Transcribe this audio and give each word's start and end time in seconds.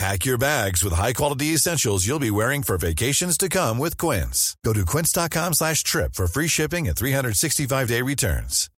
Pack 0.00 0.24
your 0.24 0.38
bags 0.38 0.82
with 0.82 0.94
high-quality 0.94 1.52
essentials 1.52 2.06
you'll 2.06 2.18
be 2.18 2.30
wearing 2.30 2.62
for 2.62 2.78
vacations 2.78 3.36
to 3.36 3.50
come 3.50 3.76
with 3.78 3.98
Quince. 3.98 4.56
Go 4.64 4.72
to 4.72 4.86
quince.com 4.86 5.52
slash 5.52 5.84
trip 5.84 6.14
for 6.14 6.26
free 6.26 6.48
shipping 6.48 6.88
and 6.88 6.96
365-day 6.96 8.00
returns. 8.00 8.70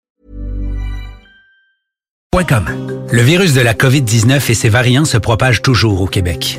Le 2.35 3.23
virus 3.23 3.55
de 3.55 3.61
la 3.61 3.75
COVID-19 3.75 4.51
et 4.51 4.55
ses 4.55 4.69
variants 4.69 5.05
se 5.05 5.19
propagent 5.19 5.63
toujours 5.63 6.01
au 6.01 6.09
Québec. 6.09 6.59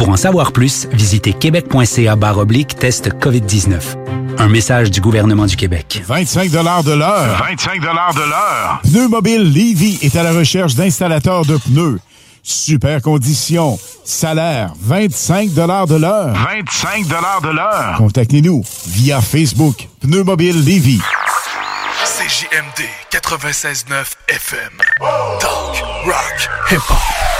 Pour 0.00 0.08
en 0.08 0.16
savoir 0.16 0.52
plus, 0.52 0.88
visitez 0.92 1.34
québec.ca 1.34 2.16
oblique 2.38 2.74
test 2.74 3.10
COVID-19. 3.20 4.38
Un 4.38 4.48
message 4.48 4.90
du 4.90 5.02
gouvernement 5.02 5.44
du 5.44 5.56
Québec. 5.56 6.02
25 6.06 6.50
de 6.50 6.92
l'heure. 6.92 7.36
25 7.38 7.80
de 7.82 7.86
l'heure. 8.30 8.80
Pneu 8.82 9.08
Mobile 9.08 9.42
Levy 9.52 9.98
est 10.00 10.16
à 10.16 10.22
la 10.22 10.32
recherche 10.32 10.74
d'installateurs 10.74 11.44
de 11.44 11.58
pneus. 11.58 11.98
Super 12.42 13.02
conditions. 13.02 13.78
Salaire 14.02 14.72
25 14.80 15.52
de 15.52 15.96
l'heure. 15.96 16.32
25 16.32 17.06
de 17.06 17.54
l'heure. 17.54 17.94
Contactez-nous 17.98 18.64
via 18.86 19.20
Facebook. 19.20 19.86
Pneu 20.00 20.24
Mobile 20.24 20.64
Levy. 20.64 20.98
CJMD 22.06 22.88
96.9 23.12 24.14
FM. 24.28 24.72
Talk, 25.40 25.84
rock, 26.06 26.48
hip-hop. 26.70 27.39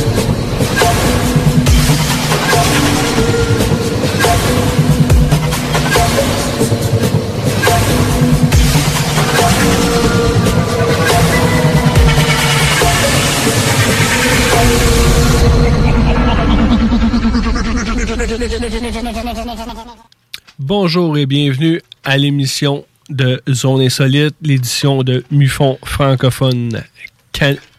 Bonjour 20.57 21.17
et 21.17 21.25
bienvenue 21.25 21.81
à 22.05 22.17
l'émission 22.17 22.85
de 23.09 23.41
Zone 23.49 23.81
Insolite, 23.81 24.35
l'édition 24.41 25.03
de 25.03 25.23
MUFON 25.31 25.77
francophone 25.83 26.81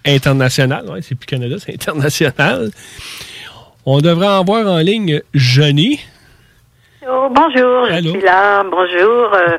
international. 0.05 0.91
Ouais, 0.91 1.01
c'est 1.01 1.15
plus 1.15 1.27
Canada, 1.27 1.57
c'est 1.59 1.73
international. 1.73 2.71
On 3.87 4.01
devrait 4.01 4.29
en 4.29 4.45
voir 4.45 4.67
en 4.67 4.79
ligne 4.79 5.23
Johnny. 5.33 6.01
Oh, 7.09 7.29
bonjour, 7.31 7.87
je 7.87 8.11
suis 8.11 8.21
là. 8.21 8.63
Bonjour, 8.65 9.35
euh, 9.35 9.57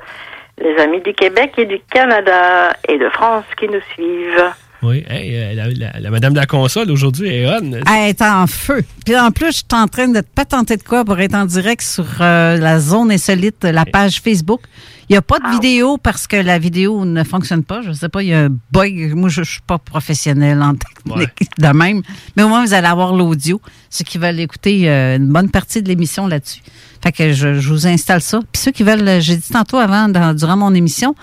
les 0.62 0.76
amis 0.82 1.02
du 1.02 1.14
Québec 1.14 1.54
et 1.58 1.66
du 1.66 1.80
Canada 1.92 2.72
et 2.88 3.00
de 3.00 3.10
France 3.10 3.46
qui 3.58 3.68
nous 3.68 3.82
suivent. 3.94 4.54
Oui, 4.84 5.04
hey, 5.08 5.36
euh, 5.36 5.54
la, 5.54 5.70
la- 5.70 6.00
la 6.00 6.10
madame 6.12 6.34
de 6.34 6.40
la 6.40 6.46
console 6.46 6.92
aujourd'hui 6.92 7.30
est 7.30 7.46
on. 7.48 7.72
Elle 7.74 8.10
est 8.10 8.22
en 8.22 8.46
feu. 8.48 8.84
Puis 9.06 9.18
en 9.18 9.32
plus, 9.32 9.48
je 9.48 9.52
suis 9.58 9.66
en 9.72 9.88
train 9.88 10.10
de 10.10 10.20
te 10.20 10.28
patenter 10.36 10.76
de 10.78 10.84
quoi 10.84 11.06
pour 11.06 11.20
être 11.20 11.36
en 11.36 11.46
direct 11.46 11.82
sur 11.82 12.06
euh, 12.20 12.58
la 12.58 12.80
zone 12.80 13.12
insolite, 13.12 13.64
la 13.64 13.86
page 13.86 14.20
Facebook. 14.22 14.62
Il 15.10 15.14
n'y 15.14 15.18
a 15.18 15.22
pas 15.22 15.38
de 15.40 15.48
vidéo 15.52 15.98
parce 15.98 16.28
que 16.28 16.38
la 16.38 16.58
vidéo 16.60 17.04
ne 17.06 17.24
fonctionne 17.24 17.64
pas. 17.64 17.82
Je 17.82 17.90
ne 17.90 17.94
sais 17.94 18.10
pas, 18.10 18.24
il 18.24 18.30
y 18.30 18.34
a 18.34 18.46
un 18.46 18.50
bug. 18.72 19.14
Moi, 19.16 19.30
je 19.30 19.42
ne 19.42 19.46
suis 19.46 19.62
pas 19.62 19.78
professionnel 19.78 20.62
en 20.62 20.74
technique 20.76 21.30
de 21.60 21.68
même. 21.68 22.02
Mais 22.36 22.44
au 22.44 22.48
moins, 22.50 22.66
vous 22.66 22.74
allez 22.74 22.88
avoir 22.88 23.14
l'audio. 23.14 23.62
Ceux 23.90 24.04
qui 24.06 24.18
veulent 24.18 24.40
écouter 24.40 24.90
euh, 24.90 25.18
une 25.18 25.28
bonne 25.30 25.50
partie 25.50 25.82
de 25.82 25.90
l'émission 25.90 26.26
là-dessus. 26.28 26.62
Fait 27.04 27.12
que 27.12 27.34
je, 27.34 27.60
je 27.60 27.70
vous 27.70 27.86
installe 27.86 28.22
ça. 28.22 28.40
Puis 28.52 28.62
ceux 28.62 28.72
qui 28.72 28.84
veulent, 28.84 29.22
j'ai 29.22 29.36
dit 29.36 29.50
tantôt 29.52 29.78
avant, 29.78 30.08
dans- 30.08 30.34
durant 30.34 30.56
mon 30.58 30.74
émission, 30.74 31.16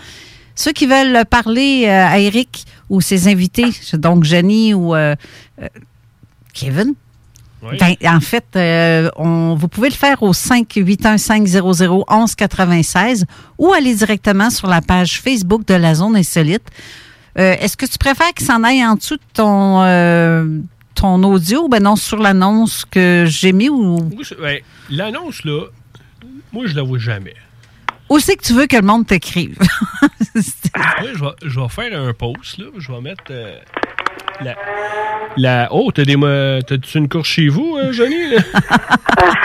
ceux 0.55 0.73
qui 0.73 0.87
veulent 0.87 1.25
parler 1.29 1.85
euh, 1.87 2.07
à 2.07 2.19
Eric 2.19 2.65
ou 2.89 3.01
ses 3.01 3.29
invités, 3.29 3.71
donc 3.95 4.25
Jenny 4.25 4.75
ou 4.75 4.95
euh, 4.95 5.15
euh, 5.63 5.69
Kevin, 6.53 6.95
ben, 7.79 7.95
en 8.17 8.21
fait, 8.21 8.45
euh, 8.57 9.11
on, 9.17 9.55
vous 9.55 9.69
pouvez 9.69 9.89
le 9.91 9.95
faire 9.95 10.23
au 10.23 10.33
581-500-1196 10.33 13.25
ou 13.59 13.73
aller 13.73 13.95
directement 13.95 14.51
sur 14.51 14.67
la 14.69 14.81
page 14.81 15.21
Facebook 15.21 15.67
de 15.67 15.75
la 15.75 15.95
Zone 15.95 16.17
Insolite. 16.17 16.63
Est-ce 17.37 17.77
que 17.77 17.87
tu 17.87 17.97
préfères 17.97 18.33
qu'il 18.35 18.47
s'en 18.47 18.63
aille 18.65 18.85
en 18.85 18.97
dessous 18.97 19.17
de 19.17 19.23
ton, 19.33 19.81
ton 20.95 21.23
audio? 21.23 21.69
Ben 21.69 21.83
non, 21.83 21.97
sur 21.97 22.19
l'annonce 22.19 22.85
que 22.85 23.25
j'ai 23.27 23.53
mis 23.53 23.69
ou? 23.69 23.99
Moi, 23.99 24.23
je- 24.23 24.35
ouais, 24.35 24.63
L'annonce, 24.91 25.45
là, 25.45 25.63
moi, 26.53 26.67
je 26.67 26.75
la 26.75 26.83
vois 26.83 26.99
jamais. 26.99 27.35
Où 28.11 28.19
c'est 28.19 28.37
que 28.37 28.43
tu 28.43 28.53
veux 28.53 28.67
que 28.67 28.77
le 28.77 28.83
monde 28.83 29.07
t'écrive? 29.07 29.57
Oui, 31.03 31.09
je 31.15 31.21
vais, 31.25 31.31
je 31.45 31.61
vais 31.61 31.69
faire 31.69 32.01
un 32.01 32.13
post, 32.13 32.59
là. 32.59 32.67
Je 32.79 32.93
vais 32.93 33.01
mettre 33.01 33.25
euh, 33.31 33.59
la, 34.41 34.55
la... 35.37 35.69
Oh, 35.73 35.91
t'as 35.93 36.05
des 36.05 36.15
t'as-tu 36.67 36.99
une 36.99 37.09
course 37.09 37.29
chez 37.29 37.49
vous, 37.49 37.77
euh, 37.77 37.93
Johnny? 37.93 38.31
là? 38.31 38.39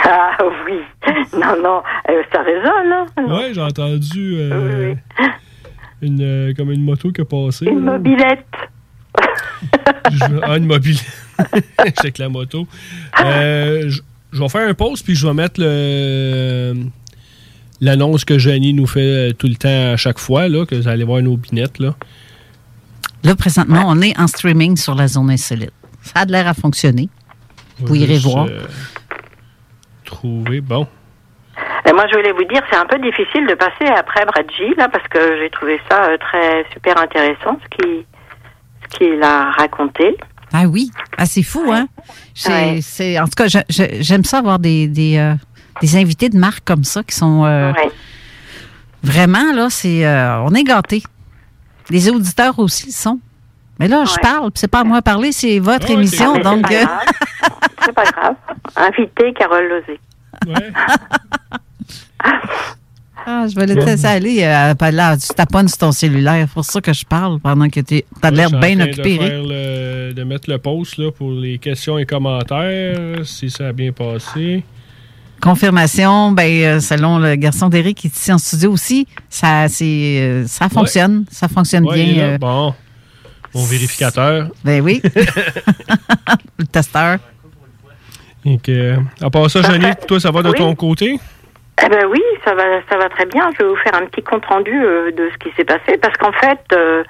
Ah 0.08 0.38
oui. 0.66 0.78
Non, 1.34 1.60
non, 1.62 1.82
euh, 2.08 2.22
ça 2.32 2.42
résonne, 2.42 2.92
hein? 2.92 3.06
Ouais, 3.26 3.52
j'ai 3.52 3.60
entendu 3.60 4.36
euh, 4.38 4.94
une, 6.00 6.20
euh, 6.22 6.54
comme 6.54 6.70
une 6.70 6.82
moto 6.84 7.10
qui 7.10 7.20
a 7.22 7.24
passé. 7.24 7.66
Une 7.66 7.84
là. 7.84 7.92
mobilette. 7.92 8.46
Je- 10.12 10.40
ah, 10.42 10.56
une 10.56 10.66
mobile. 10.66 10.98
Avec 11.78 12.18
la 12.18 12.28
moto. 12.28 12.66
Euh, 13.20 13.88
je, 13.88 14.00
je 14.32 14.40
vais 14.40 14.48
faire 14.48 14.68
un 14.68 14.74
post, 14.74 15.04
puis 15.04 15.14
je 15.16 15.26
vais 15.26 15.34
mettre 15.34 15.60
le, 15.60 16.74
l'annonce 17.80 18.24
que 18.24 18.38
Jenny 18.38 18.74
nous 18.74 18.86
fait 18.86 19.32
tout 19.38 19.46
le 19.46 19.56
temps 19.56 19.92
à 19.92 19.96
chaque 19.96 20.18
fois, 20.18 20.48
là, 20.48 20.64
que 20.66 20.74
vous 20.74 20.88
allez 20.88 21.04
voir 21.04 21.22
nos 21.22 21.36
binettes. 21.36 21.78
Là, 21.78 21.94
là 23.24 23.34
présentement, 23.34 23.84
on 23.86 24.00
est 24.00 24.18
en 24.18 24.26
streaming 24.26 24.76
sur 24.76 24.94
la 24.94 25.08
zone 25.08 25.30
insolite. 25.30 25.72
Ça 26.02 26.20
a 26.20 26.24
l'air 26.24 26.48
à 26.48 26.54
fonctionner. 26.54 27.08
Vous 27.80 27.94
irez 27.94 28.18
voir. 28.18 28.46
Euh, 28.46 28.62
trouver, 30.04 30.60
bon. 30.60 30.86
Et 31.88 31.92
moi, 31.92 32.04
je 32.10 32.16
voulais 32.16 32.32
vous 32.32 32.44
dire, 32.44 32.62
c'est 32.70 32.78
un 32.78 32.86
peu 32.86 32.98
difficile 32.98 33.46
de 33.46 33.54
passer 33.54 33.86
après 33.96 34.24
Bradji, 34.24 34.74
là, 34.76 34.88
parce 34.88 35.06
que 35.08 35.38
j'ai 35.40 35.50
trouvé 35.50 35.80
ça 35.90 36.04
euh, 36.04 36.16
très 36.18 36.64
super 36.72 36.98
intéressant, 36.98 37.58
ce 37.62 37.76
qu'il 37.76 38.04
ce 38.82 38.98
qu'il 38.98 39.22
a 39.22 39.50
raconté. 39.52 40.16
Ah 40.52 40.64
oui, 40.66 40.90
ah, 41.18 41.26
c'est 41.26 41.42
fou, 41.42 41.72
hein? 41.72 41.86
C'est, 42.34 43.18
en 43.18 43.24
tout 43.24 43.34
cas, 43.36 43.46
j'aime 43.68 44.24
ça 44.24 44.38
avoir 44.38 44.58
des, 44.58 44.86
des, 44.86 45.18
euh, 45.18 45.34
des, 45.80 45.96
invités 45.96 46.28
de 46.28 46.38
marque 46.38 46.64
comme 46.64 46.84
ça 46.84 47.02
qui 47.02 47.14
sont 47.14 47.72
vraiment, 49.02 49.52
là, 49.52 49.68
c'est 49.70 50.06
on 50.06 50.52
est 50.54 50.64
gâtés. 50.64 51.02
Les 51.90 52.10
auditeurs 52.10 52.58
aussi 52.58 52.86
le 52.86 52.92
sont. 52.92 53.20
Mais 53.78 53.88
là, 53.88 54.04
je 54.04 54.18
parle, 54.20 54.50
c'est 54.54 54.68
pas 54.68 54.80
à 54.80 54.84
moi 54.84 54.98
à 54.98 55.02
parler, 55.02 55.32
c'est 55.32 55.58
votre 55.58 55.90
émission, 55.90 56.38
donc. 56.38 56.66
C'est 57.84 57.92
pas, 57.92 58.04
grave. 58.04 58.34
Invitez 58.74 59.32
Carole 59.32 59.68
Lozé. 59.68 60.00
Ouais. 60.46 60.72
ah, 63.26 63.46
je 63.48 63.54
vais 63.54 63.66
laisser 63.66 64.06
aller. 64.06 64.42
Euh, 64.42 64.90
là, 64.90 65.16
tu 65.16 65.28
taponnes 65.28 65.68
sur 65.68 65.78
ton 65.78 65.92
cellulaire. 65.92 66.46
C'est 66.48 66.54
pour 66.54 66.64
ça 66.64 66.80
que 66.80 66.92
je 66.92 67.04
parle 67.04 67.38
pendant 67.38 67.68
que 67.68 67.78
tu 67.80 68.02
as 68.22 68.30
l'air 68.32 68.50
bien 68.50 68.80
occupé. 68.80 69.18
De, 69.18 70.12
de, 70.12 70.24
mettre 70.24 70.50
le 70.50 70.58
post 70.58 70.98
là, 70.98 71.12
pour 71.12 71.30
les 71.30 71.58
questions 71.58 71.96
et 71.98 72.06
commentaires, 72.06 73.24
si 73.24 73.50
ça 73.50 73.68
a 73.68 73.72
bien 73.72 73.92
passé. 73.92 74.64
Confirmation, 75.46 76.32
ben, 76.32 76.50
euh, 76.50 76.80
selon 76.80 77.18
le 77.18 77.36
garçon 77.36 77.68
d'Éric 77.68 77.98
qui 77.98 78.06
est 78.08 78.16
ici 78.16 78.32
en 78.32 78.38
studio 78.38 78.72
aussi, 78.72 79.06
ça, 79.28 79.66
euh, 79.80 80.44
ça 80.46 80.68
fonctionne. 80.68 81.24
Ça 81.30 81.48
fonctionne 81.48 81.86
bien. 81.92 82.36
bon. 82.38 82.74
Mon 83.54 83.64
vérificateur. 83.64 84.48
Ben 84.64 84.82
oui. 84.82 85.00
le 86.58 86.66
testeur. 86.66 87.18
Donc, 88.44 88.70
à 89.20 89.30
part 89.30 89.50
ça, 89.50 89.62
Jenny, 89.62 89.86
toi, 90.06 90.20
ça 90.20 90.30
va 90.30 90.42
de 90.42 90.52
ton 90.52 90.74
côté? 90.74 91.18
Eh 91.84 91.88
ben 91.88 92.06
oui, 92.06 92.22
ça 92.44 92.54
va, 92.54 92.62
ça 92.88 92.96
va 92.96 93.08
très 93.08 93.26
bien. 93.26 93.50
Je 93.52 93.62
vais 93.62 93.68
vous 93.68 93.76
faire 93.76 93.94
un 93.94 94.06
petit 94.06 94.22
compte 94.22 94.44
rendu 94.46 94.72
euh, 94.72 95.10
de 95.12 95.30
ce 95.30 95.36
qui 95.38 95.54
s'est 95.56 95.64
passé 95.64 95.98
parce 96.00 96.16
qu'en 96.16 96.32
fait, 96.32 96.60
euh, 96.72 97.04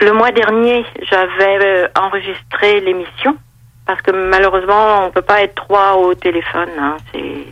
le 0.00 0.12
mois 0.12 0.32
dernier, 0.32 0.84
j'avais 1.02 1.58
euh, 1.64 1.88
enregistré 2.00 2.80
l'émission 2.80 3.36
parce 3.86 4.02
que 4.02 4.10
malheureusement, 4.10 5.06
on 5.06 5.10
peut 5.10 5.22
pas 5.22 5.42
être 5.42 5.54
trois 5.54 5.96
au 5.96 6.14
téléphone. 6.14 6.70
Hein. 6.78 6.96
C'est 7.12 7.46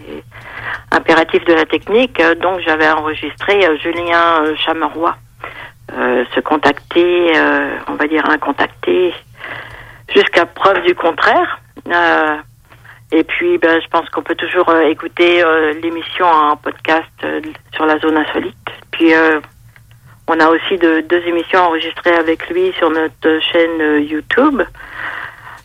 impératif 0.91 1.45
de 1.45 1.55
la 1.55 1.65
technique. 1.65 2.21
Donc, 2.41 2.61
j'avais 2.61 2.89
enregistré 2.91 3.61
Julien 3.81 4.55
Chameroy 4.57 5.15
euh, 5.93 6.25
se 6.35 6.41
contacter, 6.41 7.37
euh, 7.37 7.77
on 7.89 7.95
va 7.95 8.07
dire 8.07 8.29
un 8.29 8.39
contacté, 8.39 9.15
jusqu'à 10.13 10.47
preuve 10.47 10.83
du 10.83 10.95
contraire. 10.95 11.61
Euh, 11.87 12.37
et 13.13 13.23
puis, 13.23 13.59
ben, 13.59 13.81
je 13.81 13.89
pense 13.89 14.09
qu'on 14.09 14.23
peut 14.23 14.35
toujours 14.35 14.75
écouter 14.87 15.45
l'émission 15.83 16.27
en 16.27 16.57
podcast 16.57 17.27
sur 17.75 17.87
la 17.87 17.99
zone 17.99 18.17
insolite. 18.17 18.57
Puis, 18.91 19.13
on 20.27 20.41
a 20.41 20.49
aussi 20.49 20.79
de, 20.79 21.03
deux 21.03 21.23
émissions 21.29 21.61
enregistrées 21.61 22.17
avec 22.17 22.49
lui 22.49 22.73
sur 22.79 22.91
notre 22.91 23.39
chaîne 23.53 24.03
YouTube. 24.03 24.63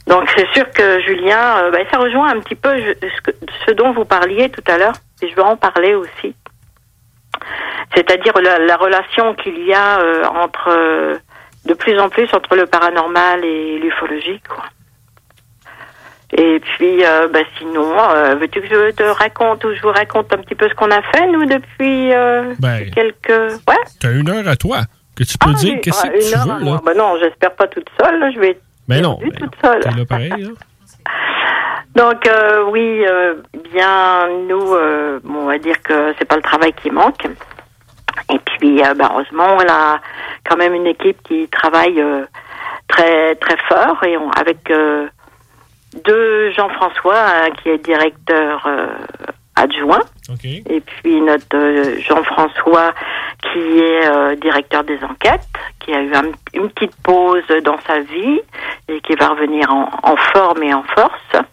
Donc, 0.10 0.30
c'est 0.36 0.48
sûr 0.54 0.70
que 0.72 1.00
Julien, 1.02 1.70
ben, 1.72 1.86
ça 1.92 1.98
rejoint 1.98 2.30
un 2.30 2.40
petit 2.42 2.56
peu 2.56 2.70
ce, 2.80 3.32
ce 3.66 3.72
dont 3.72 3.94
vous 3.94 4.06
parliez 4.06 4.50
tout 4.50 4.64
à 4.68 4.78
l'heure. 4.78 4.96
Et 5.22 5.30
je 5.30 5.36
vais 5.36 5.42
en 5.42 5.56
parler 5.56 5.96
aussi 5.96 6.36
c'est-à-dire 7.96 8.34
la, 8.42 8.78
relation 8.78 9.34
qu'il 9.36 9.66
y 9.66 9.74
a 9.74 10.00
euh, 10.00 10.24
entre 10.26 10.70
euh, 10.70 11.16
de 11.66 11.74
plus 11.74 12.00
en 12.00 12.10
plus 12.10 12.28
entre 12.34 12.56
le 12.56 12.66
paranormal 12.66 13.44
et 13.44 13.80
l'ufologie, 13.80 14.42
quoi. 14.48 14.66
Et 16.32 16.60
puis, 16.60 17.04
euh, 17.04 17.28
bah, 17.28 17.40
sinon, 17.58 17.92
veux-tu 18.40 18.62
que 18.62 18.68
je 18.68 18.92
te 18.92 19.04
raconte 19.04 19.64
ou 19.66 19.74
je 19.74 19.82
vous 19.82 19.92
raconte 19.92 20.32
un 20.32 20.38
petit 20.38 20.54
peu 20.54 20.70
ce 20.70 20.76
qu'on 20.76 20.92
a 20.92 21.02
fait, 21.02 21.26
nous, 21.26 21.46
depuis 21.46 22.12
ben, 22.60 22.90
quelques... 22.92 23.60
Ouais 23.68 23.76
T'as 24.00 24.12
une 24.12 24.30
heure 24.30 24.48
à 24.48 24.56
toi 24.56 24.82
que 25.16 25.24
tu 25.24 25.40
peux 25.40 25.50
ah, 25.50 25.58
dire 25.58 25.80
qu'est-ce 25.82 26.04
que 26.04 26.30
tu 26.30 26.38
veux, 26.38 26.66
là? 26.66 26.82
Ben 26.86 26.96
non, 26.96 27.18
j'espère 27.20 27.56
pas 27.56 27.68
toute 27.68 27.90
seule, 28.00 28.32
je 28.32 28.40
vais... 28.40 28.60
Mais 28.90 29.02
ben 29.02 29.04
non, 29.04 29.20
toute 29.38 29.56
seule. 29.64 29.82
là 29.82 30.06
pareil, 30.06 30.32
Donc, 31.96 32.30
oui, 32.72 33.04
bien, 33.72 34.28
nous, 34.48 34.76
on 35.28 35.46
va 35.46 35.58
dire 35.58 35.82
que 35.82 36.14
c'est 36.18 36.26
pas 36.26 36.36
le 36.36 36.42
travail 36.42 36.74
qui 36.74 36.90
manque. 36.90 37.26
Et 38.32 38.40
puis, 38.40 38.84
euh, 38.84 38.94
bah, 38.94 39.10
heureusement, 39.12 39.58
on 39.58 39.72
a 39.72 40.00
quand 40.48 40.58
même 40.58 40.74
une 40.74 40.88
équipe 40.88 41.22
qui 41.24 41.48
travaille 41.48 42.00
euh, 42.00 42.26
très 42.88 43.36
très 43.36 43.58
fort. 43.68 44.04
Et 44.04 44.18
on, 44.18 44.30
avec 44.32 44.70
euh, 44.70 45.08
deux 46.06 46.52
Jean-François 46.52 47.18
hein, 47.18 47.50
qui 47.62 47.70
est 47.70 47.80
directeur 47.80 48.68
adjoint. 49.56 50.04
Et 50.44 50.80
puis 50.82 51.20
notre 51.22 52.00
Jean-François 52.02 52.94
qui 53.42 53.80
est 53.80 54.36
directeur 54.38 54.84
des 54.84 55.02
enquêtes, 55.04 55.48
qui 55.80 55.94
a 55.94 56.02
eu 56.02 56.12
une 56.54 56.70
petite 56.70 56.96
pause 57.04 57.48
dans 57.64 57.80
sa 57.88 58.00
vie 58.00 58.42
et 58.88 59.00
qui 59.02 59.16
va 59.16 59.30
revenir 59.30 59.72
en, 59.72 60.16
forme 60.34 60.64
et 60.64 60.74
en 60.74 60.84
force. 60.84 61.46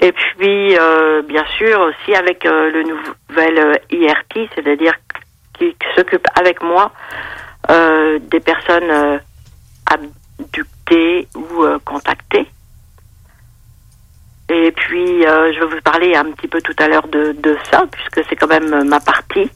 Et 0.00 0.12
puis, 0.12 0.76
bien 1.24 1.44
sûr, 1.58 1.80
aussi 1.80 2.14
avec 2.14 2.44
le 2.44 2.82
nouvel 2.82 3.80
IRT, 3.90 4.48
c'est-à-dire 4.54 4.94
qui, 5.58 5.76
s'occupe 5.96 6.26
avec 6.34 6.62
moi 6.62 6.92
euh, 7.70 8.18
des 8.20 8.40
personnes 8.40 8.90
euh, 8.90 9.18
abductées 9.86 11.28
ou 11.34 11.62
euh, 11.62 11.78
contactées. 11.84 12.46
Et 14.48 14.70
puis, 14.72 15.22
je 15.22 15.60
vais 15.60 15.66
vous 15.66 15.80
parler 15.82 16.14
un 16.14 16.30
petit 16.32 16.48
peu 16.48 16.60
tout 16.60 16.74
à 16.78 16.86
l'heure 16.86 17.08
de, 17.08 17.32
de, 17.32 17.56
ça, 17.70 17.84
puisque 17.90 18.28
c'est 18.28 18.36
quand 18.36 18.48
même 18.48 18.86
ma 18.86 19.00
partie. 19.00 19.50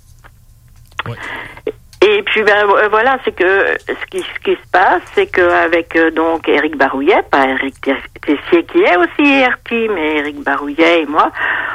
Et 2.03 2.23
puis, 2.23 2.43
ben, 2.43 2.67
voilà, 2.91 3.19
c'est 3.25 3.35
que 3.35 3.77
ce 3.89 4.07
qui, 4.11 4.21
se 4.21 4.71
passe, 4.71 5.03
c'est 5.15 5.27
qu'avec 5.27 5.99
donc 6.15 6.49
Eric 6.49 6.77
Barouillet, 6.77 7.23
pas 7.31 7.49
Eric 7.49 7.75
Tessier 7.81 8.65
qui 8.65 8.83
est 8.83 8.97
aussi 8.97 9.23
IRT, 9.23 9.91
mais 9.93 10.19
Eric 10.19 10.43
Barouillet 10.43 11.03
et 11.03 11.07
moi, 11.07 11.33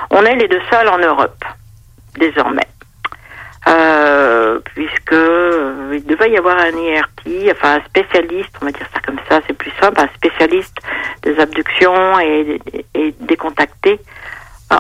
on 0.10 0.24
est 0.24 0.36
les 0.36 0.48
deux 0.48 0.62
seuls 0.70 0.88
en 0.88 1.00
Europe, 1.00 1.44
désormais. 2.18 2.68
Euh, 3.68 4.60
puisque 4.74 5.14
euh, 5.14 5.92
il 5.94 6.06
devait 6.06 6.32
y 6.32 6.38
avoir 6.38 6.58
un 6.58 6.72
IRT, 6.72 7.52
enfin 7.52 7.80
un 7.80 7.84
spécialiste, 7.86 8.56
on 8.62 8.66
va 8.66 8.72
dire 8.72 8.88
ça 8.94 9.00
comme 9.02 9.20
ça, 9.30 9.40
c'est 9.46 9.54
plus 9.54 9.72
simple, 9.80 10.02
un 10.02 10.08
spécialiste 10.16 10.78
des 11.24 11.40
abductions 11.40 12.20
et, 12.20 12.60
et 12.96 13.14
des 13.20 13.38
contactés 13.38 14.00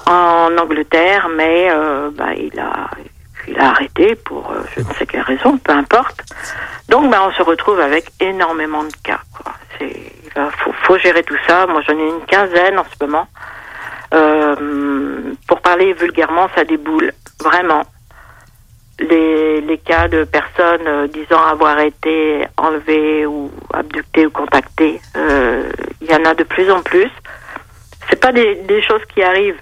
en 0.07 0.57
Angleterre, 0.57 1.29
mais 1.35 1.67
euh, 1.69 2.09
bah, 2.11 2.33
il 2.35 2.57
a 2.59 2.89
il 3.48 3.60
a 3.60 3.69
arrêté 3.69 4.15
pour 4.15 4.51
euh, 4.51 4.62
je 4.75 4.81
ne 4.81 4.93
sais 4.93 5.05
quelle 5.05 5.21
raison, 5.21 5.57
peu 5.57 5.71
importe. 5.71 6.21
Donc 6.89 7.10
bah, 7.10 7.19
on 7.27 7.31
se 7.31 7.43
retrouve 7.43 7.79
avec 7.79 8.12
énormément 8.19 8.83
de 8.83 8.93
cas. 9.03 9.19
Quoi. 9.33 9.53
Il 9.81 10.50
faut, 10.83 10.98
gérer 10.98 11.24
tout 11.24 11.38
ça. 11.48 11.65
Moi 11.67 11.81
j'en 11.88 11.98
ai 11.98 12.07
une 12.07 12.25
quinzaine 12.25 12.77
en 12.77 12.83
ce 12.83 13.05
moment. 13.05 13.27
Euh, 14.13 15.33
pour 15.48 15.62
parler 15.62 15.93
vulgairement, 15.93 16.50
ça 16.55 16.63
déboule 16.63 17.13
vraiment 17.41 17.83
les, 19.00 19.62
les 19.62 19.77
cas 19.77 20.07
de 20.07 20.25
personnes 20.25 20.88
euh, 20.88 21.07
disant 21.07 21.41
avoir 21.41 21.79
été 21.79 22.45
enlevées 22.57 23.25
ou 23.25 23.51
abductées 23.74 24.25
ou 24.25 24.31
contactées, 24.31 25.01
il 25.15 26.10
y 26.10 26.13
en 26.13 26.25
a 26.25 26.33
de 26.33 26.43
plus 26.43 26.69
en 26.69 26.81
plus. 26.81 27.10
C'est 28.10 28.19
pas 28.19 28.31
des, 28.31 28.81
choses 28.81 29.03
qui 29.13 29.24
arrivent, 29.24 29.60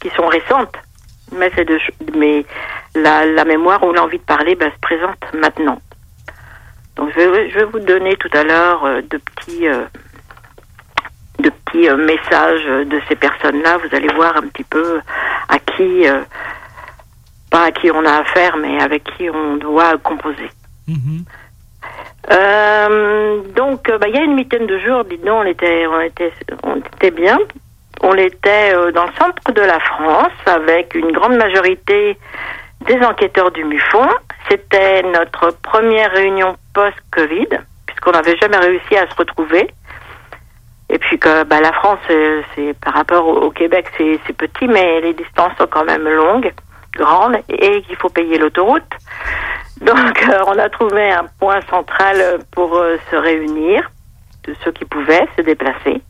qui 0.00 0.10
sont 0.10 0.26
récentes, 0.26 0.76
mais 1.32 1.50
c'est 1.54 1.64
de, 1.64 1.78
mais 2.16 2.44
la, 2.94 3.26
la, 3.26 3.44
mémoire 3.44 3.82
ou 3.82 3.92
l'envie 3.92 4.18
de 4.18 4.24
parler 4.24 4.54
ben, 4.54 4.70
se 4.70 4.78
présente 4.80 5.18
maintenant. 5.34 5.78
Donc 6.96 7.10
je 7.14 7.20
vais, 7.20 7.50
je 7.50 7.58
vais 7.58 7.64
vous 7.64 7.80
donner 7.80 8.16
tout 8.16 8.30
à 8.32 8.42
l'heure 8.42 8.84
euh, 8.84 9.00
de 9.02 9.18
petits 9.18 9.66
de 11.38 11.48
petits 11.48 11.88
messages 11.90 12.64
de 12.64 13.00
ces 13.08 13.16
personnes-là. 13.16 13.78
Vous 13.78 13.96
allez 13.96 14.12
voir 14.14 14.36
un 14.36 14.42
petit 14.42 14.64
peu 14.64 15.00
à 15.48 15.58
qui 15.58 16.04
pas 17.50 17.64
à 17.64 17.72
qui 17.72 17.90
on 17.90 18.04
a 18.04 18.18
affaire, 18.20 18.56
mais 18.56 18.80
avec 18.80 19.04
qui 19.04 19.28
on 19.30 19.56
doit 19.56 19.96
composer. 19.98 20.50
Euh, 22.30 23.40
donc, 23.56 23.88
euh, 23.88 23.98
bah, 23.98 24.06
il 24.08 24.14
y 24.14 24.18
a 24.18 24.22
une 24.22 24.36
huitaine 24.36 24.66
de 24.66 24.78
jours, 24.78 25.04
dis 25.04 25.18
donc, 25.18 25.42
on 25.42 25.44
était, 25.44 25.86
on 25.86 26.00
était, 26.00 26.32
on 26.62 26.76
était 26.76 27.10
bien. 27.10 27.38
On 28.02 28.14
était 28.14 28.72
euh, 28.74 28.92
dans 28.92 29.04
le 29.04 29.12
centre 29.18 29.52
de 29.52 29.60
la 29.60 29.78
France 29.80 30.32
avec 30.46 30.94
une 30.94 31.12
grande 31.12 31.36
majorité 31.36 32.18
des 32.86 32.98
enquêteurs 33.04 33.50
du 33.50 33.64
MUFON. 33.64 34.08
C'était 34.48 35.02
notre 35.02 35.56
première 35.62 36.10
réunion 36.12 36.56
post-Covid, 36.74 37.48
puisqu'on 37.86 38.12
n'avait 38.12 38.36
jamais 38.38 38.56
réussi 38.56 38.96
à 38.96 39.08
se 39.08 39.14
retrouver. 39.16 39.70
Et 40.88 40.98
puis 40.98 41.18
que 41.18 41.44
bah, 41.44 41.60
la 41.60 41.72
France, 41.72 42.00
c'est 42.08 42.74
par 42.80 42.94
rapport 42.94 43.26
au, 43.26 43.50
Québec, 43.50 43.86
c'est 43.96 44.32
petit, 44.32 44.66
mais 44.66 45.00
les 45.00 45.14
distances 45.14 45.52
sont 45.58 45.68
quand 45.70 45.84
même 45.84 46.08
longues 46.08 46.52
grande 46.96 47.36
et 47.48 47.82
qu'il 47.82 47.96
faut 47.96 48.08
payer 48.08 48.38
l'autoroute. 48.38 48.90
Donc, 49.80 50.22
euh, 50.28 50.44
on 50.46 50.58
a 50.58 50.68
trouvé 50.68 51.10
un 51.10 51.26
point 51.38 51.60
central 51.70 52.40
pour 52.50 52.76
euh, 52.76 52.96
se 53.10 53.16
réunir, 53.16 53.90
de 54.44 54.54
ceux 54.64 54.72
qui 54.72 54.84
pouvaient 54.84 55.26
se 55.36 55.42
déplacer. 55.42 56.02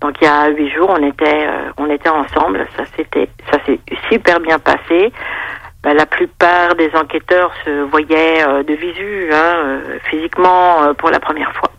Donc, 0.00 0.14
il 0.20 0.24
y 0.24 0.28
a 0.28 0.48
huit 0.48 0.70
jours, 0.70 0.90
on 0.90 1.02
était, 1.02 1.46
euh, 1.48 1.72
on 1.76 1.90
était 1.90 2.08
ensemble. 2.08 2.66
Ça 2.76 2.84
s'était, 2.96 3.28
ça 3.50 3.58
s'est 3.64 3.80
super 4.10 4.38
bien 4.40 4.58
passé. 4.58 5.12
Ben, 5.82 5.94
la 5.94 6.06
plupart 6.06 6.74
des 6.76 6.90
enquêteurs 6.94 7.52
se 7.64 7.82
voyaient 7.82 8.46
euh, 8.46 8.62
de 8.62 8.74
visu, 8.74 9.28
hein, 9.32 9.54
euh, 9.56 9.98
physiquement, 10.10 10.82
euh, 10.82 10.92
pour 10.92 11.10
la 11.10 11.20
première 11.20 11.52
fois. 11.54 11.70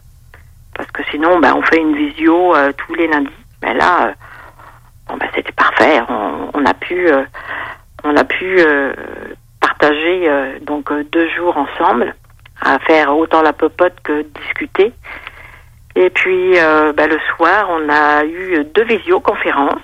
Parce 0.76 0.90
que 0.92 1.04
sinon, 1.12 1.40
ben, 1.40 1.54
on 1.56 1.62
fait 1.64 1.80
une 1.80 1.96
visio 1.96 2.56
euh, 2.56 2.72
tous 2.78 2.94
les 2.96 3.08
lundis. 3.08 3.30
Mais 3.62 3.74
là, 3.74 4.08
euh, 4.08 4.12
bon, 5.08 5.18
c'était 5.36 5.52
parfait. 5.52 6.02
On, 6.10 6.50
on 6.54 6.66
a 6.66 6.74
pu, 6.74 7.10
on 8.04 8.16
a 8.16 8.24
pu 8.24 8.58
partager 9.60 10.30
donc 10.62 10.92
deux 11.12 11.28
jours 11.30 11.58
ensemble, 11.58 12.16
à 12.62 12.80
faire 12.80 13.16
autant 13.16 13.42
la 13.42 13.54
popote 13.54 13.96
que 14.04 14.22
discuter. 14.22 14.94
Et 16.02 16.10
puis, 16.10 16.58
euh, 16.58 16.94
ben, 16.94 17.10
le 17.10 17.20
soir, 17.36 17.68
on 17.70 17.90
a 17.90 18.24
eu 18.24 18.64
deux 18.74 18.86
visioconférences. 18.86 19.82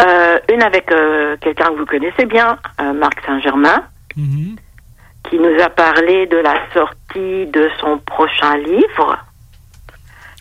Euh, 0.00 0.38
une 0.52 0.62
avec 0.62 0.90
euh, 0.92 1.36
quelqu'un 1.40 1.70
que 1.70 1.78
vous 1.78 1.86
connaissez 1.86 2.24
bien, 2.26 2.56
Marc 2.94 3.20
Saint-Germain, 3.26 3.82
qui 4.14 5.38
nous 5.38 5.60
a 5.62 5.68
parlé 5.70 6.26
de 6.28 6.36
la 6.36 6.54
sortie 6.72 7.46
de 7.52 7.68
son 7.80 7.98
prochain 7.98 8.56
livre, 8.58 9.18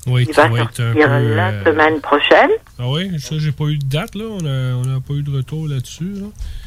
Oui, 0.08 0.26
qui 0.28 0.34
ça 0.34 0.48
va 0.48 0.58
sortir 0.60 0.94
peu, 0.94 1.00
la 1.36 1.50
euh, 1.50 1.64
semaine 1.66 2.02
prochaine. 2.02 2.52
Ah 2.80 2.84
oui, 2.88 3.20
ça, 3.20 3.36
j'ai 3.40 3.52
pas 3.52 3.66
eu 3.66 3.78
de 3.78 3.86
date, 3.90 4.14
là. 4.16 4.26
On 4.26 4.42
n'a 4.42 4.76
on 4.78 4.98
a 4.98 5.00
pas 5.02 5.14
eu 5.14 5.24
de 5.24 5.36
retour 5.36 5.68
là-dessus. 5.68 6.14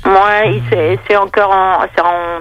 Là. 0.04 0.44
Il- 0.46 0.98
c'est 1.08 1.16
encore 1.16 1.50
en, 1.52 1.82
en, 1.84 2.40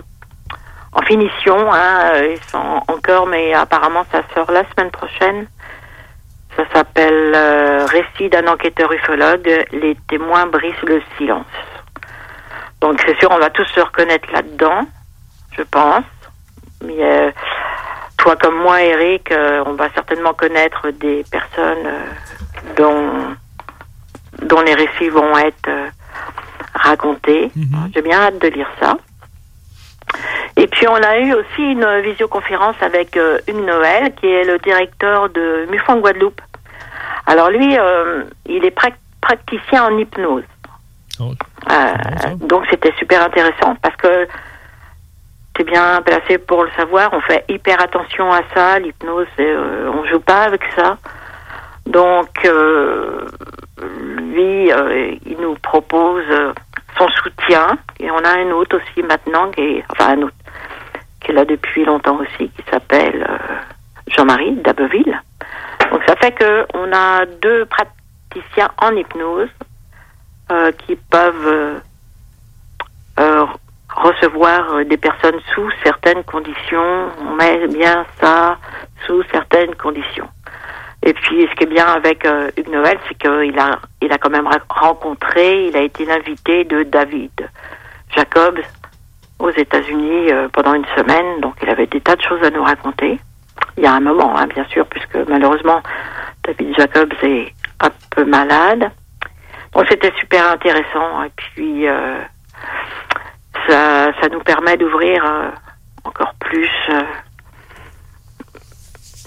en 0.95 1.01
finition, 1.01 1.71
hein, 1.71 2.11
euh, 2.13 2.35
ils 2.35 2.49
sont 2.49 2.81
encore, 2.87 3.25
mais 3.25 3.53
apparemment 3.53 4.05
ça 4.11 4.21
sort 4.33 4.51
la 4.51 4.63
semaine 4.71 4.91
prochaine. 4.91 5.47
Ça 6.55 6.63
s'appelle 6.71 7.33
euh, 7.35 7.85
Récit 7.85 8.29
d'un 8.29 8.45
enquêteur 8.47 8.91
ufologue, 8.91 9.65
les 9.71 9.97
témoins 10.07 10.45
brisent 10.45 10.83
le 10.83 11.01
silence. 11.17 11.45
Donc 12.79 13.01
c'est 13.05 13.17
sûr, 13.19 13.29
on 13.31 13.39
va 13.39 13.49
tous 13.49 13.65
se 13.65 13.79
reconnaître 13.79 14.31
là-dedans, 14.31 14.85
je 15.57 15.63
pense. 15.63 16.05
Mais 16.85 16.97
euh, 16.99 17.31
toi 18.17 18.35
comme 18.35 18.57
moi, 18.57 18.83
Eric, 18.83 19.31
euh, 19.31 19.63
on 19.65 19.73
va 19.73 19.89
certainement 19.93 20.33
connaître 20.33 20.91
des 20.91 21.25
personnes 21.31 21.89
dont, 22.77 23.35
dont 24.43 24.61
les 24.61 24.75
récits 24.75 25.09
vont 25.09 25.35
être 25.39 25.69
racontés. 26.75 27.51
J'ai 27.95 28.01
bien 28.01 28.19
hâte 28.19 28.39
de 28.39 28.49
lire 28.49 28.69
ça. 28.79 28.95
Et 30.83 30.85
puis 30.85 30.95
on 30.99 31.07
a 31.07 31.17
eu 31.17 31.33
aussi 31.33 31.61
une 31.61 32.01
visioconférence 32.01 32.75
avec 32.81 33.15
euh, 33.15 33.39
Hugues 33.47 33.65
Noël, 33.65 34.13
qui 34.15 34.27
est 34.27 34.43
le 34.43 34.59
directeur 34.59 35.29
de 35.29 35.65
MUFON 35.71 36.01
Guadeloupe. 36.01 36.41
Alors 37.25 37.49
lui, 37.51 37.77
euh, 37.79 38.25
il 38.45 38.65
est 38.65 38.75
praticien 39.21 39.85
en 39.85 39.97
hypnose. 39.97 40.43
Euh, 41.21 41.93
donc 42.35 42.65
c'était 42.69 42.91
super 42.99 43.23
intéressant 43.23 43.77
parce 43.81 43.95
que 43.95 44.27
tu 45.53 45.61
es 45.61 45.63
bien 45.63 46.01
placé 46.01 46.37
pour 46.37 46.65
le 46.65 46.71
savoir. 46.71 47.13
On 47.13 47.21
fait 47.21 47.45
hyper 47.47 47.81
attention 47.81 48.29
à 48.33 48.41
ça. 48.53 48.77
L'hypnose, 48.79 49.27
euh, 49.39 49.89
on 49.89 50.05
joue 50.07 50.19
pas 50.19 50.41
avec 50.41 50.63
ça. 50.75 50.97
Donc 51.85 52.43
euh, 52.43 53.25
lui, 54.17 54.69
euh, 54.69 55.15
il 55.25 55.37
nous 55.39 55.55
propose 55.55 56.25
son 56.97 57.07
soutien 57.07 57.77
et 58.01 58.11
on 58.11 58.17
a 58.17 58.37
un 58.37 58.51
autre 58.51 58.75
aussi 58.75 59.01
maintenant 59.01 59.49
qui 59.51 59.61
est, 59.61 59.85
enfin 59.89 60.17
un 60.17 60.23
autre 60.23 60.35
qui 61.23 61.31
est 61.31 61.33
là 61.33 61.45
depuis 61.45 61.85
longtemps 61.85 62.17
aussi 62.17 62.49
qui 62.49 62.63
s'appelle 62.69 63.25
euh, 63.29 63.37
Jean-Marie 64.15 64.55
d'Abbeville. 64.55 65.19
Donc 65.91 66.01
ça 66.07 66.15
fait 66.17 66.31
que 66.31 66.65
on 66.73 66.91
a 66.93 67.25
deux 67.41 67.65
praticiens 67.65 68.69
en 68.81 68.95
hypnose 68.95 69.49
euh, 70.51 70.71
qui 70.85 70.95
peuvent 70.95 71.81
euh, 73.19 73.45
recevoir 73.89 74.85
des 74.85 74.97
personnes 74.97 75.39
sous 75.53 75.69
certaines 75.83 76.23
conditions. 76.23 77.09
On 77.21 77.35
met 77.35 77.67
bien 77.67 78.05
ça 78.19 78.57
sous 79.05 79.23
certaines 79.31 79.75
conditions. 79.75 80.27
Et 81.05 81.13
puis, 81.13 81.45
ce 81.49 81.55
qui 81.55 81.63
est 81.63 81.73
bien 81.73 81.85
avec 81.85 82.25
Hugues 82.55 82.69
Noël, 82.71 82.97
c'est 83.07 83.15
qu'il 83.15 83.59
a, 83.59 83.77
il 84.01 84.11
a 84.11 84.17
quand 84.17 84.29
même 84.29 84.47
rencontré, 84.69 85.67
il 85.67 85.75
a 85.75 85.81
été 85.81 86.05
l'invité 86.05 86.63
de 86.63 86.83
David 86.83 87.49
Jacobs 88.15 88.61
aux 89.43 89.51
États-Unis 89.51 90.31
euh, 90.31 90.47
pendant 90.55 90.73
une 90.73 90.85
semaine. 90.97 91.41
Donc, 91.41 91.55
il 91.61 91.69
avait 91.69 91.87
des 91.87 92.01
tas 92.01 92.15
de 92.15 92.21
choses 92.21 92.41
à 92.43 92.49
nous 92.49 92.63
raconter. 92.63 93.19
Il 93.77 93.83
y 93.83 93.85
a 93.85 93.93
un 93.93 93.99
moment, 93.99 94.37
hein, 94.37 94.47
bien 94.47 94.65
sûr, 94.73 94.85
puisque 94.87 95.17
malheureusement, 95.27 95.81
David 96.45 96.75
Jacobs 96.77 97.13
est 97.23 97.53
un 97.81 97.91
peu 98.11 98.23
malade. 98.25 98.89
Donc, 99.73 99.85
c'était 99.89 100.13
super 100.19 100.49
intéressant. 100.51 101.23
Et 101.23 101.31
puis, 101.35 101.87
euh, 101.87 102.19
ça, 103.67 104.11
ça 104.21 104.29
nous 104.31 104.41
permet 104.41 104.77
d'ouvrir 104.77 105.25
euh, 105.25 105.49
encore 106.05 106.33
plus 106.39 106.71
euh, 106.89 107.03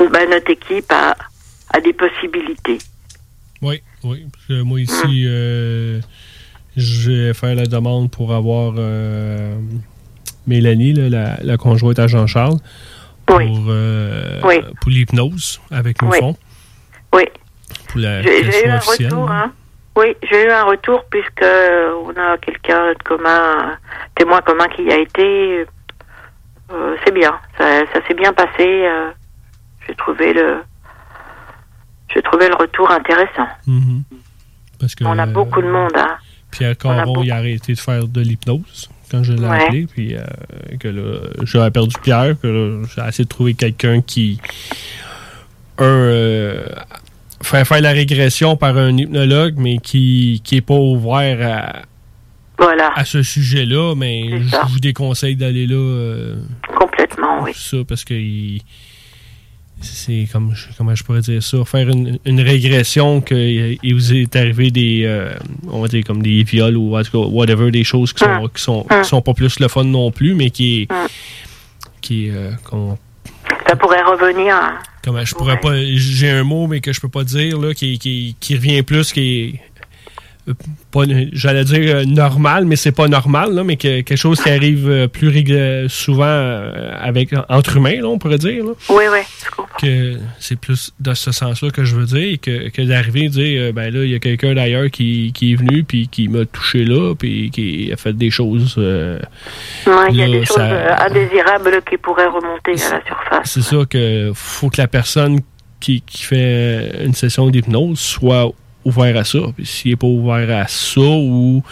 ben, 0.08 0.30
notre 0.30 0.50
équipe 0.50 0.90
à, 0.90 1.14
à 1.75 1.80
des 1.80 1.92
possibilités. 1.92 2.78
Oui, 3.62 3.82
oui. 4.04 4.26
Parce 4.32 4.46
que 4.46 4.62
moi, 4.62 4.80
ici, 4.80 5.26
euh, 5.26 6.00
je 6.76 7.11
vais 7.11 7.35
faire 7.35 7.54
la 7.54 7.66
demande 7.66 8.11
pour 8.11 8.32
avoir 8.32 8.75
Mélanie, 10.46 10.92
là, 10.92 11.08
la, 11.08 11.36
la 11.42 11.56
conjointe 11.56 11.98
à 11.98 12.06
Jean-Charles, 12.06 12.58
pour, 13.26 13.40
euh, 13.40 14.40
Oui. 14.44 14.56
pour 14.80 14.90
l'hypnose 14.90 15.60
avec 15.70 16.00
nos 16.02 16.10
Oui. 16.10 16.18
fonds. 16.18 16.36
Oui. 17.14 17.24
Pour 17.88 18.00
la 18.00 18.22
J'ai 18.22 18.64
eu 18.64 18.68
un 18.68 18.76
officielle. 18.76 19.12
retour, 19.12 19.30
hein. 19.30 19.52
Oui, 19.96 20.14
j'ai 20.30 20.44
eu 20.44 20.50
un 20.50 20.64
retour 20.64 21.04
puisque 21.10 21.42
on 22.04 22.10
a 22.10 22.36
quelqu'un 22.38 22.92
de 22.92 23.02
commun, 23.02 23.70
un 23.72 23.78
témoin 24.14 24.40
commun 24.42 24.66
qui 24.68 24.82
y 24.82 24.92
a 24.92 24.98
été. 24.98 25.64
Euh, 26.72 26.96
c'est 27.04 27.14
bien, 27.14 27.32
ça, 27.56 27.80
ça 27.92 28.06
s'est 28.06 28.14
bien 28.14 28.32
passé. 28.32 28.60
euh, 28.60 29.10
j'ai 29.88 29.94
trouvé 29.94 30.32
le, 30.34 30.58
j'ai 32.14 32.20
trouvé 32.22 32.48
le 32.48 32.56
retour 32.56 32.90
intéressant. 32.90 33.48
Mhm. 33.66 34.02
Parce 34.78 34.94
que, 34.94 35.04
On 35.04 35.18
a 35.18 35.26
beaucoup 35.26 35.62
de 35.62 35.68
monde, 35.70 35.92
hein. 35.96 36.16
Pierre 36.50 36.76
Caron, 36.76 37.22
il 37.22 37.32
a 37.32 37.36
arrêté 37.36 37.72
de 37.74 37.78
faire 37.80 38.06
de 38.06 38.20
l'hypnose 38.20 38.90
quand 39.10 39.22
je 39.22 39.32
l'ai 39.32 39.46
Ouais. 39.46 39.64
appelé. 39.64 39.86
Puis 39.86 40.14
euh, 40.16 40.22
que 40.80 40.88
là, 40.88 41.20
j'avais 41.44 41.70
perdu 41.70 41.94
Pierre. 42.02 42.34
Que 42.40 42.46
là, 42.48 42.86
j'ai 42.94 43.08
essayé 43.08 43.25
de 43.25 43.28
trouver 43.28 43.54
quelqu'un 43.54 44.00
qui. 44.02 44.38
Un. 45.78 45.84
euh, 45.84 46.66
faire 47.42 47.66
faire 47.66 47.80
la 47.82 47.90
régression 47.92 48.56
par 48.56 48.76
un 48.78 48.96
hypnologue, 48.96 49.54
mais 49.58 49.78
qui 49.78 50.40
qui 50.44 50.56
est 50.56 50.60
pas 50.62 50.75
ouvert 50.75 51.38
à. 51.46 51.82
Voilà. 52.58 52.90
À 52.96 53.04
ce 53.04 53.22
sujet-là, 53.22 53.94
mais 53.94 54.40
je 54.40 54.72
vous 54.72 54.80
déconseille 54.80 55.36
d'aller 55.36 55.66
là. 55.66 55.75
euh, 55.76 56.36
Complètement, 56.78 57.42
oui. 57.42 57.52
Ça, 57.54 57.76
parce 57.86 58.02
que 58.04 58.14
il- 58.14 58.62
c'est 59.80 60.26
comme 60.33 60.54
je- 60.54 60.66
comment 60.76 60.95
je 60.95 61.04
pourrais 61.04 61.21
dire 61.21 61.42
ça? 61.42 61.64
Faire 61.64 61.88
une, 61.88 62.18
une 62.25 62.40
régression 62.40 63.21
que 63.21 63.35
il 63.83 63.95
vous 63.95 64.12
est 64.14 64.35
arrivé 64.37 64.71
des 64.71 65.02
euh, 65.04 65.35
on 65.71 65.80
va 65.80 65.88
dire 65.88 66.02
comme 66.04 66.23
des 66.23 66.42
viols 66.45 66.76
ou 66.76 66.97
en 66.97 67.02
tout 67.02 67.12
cas, 67.23 67.28
whatever 67.28 67.71
des 67.71 67.85
choses 67.85 68.12
qui 68.12 68.25
sont 68.25 68.49
qui 68.49 68.62
sont, 68.62 68.85
qui 69.02 69.09
sont 69.09 69.23
pas 69.23 69.35
plus 69.35 69.61
le 69.61 69.68
fun 69.68 69.85
non 69.85 70.11
plus 70.11 70.35
mais 70.35 70.50
qui 70.50 70.88
qui 72.00 72.30
euh, 72.30 72.52
Ça 73.68 73.76
pourrait 73.76 74.02
revenir. 74.02 74.54
comment 75.04 75.25
je 75.25 75.35
pourrais 75.35 75.61
pas 75.61 75.75
j'ai 75.85 76.30
un 76.30 76.45
mot 76.45 76.66
mais 76.66 76.80
que 76.80 76.92
je 76.92 77.00
peux 77.00 77.09
pas 77.09 77.25
dire 77.25 77.59
là 77.61 77.75
qui, 77.75 77.99
qui, 77.99 78.35
qui 78.40 78.54
revient 78.56 78.83
plus 78.83 79.12
qui 79.12 79.59
j'allais 81.32 81.64
dire 81.64 81.96
euh, 81.96 82.04
normal 82.04 82.64
mais 82.66 82.76
c'est 82.76 82.92
pas 82.92 83.08
normal 83.08 83.52
là, 83.54 83.64
mais 83.64 83.76
que, 83.76 84.00
quelque 84.02 84.16
chose 84.16 84.40
qui 84.40 84.48
arrive 84.48 84.88
euh, 84.88 85.06
plus 85.08 85.26
souvent 85.88 86.24
euh, 86.26 86.92
avec 87.00 87.30
entre 87.48 87.76
humains 87.76 88.00
là, 88.00 88.06
on 88.08 88.18
pourrait 88.18 88.38
dire 88.38 88.64
là 88.64 88.72
Oui, 88.88 89.04
oui. 89.12 89.18
que 89.80 90.18
c'est 90.38 90.58
plus 90.58 90.92
dans 91.00 91.14
ce 91.14 91.32
sens-là 91.32 91.70
que 91.70 91.84
je 91.84 91.96
veux 91.96 92.06
dire 92.06 92.38
que, 92.40 92.68
que 92.70 92.82
d'arriver 92.82 93.24
et 93.24 93.28
dire 93.28 93.62
euh, 93.62 93.72
ben 93.72 93.92
là 93.92 94.04
il 94.04 94.10
y 94.10 94.14
a 94.14 94.18
quelqu'un 94.18 94.54
d'ailleurs 94.54 94.90
qui, 94.90 95.32
qui 95.34 95.52
est 95.52 95.56
venu 95.56 95.84
puis 95.84 96.08
qui 96.08 96.28
m'a 96.28 96.44
touché 96.44 96.84
là 96.84 97.14
puis 97.14 97.50
qui 97.50 97.90
a 97.92 97.96
fait 97.96 98.12
des 98.12 98.30
choses 98.30 98.76
euh, 98.78 99.18
Ouais, 99.86 99.92
il 100.10 100.16
y 100.16 100.22
a 100.22 100.26
des 100.28 100.44
choses 100.44 100.56
ça- 100.56 100.70
euh, 100.70 100.94
indésirables 101.08 101.80
qui 101.88 101.96
pourraient 101.96 102.26
remonter 102.26 102.72
à 102.72 102.98
la 102.98 103.04
surface. 103.04 103.50
c'est 103.50 103.62
ça 103.62 103.76
que 103.88 104.30
faut 104.34 104.70
que 104.70 104.80
la 104.80 104.88
personne 104.88 105.40
qui, 105.80 106.00
qui 106.00 106.22
fait 106.22 107.04
une 107.04 107.12
session 107.14 107.50
d'hypnose 107.50 107.98
soit 107.98 108.50
ouvert 108.87 109.16
à 109.16 109.25
ça 109.25 109.38
puis 109.55 109.66
s'il 109.66 109.93
est 109.93 109.97
pas 109.97 110.07
ouvert 110.07 110.57
à 110.57 110.66
ça 110.69 111.00
ou 111.00 111.62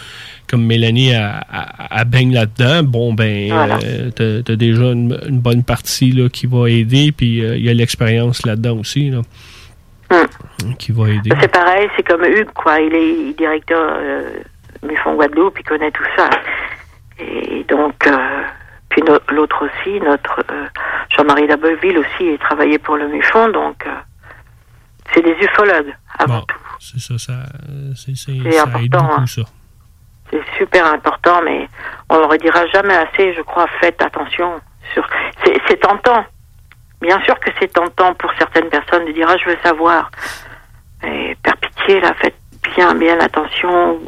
comme 0.49 0.63
Mélanie 0.65 1.13
a, 1.15 1.37
a- 1.51 1.99
a 1.99 2.03
baigne 2.03 2.33
là-dedans 2.33 2.83
bon 2.83 3.13
ben 3.13 3.49
Voilà. 3.51 3.79
euh, 3.83 4.11
t'as, 4.11 4.43
t'as 4.43 4.55
déjà 4.55 4.83
une, 4.91 5.17
une 5.27 5.39
bonne 5.39 5.63
partie 5.63 6.11
là, 6.11 6.29
qui 6.29 6.45
va 6.45 6.69
aider 6.69 7.11
puis 7.11 7.43
euh, 7.43 7.57
il 7.57 7.63
y 7.65 7.69
a 7.69 7.73
l'expérience 7.73 8.45
là-dedans 8.45 8.77
aussi 8.77 9.09
là, 9.09 9.21
qui 10.77 10.91
va 10.91 11.09
aider 11.09 11.31
C'est 11.41 11.51
pareil, 11.51 11.87
c'est 11.95 12.03
comme 12.07 12.23
Hugues, 12.23 12.51
quoi. 12.53 12.79
Il 12.79 12.93
est 12.93 13.37
directeur 13.37 13.97
euh, 13.99 14.29
MUFON 14.83 15.15
Guadeloupe, 15.15 15.57
il 15.59 15.63
connaît 15.65 15.91
tout 15.91 16.03
ça. 16.15 16.29
Et 17.19 17.65
donc, 17.67 17.95
euh, 18.07 18.41
puis 18.89 19.01
no- 19.01 19.19
l'autre 19.35 19.65
aussi, 19.65 19.99
notre 20.01 20.39
euh, 20.51 20.65
Jean-Marie 21.15 21.47
Dabeville 21.47 21.97
aussi, 21.97 22.21
il 22.33 22.37
travaillait 22.37 22.77
pour 22.77 22.97
le 22.97 23.07
MUFON, 23.07 23.49
donc 23.49 23.83
euh, 23.87 23.89
c'est 25.13 25.21
des 25.23 25.35
ufologues 25.41 25.93
avant 26.19 26.39
Bon, 26.39 26.45
c'est 26.93 26.99
ça, 26.99 27.17
ça, 27.17 27.33
euh, 27.69 27.91
c'est, 27.95 28.15
c'est- 28.15 28.37
C'est 28.43 28.51
ça 28.51 28.63
aide 28.81 28.93
important, 28.95 29.07
beaucoup, 29.07 29.21
hein. 29.21 29.25
ça. 29.27 29.41
C'est 30.31 30.41
super 30.57 30.85
important, 30.87 31.41
mais 31.43 31.67
on 32.09 32.15
ne 32.15 32.19
le 32.21 32.25
redira 32.25 32.65
jamais 32.73 32.95
assez, 32.95 33.33
je 33.35 33.41
crois. 33.41 33.67
Faites 33.79 34.01
attention. 34.01 34.59
Sur... 34.93 35.07
C'est, 35.43 35.53
c'est 35.67 35.79
tentant. 35.79 36.23
Bien 37.01 37.21
sûr 37.25 37.39
que 37.39 37.51
c'est 37.59 37.71
tentant 37.71 38.13
pour 38.15 38.31
certaines 38.39 38.69
personnes 38.69 39.05
de 39.05 39.11
dire 39.11 39.27
ah, 39.29 39.35
je 39.43 39.49
veux 39.51 39.57
savoir. 39.63 40.09
Mais 41.03 41.35
par 41.43 41.55
pitié, 41.57 42.01
là, 42.01 42.13
faites 42.19 42.35
bien, 42.75 42.95
bien 42.95 43.19
attention 43.19 43.99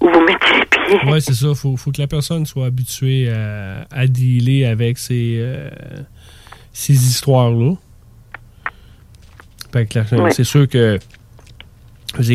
où, 0.00 0.08
vous 0.08 0.20
mettez 0.20 0.54
les 0.60 0.66
pieds. 0.66 1.10
Ouais, 1.10 1.20
c'est 1.20 1.34
ça. 1.34 1.54
Faut, 1.56 1.76
faut 1.76 1.90
que 1.90 2.00
la 2.00 2.06
personne 2.06 2.46
soit 2.46 2.66
habituée 2.66 3.32
à, 3.32 3.84
à 3.90 4.06
dealer 4.06 4.64
avec 4.66 4.96
ces, 4.98 5.38
euh, 5.40 5.68
ces 6.72 6.92
histoires-là. 6.94 7.74
Fait 9.72 9.86
que 9.86 9.98
la- 9.98 10.22
Ouais. 10.22 10.30
C'est 10.30 10.44
sûr 10.44 10.68
que 10.68 10.98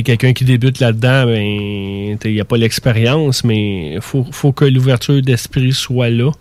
quelqu'un 0.03 0.33
qui 0.33 0.45
débute 0.45 0.79
là-dedans, 0.79 1.25
ben, 1.25 1.41
il 1.41 2.31
n'y 2.31 2.39
a 2.39 2.45
pas 2.45 2.57
l'expérience, 2.57 3.43
mais 3.43 3.93
il 3.95 4.01
faut, 4.01 4.25
faut 4.31 4.51
que 4.51 4.65
l'ouverture 4.65 5.21
d'esprit 5.21 5.73
soit 5.73 6.09
là. 6.09 6.31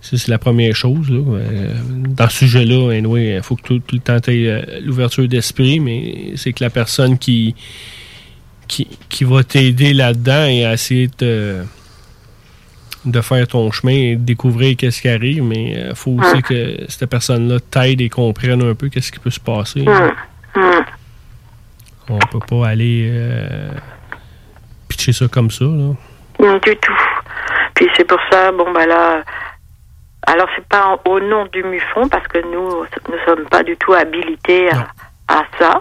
Ça, 0.00 0.18
c'est 0.18 0.28
la 0.28 0.38
première 0.38 0.74
chose. 0.74 1.08
Là. 1.10 1.18
Euh, 1.18 1.74
Dans 2.08 2.28
ce 2.28 2.38
sujet-là, 2.38 2.92
il 2.92 3.40
faut 3.42 3.54
que 3.56 3.62
tout, 3.62 3.78
tout 3.78 3.94
le 3.94 4.00
temps 4.00 4.18
tu 4.18 4.50
l'ouverture 4.84 5.28
d'esprit, 5.28 5.78
mais 5.78 6.32
c'est 6.36 6.52
que 6.52 6.64
la 6.64 6.70
personne 6.70 7.18
qui, 7.18 7.54
qui, 8.66 8.88
qui 9.08 9.24
va 9.24 9.44
t'aider 9.44 9.94
là-dedans 9.94 10.46
et 10.46 10.64
à 10.64 10.72
essayer 10.72 11.08
de, 11.18 11.62
de 13.04 13.20
faire 13.20 13.46
ton 13.46 13.70
chemin 13.70 13.92
et 13.92 14.16
de 14.16 14.24
découvrir 14.24 14.76
qu'est-ce 14.76 15.00
qui 15.02 15.08
arrive, 15.08 15.44
mais 15.44 15.86
il 15.90 15.94
faut 15.94 16.12
aussi 16.20 16.42
que 16.42 16.84
cette 16.88 17.08
personne-là 17.08 17.58
t'aide 17.70 18.00
et 18.00 18.08
comprenne 18.08 18.60
un 18.62 18.74
peu 18.74 18.88
qu'est-ce 18.88 19.12
qui 19.12 19.20
peut 19.20 19.30
se 19.30 19.40
passer. 19.40 19.84
On 22.14 22.38
peut 22.38 22.44
pas 22.46 22.68
aller 22.68 23.08
euh, 23.12 23.70
pitcher 24.88 25.12
ça 25.12 25.26
comme 25.28 25.50
ça. 25.50 25.64
Là. 25.64 25.94
Non, 26.40 26.58
du 26.58 26.76
tout. 26.76 26.98
Puis 27.74 27.88
c'est 27.96 28.04
pour 28.04 28.18
ça, 28.30 28.52
bon, 28.52 28.70
bah 28.72 28.86
là. 28.86 29.22
Alors, 30.26 30.48
c'est 30.54 30.66
pas 30.66 30.86
en- 30.86 31.10
au 31.10 31.18
nom 31.20 31.46
du 31.46 31.64
MUFON, 31.64 32.08
parce 32.08 32.26
que 32.28 32.38
nous 32.38 32.84
ne 32.84 33.18
sommes 33.26 33.48
pas 33.48 33.62
du 33.64 33.76
tout 33.76 33.92
habilités 33.92 34.70
à, 34.70 34.86
à 35.28 35.42
ça, 35.58 35.80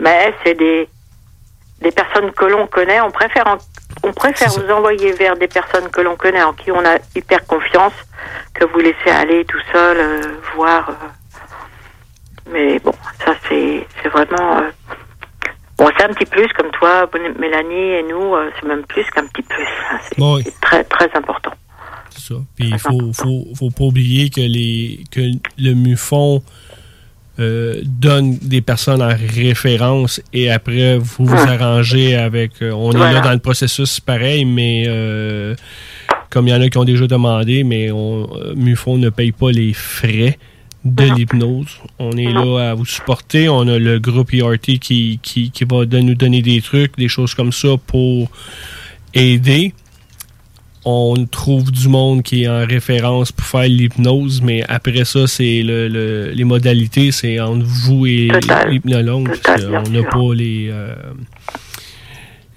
mais 0.00 0.34
c'est 0.44 0.54
des, 0.54 0.86
des 1.80 1.90
personnes 1.90 2.30
que 2.32 2.44
l'on 2.44 2.66
connaît. 2.66 3.00
On 3.00 3.10
préfère, 3.10 3.46
en- 3.46 3.56
on 4.02 4.12
préfère 4.12 4.50
vous 4.50 4.70
envoyer 4.70 5.12
vers 5.12 5.34
des 5.36 5.48
personnes 5.48 5.88
que 5.90 6.02
l'on 6.02 6.14
connaît, 6.16 6.42
en 6.42 6.52
qui 6.52 6.70
on 6.70 6.84
a 6.84 6.96
hyper 7.16 7.46
confiance, 7.46 7.94
que 8.54 8.64
vous 8.66 8.80
laisser 8.80 9.10
aller 9.10 9.44
tout 9.46 9.60
seul, 9.72 9.96
euh, 9.98 10.20
voir. 10.54 10.90
euh. 10.90 10.92
Mais 12.52 12.78
bon, 12.80 12.92
ça, 13.24 13.32
c'est 13.48 13.86
c'est 14.02 14.08
vraiment. 14.08 14.58
euh, 14.58 14.70
Bon, 15.80 15.88
c'est 15.96 16.04
un 16.04 16.08
petit 16.12 16.26
plus, 16.26 16.46
comme 16.58 16.70
toi, 16.78 17.08
Mélanie 17.38 17.92
et 17.98 18.02
nous, 18.02 18.34
euh, 18.34 18.50
c'est 18.60 18.68
même 18.68 18.82
plus 18.86 19.04
qu'un 19.14 19.26
petit 19.26 19.42
plus. 19.42 19.64
C'est 20.08 20.18
Bon, 20.18 20.36
oui. 20.36 20.42
c'est 20.44 20.60
très, 20.60 20.84
très 20.84 21.08
important. 21.14 21.52
C'est 22.10 22.34
ça. 22.34 22.40
Puis 22.54 22.68
il 22.68 22.78
faut, 22.78 23.12
faut, 23.14 23.46
faut 23.56 23.70
pas 23.70 23.84
oublier 23.84 24.28
que, 24.30 24.42
les, 24.42 25.00
que 25.10 25.20
le 25.58 25.72
MUFON 25.74 26.42
euh, 27.38 27.80
donne 27.84 28.36
des 28.42 28.60
personnes 28.60 29.00
en 29.00 29.08
référence 29.34 30.20
et 30.34 30.50
après 30.50 30.98
vous 30.98 31.24
vous 31.24 31.34
Ah. 31.38 31.52
arrangez 31.52 32.14
avec. 32.14 32.60
euh, 32.60 32.72
on 32.72 32.92
est 32.92 32.98
là 33.14 33.20
dans 33.20 33.32
le 33.32 33.38
processus 33.38 34.00
pareil, 34.00 34.44
mais 34.44 34.84
euh, 34.86 35.54
comme 36.28 36.46
il 36.46 36.50
y 36.50 36.54
en 36.54 36.60
a 36.60 36.68
qui 36.68 36.76
ont 36.76 36.84
déjà 36.84 37.06
demandé, 37.06 37.64
mais 37.64 37.90
on, 37.90 38.28
MUFON 38.54 38.98
ne 38.98 39.08
paye 39.08 39.32
pas 39.32 39.50
les 39.50 39.72
frais 39.72 40.36
de 40.84 41.04
l'hypnose. 41.14 41.78
On 41.98 42.12
est 42.12 42.32
là 42.32 42.70
à 42.70 42.74
vous 42.74 42.86
supporter. 42.86 43.48
On 43.48 43.68
a 43.68 43.78
le 43.78 43.98
groupe 43.98 44.32
ERT 44.32 44.78
qui, 44.80 45.18
qui, 45.22 45.50
qui 45.50 45.64
va 45.64 45.84
nous 45.84 46.14
donner 46.14 46.42
des 46.42 46.60
trucs, 46.62 46.96
des 46.96 47.08
choses 47.08 47.34
comme 47.34 47.52
ça 47.52 47.68
pour 47.86 48.28
aider 49.14 49.74
on 50.86 51.26
trouve 51.26 51.70
du 51.70 51.88
monde 51.88 52.22
qui 52.22 52.44
est 52.44 52.48
en 52.48 52.64
référence 52.66 53.32
pour 53.32 53.44
faire 53.44 53.68
l'hypnose, 53.68 54.40
mais 54.40 54.62
après 54.66 55.04
ça, 55.04 55.26
c'est 55.26 55.62
le, 55.62 55.88
le- 55.88 56.30
les 56.30 56.44
modalités, 56.44 57.12
c'est 57.12 57.38
entre 57.38 57.66
vous 57.66 58.06
et 58.06 58.30
l'hypnologue. 58.70 59.28
On 59.86 59.90
n'a 59.90 60.02
pas 60.04 60.34
les. 60.34 60.68
euh, 60.72 60.94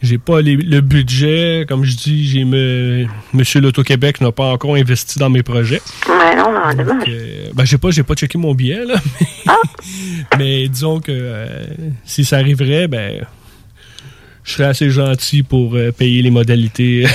j'ai 0.04 0.18
pas 0.18 0.42
les- 0.42 0.58
le 0.58 0.82
budget, 0.82 1.66
comme 1.68 1.84
je 1.86 1.96
dis, 1.96 2.28
j'ai 2.28 2.44
me, 2.44 3.06
Monsieur 3.34 3.62
l'Auto-Québec 3.62 4.20
n'a 4.22 4.32
pas 4.32 4.52
encore 4.52 4.76
investi 4.76 5.18
dans 5.18 5.30
mes 5.30 5.42
projets. 5.44 5.82
Ouais, 6.08 6.36
non, 6.36 6.52
non, 6.52 6.74
dommage. 6.76 7.08
Euh, 7.08 7.50
ben, 7.54 7.64
j'ai 7.66 7.78
pas, 7.78 7.90
j'ai 7.90 8.04
pas 8.04 8.14
checké 8.14 8.38
mon 8.38 8.54
billet, 8.54 8.86
là. 8.86 8.96
Mais, 9.46 10.38
mais 10.38 10.68
disons 10.68 11.00
que 11.00 11.12
euh, 11.12 11.48
si 12.06 12.24
ça 12.26 12.38
arriverait, 12.38 12.88
ben, 12.88 13.26
je 14.44 14.52
serais 14.54 14.66
assez 14.66 14.90
gentil 14.90 15.42
pour 15.44 15.76
euh, 15.76 15.92
payer 15.92 16.22
les 16.22 16.32
modalités 16.32 17.06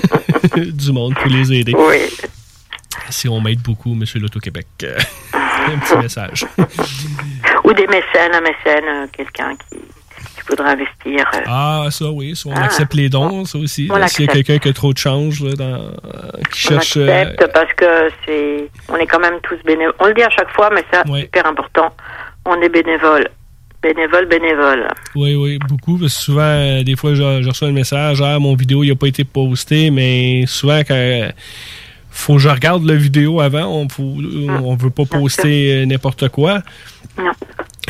du 0.56 0.92
monde 0.92 1.14
pour 1.14 1.26
les 1.30 1.52
aider. 1.52 1.74
Oui. 1.76 1.96
Si 3.10 3.28
on 3.28 3.40
m'aide 3.40 3.60
beaucoup, 3.60 3.94
Monsieur 3.94 4.20
l'Auto-Québec. 4.20 4.66
un 5.32 5.78
petit 5.78 5.96
message. 5.96 6.44
Ou 7.64 7.72
des 7.72 7.86
mécènes, 7.86 8.34
un 8.34 8.40
mécène, 8.40 8.84
euh, 8.88 9.06
quelqu'un 9.12 9.54
qui, 9.56 9.78
investir. 10.60 11.24
euh, 11.34 11.40
Ah, 11.46 11.86
ça, 11.90 12.10
oui. 12.10 12.34
ça, 12.36 12.48
on 12.48 12.52
Ah. 12.54 12.64
accepte 12.64 12.94
les 12.94 13.08
dons, 13.08 13.44
ça 13.44 13.58
aussi. 13.58 13.88
On 13.90 14.06
S'il 14.08 14.26
y 14.26 14.28
a 14.28 14.32
quelqu'un 14.32 14.58
qui 14.58 14.68
a 14.68 14.72
trop 14.72 14.92
de 14.92 14.98
change, 14.98 15.42
là, 15.42 15.52
dans, 15.54 15.64
euh, 15.64 15.90
qui 16.52 16.66
on 16.66 16.70
cherche. 16.70 16.96
euh, 16.96 17.22
accepte 17.22 17.52
parce 17.52 17.72
que 17.74 17.86
c'est, 18.26 18.68
on 18.88 18.96
est 18.96 19.06
quand 19.06 19.20
même 19.20 19.38
tous 19.42 19.56
bénévoles. 19.64 19.94
On 20.00 20.06
le 20.06 20.14
dit 20.14 20.22
à 20.22 20.30
chaque 20.30 20.50
fois, 20.50 20.70
mais 20.74 20.84
c'est 20.92 21.08
hyper 21.20 21.46
important. 21.46 21.90
On 22.46 22.60
est 22.62 22.68
bénévole. 22.68 23.28
Bénévole, 23.80 24.26
bénévole. 24.26 24.88
Oui, 25.14 25.36
oui, 25.36 25.58
beaucoup. 25.68 25.98
Parce 25.98 26.16
que 26.16 26.22
souvent, 26.22 26.40
euh, 26.42 26.82
des 26.82 26.96
fois, 26.96 27.14
je, 27.14 27.42
je 27.42 27.48
reçois 27.48 27.68
un 27.68 27.72
message 27.72 28.20
Ah, 28.20 28.38
mon 28.40 28.56
vidéo 28.56 28.84
n'a 28.84 28.96
pas 28.96 29.06
été 29.06 29.22
posté, 29.24 29.90
mais 29.90 30.44
souvent, 30.46 30.80
quand. 30.80 30.94
euh, 30.94 31.28
faut 32.10 32.34
que 32.34 32.40
je 32.40 32.48
regarde 32.48 32.84
la 32.84 32.94
vidéo 32.96 33.40
avant. 33.40 33.66
On 33.66 33.84
ne 33.84 34.76
veut 34.76 34.90
pas 34.90 35.04
poster 35.04 35.82
euh, 35.82 35.86
n'importe 35.86 36.28
quoi. 36.30 36.62
Non. 37.16 37.30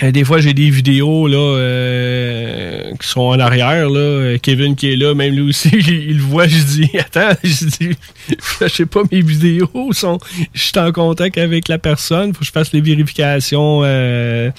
Euh, 0.02 0.11
Des 0.11 0.24
fois, 0.24 0.40
j'ai 0.40 0.54
des 0.54 0.70
vidéos 0.70 1.26
là, 1.26 1.37
euh, 1.37 2.92
qui 3.00 3.08
sont 3.08 3.20
en 3.20 3.38
arrière. 3.40 3.88
Là. 3.88 3.98
Euh, 3.98 4.38
Kevin 4.38 4.76
qui 4.76 4.92
est 4.92 4.96
là, 4.96 5.14
même 5.14 5.34
lui 5.34 5.48
aussi, 5.48 5.68
il, 5.72 5.88
il 6.11 6.20
voit. 6.20 6.46
Je 6.46 6.58
dis 6.58 6.90
Attends, 6.98 7.37
je 7.42 7.64
dis 7.66 7.96
Je 8.61 8.68
sais 8.68 8.87
pas, 8.87 9.02
mes 9.11 9.20
vidéos 9.22 9.92
sont. 9.92 10.18
Je 10.54 10.61
suis 10.61 10.78
en 10.78 10.92
contact 10.92 11.38
avec 11.38 11.68
la 11.68 11.78
personne. 11.78 12.32
faut 12.32 12.40
que 12.40 12.46
je 12.46 12.52
fasse 12.52 12.72
les 12.72 12.80
vérifications. 12.80 13.80
Euh, 13.84 14.50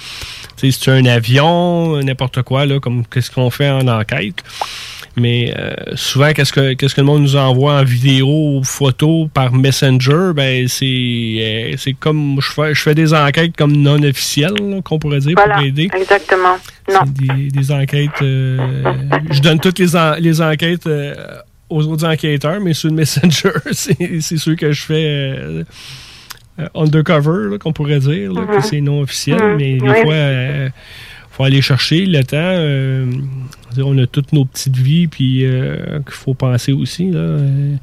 si 0.58 0.90
as 0.90 0.92
un 0.92 1.06
avion, 1.06 2.02
n'importe 2.04 2.42
quoi, 2.42 2.66
là, 2.66 2.80
comme 2.80 3.06
qu'est-ce 3.06 3.32
qu'on 3.32 3.50
fait 3.50 3.70
en 3.70 3.88
enquête. 3.88 4.44
Mais 5.18 5.54
euh, 5.58 5.74
souvent, 5.96 6.32
qu'est-ce 6.34 6.54
que 6.54 6.74
qu'est-ce 6.74 6.96
que 6.96 7.02
le 7.02 7.08
monde 7.08 7.24
nous 7.24 7.36
envoie 7.36 7.74
en 7.80 7.84
vidéo 7.84 8.28
ou 8.60 8.64
photo 8.64 9.28
par 9.34 9.52
Messenger, 9.54 10.32
ben 10.36 10.68
c'est 10.68 10.86
euh, 10.86 11.74
c'est 11.78 11.94
comme 11.94 12.38
je 12.42 12.52
fais 12.52 12.74
je 12.74 12.82
fais 12.82 12.96
des 12.96 13.14
enquêtes 13.14 13.56
comme 13.58 13.76
non 13.76 14.02
officielles 14.04 14.54
là, 14.60 14.82
qu'on 14.84 15.00
pourrait 15.00 15.20
dire 15.20 15.34
Voilà, 15.36 15.56
pour 15.56 15.64
aider. 15.66 15.90
exactement. 15.96 16.58
Non. 16.92 17.02
Des, 17.08 17.50
des 17.50 17.72
enquêtes. 17.72 18.22
euh, 18.22 18.84
je 19.30 19.40
donne 19.42 19.60
toutes 19.60 19.80
les, 19.80 19.96
en- 19.96 20.16
les 20.16 20.42
enquêtes 20.42 20.88
euh, 20.88 21.14
aux 21.70 21.86
autres 21.88 22.08
enquêteurs, 22.08 22.60
mais 22.62 22.74
sur 22.74 22.90
le 22.90 22.96
Messenger, 22.96 23.52
c'est 23.74 24.22
c'est 24.22 24.38
sûr 24.38 24.56
que 24.56 24.72
je 24.72 24.82
fais 24.82 25.06
euh, 25.06 25.64
euh, 26.60 26.68
undercover, 26.76 27.50
là, 27.52 27.58
qu'on 27.58 27.74
pourrait 27.74 28.00
dire, 28.00 28.32
là, 28.34 28.46
que 28.46 28.56
Mhm. 28.56 28.62
c'est 28.62 28.82
non 28.82 29.02
officiel, 29.02 29.40
Mhm, 29.42 29.56
mais 29.58 29.78
des 29.78 29.88
oui. 29.90 30.02
fois, 30.04 30.14
faut 31.32 31.44
aller 31.44 31.62
chercher 31.62 32.06
le 32.06 32.24
temps. 32.24 32.38
euh, 32.38 33.06
on 33.78 33.98
a 34.00 34.08
toutes 34.08 34.34
nos 34.34 34.46
petites 34.46 34.76
vies, 34.76 35.08
puis 35.08 35.46
euh, 35.46 36.00
qu'il 36.00 36.14
faut 36.14 36.34
penser 36.34 36.74
aussi. 36.74 37.10
Là, 37.12 37.20
Euh, 37.20 37.76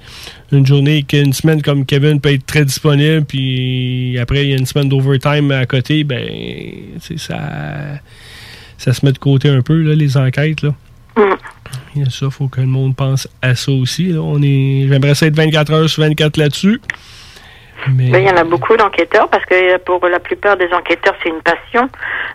une 0.53 0.67
journée, 0.67 1.05
une 1.13 1.33
semaine 1.33 1.63
comme 1.63 1.85
Kevin 1.87 2.21
peut 2.21 2.33
être 2.33 2.47
très 2.47 2.65
disponible, 2.65 3.25
puis 3.25 4.19
après, 4.19 4.45
il 4.45 4.51
y 4.51 4.53
a 4.53 4.57
une 4.57 4.67
semaine 4.67 4.89
d'overtime 4.89 5.51
à 5.53 5.65
côté, 5.67 6.05
ben, 6.05 6.29
ça, 7.17 8.01
ça 8.79 8.93
se 8.93 9.05
met 9.05 9.13
de 9.13 9.19
côté 9.19 9.49
un 9.49 9.63
peu, 9.63 9.81
là, 9.83 9.95
les 9.95 10.17
enquêtes. 10.17 10.63
Là. 10.63 10.75
Il 11.95 12.03
y 12.03 12.07
a 12.07 12.11
ça, 12.11 12.29
faut 12.31 12.49
que 12.49 12.61
le 12.61 12.67
monde 12.67 12.95
pense 12.95 13.27
à 13.41 13.55
ça 13.55 13.73
aussi. 13.73 14.09
Là. 14.09 14.21
On 14.21 14.41
est, 14.43 14.87
j'aimerais 14.89 15.15
ça 15.15 15.27
être 15.27 15.37
24 15.37 15.73
heures 15.73 15.89
sur 15.91 16.03
24 16.03 16.37
là-dessus. 16.37 16.81
Mais, 17.95 18.23
il 18.23 18.29
y 18.29 18.31
en 18.31 18.37
a 18.37 18.45
beaucoup 18.45 18.77
d'enquêteurs 18.77 19.29
parce 19.29 19.45
que 19.45 19.77
pour 19.79 20.07
la 20.09 20.21
plupart 20.21 20.57
des 20.57 20.73
enquêteurs, 20.73 21.15
c'est 21.23 21.29
une 21.29 21.43
passion. 21.43 21.89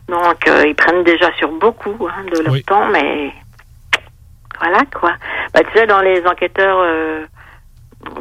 Donc, 0.08 0.48
euh, 0.48 0.64
ils 0.68 0.76
prennent 0.76 1.04
déjà 1.04 1.32
sur 1.34 1.50
beaucoup 1.50 1.96
hein, 2.08 2.24
de 2.34 2.42
leur 2.42 2.62
temps, 2.64 2.88
mais 2.88 3.32
voilà 4.60 4.80
quoi. 4.94 5.14
Bah, 5.54 5.62
tu 5.64 5.78
sais, 5.78 5.88
dans 5.88 6.02
les 6.02 6.26
enquêteurs, 6.26 6.80
euh, 6.82 7.26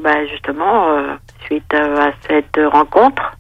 bah, 0.01 0.27
justement, 0.27 0.97
euh, 0.97 1.15
suite 1.45 1.75
à 1.75 2.13
cette 2.27 2.59
rencontre 2.73 3.33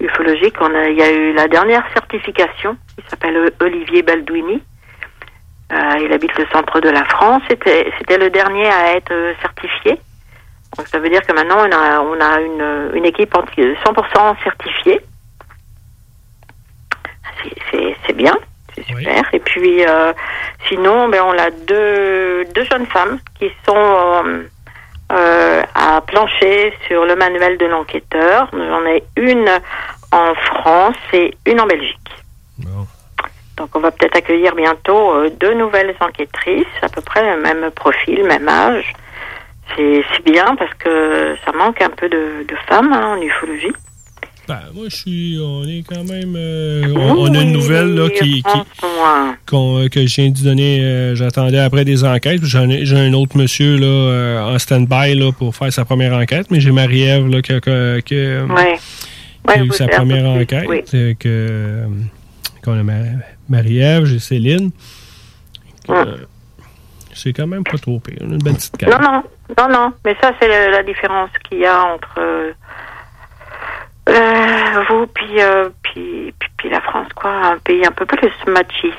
ufologique, 0.00 0.54
on 0.60 0.74
a, 0.74 0.88
il 0.88 0.98
y 0.98 1.02
a 1.02 1.10
eu 1.10 1.32
la 1.34 1.48
dernière 1.48 1.84
certification. 1.92 2.76
Il 2.96 3.04
s'appelle 3.08 3.50
Olivier 3.60 4.02
Balduini. 4.02 4.62
Euh, 5.70 5.98
il 6.00 6.12
habite 6.12 6.36
le 6.38 6.46
centre 6.52 6.80
de 6.80 6.88
la 6.88 7.04
France. 7.04 7.42
C'était 7.50 7.92
c'était 7.98 8.16
le 8.16 8.30
dernier 8.30 8.66
à 8.66 8.94
être 8.94 9.12
certifié. 9.42 10.00
Donc 10.76 10.86
ça 10.88 10.98
veut 10.98 11.08
dire 11.08 11.22
que 11.26 11.32
maintenant 11.32 11.56
on 11.58 11.72
a 11.72 12.00
on 12.00 12.20
a 12.20 12.40
une, 12.40 12.90
une 12.94 13.04
équipe 13.06 13.34
anti- 13.34 13.74
100% 13.84 14.36
certifiée. 14.44 15.00
C'est- 17.70 18.12
bien, 18.14 18.34
c'est 18.74 18.84
super. 18.84 19.22
Et 19.32 19.38
puis 19.38 19.84
euh, 19.86 20.12
sinon, 20.66 21.08
ben 21.08 21.22
on 21.24 21.38
a 21.38 21.50
deux 21.50 22.44
deux 22.46 22.64
jeunes 22.64 22.86
femmes 22.86 23.20
qui 23.38 23.48
sont 23.64 23.76
euh, 23.76 24.42
euh, 25.12 25.62
à 25.74 26.00
plancher 26.00 26.74
sur 26.88 27.04
le 27.04 27.14
manuel 27.14 27.58
de 27.58 27.66
l'enquêteur. 27.66 28.48
J'en 28.52 28.84
ai 28.86 29.04
une 29.16 29.48
en 30.10 30.34
France 30.34 30.96
et 31.12 31.36
une 31.46 31.60
en 31.60 31.66
Belgique. 31.66 32.10
Donc 33.56 33.70
on 33.74 33.80
va 33.80 33.90
peut-être 33.92 34.16
accueillir 34.16 34.54
bientôt 34.56 35.28
deux 35.30 35.54
nouvelles 35.54 35.94
enquêtrices, 36.00 36.66
à 36.82 36.88
peu 36.88 37.00
près 37.00 37.22
le 37.36 37.40
même 37.40 37.70
profil, 37.70 38.24
même 38.24 38.48
âge. 38.48 38.92
C'est 39.76 40.24
bien 40.24 40.56
parce 40.56 40.74
que 40.74 41.34
ça 41.44 41.52
manque 41.52 41.80
un 41.82 41.90
peu 41.90 42.08
de, 42.08 42.44
de 42.48 42.54
femmes 42.68 42.92
hein, 42.92 43.16
en 43.16 43.22
ufologie. 43.22 43.72
Ben, 44.48 44.60
moi, 44.74 44.86
je 44.88 44.96
suis. 44.96 45.38
On 45.42 45.62
est 45.64 45.84
quand 45.86 46.04
même. 46.04 46.34
euh, 46.34 46.82
on, 46.96 47.28
on 47.30 47.34
a 47.34 47.42
une 47.42 47.52
nouvelle 47.52 47.94
là, 47.94 48.08
qui, 48.08 48.42
qui- 48.42 48.84
euh, 49.52 49.88
que 49.90 50.06
je 50.06 50.14
viens 50.20 50.30
de 50.30 50.42
donner. 50.42 50.80
euh, 50.82 51.14
J'attendais 51.14 51.58
après 51.58 51.84
des 51.84 52.02
enquêtes. 52.02 52.42
J'ai 52.44 52.96
un 52.96 53.12
autre 53.12 53.36
monsieur 53.36 53.76
là, 53.76 53.86
euh, 53.86 54.54
en 54.54 54.58
stand-by 54.58 55.32
pour 55.38 55.54
faire 55.54 55.70
sa 55.72 55.84
première 55.84 56.14
enquête, 56.14 56.46
mais 56.50 56.60
j'ai 56.60 56.70
Marie-Ève 56.72 57.42
qui, 57.42 57.52
a- 57.52 58.00
qui 58.00 58.14
Ouais. 58.16 58.78
eu 59.64 59.70
sa 59.72 59.86
première 59.86 60.24
enquête. 60.30 60.64
oui. 60.66 60.82
que, 61.20 61.84
qu'on 62.64 62.72
a 62.78 62.82
Mar- 62.82 63.04
Marie-Ève, 63.50 64.06
j'ai 64.06 64.18
Céline. 64.18 64.70
Euh, 65.90 66.16
c'est 67.18 67.32
quand 67.32 67.46
même 67.46 67.64
pas 67.64 67.78
trop 67.78 67.98
pire. 68.00 68.18
Une 68.20 68.38
belle 68.38 68.54
petite 68.54 68.76
carte. 68.76 68.92
Non, 68.92 69.10
non, 69.10 69.22
non, 69.58 69.68
non. 69.68 69.92
Mais 70.04 70.16
ça, 70.20 70.32
c'est 70.40 70.48
la, 70.48 70.68
la 70.70 70.82
différence 70.82 71.30
qu'il 71.48 71.58
y 71.58 71.66
a 71.66 71.82
entre 71.84 72.14
euh, 72.18 72.52
euh, 74.08 74.84
vous 74.88 75.06
puis, 75.08 75.40
euh, 75.42 75.68
puis, 75.82 76.32
puis, 76.38 76.48
puis 76.56 76.70
la 76.70 76.80
France, 76.80 77.08
quoi. 77.14 77.30
Un 77.30 77.58
pays 77.58 77.84
un 77.84 77.92
peu 77.92 78.06
plus 78.06 78.30
machiste. 78.46 78.96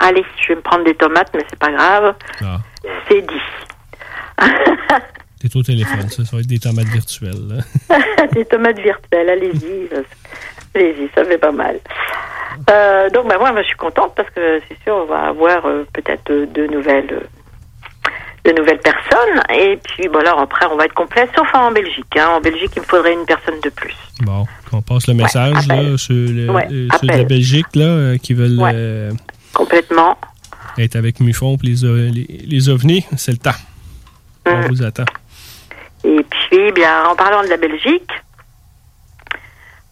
Allez, 0.00 0.24
je 0.40 0.48
vais 0.48 0.56
me 0.56 0.60
prendre 0.60 0.84
des 0.84 0.94
tomates, 0.94 1.30
mais 1.34 1.44
c'est 1.48 1.58
pas 1.58 1.72
grave. 1.72 2.14
Ah. 2.42 2.58
C'est 3.08 3.22
dit. 3.22 4.38
T'es 5.40 5.56
au 5.56 5.62
téléphone, 5.62 6.08
ça, 6.08 6.24
ça 6.24 6.36
va 6.36 6.40
être 6.40 6.48
des 6.48 6.58
tomates 6.58 6.86
virtuelles. 6.86 7.64
des 8.32 8.44
tomates 8.44 8.78
virtuelles, 8.78 9.28
allez-y. 9.30 9.88
Allez-y, 10.74 11.08
ça 11.14 11.24
fait 11.24 11.38
pas 11.38 11.52
mal. 11.52 11.78
Euh, 12.70 13.10
donc, 13.10 13.28
bah, 13.28 13.36
moi, 13.38 13.52
je 13.56 13.66
suis 13.66 13.76
contente 13.76 14.14
parce 14.14 14.30
que 14.30 14.60
c'est 14.68 14.78
sûr, 14.84 14.94
on 14.94 15.04
va 15.06 15.28
avoir 15.28 15.66
euh, 15.66 15.84
peut-être 15.92 16.32
de 16.32 16.66
nouvelles. 16.66 17.12
euh, 17.12 17.20
de 18.46 18.52
nouvelles 18.52 18.78
personnes 18.80 19.42
et 19.54 19.76
puis 19.82 20.08
bon 20.08 20.20
alors 20.20 20.38
après 20.40 20.66
on 20.70 20.76
va 20.76 20.84
être 20.84 20.94
complet 20.94 21.28
sauf 21.36 21.48
en 21.54 21.70
Belgique 21.72 22.16
hein. 22.16 22.28
en 22.36 22.40
Belgique 22.40 22.70
il 22.76 22.80
me 22.82 22.86
faudrait 22.86 23.12
une 23.14 23.26
personne 23.26 23.60
de 23.62 23.68
plus 23.70 23.94
Bon, 24.20 24.46
qu'on 24.70 24.80
passe 24.82 25.08
le 25.08 25.14
message 25.14 25.66
là, 25.66 25.96
sur, 25.98 26.14
le- 26.14 26.50
Ouais, 26.50 26.66
euh, 26.70 26.88
ceux 27.00 27.06
de 27.06 27.12
la. 27.12 27.24
Belgique 27.24 27.66
là, 27.74 27.84
euh, 27.84 28.16
qui 28.18 28.32
veulent 28.34 28.58
Ouais. 28.58 28.70
euh, 28.74 29.12
complètement 29.52 30.16
être 30.78 30.96
avec 30.96 31.20
Mufon 31.20 31.56
et 31.62 31.66
les, 31.66 31.84
o- 31.84 31.96
les, 31.96 32.26
les 32.46 32.68
ovnis, 32.68 33.04
c'est 33.16 33.32
le 33.32 33.38
temps. 33.38 33.58
On 34.46 34.56
Mm. 34.58 34.66
vous 34.68 34.82
attend. 34.82 35.04
Et 36.04 36.24
puis, 36.30 36.70
bien, 36.72 37.04
en 37.08 37.16
parlant 37.16 37.42
de 37.42 37.48
la 37.48 37.56
Belgique, 37.56 38.10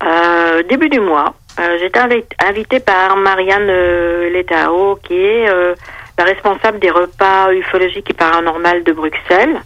euh, 0.02 0.62
début 0.68 0.88
du 0.88 1.00
mois, 1.00 1.34
euh, 1.58 1.76
j'étais 1.80 1.98
invi- 2.00 2.24
invitée 2.46 2.80
par 2.80 3.16
Marianne 3.16 3.68
euh, 3.68 4.30
Letao, 4.30 4.96
qui 5.02 5.14
est 5.14 5.48
euh, 5.48 5.74
la 6.18 6.24
responsable 6.24 6.78
des 6.78 6.90
repas 6.90 7.52
ufologiques 7.52 8.10
et 8.10 8.14
paranormales 8.14 8.84
de 8.84 8.92
Bruxelles. 8.92 9.60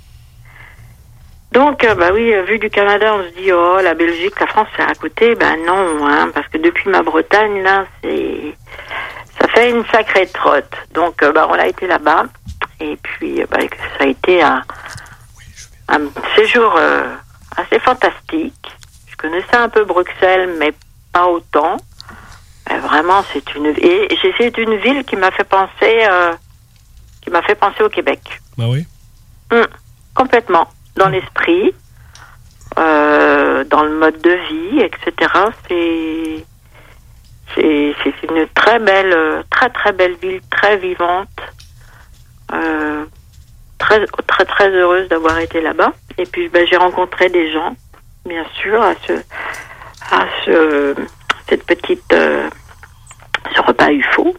Donc, 1.53 1.83
euh, 1.83 1.95
bah 1.95 2.11
oui, 2.13 2.33
euh, 2.33 2.43
vu 2.43 2.59
du 2.59 2.69
Canada, 2.69 3.15
on 3.15 3.23
se 3.23 3.35
dit, 3.41 3.53
oh, 3.53 3.79
la 3.83 3.95
Belgique, 3.95 4.39
la 4.39 4.47
France, 4.47 4.69
c'est 4.77 4.83
à 4.83 4.95
côté. 4.95 5.35
Ben 5.35 5.57
non, 5.67 6.07
hein, 6.07 6.31
parce 6.35 6.47
que 6.49 6.59
depuis 6.59 6.91
ma 6.91 7.03
Bretagne, 7.03 7.63
là, 7.63 7.87
c'est, 8.03 8.55
ça 9.41 9.49
fait 9.49 9.71
une 9.71 9.85
sacrée 9.87 10.27
trotte. 10.27 10.75
Donc, 10.93 11.23
euh, 11.23 11.33
bah, 11.33 11.47
on 11.51 11.55
a 11.55 11.67
été 11.67 11.87
là-bas. 11.87 12.27
Et 12.81 12.97
puis, 13.03 13.43
bah, 13.51 13.59
ça 13.99 14.05
a 14.05 14.07
été 14.07 14.43
un, 14.43 14.63
un 15.89 16.01
séjour 16.37 16.75
euh, 16.77 17.15
assez 17.57 17.79
fantastique. 17.79 18.71
Je 19.09 19.17
connaissais 19.17 19.57
un 19.57 19.69
peu 19.69 19.85
Bruxelles, 19.85 20.55
mais 20.59 20.73
pas 21.13 21.27
autant. 21.27 21.79
Vraiment, 22.81 23.25
c'est 23.33 23.55
une 23.55 23.67
et 23.67 24.09
j'ai- 24.23 24.35
c'est 24.38 24.57
une 24.59 24.77
ville 24.77 25.05
qui 25.05 25.17
m'a 25.17 25.31
fait 25.31 25.45
penser, 25.45 26.05
euh, 26.09 26.33
qui 27.23 27.31
m'a 27.31 27.43
fait 27.43 27.55
penser 27.55 27.83
au 27.83 27.88
Québec. 27.88 28.21
Ben 28.57 28.69
oui. 28.69 28.87
Hum, 29.53 29.67
complètement 30.14 30.69
dans 30.97 31.09
l'esprit, 31.09 31.75
euh, 32.79 33.64
dans 33.64 33.83
le 33.83 33.91
mode 33.99 34.21
de 34.21 34.31
vie, 34.51 34.81
etc. 34.81 35.31
C'est 35.69 36.45
c'est 37.55 38.23
une 38.29 38.47
très 38.55 38.79
belle, 38.79 39.43
très 39.51 39.71
très 39.71 39.93
belle 39.93 40.14
ville, 40.23 40.41
très 40.51 40.77
vivante. 40.77 41.29
Euh, 42.53 43.05
très 43.79 44.05
très 44.27 44.45
très 44.45 44.69
heureuse 44.71 45.09
d'avoir 45.09 45.38
été 45.38 45.61
là-bas. 45.61 45.93
Et 46.19 46.25
puis 46.27 46.49
ben, 46.49 46.67
j'ai 46.69 46.77
rencontré 46.77 47.29
des 47.31 47.53
gens, 47.53 47.75
bien 48.27 48.45
sûr, 48.61 48.81
à 48.83 48.95
ce 49.07 49.12
à 50.11 50.27
ce 50.45 50.95
cette 51.49 51.64
petite 51.64 52.12
euh, 52.12 52.49
ce 53.55 53.61
repas 53.61 53.91
UFO. 53.91 54.35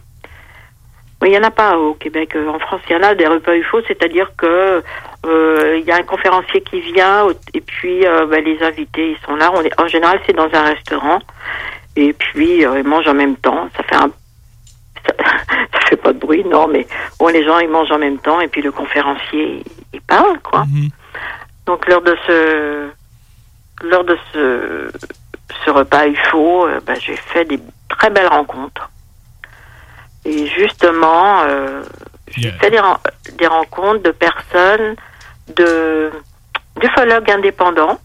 Oui, 1.22 1.28
il 1.28 1.32
n'y 1.32 1.38
en 1.38 1.42
a 1.42 1.50
pas 1.50 1.76
au 1.76 1.94
Québec. 1.94 2.34
Euh, 2.34 2.48
En 2.48 2.58
France, 2.58 2.80
il 2.88 2.94
y 2.94 2.96
en 2.96 3.02
a 3.02 3.14
des 3.14 3.26
repas 3.26 3.54
UFO, 3.54 3.82
c'est-à-dire 3.86 4.30
que 4.36 4.82
euh, 5.26 5.76
il 5.78 5.84
y 5.84 5.92
a 5.92 5.96
un 5.96 6.02
conférencier 6.02 6.62
qui 6.62 6.80
vient 6.80 7.28
et 7.52 7.60
puis 7.60 8.06
euh, 8.06 8.24
ben, 8.26 8.42
les 8.42 8.62
invités 8.62 9.10
ils 9.10 9.26
sont 9.26 9.36
là. 9.36 9.50
On 9.54 9.62
est, 9.62 9.78
en 9.78 9.86
général, 9.86 10.18
c'est 10.26 10.32
dans 10.32 10.48
un 10.52 10.62
restaurant 10.62 11.18
et 11.94 12.14
puis 12.14 12.64
euh, 12.64 12.78
ils 12.78 12.86
mangent 12.86 13.08
en 13.08 13.14
même 13.14 13.36
temps. 13.36 13.68
Ça 13.76 13.82
fait 13.82 13.96
un 13.96 14.10
ça, 15.06 15.14
ça 15.72 15.80
fait 15.88 15.96
pas 15.96 16.12
de 16.12 16.18
bruit, 16.18 16.44
non, 16.44 16.68
mais 16.68 16.86
bon, 17.18 17.28
les 17.28 17.44
gens 17.44 17.58
ils 17.58 17.68
mangent 17.68 17.90
en 17.90 17.98
même 17.98 18.18
temps 18.18 18.40
et 18.40 18.48
puis 18.48 18.62
le 18.62 18.72
conférencier 18.72 19.62
il, 19.92 20.00
parle 20.02 20.38
quoi. 20.40 20.64
Donc 21.66 21.86
lors 21.86 22.02
de 22.02 22.16
ce 22.26 22.88
lors 23.82 24.04
de 24.04 24.16
ce 24.32 24.90
ce 25.64 25.70
repas 25.70 26.06
UFO, 26.06 26.66
ben, 26.86 26.96
j'ai 26.98 27.16
fait 27.16 27.44
des 27.44 27.60
très 27.88 28.08
belles 28.08 28.28
rencontres. 28.28 28.88
Et 30.24 30.46
justement, 30.46 31.42
euh, 31.42 31.82
j'ai 32.28 32.50
fait 32.58 32.70
des, 32.70 32.78
ren- 32.80 32.98
des 33.38 33.46
rencontres 33.46 34.02
de 34.02 34.10
personnes, 34.10 34.96
de 35.56 36.10
d'ufologues 36.76 37.30
indépendants 37.30 37.98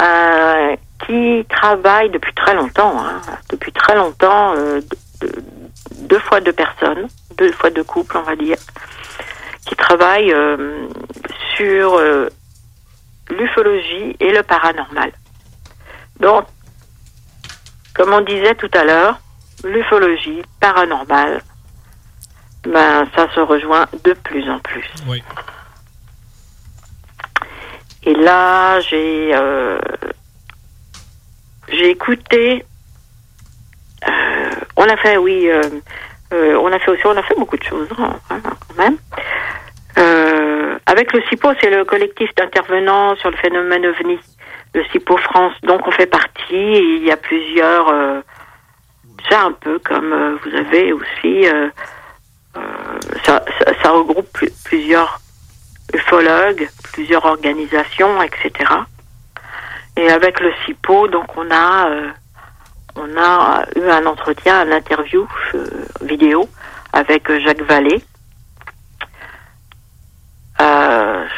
euh, 0.00 0.76
qui 1.06 1.44
travaillent 1.48 2.10
depuis 2.10 2.32
très 2.34 2.54
longtemps, 2.54 2.94
hein, 3.04 3.20
depuis 3.50 3.72
très 3.72 3.94
longtemps, 3.94 4.54
euh, 4.56 4.80
de- 5.20 5.26
de- 5.26 5.42
deux 6.08 6.18
fois 6.20 6.40
deux 6.40 6.52
personnes, 6.52 7.08
deux 7.36 7.52
fois 7.52 7.70
deux 7.70 7.84
couples, 7.84 8.16
on 8.16 8.22
va 8.22 8.36
dire, 8.36 8.56
qui 9.66 9.76
travaillent 9.76 10.32
euh, 10.32 10.88
sur 11.56 11.94
euh, 11.96 12.28
l'ufologie 13.30 14.16
et 14.20 14.32
le 14.32 14.42
paranormal. 14.42 15.12
Donc, 16.20 16.46
comme 17.94 18.12
on 18.12 18.20
disait 18.22 18.54
tout 18.54 18.70
à 18.74 18.84
l'heure, 18.84 19.20
l'ufologie, 19.64 20.42
paranormal, 20.60 21.42
ben 22.64 23.06
ça 23.14 23.28
se 23.34 23.40
rejoint 23.40 23.86
de 24.04 24.12
plus 24.12 24.48
en 24.50 24.58
plus. 24.60 24.88
Oui. 25.06 25.22
Et 28.04 28.14
là, 28.14 28.80
j'ai 28.80 29.32
euh, 29.34 29.78
j'ai 31.68 31.90
écouté. 31.90 32.64
euh, 34.08 34.50
on 34.76 34.84
a 34.84 34.96
fait, 34.96 35.16
oui, 35.16 35.48
euh, 35.50 35.62
on 36.32 36.72
a 36.72 36.78
fait 36.78 36.90
aussi, 36.90 37.06
on 37.06 37.16
a 37.16 37.22
fait 37.22 37.34
beaucoup 37.36 37.56
de 37.56 37.64
choses 37.64 37.88
hein, 37.98 38.18
hein, 38.30 38.40
quand 38.42 38.76
même. 38.76 38.96
Avec 40.86 41.12
le 41.12 41.20
CIPO, 41.28 41.50
c'est 41.60 41.70
le 41.70 41.84
collectif 41.84 42.34
d'intervenants 42.34 43.14
sur 43.16 43.30
le 43.30 43.36
phénomène 43.36 43.84
OVNI, 43.84 44.18
le 44.74 44.84
CIPO 44.86 45.18
France. 45.18 45.52
Donc 45.62 45.86
on 45.86 45.90
fait 45.90 46.06
partie. 46.06 46.54
Et 46.54 46.96
il 46.96 47.04
y 47.04 47.10
a 47.10 47.16
plusieurs. 47.16 47.92
C'est 49.28 49.34
un 49.34 49.52
peu 49.52 49.78
comme 49.80 50.12
euh, 50.12 50.36
vous 50.44 50.54
avez 50.56 50.92
aussi. 50.92 51.48
euh, 51.48 51.68
euh, 52.56 52.60
ça, 53.24 53.44
ça- 53.58 53.72
ça 53.82 53.90
regroupe 53.90 54.28
plu- 54.32 54.52
plusieurs 54.64 55.20
ufologues, 55.94 56.68
plusieurs 56.92 57.24
organisations, 57.24 58.22
etc. 58.22 58.52
Et 59.96 60.08
avec 60.10 60.40
le 60.40 60.52
CIPO, 60.64 61.08
donc 61.08 61.36
on 61.36 61.50
a 61.50 61.88
euh, 61.90 62.08
on 62.96 63.16
a 63.16 63.64
eu 63.76 63.88
un 63.88 64.06
entretien, 64.06 64.60
un 64.60 64.72
interview 64.72 65.26
vidéo 66.00 66.48
avec 66.92 67.30
Jacques 67.40 67.62
Vallée. 67.62 68.02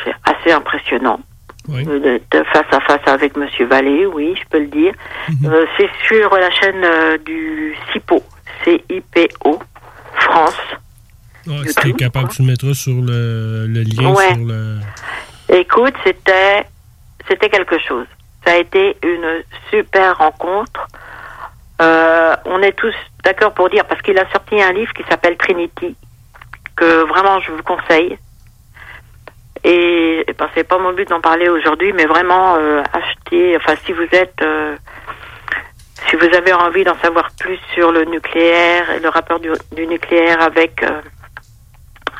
C'est 0.05 0.15
assez 0.25 0.53
impressionnant. 0.53 1.21
Euh, 1.69 1.85
de- 1.85 2.21
de 2.31 2.45
face 2.53 2.67
à 2.73 2.81
face 2.81 3.07
avec 3.07 3.37
Monsieur 3.37 3.67
Vallée, 3.67 4.07
oui, 4.07 4.35
je 4.37 4.49
peux 4.49 4.59
le 4.61 4.67
dire. 4.67 4.93
Euh, 5.45 5.67
c'est 5.77 5.91
sur 6.07 6.31
la 6.35 6.51
chaîne 6.51 6.83
euh, 6.83 7.19
du 7.19 7.77
CIPO, 7.93 8.23
C-I-P-O, 8.65 9.59
France. 10.15 10.59
Ah, 11.49 11.53
si 11.67 11.75
t'es 11.75 11.93
capable, 11.93 12.29
tu 12.31 12.43
le 12.43 12.49
mettras 12.49 12.75
sur 12.75 12.95
le, 12.95 13.67
le 13.67 13.83
lien 13.83 14.11
Ouais. 14.13 14.35
sur 14.35 14.45
le. 14.45 14.79
Écoute, 15.51 15.95
c'était 16.05 16.65
c'était 17.29 17.49
quelque 17.51 17.79
chose. 17.79 18.07
Ça 18.45 18.53
a 18.53 18.57
été 18.57 18.97
une 19.03 19.43
super 19.71 20.17
rencontre. 20.19 20.89
Euh, 21.83 22.35
on 22.47 22.61
est 22.63 22.73
tous 22.73 22.95
d'accord 23.25 23.53
pour 23.55 23.69
dire 23.71 23.85
parce 23.87 24.01
qu'il 24.03 24.19
a 24.19 24.29
sorti 24.31 24.61
un 24.61 24.73
livre 24.73 24.93
qui 24.93 25.03
s'appelle 25.09 25.37
Trinity 25.37 25.95
que 26.77 27.07
vraiment 27.09 27.41
je 27.41 27.53
vous 27.53 27.63
conseille. 27.63 28.19
Et 29.65 30.25
ben, 30.39 30.49
c'est 30.55 30.65
pas 30.65 30.79
mon 30.79 30.93
but 30.93 31.09
d'en 31.09 31.21
parler 31.21 31.49
aujourd'hui, 31.49 31.93
mais 31.93 32.07
vraiment 32.07 32.57
euh, 32.57 32.83
acheter. 32.93 33.57
Enfin, 33.57 33.75
si 33.85 33.93
vous 33.93 34.07
êtes, 34.13 34.41
euh, 34.43 34.75
si 36.09 36.17
vous 36.17 36.35
avez 36.35 36.53
envie 36.55 36.83
d'en 36.85 36.97
savoir 36.99 37.29
plus 37.39 37.59
sur 37.75 37.93
le 37.93 38.05
nucléaire 38.07 38.91
et 38.91 39.01
le 39.01 39.09
rapport 39.11 39.39
du, 39.39 39.51
nucléaire 39.87 40.41
avec 40.43 40.83
euh, 40.83 41.01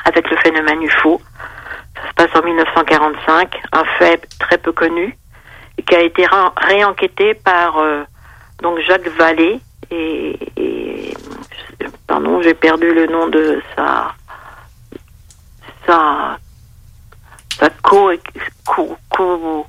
avec 0.05 0.29
le 0.29 0.37
phénomène 0.37 0.81
UFO, 0.83 1.19
ça 1.95 2.07
se 2.09 2.13
passe 2.13 2.41
en 2.41 2.45
1945, 2.45 3.59
un 3.71 3.83
fait 3.97 4.27
très 4.39 4.57
peu 4.57 4.71
connu 4.71 5.17
et 5.77 5.83
qui 5.83 5.95
a 5.95 6.01
été 6.01 6.25
ré- 6.25 6.51
réenquêté 6.57 7.33
par 7.33 7.77
donc 8.61 8.79
Jacques 8.79 9.07
Vallée 9.17 9.59
et, 9.89 10.37
et- 10.57 11.13
pardon, 12.07 12.41
j'ai 12.41 12.53
perdu 12.53 12.93
le 12.93 13.07
nom 13.07 13.27
de 13.27 13.61
sa 13.75 14.13
sa 15.87 16.37
sa 17.61 17.69
co 17.69 18.11
co, 18.65 18.97
co, 19.09 19.65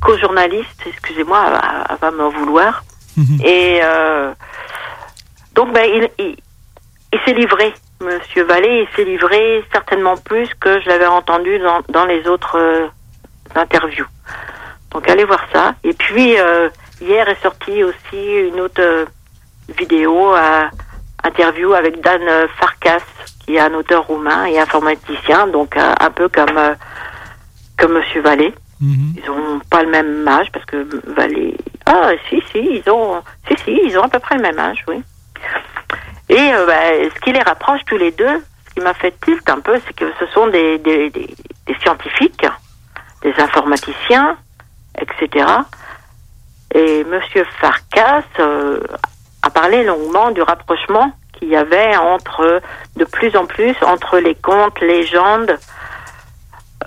co-journaliste, 0.00 0.82
excusez-moi, 0.86 1.40
elle, 1.46 1.86
elle 1.90 1.96
va 1.96 2.10
m'en 2.10 2.28
vouloir. 2.28 2.84
Et 3.44 3.80
euh, 3.82 4.32
donc 5.54 5.72
ben 5.72 5.84
il, 5.84 6.08
il, 6.18 6.36
il 7.12 7.20
s'est 7.24 7.34
livré, 7.34 7.72
Monsieur 8.00 8.44
Vallée, 8.44 8.86
il 8.86 8.96
s'est 8.96 9.04
livré 9.04 9.64
certainement 9.72 10.16
plus 10.16 10.48
que 10.60 10.80
je 10.80 10.88
l'avais 10.88 11.06
entendu 11.06 11.58
dans, 11.58 11.80
dans 11.88 12.06
les 12.06 12.26
autres 12.26 12.58
euh, 12.58 12.88
interviews. 13.54 14.06
Donc 14.90 15.08
allez 15.08 15.24
voir 15.24 15.44
ça. 15.52 15.74
Et 15.84 15.92
puis 15.92 16.38
euh, 16.38 16.68
hier 17.00 17.28
est 17.28 17.42
sortie 17.42 17.84
aussi 17.84 18.22
une 18.50 18.60
autre 18.60 19.06
vidéo, 19.78 20.34
interview 21.22 21.72
avec 21.72 22.00
Dan 22.00 22.22
Farkas, 22.58 23.04
qui 23.44 23.56
est 23.56 23.60
un 23.60 23.74
auteur 23.74 24.06
roumain 24.06 24.44
et 24.46 24.58
informaticien, 24.58 25.46
donc 25.46 25.76
euh, 25.76 25.92
un 26.00 26.10
peu 26.10 26.28
comme 26.28 26.56
euh, 26.56 26.74
comme 27.78 27.92
Monsieur 27.92 28.20
Vallée. 28.22 28.54
Ils 28.80 29.30
ont 29.30 29.60
pas 29.70 29.84
le 29.84 29.90
même 29.90 30.26
âge 30.26 30.50
parce 30.52 30.64
que 30.64 30.88
Vallée. 31.14 31.56
Ah 31.86 32.10
si 32.28 32.42
si 32.50 32.58
ils 32.58 32.90
ont 32.90 33.22
si 33.46 33.56
si 33.64 33.80
ils 33.84 33.96
ont 33.96 34.02
à 34.02 34.08
peu 34.08 34.18
près 34.18 34.36
le 34.36 34.42
même 34.42 34.58
âge 34.58 34.84
oui. 34.88 35.02
Et 36.28 36.52
euh, 36.54 36.66
bah, 36.66 36.74
ce 37.14 37.20
qui 37.20 37.32
les 37.32 37.42
rapproche 37.42 37.80
tous 37.86 37.98
les 37.98 38.10
deux, 38.10 38.42
ce 38.68 38.74
qui 38.74 38.80
m'a 38.80 38.94
fait 38.94 39.14
tilt 39.20 39.48
un 39.50 39.60
peu, 39.60 39.78
c'est 39.86 39.94
que 39.94 40.10
ce 40.18 40.26
sont 40.28 40.46
des, 40.46 40.78
des, 40.78 41.10
des, 41.10 41.34
des 41.66 41.74
scientifiques, 41.80 42.46
des 43.22 43.34
informaticiens, 43.38 44.36
etc. 44.98 45.46
Et 46.74 47.04
Monsieur 47.04 47.44
Farkas 47.60 48.24
euh, 48.40 48.80
a 49.42 49.50
parlé 49.50 49.84
longuement 49.84 50.30
du 50.30 50.40
rapprochement 50.42 51.12
qu'il 51.42 51.50
y 51.50 51.56
avait 51.56 51.96
entre, 51.96 52.62
de 52.96 53.04
plus 53.04 53.36
en 53.36 53.46
plus, 53.46 53.74
entre 53.82 54.18
les 54.18 54.36
contes, 54.36 54.80
légendes 54.80 55.58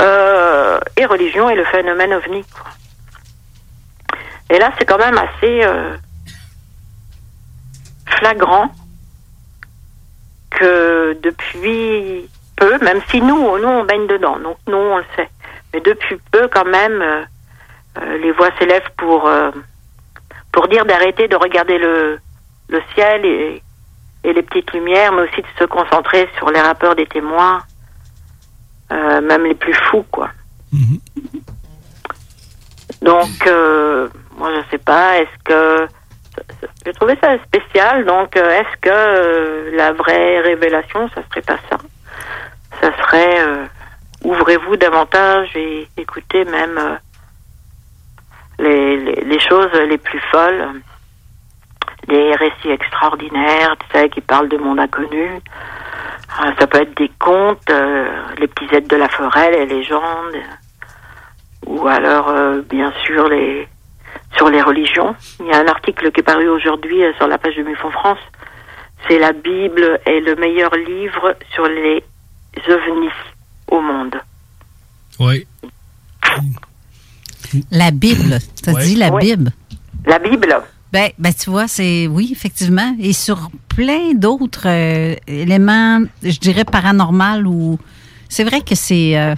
euh, 0.02 0.80
et 0.96 1.06
religion 1.06 1.50
et 1.50 1.56
le 1.56 1.66
phénomène 1.66 2.14
ovni. 2.14 2.46
quoi. 2.46 2.72
Et 4.50 4.58
là, 4.58 4.72
c'est 4.78 4.86
quand 4.86 4.98
même 4.98 5.18
assez 5.18 5.66
euh, 5.66 5.94
flagrant 8.06 8.70
que 10.52 11.18
depuis 11.22 12.30
peu, 12.56 12.78
même 12.80 13.02
si 13.10 13.20
nous, 13.20 13.60
nous 13.60 13.68
on 13.68 13.84
baigne 13.84 14.08
dedans, 14.08 14.40
donc 14.40 14.58
nous 14.68 14.78
on 14.78 14.98
le 14.98 15.06
sait, 15.18 15.30
mais 15.74 15.82
depuis 15.82 16.18
peu 16.32 16.48
quand 16.48 16.64
même, 16.64 17.02
euh, 17.02 18.18
les 18.20 18.32
voix 18.32 18.50
s'élèvent 18.58 18.92
pour 18.96 19.30
pour 20.54 20.68
dire 20.70 20.86
d'arrêter 20.86 21.28
de 21.28 21.36
regarder 21.36 21.78
le 21.78 22.20
le 22.70 22.82
ciel 22.94 23.26
et, 23.26 23.62
et 24.26 24.34
les 24.34 24.42
petites 24.42 24.74
lumières, 24.74 25.12
mais 25.14 25.22
aussi 25.22 25.42
de 25.42 25.48
se 25.60 25.66
concentrer 25.66 26.28
sur 26.38 26.50
les 26.50 26.60
rappeurs 26.60 26.96
des 26.96 27.06
témoins, 27.06 27.62
euh, 28.92 29.22
même 29.22 29.46
les 29.46 29.54
plus 29.54 29.74
fous, 29.74 30.06
quoi. 30.12 30.30
Donc, 33.02 33.48
euh, 33.48 34.10
moi, 34.38 34.50
je 34.56 34.62
sais 34.72 34.80
pas, 34.80 35.20
est-ce 35.20 35.44
que... 35.44 35.88
J'ai 36.86 36.94
trouvé 36.94 37.18
ça 37.22 37.38
spécial, 37.44 38.06
donc 38.06 38.36
euh, 38.36 38.60
est-ce 38.60 38.78
que 38.82 39.76
la 39.76 39.94
vraie 39.94 40.42
révélation, 40.42 41.08
ça 41.10 41.22
serait 41.30 41.42
pas 41.42 41.60
ça? 41.70 41.78
Ça 42.82 42.92
serait... 42.98 43.38
Ouvrez-vous 44.24 44.76
davantage 44.76 45.56
et 45.56 45.88
écoutez 45.98 46.46
même 46.46 46.98
les, 48.58 48.98
les, 48.98 49.22
les 49.24 49.40
choses 49.40 49.72
les 49.88 50.00
plus 50.00 50.20
folles, 50.32 50.82
des 52.08 52.36
récits 52.36 52.70
extraordinaires, 52.70 53.76
tu 53.80 53.98
sais, 53.98 54.10
qui 54.10 54.22
parlent 54.22 54.50
de 54.50 54.58
monde 54.58 54.80
inconnu. 54.80 55.26
Euh, 56.42 56.52
ça 56.60 56.68
peut 56.68 56.82
être 56.82 56.96
des 56.98 57.12
contes, 57.20 57.70
euh, 57.70 58.10
les 58.40 58.48
petits 58.48 58.74
êtres 58.76 58.88
de 58.88 58.96
la 58.96 59.10
forêt, 59.10 59.52
les 59.52 59.66
légendes, 59.66 60.36
ou 61.66 61.88
alors 61.88 62.30
euh, 62.30 62.62
bien 62.70 62.92
sûr 63.06 63.28
les 63.30 63.68
sur 64.38 64.50
les 64.50 64.62
religions. 64.62 65.16
Il 65.40 65.48
y 65.48 65.52
a 65.52 65.60
un 65.60 65.68
article 65.68 66.12
qui 66.12 66.20
est 66.20 66.24
paru 66.24 66.48
aujourd'hui 66.50 67.04
euh, 67.04 67.14
sur 67.18 67.28
la 67.28 67.38
page 67.38 67.56
de 67.56 67.64
MUFON 67.64 67.92
France. 67.92 68.20
C'est 69.08 69.20
la 69.20 69.34
Bible 69.34 70.00
est 70.06 70.20
le 70.20 70.36
meilleur 70.36 70.76
livre 70.76 71.36
sur 71.54 71.66
les 71.68 72.04
ovnis 72.68 73.10
au 73.70 73.80
monde. 73.82 74.16
Oui. 75.20 75.48
La 77.72 77.92
Bible. 77.92 78.40
Ouais. 78.68 78.84
dit 78.84 78.96
la 78.96 79.12
Ouais. 79.12 79.22
Bible? 79.22 79.52
La 80.06 80.20
Bible. 80.20 80.62
Ben, 80.96 81.10
ben, 81.20 81.34
tu 81.34 81.50
vois, 81.50 81.68
c'est 81.68 82.08
oui, 82.08 82.30
effectivement. 82.32 82.96
Et 83.02 83.12
sur 83.12 83.52
plein 83.68 84.14
d'autres 84.14 84.68
euh, 84.68 85.16
éléments, 85.28 86.00
je 86.24 86.40
dirais 86.40 86.64
paranormal 86.64 87.46
ou. 87.46 87.78
C'est 88.30 88.46
vrai 88.46 88.62
que 88.62 88.76
c'est. 88.76 89.18
euh, 89.20 89.36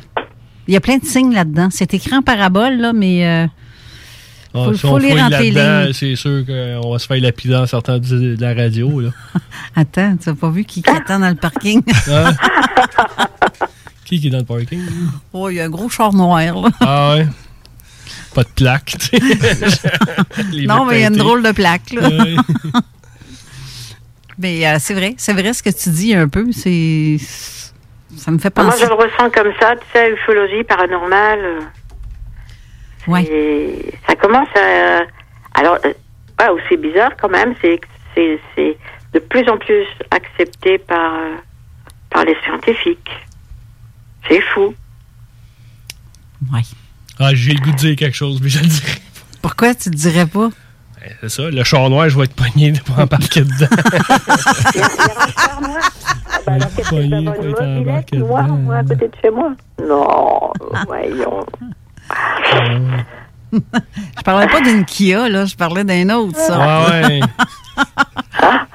Il 0.67 0.76
y 0.76 0.78
a 0.78 0.82
plein 0.82 0.98
de 1.00 1.06
signes 1.06 1.34
là-dedans. 1.34 1.70
C'est 1.72 1.96
écrit 1.96 2.13
en 2.15 2.22
parabole, 2.22 2.76
là, 2.78 2.93
mais. 2.93 3.26
euh, 3.26 3.48
Ah, 4.54 4.65
faut, 4.65 4.74
si 4.74 4.80
faut 4.82 4.88
on 4.89 4.98
lire 4.98 5.15
là-dedans, 5.30 5.86
lignes. 5.86 5.93
c'est 5.93 6.15
sûr 6.15 6.46
qu'on 6.46 6.91
va 6.91 7.00
se 7.00 7.08
faire 7.08 7.20
lapider 7.22 7.56
en 7.56 7.65
sortant 7.65 7.98
de 7.98 8.36
de 8.36 8.38
la 8.39 8.54
radio. 8.54 9.00
Là. 9.00 9.10
Attends, 9.76 10.15
tu 10.15 10.30
n'as 10.30 10.36
pas 10.36 10.50
vu 10.52 10.63
qui, 10.63 10.84
qui 10.84 10.89
attend 10.91 11.20
dans 11.20 11.30
le 11.30 11.36
parking? 11.36 11.82
Hein? 12.08 12.34
qui 14.06 14.20
qui 14.20 14.28
est 14.28 14.30
dans 14.30 14.38
le 14.38 14.46
parking? 14.46 14.82
oh, 15.34 15.50
il 15.50 15.56
y 15.56 15.60
a 15.60 15.65
un 15.65 15.70
gros 15.70 15.89
char 15.89 16.13
noir, 16.13 16.39
là. 16.62 16.70
Ah 16.82 17.15
ouais? 17.15 17.28
Pas 18.38 18.43
de 18.43 18.50
plaque. 18.50 18.95
non, 20.67 20.86
mais 20.86 21.00
il 21.00 21.02
y 21.02 21.06
a 21.06 21.08
une 21.08 21.15
drôle 21.15 21.41
de 21.41 21.52
plaque, 21.54 21.91
là. 21.91 22.08
Ouais. 22.08 22.36
mais 24.38 24.67
euh, 24.67 24.76
c'est 24.80 24.93
vrai, 24.93 25.15
c'est 25.17 25.34
vrai 25.34 25.54
ce 25.54 25.63
que 25.63 25.71
tu 25.71 25.89
dis 25.89 26.13
un 26.13 26.28
peu. 26.28 26.52
C'est. 26.52 27.17
Ça 28.15 28.30
me 28.30 28.38
fait 28.38 28.56
Moi, 28.56 28.65
penser. 28.69 28.84
je 28.84 28.89
le 28.89 28.93
ressens 28.93 29.32
comme 29.32 29.52
ça, 29.60 29.76
tu 29.76 29.86
sais, 29.91 30.12
ufologie 30.12 30.63
paranormale. 30.65 31.62
Ouais. 33.08 33.23
Et 33.23 33.91
ça 34.08 34.15
commence 34.15 34.50
à. 34.56 35.02
Alors, 35.60 35.80
euh, 35.84 35.93
ouais, 36.39 36.62
c'est 36.69 36.78
bizarre 36.78 37.17
quand 37.19 37.30
même, 37.30 37.56
c'est 37.60 37.80
que 37.80 37.88
c'est 38.13 38.39
c'est 38.54 38.78
de 39.15 39.19
plus 39.19 39.50
en 39.50 39.58
plus 39.58 39.88
accepté 40.12 40.78
par, 40.78 41.15
euh, 41.15 41.36
par 42.12 42.23
les 42.23 42.36
scientifiques. 42.43 43.10
C'est 44.30 44.41
fou. 44.54 44.76
Ouais. 46.54 46.62
Ah, 47.19 47.34
j'ai 47.34 47.53
le 47.53 47.60
goût 47.62 47.71
de 47.71 47.75
dire 47.77 47.95
quelque 47.95 48.15
chose, 48.15 48.39
mais 48.41 48.49
je 48.49 48.60
le 48.60 48.67
dirai. 48.67 48.91
Pourquoi 49.41 49.73
tu 49.75 49.89
te 49.89 49.95
dirais 49.95 50.25
pas? 50.25 50.49
Ben, 51.01 51.12
C'est 51.21 51.30
ça, 51.30 51.49
le 51.49 51.63
char 51.63 51.89
noir, 51.89 52.10
je 52.10 52.17
vais 52.17 52.25
être 52.25 52.36
pogné 52.36 52.73
pour 52.86 52.99
embarquer 52.99 53.41
dedans. 53.41 53.67
alors, 56.47 56.67
qu'est-ce 56.75 56.77
que 56.77 56.84
ça 56.84 56.95
va, 56.95 57.01
une 57.01 57.23
mobilette 57.23 58.13
noire, 58.13 58.47
moi, 58.47 58.75
à 58.77 58.84
côté 58.84 59.08
de 59.08 59.13
chez 59.21 59.30
moi? 59.32 59.53
Non, 59.88 60.51
voyons. 60.88 61.45
Je 63.53 64.21
parlais 64.23 64.47
pas 64.47 64.62
d'une 64.62 64.86
Kia, 64.86 65.30
là, 65.30 65.45
je 65.45 65.56
parlais 65.56 65.84
d'un 65.84 66.10
autre, 66.10 66.38
ça. 66.38 66.58
Ah 66.60 66.86
ouais. 67.08 67.19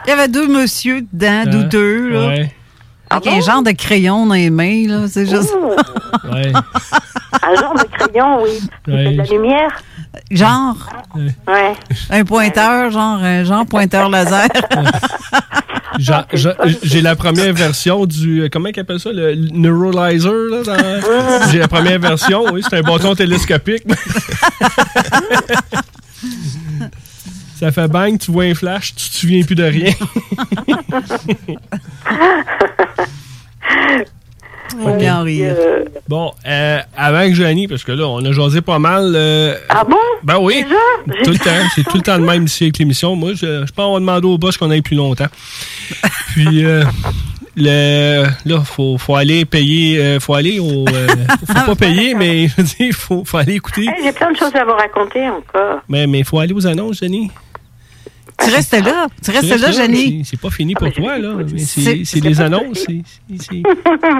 Il 0.06 0.08
y 0.08 0.12
avait 0.12 0.28
deux 0.28 0.48
monsieur 0.48 1.02
dedans, 1.12 1.42
Ah, 1.44 1.46
douteux, 1.46 2.08
là. 2.10 2.26
ouais. 2.28 2.54
Avec 3.16 3.26
un 3.28 3.40
genre 3.40 3.62
de 3.62 3.70
crayon 3.72 4.26
dans 4.26 4.34
les 4.34 4.50
mains, 4.50 4.86
là. 4.88 5.08
C'est 5.08 5.26
juste. 5.28 5.54
Ouais. 6.32 6.52
Un 7.42 7.54
genre 7.60 7.74
de 7.74 7.84
crayon, 7.96 8.42
oui. 8.42 8.60
De 8.86 9.16
la 9.16 9.24
lumière 9.24 9.70
Genre? 10.30 10.76
Ouais. 11.48 11.74
Un 12.10 12.24
pointeur, 12.24 12.90
genre, 12.90 13.18
un 13.22 13.44
genre 13.44 13.66
pointeur 13.66 14.08
laser. 14.08 14.46
J'a- 15.98 16.26
J'ai 16.82 17.00
la 17.02 17.16
première 17.16 17.52
version 17.52 18.06
du. 18.06 18.42
euh, 18.42 18.48
Comment 18.50 18.68
ils 18.68 18.80
appellent 18.80 19.00
ça 19.00 19.10
Le 19.12 19.34
Neuralizer 19.34 20.32
là, 20.32 20.62
dans- 20.62 21.48
J'ai 21.50 21.58
la 21.58 21.68
première 21.68 21.98
version, 21.98 22.44
oui. 22.52 22.62
C'est 22.68 22.78
un 22.78 22.82
bâton 22.82 23.14
télescopique. 23.14 23.84
Ça 27.62 27.70
fait 27.70 27.86
bang, 27.86 28.18
tu 28.18 28.32
vois 28.32 28.42
un 28.44 28.54
flash, 28.56 28.92
tu 28.96 29.08
te 29.08 29.14
souviens 29.14 29.44
plus 29.44 29.54
de 29.54 29.62
rien. 29.62 29.92
On 34.84 34.96
vient 34.96 35.20
en 35.20 35.22
rire. 35.22 35.54
Bon, 36.08 36.32
euh, 36.46 36.78
avant 36.96 37.28
que 37.28 37.34
Joanie, 37.34 37.68
parce 37.68 37.84
que 37.84 37.92
là, 37.92 38.08
on 38.08 38.24
a 38.24 38.32
jasé 38.32 38.62
pas 38.62 38.78
mal. 38.78 39.12
euh, 39.14 39.54
Ah 39.68 39.84
bon? 39.84 39.96
Ben 40.24 40.38
oui. 40.40 40.64
Tout 41.24 41.30
le 41.30 41.38
temps. 41.38 41.50
C'est 41.74 41.84
tout 41.84 41.98
le 41.98 42.02
temps 42.02 42.16
le 42.16 42.24
même 42.24 42.44
ici 42.46 42.64
avec 42.64 42.78
l'émission. 42.78 43.14
Moi, 43.14 43.34
je, 43.34 43.64
je 43.66 43.72
pense 43.72 43.84
qu'on 43.86 43.92
va 43.94 44.00
demander 44.00 44.26
au 44.26 44.38
boss 44.38 44.56
qu'on 44.56 44.70
aille 44.70 44.80
plus 44.82 44.96
longtemps. 44.96 45.26
Puis, 46.32 46.64
euh, 46.64 46.82
le, 47.54 48.24
là, 48.46 48.60
faut, 48.64 48.96
faut 48.98 49.14
aller 49.14 49.44
payer. 49.44 49.98
euh, 50.00 50.18
faut 50.20 50.34
aller 50.34 50.58
au. 50.58 50.86
euh, 50.88 51.06
faut 51.48 51.54
pas 51.66 51.74
payer, 51.76 52.14
mais 52.14 52.48
je 52.48 52.56
veux 52.56 52.62
dire, 52.62 52.94
faut, 52.94 53.24
faut 53.26 53.36
aller 53.36 53.54
écouter. 53.56 53.82
Hey, 53.82 54.02
J'ai 54.02 54.12
plein 54.12 54.32
de 54.32 54.36
choses 54.38 54.56
à 54.56 54.64
vous 54.64 54.72
raconter 54.72 55.28
encore. 55.28 55.80
Mais 55.88 56.04
il 56.06 56.24
faut 56.24 56.38
aller 56.40 56.54
aux 56.54 56.66
annonces, 56.66 56.98
Joanie. 56.98 57.30
Tu 58.44 58.50
restes 58.50 58.72
là. 58.84 59.06
Tu 59.24 59.30
restes 59.30 59.60
là, 59.60 59.70
Jenny. 59.70 60.24
c'est- 60.24 60.40
pas 60.40 60.50
fini 60.50 60.74
pour 60.74 60.90
toi, 60.92 61.18
là. 61.18 61.34
C'est 61.58 62.20
des 62.20 62.40
annonces. 62.40 62.84
c'est- 62.86 63.02
c'est- 63.38 63.62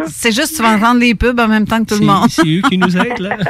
C'est 0.07 0.33
juste 0.33 0.57
tu 0.57 0.63
vas 0.63 0.71
entendre 0.77 1.01
les 1.01 1.15
pubs 1.15 1.39
en 1.41 1.49
même 1.49 1.67
temps 1.67 1.83
que 1.85 1.95
tout 1.95 2.01
le 2.01 2.07
monde. 2.07 2.29
C'est 2.31 2.47
eux 2.47 2.63
qui 2.69 2.79
nous 2.79 2.97
aident, 2.97 3.19
là. 3.21 3.37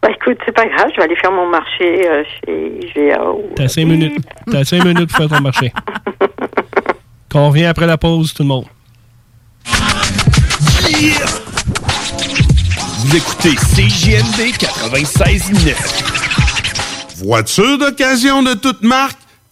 Bah 0.00 0.10
écoute, 0.12 0.38
c'est 0.46 0.54
pas 0.54 0.64
grave, 0.64 0.86
je 0.92 0.96
vais 0.98 1.02
aller 1.06 1.16
faire 1.16 1.32
mon 1.32 1.50
marché 1.50 2.08
euh, 2.08 2.22
chez 2.46 3.08
GAO. 3.08 3.42
T'as 3.56 3.66
cinq 3.66 3.84
minutes. 3.84 4.24
T'as 4.48 4.62
cinq 4.64 4.84
minutes 4.84 5.08
pour 5.08 5.16
faire 5.18 5.28
ton 5.28 5.40
marché. 5.42 5.72
Qu'on 7.28 7.48
revient 7.48 7.64
après 7.64 7.88
la 7.88 7.98
pause, 7.98 8.32
tout 8.32 8.44
le 8.44 8.48
monde. 8.48 8.66
Vous 13.00 13.16
écoutez 13.16 13.54
CJMD 13.56 14.52
96.9. 14.56 15.74
Voiture 17.24 17.78
d'occasion 17.78 18.42
de 18.42 18.54
toute 18.54 18.82
marque, 18.82 19.18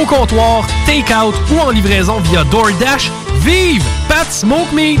au 0.00 0.06
comptoir, 0.06 0.66
take-out 0.86 1.34
ou 1.52 1.60
en 1.60 1.70
livraison 1.70 2.20
via 2.20 2.44
DoorDash. 2.44 3.10
Vive 3.40 3.84
Pat 4.08 4.30
Smoke 4.30 4.72
Meat! 4.72 5.00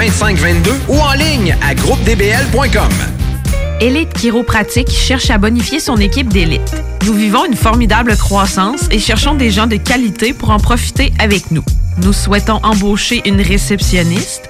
2522 0.01 0.71
ou 0.87 0.97
en 0.97 1.13
ligne 1.13 1.55
à 1.61 1.75
groupedbl.com. 1.75 2.89
Élite 3.79 4.11
Chiropratique 4.13 4.89
cherche 4.89 5.29
à 5.29 5.37
bonifier 5.37 5.79
son 5.79 5.97
équipe 5.97 6.29
d'élite. 6.29 6.75
Nous 7.05 7.13
vivons 7.13 7.45
une 7.45 7.55
formidable 7.55 8.17
croissance 8.17 8.87
et 8.89 8.97
cherchons 8.97 9.35
des 9.35 9.51
gens 9.51 9.67
de 9.67 9.75
qualité 9.75 10.33
pour 10.33 10.49
en 10.49 10.57
profiter 10.57 11.13
avec 11.19 11.51
nous. 11.51 11.63
Nous 12.01 12.13
souhaitons 12.13 12.59
embaucher 12.63 13.21
une 13.29 13.41
réceptionniste, 13.41 14.49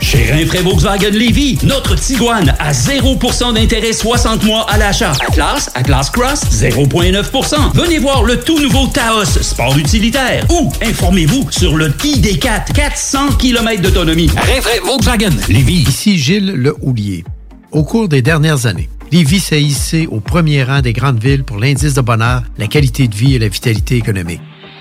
Chez 0.00 0.30
Rinfraie 0.32 0.62
Volkswagen 0.62 1.10
Lévy, 1.10 1.58
notre 1.62 1.94
Tiguan 1.94 2.54
à 2.58 2.72
0% 2.72 3.54
d'intérêt 3.54 3.92
60 3.92 4.44
mois 4.44 4.68
à 4.70 4.78
l'achat. 4.78 5.12
Atlas, 5.28 5.70
Atlas 5.74 6.10
Cross, 6.10 6.40
0,9%. 6.50 7.72
Venez 7.74 7.98
voir 7.98 8.24
le 8.24 8.40
tout 8.40 8.58
nouveau 8.58 8.86
Taos, 8.86 9.24
sport 9.24 9.76
utilitaire. 9.76 10.44
Ou 10.50 10.72
informez-vous 10.82 11.50
sur 11.50 11.76
le 11.76 11.90
ID4, 11.90 12.72
400 12.72 13.34
km 13.38 13.82
d'autonomie. 13.82 14.28
Rinfraie 14.28 14.80
Volkswagen 14.84 15.36
Lévy. 15.48 15.84
Ici 15.88 16.18
Gilles 16.18 16.52
Le 16.52 16.74
Houlier. 16.80 17.24
Au 17.72 17.84
cours 17.84 18.08
des 18.08 18.22
dernières 18.22 18.66
années, 18.66 18.88
Lévis 19.12 19.40
s'est 19.40 19.62
hissé 19.62 20.08
au 20.10 20.20
premier 20.20 20.64
rang 20.64 20.80
des 20.80 20.92
grandes 20.92 21.22
villes 21.22 21.44
pour 21.44 21.58
l'indice 21.58 21.94
de 21.94 22.00
bonheur, 22.00 22.42
la 22.58 22.66
qualité 22.66 23.06
de 23.06 23.14
vie 23.14 23.34
et 23.34 23.38
la 23.38 23.48
vitalité 23.48 23.96
économique. 23.96 24.40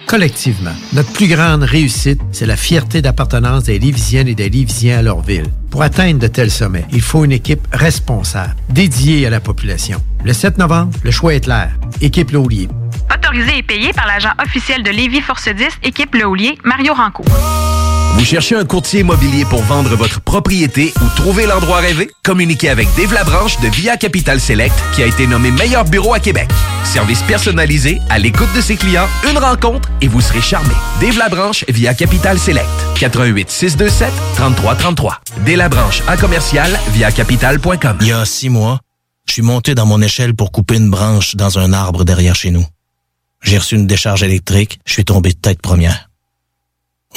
Collectivement, 0.10 0.74
notre 0.94 1.14
plus 1.14 1.28
grande 1.28 1.62
réussite, 1.62 2.20
c'est 2.32 2.48
la 2.48 2.56
fierté 2.56 3.00
d'appartenance 3.04 3.66
des 3.66 3.78
Lévisiennes 3.78 4.28
et 4.28 4.34
des 4.34 4.50
Lévisiens 4.50 4.98
à 4.98 5.02
leur 5.04 5.22
ville. 5.22 5.46
Pour 5.70 5.84
atteindre 5.84 6.18
de 6.18 6.26
tels 6.26 6.50
sommets, 6.50 6.86
il 6.92 7.02
faut 7.02 7.26
une 7.26 7.32
équipe 7.32 7.68
responsable, 7.72 8.56
dédiée 8.70 9.28
à 9.28 9.30
la 9.30 9.40
population. 9.40 10.02
Le 10.26 10.34
7 10.34 10.58
novembre, 10.58 10.98
le 11.04 11.12
choix 11.12 11.36
est 11.36 11.42
clair. 11.42 11.70
Équipe 12.02 12.32
Le 12.32 12.40
Houlier. 12.40 12.70
Autorisé 13.16 13.60
et 13.60 13.62
payé 13.62 13.94
par 13.94 14.08
l'agent 14.08 14.34
officiel 14.44 14.82
de 14.82 14.90
Lévis 14.90 15.22
Force 15.22 15.48
10, 15.48 15.68
équipe 15.84 16.16
Le 16.16 16.26
Houlier, 16.26 16.58
Mario 16.64 16.96
Rancourt. 16.96 17.28
Vous 18.16 18.26
cherchez 18.26 18.56
un 18.56 18.66
courtier 18.66 19.00
immobilier 19.02 19.46
pour 19.46 19.62
vendre 19.64 19.96
votre 19.96 20.20
propriété 20.20 20.94
ou 21.02 21.08
trouver 21.16 21.46
l'endroit 21.46 21.78
rêvé? 21.78 22.10
Communiquez 22.24 22.70
avec 22.70 22.88
Dave 22.98 23.14
Labranche 23.14 23.60
de 23.62 23.68
Via 23.70 23.96
Capital 23.98 24.40
Select 24.40 24.76
qui 24.94 25.04
a 25.04 25.06
été 25.06 25.26
nommé 25.26 25.52
meilleur 25.52 25.86
bureau 25.86 26.14
à 26.14 26.20
Québec. 26.20 26.50
Service 26.84 27.22
personnalisé, 27.24 28.00
à 28.10 28.20
l'écoute 28.20 28.52
de 28.56 28.62
ses 28.62 28.76
clients, 28.76 29.08
une 29.30 29.38
rencontre 29.38 29.90
et 30.02 30.08
vous 30.08 30.22
serez 30.22 30.42
charmé. 30.42 30.74
Dave 31.00 31.18
Labranche 31.18 31.64
via 31.70 31.94
Capital 31.94 32.38
Select. 32.38 32.68
88 33.00 33.50
627 33.50 34.12
3333. 34.36 35.22
Dave 35.46 35.56
Labranche 35.58 36.02
à 36.08 36.18
commercial 36.18 36.78
via 36.92 37.12
capital.com. 37.12 37.98
Il 38.02 38.08
y 38.08 38.12
a 38.12 38.26
six 38.26 38.50
mois, 38.50 38.80
je 39.28 39.34
suis 39.34 39.42
monté 39.42 39.76
dans 39.76 39.86
mon 39.86 40.02
échelle 40.02 40.36
pour 40.36 40.52
couper 40.52 40.76
une 40.76 40.90
branche 40.90 41.36
dans 41.36 41.58
un 41.60 41.72
arbre 41.72 42.04
derrière 42.04 42.36
chez 42.36 42.52
nous. 42.52 42.66
J'ai 43.42 43.58
reçu 43.58 43.76
une 43.76 43.88
décharge 43.88 44.24
électrique, 44.24 44.80
je 44.86 44.94
suis 44.94 45.06
tombé 45.06 45.30
de 45.30 45.38
tête 45.38 45.62
première. 45.62 46.10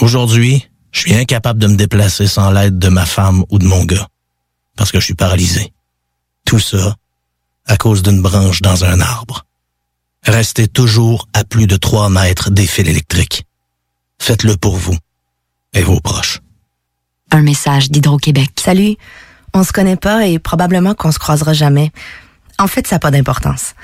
Aujourd'hui, 0.01 0.69
je 0.93 1.01
suis 1.01 1.15
incapable 1.15 1.59
de 1.59 1.67
me 1.67 1.77
déplacer 1.77 2.27
sans 2.27 2.51
l'aide 2.51 2.79
de 2.79 2.89
ma 2.89 3.07
femme 3.07 3.45
ou 3.51 3.59
de 3.59 3.67
mon 3.67 3.85
gars, 3.85 4.07
parce 4.77 4.93
que 4.93 5.01
je 5.01 5.05
suis 5.07 5.15
paralysé. 5.15 5.73
Tout 6.45 6.61
ça 6.61 6.97
à 7.67 7.77
cause 7.77 8.03
d'une 8.03 8.23
branche 8.23 8.61
dans 8.63 8.85
un 8.85 9.01
arbre. 9.01 9.47
Restez 10.25 10.69
toujours 10.69 11.27
à 11.33 11.45
plus 11.45 11.67
de 11.67 11.77
3 11.77 12.09
mètres 12.11 12.51
des 12.51 12.67
fils 12.67 12.89
électriques. 12.89 13.47
Faites-le 14.21 14.57
pour 14.57 14.77
vous 14.77 14.97
et 15.73 15.83
vos 15.83 16.01
proches. 16.01 16.41
Un 17.31 17.43
message 17.43 17.91
d'Hydro-Québec. 17.91 18.51
Salut, 18.63 18.97
on 19.55 19.65
se 19.65 19.73
connaît 19.73 19.97
pas 19.97 20.27
et 20.27 20.39
probablement 20.39 20.95
qu'on 20.95 21.13
se 21.13 21.19
croisera 21.19 21.55
jamais. 21.55 21.91
En 22.59 22.67
fait, 22.67 22.87
ça 22.87 22.97
n'a 22.97 23.01
pas 23.01 23.11
d'importance. 23.11 23.75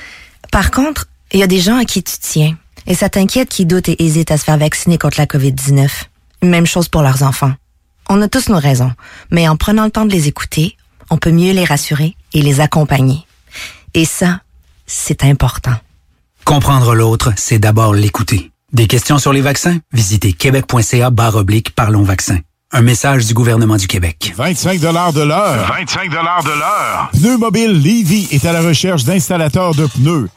Par 0.53 0.71
contre, 0.71 1.09
il 1.33 1.41
y 1.41 1.43
a 1.43 1.47
des 1.47 1.61
gens 1.61 1.79
à 1.79 1.85
qui 1.85 2.03
tu 2.03 2.15
tiens 2.21 2.57
et 2.87 2.95
ça 2.95 3.09
t'inquiète 3.09 3.49
qui 3.49 3.67
doutent 3.67 3.89
et 3.89 4.03
hésitent 4.03 4.31
à 4.31 4.37
se 4.37 4.45
faire 4.45 4.59
vacciner 4.59 4.99
contre 4.99 5.19
la 5.19 5.27
COVID-19. 5.27 5.89
Même 6.43 6.67
chose 6.67 6.89
pour 6.89 7.03
leurs 7.03 7.23
enfants. 7.23 7.53
On 8.09 8.23
a 8.23 8.29
tous 8.29 8.49
nos 8.49 8.59
raisons, 8.59 8.93
mais 9.31 9.49
en 9.49 9.57
prenant 9.57 9.85
le 9.85 9.91
temps 9.91 10.07
de 10.07 10.13
les 10.13 10.29
écouter, 10.29 10.77
on 11.11 11.19
peut 11.19 11.31
mieux 11.31 11.53
les 11.53 11.65
rassurer 11.65 12.17
et 12.33 12.43
les 12.43 12.61
accompagner. 12.61 13.27
Et 13.95 14.05
ça, 14.05 14.41
c'est 14.87 15.25
important. 15.25 15.75
Comprendre 16.45 16.95
l'autre, 16.95 17.33
c'est 17.37 17.59
d'abord 17.59 17.93
l'écouter. 17.93 18.51
Des 18.73 18.87
questions 18.87 19.19
sur 19.19 19.33
les 19.33 19.41
vaccins? 19.41 19.79
Visitez 19.93 20.33
québec.ca 20.33 21.11
barre 21.11 21.37
oblique 21.37 21.75
Parlons 21.75 22.03
vaccins. 22.03 22.39
Un 22.71 22.83
message 22.83 23.25
du 23.27 23.33
gouvernement 23.33 23.77
du 23.77 23.87
Québec. 23.87 24.35
25 24.37 24.79
de 24.79 25.23
l'heure. 25.23 25.67
25 25.69 26.11
de 26.11 26.59
l'heure. 26.59 27.11
Pneu 27.13 27.39
Mobile 27.39 27.73
Levy 27.73 28.29
est 28.31 28.45
à 28.45 28.53
la 28.53 28.61
recherche 28.61 29.05
d'installateurs 29.05 29.75
de 29.75 29.87
pneus. 29.87 30.29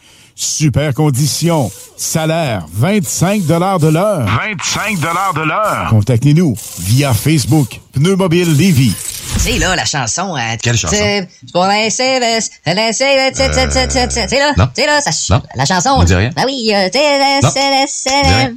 Super 0.41 0.91
conditions. 0.95 1.71
Salaire, 1.95 2.65
25 2.73 3.45
de 3.45 3.53
l'heure. 3.53 4.25
25 4.25 4.99
de 4.99 5.41
l'heure. 5.47 5.87
Contactez-nous 5.91 6.55
via 6.79 7.13
Facebook. 7.13 7.79
Pneu 7.93 8.15
Mobile 8.15 8.51
Levy. 8.57 8.93
sais, 9.37 9.57
là, 9.57 9.75
la 9.75 9.85
chanson. 9.85 10.35
euh, 10.35 10.55
Quelle 10.61 10.77
chanson? 10.77 10.95
c'est 10.97 11.27
Pour 11.51 11.65
les 11.65 11.89
CVS, 11.89 12.49
c'est- 12.65 12.75
c'est- 12.93 12.93
c'est- 12.93 13.71
c'est- 13.89 13.89
c'est- 14.11 14.27
c'est 14.29 14.39
là, 14.39 14.53
c'est 14.75 14.85
là, 14.85 15.01
ça, 15.01 15.11
Non. 15.35 15.41
la 15.55 15.65
chanson. 15.65 15.89
On 15.97 16.03
dit 16.03 16.13
rien. 16.13 16.29
Ben 16.35 16.43
oui, 16.45 16.71
euh, 16.75 16.89
c'est- 16.93 17.41
Non. 17.41 17.49
c'est- 17.51 17.87
c'est- 17.87 18.09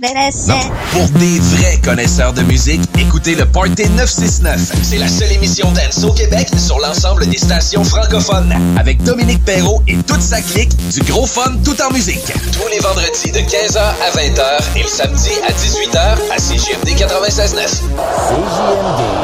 c'est- 0.03 0.33
c'est- 0.33 0.71
Pour 0.93 1.09
des 1.19 1.39
vrais 1.39 1.79
connaisseurs 1.83 2.33
de 2.35 2.43
musique, 2.43 2.83
écoutez 2.99 3.35
le 3.35 3.47
Party 3.47 3.89
969. 3.97 4.61
C'est 4.83 4.99
la 4.99 5.09
seule 5.09 5.33
émission 5.33 5.71
dance 5.73 6.05
au 6.05 6.13
Québec 6.13 6.49
sur 6.59 6.79
l'ensemble 6.81 7.27
des 7.29 7.39
stations 7.39 7.83
francophones. 7.85 8.55
Avec 8.79 9.03
Dominique 9.05 9.45
Perrault 9.45 9.83
et 9.89 9.97
toute 10.07 10.21
sa 10.23 10.41
clique, 10.43 10.77
du 10.93 11.01
gros 11.03 11.27
fun 11.27 11.53
tout 11.65 11.81
en 11.81 11.91
musique. 11.93 12.25
Tous 12.53 12.69
les 12.71 12.81
vendredis 12.81 13.31
de 13.33 13.41
15h 13.41 13.95
à 14.07 14.11
20h 14.11 14.61
et 14.77 14.83
le 14.83 14.89
samedi 14.89 15.31
à 15.49 15.53
18h 15.53 16.19
à 16.35 16.39
CGMD 16.39 16.95
96.9. 16.95 17.81
CJMD 18.29 19.24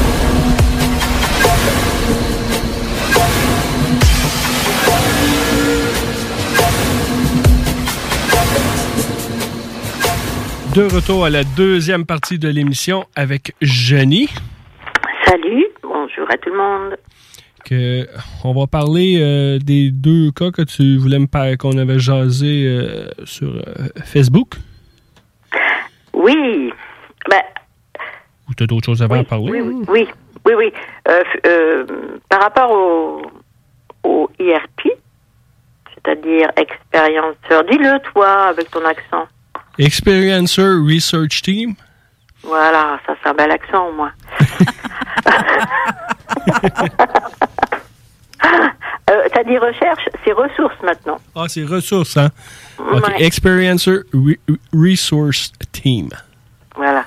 De 10.75 10.83
retour 10.83 11.25
à 11.25 11.29
la 11.29 11.43
deuxième 11.43 12.05
partie 12.05 12.39
de 12.39 12.47
l'émission 12.47 13.05
avec 13.15 13.53
Jenny. 13.61 14.29
Salut, 15.25 15.67
bonjour 15.83 16.29
à 16.31 16.37
tout 16.37 16.49
le 16.49 16.57
monde. 16.57 16.97
Que 17.65 18.07
on 18.45 18.53
va 18.53 18.67
parler 18.67 19.19
euh, 19.21 19.59
des 19.59 19.91
deux 19.91 20.31
cas 20.31 20.51
que 20.51 20.61
tu 20.61 20.97
voulais 20.97 21.19
me 21.19 21.27
parler, 21.27 21.57
qu'on 21.57 21.77
avait 21.77 21.99
jasé 21.99 22.65
euh, 22.65 23.09
sur 23.25 23.49
euh, 23.49 23.87
Facebook. 24.05 24.53
Oui, 26.13 26.71
ben, 27.29 27.41
Ou 28.49 28.53
tu 28.55 28.63
as 28.63 28.67
d'autres 28.67 28.85
choses 28.85 29.01
à 29.03 29.07
parler? 29.09 29.51
oui, 29.51 29.59
oui, 29.61 29.83
oui, 29.89 30.07
oui, 30.45 30.53
oui. 30.55 30.73
Euh, 31.45 31.83
par 32.29 32.41
rapport 32.43 32.71
au, 32.71 33.21
au 34.03 34.29
IRP, 34.39 34.87
c'est-à-dire 35.93 36.49
expérienceur, 36.55 37.65
dis-le 37.69 37.99
toi 38.13 38.43
avec 38.45 38.71
ton 38.71 38.85
accent. 38.85 39.27
Experiencer 39.77 40.63
Research 40.85 41.41
Team. 41.41 41.75
Voilà, 42.43 42.99
ça 43.05 43.13
c'est 43.21 43.29
un 43.29 43.33
bel 43.33 43.51
accent 43.51 43.87
au 43.87 43.91
moins. 43.93 44.11
euh, 48.43 49.27
T'as 49.33 49.43
dit 49.43 49.57
recherche, 49.57 50.03
c'est 50.25 50.31
ressources 50.33 50.81
maintenant. 50.83 51.17
Ah, 51.35 51.45
c'est 51.47 51.63
ressources, 51.65 52.17
hein? 52.17 52.29
Ouais. 52.79 52.99
Experiencer 53.23 53.99
Re- 54.13 54.39
Resource 54.73 55.51
Team. 55.71 56.09
Voilà. 56.75 57.05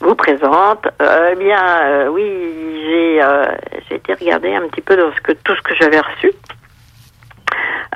Vous 0.00 0.14
présente. 0.14 0.86
Euh, 1.00 1.30
eh 1.32 1.36
bien, 1.36 1.62
euh, 1.82 2.08
oui, 2.08 2.22
j'ai 2.22 3.22
euh, 3.22 3.46
j'ai 3.88 3.96
été 3.96 4.14
regarder 4.14 4.54
un 4.54 4.68
petit 4.68 4.82
peu 4.82 4.96
dans 4.96 5.12
ce 5.14 5.20
que, 5.20 5.32
tout 5.32 5.54
ce 5.56 5.62
que 5.62 5.74
j'avais 5.80 6.00
reçu. 6.00 6.30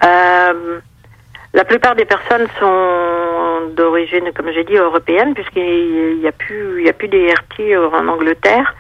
Euh, 0.04 0.80
la 1.54 1.64
plupart 1.64 1.94
des 1.94 2.04
personnes 2.04 2.46
sont 2.60 3.74
d'origine, 3.74 4.30
comme 4.34 4.50
j'ai 4.52 4.64
dit, 4.64 4.76
européenne, 4.76 5.34
puisqu'il 5.34 6.18
n'y 6.20 6.28
a 6.28 6.32
plus, 6.32 6.82
il 6.82 6.88
a 6.88 6.92
plus 6.92 7.08
d'ERT 7.08 7.92
en 7.92 8.08
Angleterre. 8.08 8.74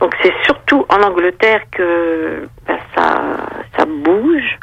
Donc 0.00 0.14
c'est 0.22 0.34
surtout 0.44 0.84
en 0.88 1.02
Angleterre 1.02 1.62
que 1.70 2.48
ben, 2.66 2.78
ça, 2.96 3.20
ça 3.76 3.84
bouge. 3.84 4.58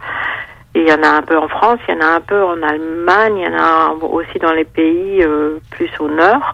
Il 0.76 0.88
y 0.88 0.92
en 0.92 1.02
a 1.04 1.08
un 1.08 1.22
peu 1.22 1.38
en 1.38 1.48
France, 1.48 1.80
il 1.88 1.96
y 1.96 1.98
en 1.98 2.02
a 2.02 2.16
un 2.16 2.22
peu 2.22 2.44
en 2.44 2.62
Allemagne, 2.62 3.38
il 3.38 3.46
y 3.46 3.48
en 3.48 3.58
a 3.58 3.94
aussi 4.02 4.38
dans 4.40 4.52
les 4.52 4.66
pays 4.66 5.24
euh, 5.24 5.60
plus 5.72 5.90
au 6.00 6.10
nord, 6.10 6.54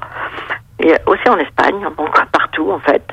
et 0.80 0.94
aussi 1.08 1.28
en 1.28 1.38
Espagne, 1.40 1.88
bon, 1.98 2.06
partout 2.32 2.72
en 2.72 2.80
fait. 2.80 3.04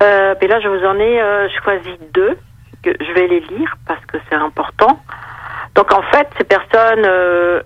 Euh, 0.00 0.34
là, 0.40 0.60
je 0.60 0.68
vous 0.68 0.84
en 0.84 0.96
ai 1.00 1.20
euh, 1.20 1.48
choisi 1.64 1.90
deux, 2.14 2.38
que 2.84 2.90
je 3.00 3.12
vais 3.14 3.26
les 3.26 3.40
lire 3.40 3.74
parce 3.86 4.04
que 4.06 4.18
c'est 4.28 4.36
important. 4.36 5.00
Donc 5.74 5.92
en 5.92 6.02
fait, 6.02 6.28
ces 6.38 6.44
personnes, 6.44 7.04
euh, 7.04 7.62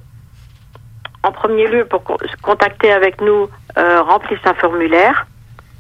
en 1.23 1.33
premier 1.33 1.67
lieu, 1.69 1.85
pour 1.85 2.03
se 2.21 2.37
contacter 2.43 2.93
avec 2.93 3.21
nous, 3.21 3.49
euh, 3.79 4.03
remplissent 4.03 4.47
un 4.47 4.55
formulaire, 4.55 5.27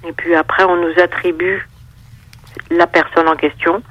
et 0.07 0.13
puis 0.13 0.35
après, 0.35 0.65
on 0.65 0.77
nous 0.77 0.99
attribue 1.01 1.67
la 2.71 2.87
personne 2.87 3.29
en 3.29 3.37
question. 3.37 3.83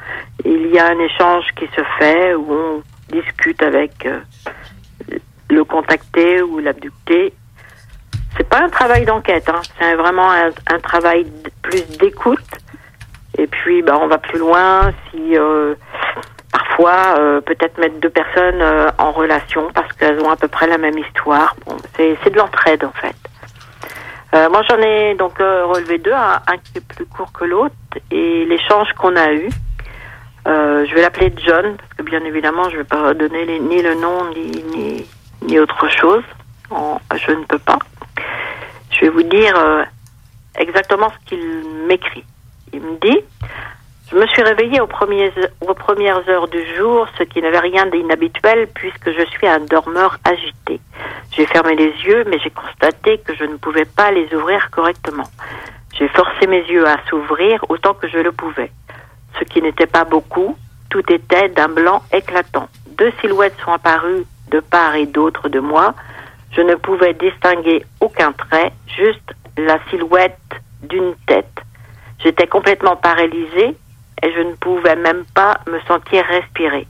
Il 0.45 0.67
y 0.67 0.80
a 0.80 0.88
un 0.88 0.99
échange 0.99 1.45
qui 1.55 1.67
se 1.67 1.82
fait 1.99 2.34
où 2.34 2.51
on 2.51 2.84
discute 3.09 3.61
avec 3.61 4.05
euh, 4.05 4.19
le 5.49 5.63
contacté 5.63 6.41
ou 6.41 6.59
l'abducté. 6.59 7.34
C'est 8.38 8.47
pas 8.47 8.63
un 8.63 8.69
travail 8.69 9.05
d'enquête, 9.05 9.49
hein. 9.49 9.61
c'est 9.78 9.95
vraiment 9.95 10.32
un, 10.32 10.49
un 10.67 10.80
travail 10.80 11.28
plus 11.61 11.86
d'écoute. 11.97 12.39
Et 13.38 13.47
puis, 13.47 13.82
bah, 13.82 13.97
on 14.01 14.07
va 14.07 14.17
plus 14.17 14.39
loin 14.39 14.91
si 15.09 15.38
euh, 16.90 17.42
peut-être 17.42 17.78
mettre 17.78 18.00
deux 18.00 18.10
personnes 18.10 18.62
euh, 18.62 18.90
en 18.98 19.12
relation 19.12 19.70
parce 19.74 19.92
qu'elles 19.94 20.20
ont 20.20 20.30
à 20.30 20.36
peu 20.36 20.48
près 20.48 20.68
la 20.68 20.78
même 20.78 20.98
histoire. 20.98 21.56
Bon, 21.66 21.76
c'est 21.96 22.30
de 22.30 22.38
l'entraide 22.38 22.84
en 22.84 22.92
fait. 22.92 23.16
Euh, 24.34 24.50
moi, 24.50 24.62
j'en 24.70 24.78
ai 24.78 25.16
donc 25.16 25.38
relevé 25.40 25.98
deux, 25.98 26.14
un, 26.14 26.58
qui 26.64 26.78
est 26.78 26.88
plus 26.88 27.06
court 27.06 27.32
que 27.34 27.44
l'autre, 27.44 27.76
et 28.12 28.46
l'échange 28.46 28.88
qu'on 28.98 29.16
a 29.18 29.34
eu. 29.34 29.50
Je 30.46 30.96
vais 30.96 31.02
l'appeler 31.02 31.34
John 31.46 31.76
parce 31.76 31.94
que 31.98 32.04
bien 32.04 32.24
évidemment, 32.24 32.70
je 32.70 32.78
vais 32.78 32.86
pas 32.86 33.14
donner 33.14 33.60
ni 33.60 33.82
le 33.82 33.96
nom 33.96 34.32
ni 34.34 35.06
ni, 35.44 35.60
autre 35.60 35.90
chose. 35.90 36.24
Je 36.72 37.32
ne 37.32 37.44
peux 37.44 37.60
pas. 37.60 37.80
Je 38.92 39.02
vais 39.02 39.10
vous 39.10 39.24
dire 39.24 39.54
exactement 40.58 41.10
ce 41.10 41.30
qu'il 41.30 41.46
m'écrit. 41.88 42.24
Il 42.72 42.80
me 42.80 42.98
dit 43.00 43.20
Je 44.12 44.18
me 44.18 44.28
suis 44.28 44.41
réveillée 44.41 44.82
aux, 44.82 44.88
premiers- 44.88 45.32
aux 45.62 45.74
premières 45.74 46.28
heures 46.28 46.49
du 46.49 46.62
jour, 46.76 47.07
ce 47.18 47.24
qui 47.24 47.41
n'avait 47.41 47.59
rien 47.59 47.86
d'inhabituel 47.86 48.68
puisque 48.74 49.09
je 49.09 49.26
suis 49.28 49.47
un 49.47 49.62
dormeur 49.62 50.18
agité. 50.26 50.82
J'ai 51.32 51.45
fermé 51.45 51.76
les 51.76 51.93
yeux, 52.05 52.26
mais 52.28 52.38
j'ai 52.39 52.49
constaté 52.49 53.20
que 53.20 53.34
je 53.34 53.45
ne 53.45 53.55
pouvais 53.55 53.86
pas 53.86 54.12
les 54.12 54.34
ouvrir 54.36 54.70
correctement. 54.70 55.30
J'ai 55.97 56.09
forcé 56.09 56.45
mes 56.47 56.59
yeux 56.59 56.86
à 56.86 56.97
s'ouvrir 57.09 57.64
autant 57.70 57.93
que 57.93 58.09
je 58.09 58.18
le 58.18 58.34
pouvais. 58.34 58.72
Ce 59.39 59.45
qui 59.45 59.62
n'était 59.62 59.88
pas 59.88 60.03
beaucoup, 60.03 60.57
tout 60.89 61.09
était 61.09 61.47
d'un 61.47 61.70
blanc 61.70 62.01
éclatant. 62.12 62.68
Deux 62.97 63.14
silhouettes 63.22 63.55
sont 63.64 63.72
apparues 63.72 64.26
de 64.49 64.59
part 64.59 64.95
et 64.95 65.05
d'autre 65.05 65.47
de 65.47 65.62
moi. 65.62 65.93
Je 66.51 66.59
ne 66.62 66.76
pouvais 66.76 67.14
distinguer 67.14 67.86
aucun 68.01 68.34
trait, 68.34 68.74
juste 68.88 69.32
la 69.57 69.80
silhouette 69.89 70.38
d'une 70.84 71.16
tête. 71.28 71.47
J'étais 72.20 72.47
complètement 72.47 72.97
paralysée 72.97 73.78
et 74.24 74.32
je 74.34 74.41
ne 74.41 74.53
pouvais 74.53 74.95
même 74.95 75.24
pas 75.34 75.57
me 75.67 75.80
sentir 75.82 76.24
respirer. 76.26 76.88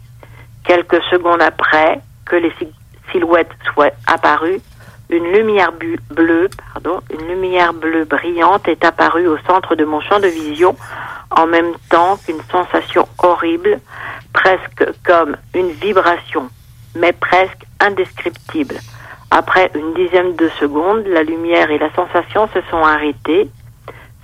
Quelques 0.63 1.01
secondes 1.09 1.41
après 1.41 1.99
que 2.25 2.35
les 2.35 2.51
si- 2.59 2.73
silhouettes 3.11 3.51
soient 3.73 3.91
apparues, 4.07 4.61
une 5.09 5.31
lumière 5.33 5.71
bleue, 6.09 6.49
pardon, 6.73 7.01
une 7.11 7.27
lumière 7.27 7.73
bleue 7.73 8.05
brillante 8.05 8.67
est 8.67 8.85
apparue 8.85 9.27
au 9.27 9.37
centre 9.39 9.75
de 9.75 9.83
mon 9.83 9.99
champ 9.99 10.19
de 10.19 10.27
vision 10.27 10.75
en 11.31 11.47
même 11.47 11.73
temps 11.89 12.17
qu'une 12.17 12.41
sensation 12.51 13.07
horrible, 13.21 13.79
presque 14.33 14.85
comme 15.05 15.35
une 15.53 15.71
vibration, 15.71 16.49
mais 16.95 17.11
presque 17.13 17.63
indescriptible. 17.79 18.75
Après 19.31 19.71
une 19.75 19.93
dizaine 19.93 20.35
de 20.35 20.49
secondes, 20.59 21.05
la 21.07 21.23
lumière 21.23 21.71
et 21.71 21.77
la 21.77 21.91
sensation 21.93 22.47
se 22.53 22.61
sont 22.69 22.83
arrêtées. 22.83 23.49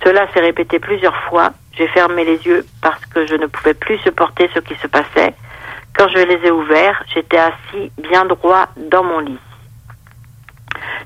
Cela 0.04 0.30
s'est 0.32 0.40
répété 0.40 0.78
plusieurs 0.78 1.16
fois. 1.28 1.50
J'ai 1.78 1.86
fermé 1.88 2.24
les 2.24 2.38
yeux 2.44 2.66
parce 2.82 3.04
que 3.06 3.24
je 3.26 3.36
ne 3.36 3.46
pouvais 3.46 3.74
plus 3.74 3.98
supporter 3.98 4.50
ce 4.52 4.58
qui 4.58 4.74
se 4.76 4.88
passait. 4.88 5.34
Quand 5.96 6.08
je 6.08 6.18
les 6.18 6.46
ai 6.46 6.50
ouverts, 6.50 7.04
j'étais 7.14 7.38
assis 7.38 7.92
bien 7.98 8.24
droit 8.24 8.66
dans 8.76 9.04
mon 9.04 9.20
lit. 9.20 9.38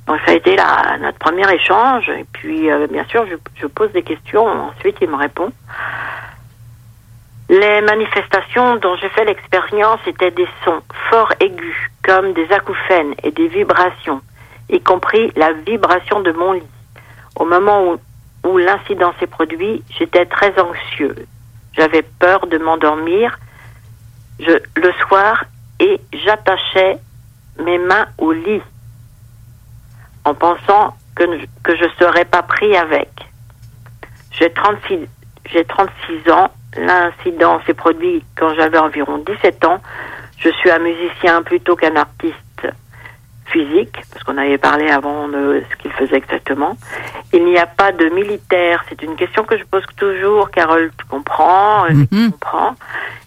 Donc 0.07 0.19
ça 0.25 0.33
a 0.33 0.35
été 0.35 0.57
notre 1.01 1.19
premier 1.19 1.51
échange. 1.53 2.09
Et 2.09 2.25
puis, 2.33 2.71
euh, 2.71 2.87
bien 2.87 3.05
sûr, 3.05 3.27
je, 3.27 3.35
je 3.61 3.67
pose 3.67 3.93
des 3.93 4.03
questions. 4.03 4.47
Ensuite, 4.47 4.97
il 5.03 5.11
me 5.11 5.17
répond. 5.17 5.53
Les 7.51 7.83
manifestations 7.83 8.77
dont 8.77 8.97
j'ai 8.97 9.11
fait 9.11 9.27
l'expérience 9.27 10.01
étaient 10.07 10.31
des 10.31 10.49
sons 10.65 10.81
forts 11.11 11.33
aigus, 11.39 11.91
comme 12.03 12.33
des 12.33 12.51
acouphènes 12.51 13.15
et 13.23 13.31
des 13.31 13.49
vibrations, 13.49 14.23
y 14.71 14.81
compris 14.81 15.31
la 15.37 15.53
vibration 15.53 16.21
de 16.21 16.33
mon 16.33 16.53
lit. 16.53 16.63
Au 17.37 17.45
moment 17.45 17.89
où, 17.89 17.99
où 18.45 18.59
l'incident 18.59 19.13
s'est 19.21 19.27
produit, 19.27 19.83
j'étais 19.99 20.27
très 20.27 20.53
anxieux. 20.61 21.15
J'avais 21.77 22.03
peur 22.03 22.47
de 22.47 22.59
m'endormir 22.59 23.39
le 24.41 24.93
soir 25.07 25.45
et 25.81 26.01
j'attachais 26.25 26.99
mes 27.59 27.79
mains 27.79 28.07
au 28.19 28.33
lit 28.33 28.63
en 30.25 30.35
pensant 30.35 30.97
que, 31.15 31.25
ne- 31.25 31.39
je 31.69 31.89
serais 31.99 32.25
pas 32.25 32.43
pris 32.43 32.77
avec. 32.77 33.09
J'ai 34.33 34.51
36, 34.53 35.01
j'ai 35.47 35.65
36 35.65 36.31
ans. 36.31 36.51
L'incident 36.77 37.61
s'est 37.67 37.75
produit 37.75 38.25
quand 38.37 38.55
j'avais 38.55 38.79
environ 38.79 39.19
17 39.19 39.65
ans. 39.67 39.81
Je 40.39 40.49
suis 40.51 40.71
un 40.71 40.79
musicien 40.79 41.43
plutôt 41.43 41.77
qu'un 41.77 41.95
artiste 41.97 42.35
physique, 43.47 43.97
parce 44.11 44.25
qu'on 44.25 44.39
avait 44.39 44.59
parlé 44.59 44.89
avant 44.89 45.29
de 45.29 45.63
ce 45.71 45.77
qu'il 45.77 45.93
faisait 45.93 46.17
exactement. 46.17 46.77
Il 47.33 47.45
n'y 47.45 47.59
a 47.59 47.67
pas 47.67 47.93
de 47.93 48.07
militaire. 48.07 48.85
C'est 48.89 49.03
une 49.03 49.17
question 49.17 49.45
que 49.45 49.59
je 49.59 49.65
pose 49.65 49.85
toujours, 49.97 50.51
Carole, 50.51 50.91
tu 50.99 51.05
comprends, 51.07 51.85
euh, 51.87 52.05
tu 52.11 52.31
comprends. 52.31 52.75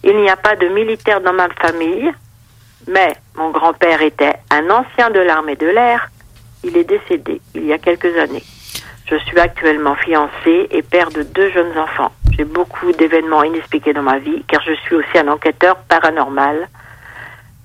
Il 0.02 0.16
n'y 0.16 0.30
a 0.30 0.36
pas 0.36 0.56
de 0.56 0.68
militaire 0.68 1.20
dans 1.20 1.32
ma 1.32 1.48
famille, 1.48 2.12
mais 2.88 3.16
mon 3.36 3.50
grand-père 3.50 4.02
était 4.02 4.34
un 4.50 4.68
ancien 4.70 5.10
de 5.10 5.20
l'armée 5.20 5.56
de 5.56 5.66
l'air. 5.66 6.10
Il 6.64 6.76
est 6.76 6.84
décédé 6.84 7.40
il 7.54 7.66
y 7.66 7.72
a 7.72 7.78
quelques 7.78 8.16
années. 8.18 8.42
Je 9.08 9.16
suis 9.16 9.38
actuellement 9.38 9.94
fiancée 9.94 10.66
et 10.70 10.82
père 10.82 11.10
de 11.10 11.22
deux 11.22 11.50
jeunes 11.50 11.78
enfants. 11.78 12.10
J'ai 12.36 12.44
beaucoup 12.44 12.90
d'événements 12.92 13.44
inexpliqués 13.44 13.92
dans 13.92 14.02
ma 14.02 14.18
vie, 14.18 14.42
car 14.48 14.60
je 14.62 14.72
suis 14.72 14.96
aussi 14.96 15.16
un 15.16 15.28
enquêteur 15.28 15.76
paranormal. 15.88 16.68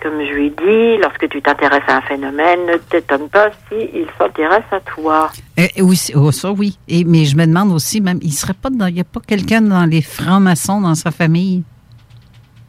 Comme 0.01 0.19
je 0.25 0.31
lui 0.33 0.49
dis, 0.49 0.97
lorsque 1.01 1.29
tu 1.29 1.41
t'intéresses 1.41 1.83
à 1.87 1.97
un 1.97 2.01
phénomène, 2.01 2.65
ne 2.65 2.77
t'étonne 2.77 3.29
pas 3.29 3.51
s'il 3.69 4.07
s'intéresse 4.17 4.63
à 4.71 4.79
toi. 4.79 5.29
Euh, 5.59 5.67
oui, 5.79 5.95
c'est- 5.95 6.15
oh, 6.15 6.31
ça, 6.31 6.51
oui. 6.51 6.77
Et, 6.87 7.03
mais 7.03 7.25
je 7.25 7.35
me 7.37 7.45
demande 7.45 7.71
aussi, 7.71 8.01
même, 8.01 8.17
il 8.23 8.31
serait 8.31 8.55
pas 8.55 8.69
dans, 8.71 8.87
il 8.87 8.95
n'y 8.95 9.01
a 9.01 9.03
pas 9.03 9.19
quelqu'un 9.25 9.61
dans 9.61 9.85
les 9.85 10.01
francs-maçons 10.01 10.81
dans 10.81 10.95
sa 10.95 11.11
famille? 11.11 11.63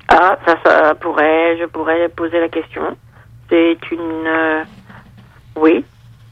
Ah, 0.09 0.37
ça, 0.47 0.57
ça 0.63 0.95
pourrait, 0.95 1.57
je 1.59 1.65
pourrais 1.67 2.09
poser 2.11 2.39
la 2.39 2.49
question. 2.49 2.83
C'est 3.49 3.79
une... 3.91 4.27
euh, 4.27 4.63
Oui. 5.57 5.85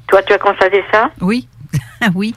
Toi, 0.09 0.23
tu 0.23 0.33
as 0.35 0.39
constaté 0.39 0.83
ça? 0.93 1.11
Oui, 1.23 1.49
oui. 2.15 2.35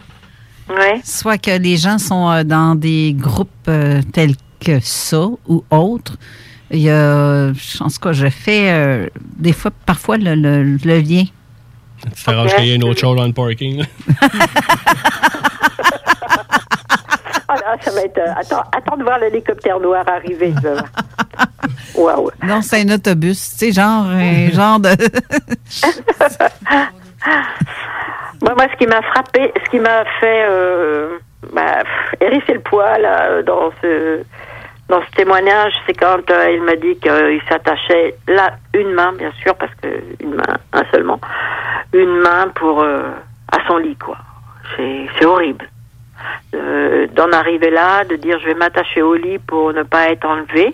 Oui. 0.70 1.02
Soit 1.04 1.38
que 1.38 1.58
les 1.60 1.76
gens 1.76 1.98
sont 1.98 2.30
euh, 2.32 2.44
dans 2.46 2.76
des 2.76 3.14
groupes 3.14 3.50
euh, 3.68 4.02
tels 4.14 4.36
que 4.64 4.80
ça 4.80 5.26
ou 5.50 5.66
autres. 5.70 6.16
Il 6.74 6.80
y 6.80 6.90
a, 6.90 7.50
en 7.82 7.88
tout 7.88 8.00
cas, 8.02 8.12
je 8.14 8.28
fais 8.30 8.72
euh, 8.72 9.08
des 9.38 9.54
fois, 9.54 9.72
parfois, 9.86 10.18
le, 10.18 10.34
le- 10.36 10.64
le 10.84 11.00
lien. 11.00 11.24
Tu 12.16 12.24
t'arranges 12.26 12.54
qu'il 12.56 12.66
y 12.66 12.72
ait 12.72 12.76
une 12.76 12.84
autre 12.84 13.00
chose 13.00 13.16
dans 13.16 13.26
le 13.28 13.32
parking. 13.34 13.84
Ah 17.48 17.56
là, 17.56 17.76
ça 17.82 17.92
va 17.92 18.02
être... 18.02 18.18
euh, 18.18 18.34
attends, 18.36 18.64
attends 18.76 18.98
de 18.98 19.04
voir 19.04 19.20
l'hélicoptère 19.20 19.80
noir 19.80 20.04
arriver. 20.08 20.54
Waouh. 21.96 22.32
Non, 22.42 22.62
c'est 22.64 22.82
un 22.82 22.96
autobus, 22.96 23.38
tu 23.52 23.58
sais, 23.68 23.72
genre, 23.72 24.06
un 24.08 24.50
genre 24.54 24.80
de... 24.80 24.90
Moi, 28.42 28.54
moi, 28.56 28.66
ce 28.72 28.78
qui 28.78 28.88
m'a 28.88 29.02
frappé, 29.04 29.52
ce 29.66 29.70
qui 29.70 29.80
m'a 29.80 30.04
fait 30.20 30.46
euh, 30.50 31.18
bah, 31.54 31.84
hérisser 32.22 32.54
le 32.54 32.62
poil 32.62 33.02
là, 33.02 33.42
dans 33.44 33.72
ce 33.82 34.24
dans 34.94 35.02
ce 35.02 35.12
témoignage, 35.16 35.74
c'est 35.88 35.94
quand 35.94 36.30
euh, 36.30 36.52
il 36.52 36.62
m'a 36.62 36.76
dit 36.76 36.96
qu'il 37.02 37.42
s'attachait 37.50 38.16
là 38.28 38.58
une 38.76 38.92
main, 38.92 39.12
bien 39.14 39.32
sûr, 39.42 39.56
parce 39.56 39.72
que 39.82 39.88
une 40.20 40.36
main, 40.36 40.58
un 40.72 40.84
seulement, 40.92 41.20
une 41.94 42.20
main 42.20 42.50
pour 42.54 42.82
euh, 42.84 43.10
à 43.52 43.58
son 43.68 43.78
lit, 43.78 43.96
quoi. 43.96 44.18
C'est 44.78 45.26
horrible. 45.26 45.68
Euh, 46.54 47.08
D'en 47.16 47.32
arriver 47.32 47.72
là, 47.72 48.04
de 48.06 48.16
dire 48.18 48.38
je 48.40 48.46
vais 48.46 48.54
m'attacher 48.54 49.02
au 49.02 49.16
lit 49.16 49.40
pour 49.40 49.74
ne 49.74 49.82
pas 49.82 50.10
être 50.10 50.26
enlevé. 50.26 50.74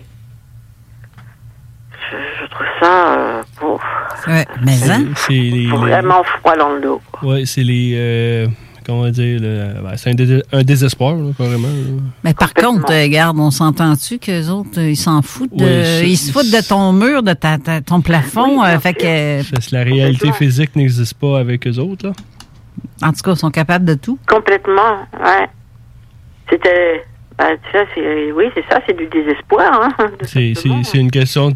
Je, 2.10 2.16
je 2.40 2.46
trouve 2.50 2.66
ça 2.80 3.14
euh, 3.14 3.42
bon, 3.60 3.78
Ouais, 4.26 4.46
mais 4.66 4.90
hein? 4.90 5.04
Vraiment 5.76 6.22
froid 6.24 6.56
dans 6.56 6.74
le 6.74 6.80
dos. 6.82 7.00
Ouais, 7.22 7.46
c'est 7.46 7.62
les. 7.62 8.46
Euh, 8.90 8.96
comment 8.96 9.08
dire 9.10 9.40
ben, 9.40 9.96
C'est 9.96 10.10
un, 10.10 10.14
dés- 10.14 10.42
un 10.52 10.62
désespoir, 10.62 11.14
là, 11.16 11.30
carrément. 11.36 11.68
là. 11.68 12.02
Mais 12.24 12.34
par 12.34 12.52
contre, 12.54 12.90
euh, 12.92 13.02
regarde, 13.02 13.38
on 13.38 13.50
s'entend-tu 13.50 14.18
qu'eux 14.18 14.48
autres, 14.48 14.78
euh, 14.78 14.90
ils 14.90 14.96
s'en 14.96 15.22
foutent 15.22 15.54
de, 15.56 16.02
Oui, 16.02 16.10
ils 16.12 16.16
se 16.16 16.32
foutent 16.32 16.50
de 16.50 16.66
ton 16.66 16.92
mur, 16.92 17.22
de 17.22 17.32
ta, 17.32 17.58
ta- 17.58 17.80
ton 17.80 18.00
plafond, 18.00 18.62
euh, 18.64 18.78
fait 18.78 18.94
que, 18.94 19.50
Parce 19.50 19.68
que 19.68 19.76
la 19.76 19.82
réalité 19.84 20.32
physique 20.32 20.74
n'existe 20.76 21.14
pas 21.14 21.38
avec 21.38 21.66
eux 21.66 21.78
autres. 21.78 22.06
Là. 22.08 22.12
en 23.02 23.12
tout 23.12 23.20
cas, 23.22 23.32
ils 23.32 23.36
sont 23.38 23.50
capables 23.50 23.84
de 23.84 23.94
tout. 23.94 24.18
Complètement, 24.28 24.98
ouais. 25.24 25.48
C'était. 26.50 27.04
Bah, 27.38 27.46
ça, 27.72 27.78
c'est, 27.94 28.32
oui, 28.32 28.44
c'est 28.54 28.64
ça, 28.70 28.80
c'est 28.86 28.96
du 28.96 29.06
désespoir. 29.06 29.90
Hein, 29.98 30.06
C'est 30.24 30.52
c'est- 30.54 30.68
c'est 30.84 30.98
une 30.98 31.10
question. 31.10 31.50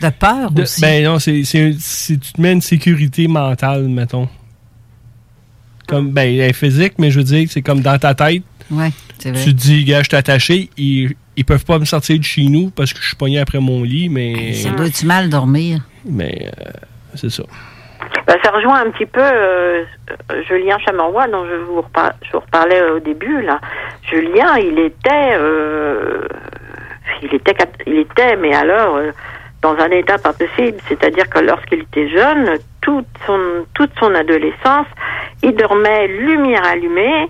De 0.00 0.08
peur 0.10 0.50
de- 0.50 0.62
aussi. 0.62 0.80
Ben 0.80 1.04
non, 1.04 1.18
c'est 1.20 1.44
c'est- 1.44 1.74
c'est- 1.78 2.18
tu 2.18 2.32
te 2.32 2.40
mets 2.40 2.52
une 2.52 2.60
sécurité 2.60 3.28
mentale, 3.28 3.86
mettons. 3.88 4.28
Comme, 5.92 6.10
ben, 6.10 6.22
elle 6.22 6.40
est 6.50 6.52
physique, 6.52 6.94
mais 6.98 7.10
je 7.10 7.18
veux 7.18 7.24
dire, 7.24 7.46
c'est 7.50 7.62
comme 7.62 7.80
dans 7.80 7.98
ta 7.98 8.14
tête. 8.14 8.42
Ouais, 8.70 8.90
c'est 9.18 9.30
vrai. 9.30 9.44
Tu 9.44 9.54
te 9.54 9.60
dis, 9.60 9.84
gars, 9.84 10.02
je 10.02 10.08
suis 10.08 10.16
attaché, 10.16 10.70
ils, 10.76 11.14
ils 11.36 11.44
peuvent 11.44 11.64
pas 11.64 11.78
me 11.78 11.84
sortir 11.84 12.18
de 12.18 12.24
chez 12.24 12.44
nous 12.44 12.70
parce 12.70 12.92
que 12.92 13.00
je 13.00 13.06
suis 13.08 13.16
pogné 13.16 13.38
après 13.38 13.58
mon 13.60 13.82
lit, 13.82 14.08
mais. 14.08 14.52
Ça 14.54 14.70
doit 14.70 14.86
être 14.86 15.02
mal 15.04 15.28
dormir. 15.28 15.80
Mais 16.04 16.48
euh, 16.58 16.70
c'est 17.14 17.30
ça. 17.30 17.44
Bah, 18.26 18.34
ça 18.42 18.50
rejoint 18.50 18.80
un 18.86 18.90
petit 18.90 19.06
peu 19.06 19.20
euh, 19.22 19.84
euh, 20.30 20.42
Julien 20.48 20.76
Chameroy 20.84 21.28
dont 21.28 21.44
je 21.46 21.54
vous, 21.66 21.80
repa- 21.80 22.14
je 22.26 22.32
vous 22.32 22.40
reparlais 22.40 22.82
au 22.90 22.98
début 23.00 23.42
là. 23.42 23.60
Julien, 24.10 24.56
il 24.58 24.78
était, 24.78 25.36
euh, 25.38 26.26
il 27.22 27.34
était, 27.34 27.54
il 27.86 27.98
était, 27.98 28.36
mais 28.36 28.52
alors 28.54 28.96
euh, 28.96 29.12
dans 29.62 29.76
un 29.78 29.90
état 29.90 30.18
pas 30.18 30.32
possible. 30.32 30.78
C'est-à-dire 30.88 31.28
que 31.30 31.38
lorsqu'il 31.38 31.80
était 31.82 32.08
jeune, 32.08 32.58
toute 32.80 33.06
son 33.26 33.40
toute 33.74 33.92
son 33.98 34.14
adolescence, 34.14 34.86
il 35.42 35.54
dormait 35.54 36.08
lumière 36.08 36.64
allumée, 36.66 37.28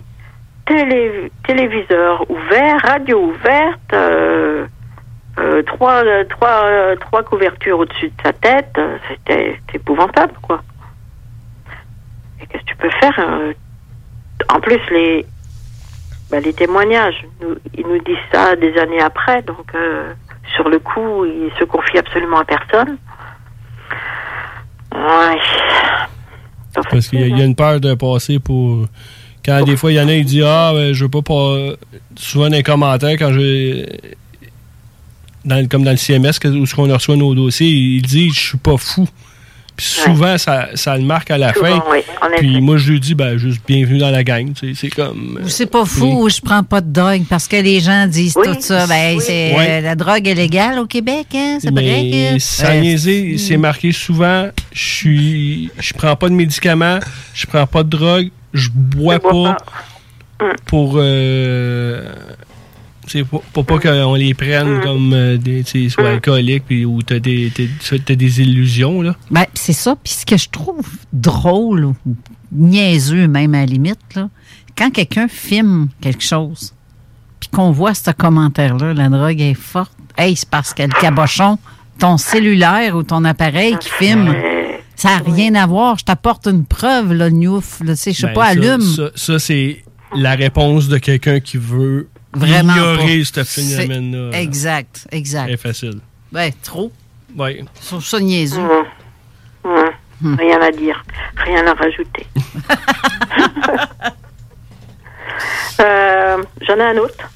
télé, 0.67 1.31
téléviseur 1.47 2.29
ouvert, 2.31 2.81
radio 2.83 3.19
ouverte. 3.21 3.93
euh, 3.93 4.67
euh, 5.39 5.63
trois, 5.63 6.03
trois, 6.27 7.23
couvertures 7.23 7.79
au-dessus 7.79 8.09
de 8.09 8.23
sa 8.23 8.33
tête, 8.35 8.79
c'était 9.09 9.59
épouvantable, 9.73 10.35
quoi. 10.43 10.63
Et 12.41 12.47
qu'est-ce 12.47 12.63
que 12.63 12.69
tu 12.69 12.77
peux 12.77 12.91
faire 13.01 13.19
euh, 13.19 13.53
En 14.53 14.61
plus, 14.61 14.79
les, 14.91 15.25
bah, 16.31 16.41
les 16.41 16.53
témoignages, 16.53 17.25
nous- 17.41 17.57
ils 17.75 17.87
nous 17.87 17.99
disent 18.01 18.17
ça 18.31 18.57
des 18.57 18.77
années 18.79 19.01
après, 19.01 19.41
donc 19.43 19.75
sur 20.57 20.69
le 20.69 20.79
coup, 20.79 21.25
ils 21.25 21.51
se 21.59 21.65
confient 21.65 21.99
absolument 21.99 22.39
à 22.41 22.45
personne. 22.45 22.99
Ouais. 24.95 25.39
Parce 26.91 27.09
qu'il 27.09 27.21
y, 27.21 27.23
a- 27.25 27.27
il 27.27 27.39
y 27.39 27.43
a 27.43 27.45
une 27.45 27.55
peur 27.55 27.81
de 27.81 27.95
passer 27.95 28.39
pour. 28.39 28.87
Quand 29.45 29.63
des 29.65 29.77
fois, 29.77 29.91
il 29.91 29.97
y 29.97 30.01
en 30.01 30.09
a, 30.09 30.13
il 30.15 30.25
dit 30.25 30.43
Ah, 30.45 30.71
ben, 30.75 30.93
je 30.93 31.05
veux 31.05 31.11
pas. 31.11 31.23
pas... 31.23 31.57
Souvent 32.17 32.45
dans 32.49 32.57
les 32.57 32.63
commentaires, 32.63 33.17
quand 33.19 33.33
je. 33.33 33.87
Dans, 35.45 35.67
comme 35.69 35.83
dans 35.83 35.91
le 35.91 35.97
CMS, 35.97 36.39
où 36.45 36.65
on 36.79 36.93
reçoit 36.93 37.17
nos 37.17 37.35
dossiers, 37.35 37.69
il 37.69 38.03
dit 38.03 38.31
Je 38.31 38.41
suis 38.41 38.59
pas 38.59 38.77
fou. 38.77 39.09
Puis 39.75 39.87
souvent, 39.87 40.37
ça, 40.39 40.69
ça 40.75 40.97
le 40.97 41.03
marque 41.03 41.31
à 41.31 41.39
la 41.39 41.53
Souvent, 41.55 41.81
fin. 41.81 41.85
oui. 41.91 41.99
Puis 42.39 42.61
moi, 42.61 42.77
je 42.77 42.93
lui 42.93 43.01
dis 43.01 43.15
ben, 43.15 43.39
juste 43.39 43.61
bienvenue 43.67 43.99
dans 43.99 44.11
la 44.11 44.23
gang. 44.23 44.53
tu 44.53 44.75
sais, 44.75 44.81
C'est 44.81 44.91
comme. 44.95 45.39
Ou 45.43 45.49
c'est 45.49 45.67
pas 45.67 45.85
fou 45.87 46.25
ou 46.25 46.29
je 46.29 46.41
prends 46.41 46.63
pas 46.63 46.81
de 46.81 46.93
drogue 46.93 47.23
parce 47.29 47.49
que 47.49 47.57
les 47.57 47.81
gens 47.81 48.07
disent 48.07 48.35
tout 48.35 48.61
ça. 48.61 48.87
Ben, 48.87 49.19
c'est 49.21 49.55
Ouais. 49.57 49.67
euh, 49.71 49.81
la 49.81 49.95
drogue 49.95 50.29
est 50.29 50.35
légale 50.35 50.79
au 50.79 50.87
Québec, 50.87 51.27
hein? 51.35 51.59
C'est 51.61 51.71
vrai 51.73 51.83
Mais 51.83 52.33
que. 52.35 52.39
sans 52.39 52.67
Euh, 52.67 52.81
niaiser, 52.81 53.39
c'est 53.39 53.57
marqué 53.57 53.93
souvent 53.93 54.49
je 54.73 54.83
suis 54.85 55.71
je 55.79 55.93
prends 55.95 56.17
pas 56.17 56.29
de 56.29 56.35
médicaments, 56.35 56.99
je 57.35 57.47
prends 57.47 57.67
pas 57.67 57.83
de 57.83 57.89
drogue, 57.89 58.29
je 58.53 58.69
bois 58.73 59.19
pas 59.21 59.57
pour 60.67 60.95
euh, 60.97 62.05
pour, 63.29 63.43
pour 63.43 63.65
pas 63.67 63.79
qu'on 63.79 64.15
les 64.15 64.35
prenne 64.35 64.81
comme 64.81 65.13
euh, 65.13 65.37
des 65.37 65.65
tu 65.65 65.85
sais, 65.85 65.89
soit 65.89 66.09
alcooliques 66.11 66.65
puis 66.67 66.85
ou 66.85 67.03
t'as 67.03 67.19
des 67.19 67.53
t'as, 67.55 67.99
t'as 67.99 68.15
des 68.15 68.41
illusions 68.41 69.03
là. 69.03 69.15
Ben, 69.31 69.45
c'est 69.55 69.73
ça. 69.73 69.97
Puis 70.03 70.13
ce 70.15 70.27
que 70.27 70.37
je 70.37 70.49
trouve 70.49 70.87
drôle 71.13 71.85
ou 71.87 71.97
niaiseux, 72.53 73.27
même 73.29 73.55
à 73.55 73.61
la 73.61 73.67
limite, 73.67 73.99
là, 74.15 74.29
quand 74.77 74.91
quelqu'un 74.91 75.29
filme 75.29 75.89
quelque 76.01 76.23
chose, 76.23 76.75
puis 77.41 77.49
qu'on 77.51 77.71
voit 77.73 77.95
ce 77.95 78.11
commentaire-là, 78.11 78.95
la 78.95 79.09
drogue 79.09 79.41
est 79.41 79.55
forte, 79.55 79.93
hey, 80.17 80.37
c'est 80.37 80.49
parce 80.49 80.73
que 80.75 80.83
le 80.83 81.01
cabochon, 81.01 81.59
ton 81.99 82.17
cellulaire 82.17 82.97
ou 82.97 83.03
ton 83.03 83.25
appareil 83.25 83.77
qui 83.79 83.89
filme, 83.91 84.35
ça 84.97 85.09
n'a 85.17 85.19
rien 85.33 85.55
à 85.57 85.67
voir. 85.67 85.99
Je 85.99 86.05
t'apporte 86.05 86.47
une 86.47 86.65
preuve, 86.65 87.13
là, 87.13 87.31
Newf. 87.31 87.81
Là, 87.85 87.95
tu 87.95 88.01
sais, 88.03 88.13
je 88.13 88.21
sais 88.21 88.27
Ben, 88.29 88.35
pas, 88.35 88.45
ça- 88.45 88.51
allume. 88.51 88.81
Ça, 88.81 89.11
ça, 89.15 89.39
c'est 89.39 89.83
la 90.15 90.35
réponse 90.35 90.89
de 90.89 90.99
quelqu'un 90.99 91.41
qui 91.41 91.57
veut 91.57 92.09
Vraiment 92.35 92.73
ignorer 92.75 93.19
pas. 93.35 93.45
ce 93.45 93.61
phénomène-là. 93.61 94.39
Exact, 94.39 95.07
exact. 95.11 95.51
C'est 95.51 95.57
facile. 95.57 96.01
Ben, 96.31 96.51
trop. 96.63 96.91
Ouais. 97.37 97.65
Je 97.83 97.87
trouve 97.89 98.05
ça 98.05 98.21
niaiseux. 98.21 98.61
Hum, 99.65 100.37
Rien 100.39 100.61
à 100.61 100.71
dire, 100.71 101.05
rien 101.37 101.67
à 101.67 101.75
rajouter. 101.75 102.27
Euh, 105.81 106.43
J'en 106.61 106.77
ai 106.77 106.83
un 106.83 106.97
autre. 106.99 107.29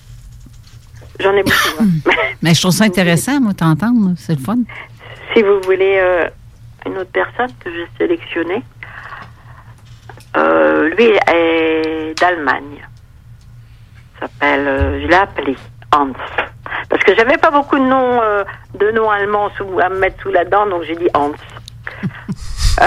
J'en 1.21 1.33
ai 1.35 1.43
beaucoup. 1.43 1.57
hein. 1.81 2.13
Mais 2.43 2.55
je 2.55 2.61
trouve 2.61 2.73
ça 2.73 2.85
intéressant, 2.85 3.41
moi, 3.41 3.55
t'entendre. 3.55 4.13
C'est 4.17 4.35
le 4.39 4.41
fun. 4.45 4.59
Si 5.35 5.43
vous 5.43 5.61
voulez 5.65 5.97
euh, 5.99 6.29
une 6.87 6.99
autre 6.99 7.11
personne 7.13 7.51
que 7.65 7.71
j'ai 7.73 7.87
sélectionnée, 7.99 8.63
euh, 10.37 10.91
lui 10.91 11.05
est 11.33 12.15
d'Allemagne. 12.21 12.86
S'appelle, 14.21 14.67
euh, 14.67 15.01
je 15.03 15.07
l'ai 15.07 15.15
appelé 15.15 15.57
Hans. 15.93 16.13
Parce 16.89 17.03
que 17.03 17.15
j'avais 17.15 17.37
pas 17.39 17.51
beaucoup 17.51 17.79
de 17.79 17.85
noms, 17.85 18.23
euh, 18.23 18.45
de 18.75 18.91
noms 18.91 19.11
allemands 19.11 19.51
sous, 19.57 19.81
à 19.81 19.89
me 19.89 19.99
mettre 19.99 20.21
sous 20.23 20.31
la 20.31 20.45
dent, 20.45 20.67
donc 20.67 20.83
j'ai 20.85 20.97
dit 20.97 21.09
Hans. 21.15 21.33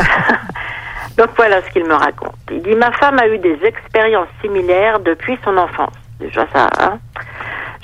donc 1.18 1.30
voilà 1.36 1.62
ce 1.62 1.70
qu'il 1.72 1.86
me 1.86 1.94
raconte. 1.94 2.36
Il 2.52 2.62
dit 2.62 2.76
ma 2.76 2.92
femme 2.94 3.20
a 3.20 3.28
eu 3.28 3.38
des 3.40 3.60
expériences 3.64 4.30
similaires 4.42 5.00
depuis 5.00 5.38
son 5.44 5.58
enfance. 5.58 5.94
Déjà 6.20 6.46
ça, 6.54 6.70
hein. 6.80 7.00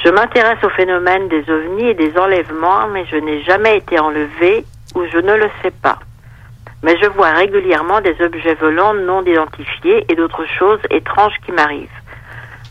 Je 0.03 0.09
m'intéresse 0.09 0.63
au 0.63 0.69
phénomène 0.69 1.29
des 1.29 1.49
ovnis 1.49 1.87
et 1.87 1.93
des 1.93 2.15
enlèvements, 2.17 2.87
mais 2.89 3.05
je 3.05 3.15
n'ai 3.15 3.41
jamais 3.43 3.77
été 3.77 3.97
enlevée 3.99 4.65
ou 4.93 5.03
je 5.11 5.17
ne 5.17 5.33
le 5.33 5.49
sais 5.63 5.71
pas. 5.71 5.99
Mais 6.83 6.95
je 7.01 7.07
vois 7.07 7.31
régulièrement 7.31 8.01
des 8.01 8.15
objets 8.21 8.53
volants 8.55 8.93
non 8.93 9.23
identifiés 9.23 10.05
et 10.07 10.15
d'autres 10.15 10.45
choses 10.45 10.79
étranges 10.91 11.35
qui 11.45 11.51
m'arrivent. 11.51 11.89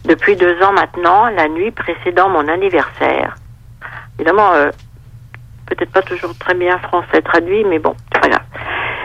Depuis 0.05 0.37
deux 0.37 0.63
ans 0.63 0.73
maintenant, 0.73 1.31
la 1.31 1.49
nuit 1.49 1.71
précédant 1.71 2.29
mon 2.29 2.47
anniversaire, 2.47 3.37
évidemment, 4.19 4.53
euh, 4.53 4.71
peut-être 5.67 5.93
pas 5.93 6.03
toujours 6.03 6.37
très 6.37 6.53
bien 6.53 6.79
français 6.79 7.23
traduit, 7.23 7.65
mais 7.65 7.79
bon, 7.79 7.95
c'est 8.13 8.21
pas 8.21 8.29
grave. 8.29 8.45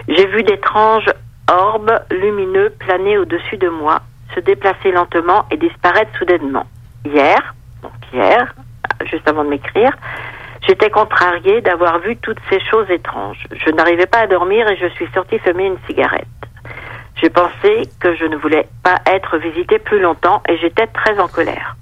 J'ai 0.09 0.27
vu 0.27 0.43
d'étranges 0.43 1.09
orbes 1.49 1.97
lumineux 2.11 2.71
planer 2.79 3.17
au-dessus 3.17 3.55
de 3.55 3.69
moi, 3.69 4.01
se 4.35 4.41
déplacer 4.41 4.91
lentement 4.91 5.45
et 5.51 5.57
disparaître 5.57 6.11
soudainement. 6.17 6.65
Hier, 7.05 7.55
donc 7.81 7.93
hier, 8.11 8.53
juste 9.05 9.25
avant 9.27 9.45
de 9.45 9.49
m'écrire, 9.49 9.91
j'étais 10.67 10.89
contrariée 10.89 11.61
d'avoir 11.61 11.99
vu 11.99 12.17
toutes 12.17 12.41
ces 12.49 12.59
choses 12.59 12.89
étranges. 12.89 13.45
Je 13.51 13.71
n'arrivais 13.71 14.05
pas 14.05 14.19
à 14.19 14.27
dormir 14.27 14.69
et 14.69 14.75
je 14.75 14.87
suis 14.95 15.07
sortie 15.13 15.39
fumer 15.39 15.67
une 15.67 15.77
cigarette. 15.87 16.27
J'ai 17.21 17.29
pensé 17.29 17.89
que 17.99 18.15
je 18.15 18.25
ne 18.25 18.37
voulais 18.37 18.67
pas 18.83 18.99
être 19.05 19.37
visitée 19.37 19.79
plus 19.79 19.99
longtemps 19.99 20.41
et 20.47 20.57
j'étais 20.57 20.87
très 20.87 21.19
en 21.19 21.27
colère. 21.27 21.75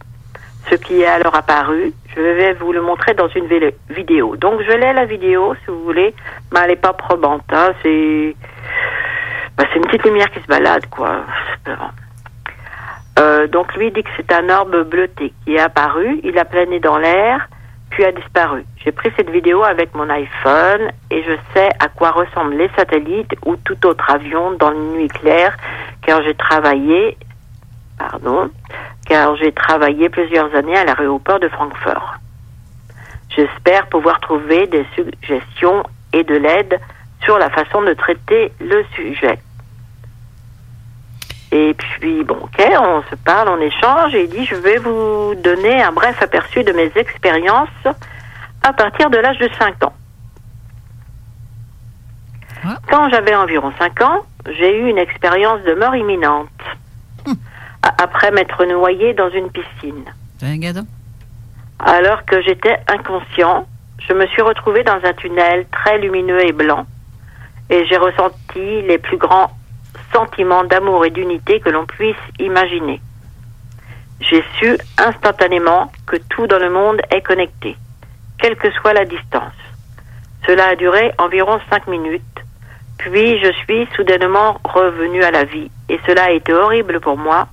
Ce 0.70 0.76
qui 0.76 1.02
est 1.02 1.08
alors 1.08 1.36
apparu, 1.36 1.94
je 2.16 2.22
vais 2.22 2.54
vous 2.54 2.74
le 2.74 2.82
montrer 2.82 3.14
dans 3.14 3.28
une 3.30 3.48
vidéo. 3.90 4.36
Donc 4.36 4.62
je 4.62 4.72
l'ai 4.72 4.94
la 4.94 5.06
vidéo, 5.06 5.56
si 5.56 5.72
vous 5.72 5.84
voulez, 5.84 6.14
mais 6.52 6.60
elle 6.64 6.70
n'est 6.70 6.76
pas 6.76 6.94
probante. 6.94 7.44
Hein. 7.52 7.70
C'est 7.84 8.36
bah, 9.58 9.64
une 9.76 9.84
petite 9.84 10.04
lumière 10.04 10.30
qui 10.32 10.42
se 10.42 10.48
balade, 10.48 10.88
quoi. 10.90 11.22
Euh, 13.20 13.48
donc 13.48 13.76
lui 13.76 13.92
dit 13.92 14.04
que 14.04 14.10
c'est 14.18 14.32
un 14.32 14.50
orbe 14.50 14.84
bleuté 14.84 15.34
qui 15.44 15.56
est 15.56 15.60
apparu, 15.60 16.20
il 16.24 16.38
a 16.38 16.46
plané 16.46 16.80
dans 16.80 16.98
l'air, 16.98 17.48
puis 17.90 18.06
a 18.06 18.12
disparu. 18.12 18.66
J'ai 18.84 18.92
pris 18.92 19.12
cette 19.16 19.30
vidéo 19.30 19.64
avec 19.64 19.94
mon 19.96 20.10
iPhone 20.10 20.92
et 21.10 21.24
je 21.24 21.34
sais 21.54 21.70
à 21.80 21.88
quoi 21.88 22.12
ressemblent 22.12 22.56
les 22.56 22.70
satellites 22.76 23.34
ou 23.46 23.56
tout 23.58 23.86
autre 23.86 24.10
avion 24.10 24.52
dans 24.54 24.72
une 24.72 24.94
nuit 24.94 25.08
claire, 25.08 25.56
car 26.02 26.22
j'ai 26.24 26.36
travaillé, 26.36 27.18
pardon, 27.98 28.50
car 29.06 29.36
j'ai 29.38 29.52
travaillé 29.52 30.10
plusieurs 30.10 30.54
années 30.56 30.78
à 30.78 30.86
l'aéroport 30.86 31.40
de 31.40 31.50
Francfort. 31.50 32.16
J'espère 33.30 33.88
pouvoir 33.88 34.20
trouver 34.20 34.68
des 34.68 34.86
suggestions 34.96 35.84
et 36.14 36.24
de 36.24 36.36
l'aide 36.36 36.80
sur 37.24 37.38
la 37.38 37.50
façon 37.50 37.82
de 37.82 37.94
traiter 37.94 38.52
le 38.60 38.84
sujet. 38.96 39.40
Et 41.52 41.74
puis, 41.74 42.24
bon, 42.24 42.38
ok, 42.44 42.62
on 42.82 43.02
se 43.10 43.16
parle, 43.16 43.48
on 43.50 43.62
échange, 43.62 44.14
et 44.16 44.24
il 44.24 44.30
dit, 44.30 44.46
je 44.46 44.56
vais 44.56 44.78
vous 44.78 45.34
donner 45.36 45.82
un 45.82 45.92
bref 45.94 46.22
aperçu 46.22 46.64
de 46.64 46.74
mes 46.74 46.92
expériences 46.96 47.70
à 48.64 48.74
partir 48.74 49.10
de 49.10 49.18
l'âge 49.18 49.38
de 49.40 49.50
5 49.58 49.84
ans. 49.86 49.94
Quand 52.90 53.10
j'avais 53.10 53.36
environ 53.36 53.72
5 53.80 54.02
ans, 54.02 54.24
j'ai 54.58 54.78
eu 54.78 54.90
une 54.90 54.98
expérience 54.98 55.62
de 55.64 55.74
mort 55.76 55.96
imminente, 55.96 56.50
a- 57.84 57.94
après 58.04 58.32
m'être 58.32 58.66
noyée 58.66 59.14
dans 59.14 59.30
une 59.30 59.50
piscine. 59.52 60.04
Un. 60.42 60.86
Alors 61.80 62.26
que 62.26 62.42
j'étais 62.42 62.78
inconscient, 62.90 63.68
je 64.08 64.14
me 64.14 64.26
suis 64.28 64.42
retrouvée 64.42 64.84
dans 64.84 65.00
un 65.04 65.14
tunnel 65.14 65.66
très 65.72 65.98
lumineux 66.00 66.46
et 66.46 66.52
blanc 66.52 66.86
et 67.70 67.86
j'ai 67.88 67.98
ressenti 67.98 68.82
les 68.84 68.98
plus 68.98 69.18
grands 69.18 69.52
sentiments 70.14 70.64
d'amour 70.64 71.06
et 71.06 71.10
d'unité 71.10 71.60
que 71.60 71.70
l'on 71.70 71.86
puisse 71.86 72.16
imaginer. 72.40 73.02
J'ai 74.20 74.44
su 74.60 74.78
instantanément 74.98 75.92
que 76.06 76.18
tout 76.30 76.48
dans 76.48 76.60
le 76.60 76.70
monde 76.70 77.02
est 77.12 77.22
connecté, 77.22 77.78
quelle 78.40 78.56
que 78.56 78.72
soit 78.72 78.94
la 78.94 79.06
distance. 79.06 79.54
Cela 80.46 80.70
a 80.70 80.76
duré 80.76 81.12
environ 81.18 81.60
cinq 81.70 81.88
minutes, 81.88 82.24
puis 82.98 83.40
je 83.40 83.52
suis 83.64 83.88
soudainement 83.96 84.60
revenu 84.64 85.24
à 85.24 85.32
la 85.32 85.44
vie 85.44 85.70
et 85.90 86.00
cela 86.08 86.26
a 86.26 86.32
été 86.32 86.54
horrible 86.54 87.00
pour 87.00 87.18
moi. 87.18 87.48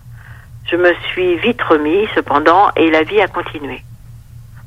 Je 0.70 0.76
me 0.76 0.94
suis 1.10 1.36
vite 1.36 1.60
remis 1.62 2.08
cependant 2.14 2.70
et 2.76 2.90
la 2.90 3.02
vie 3.02 3.20
a 3.20 3.28
continué. 3.28 3.82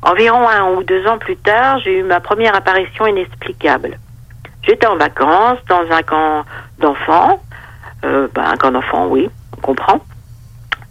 Environ 0.04 0.48
un 0.48 0.74
ou 0.74 0.84
deux 0.84 1.08
ans 1.08 1.18
plus 1.18 1.38
tard, 1.38 1.80
j'ai 1.80 2.00
eu 2.00 2.04
ma 2.04 2.20
première 2.20 2.56
apparition 2.56 3.08
inexplicable. 3.08 3.98
J'étais 4.64 4.86
en 4.86 4.98
vacances 4.98 5.60
dans 5.68 5.90
un 5.90 6.04
camp 6.04 6.46
d'enfants, 6.78 7.42
euh, 8.08 8.28
ben, 8.34 8.44
un 8.44 8.56
camp 8.56 8.72
d'enfants, 8.72 9.08
oui, 9.08 9.30
on 9.58 9.62
comprend, 9.62 10.00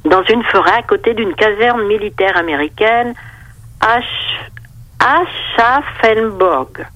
dans 0.05 0.23
une 0.25 0.43
forêt 0.45 0.79
à 0.79 0.83
côté 0.83 1.15
d'une 1.15 1.35
caserne 1.35 1.83
militaire 1.87 2.37
américaine 2.37 3.15
à 3.81 4.01
Schaffenburg. 5.57 6.87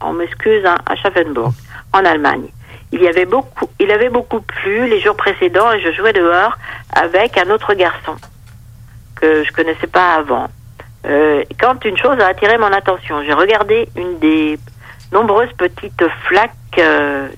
On 0.00 0.12
m'excuse, 0.12 0.64
hein, 0.66 0.76
à 0.86 0.96
Schaffenburg, 0.96 1.52
en 1.92 2.04
Allemagne. 2.04 2.48
Il 2.92 3.02
y 3.02 3.08
avait 3.08 3.24
beaucoup, 3.24 3.70
il 3.80 3.90
avait 3.90 4.10
beaucoup 4.10 4.40
plu 4.40 4.86
les 4.86 5.00
jours 5.00 5.16
précédents 5.16 5.72
et 5.72 5.80
je 5.80 5.92
jouais 5.92 6.12
dehors 6.12 6.56
avec 6.92 7.38
un 7.38 7.48
autre 7.50 7.72
garçon 7.74 8.16
que 9.16 9.44
je 9.44 9.52
connaissais 9.52 9.86
pas 9.86 10.14
avant. 10.14 10.48
Euh, 11.06 11.42
quand 11.58 11.84
une 11.84 11.96
chose 11.96 12.20
a 12.20 12.26
attiré 12.26 12.58
mon 12.58 12.72
attention, 12.72 13.22
j'ai 13.24 13.32
regardé 13.32 13.88
une 13.96 14.18
des 14.18 14.58
nombreuses 15.10 15.52
petites 15.56 16.04
flaques 16.28 16.52
euh, 16.78 17.28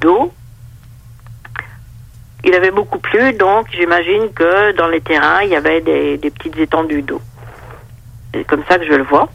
d'eau. 0.00 0.32
Il 2.44 2.54
avait 2.54 2.70
beaucoup 2.70 2.98
plu, 2.98 3.32
donc 3.34 3.66
j'imagine 3.72 4.32
que 4.32 4.72
dans 4.72 4.88
les 4.88 5.00
terrains, 5.00 5.42
il 5.42 5.50
y 5.50 5.56
avait 5.56 5.80
des, 5.80 6.18
petites 6.18 6.58
étendues 6.58 7.02
d'eau. 7.02 7.20
C'est 8.32 8.44
comme 8.44 8.64
ça 8.68 8.78
que 8.78 8.86
je 8.86 8.94
le 8.94 9.02
vois. 9.02 9.28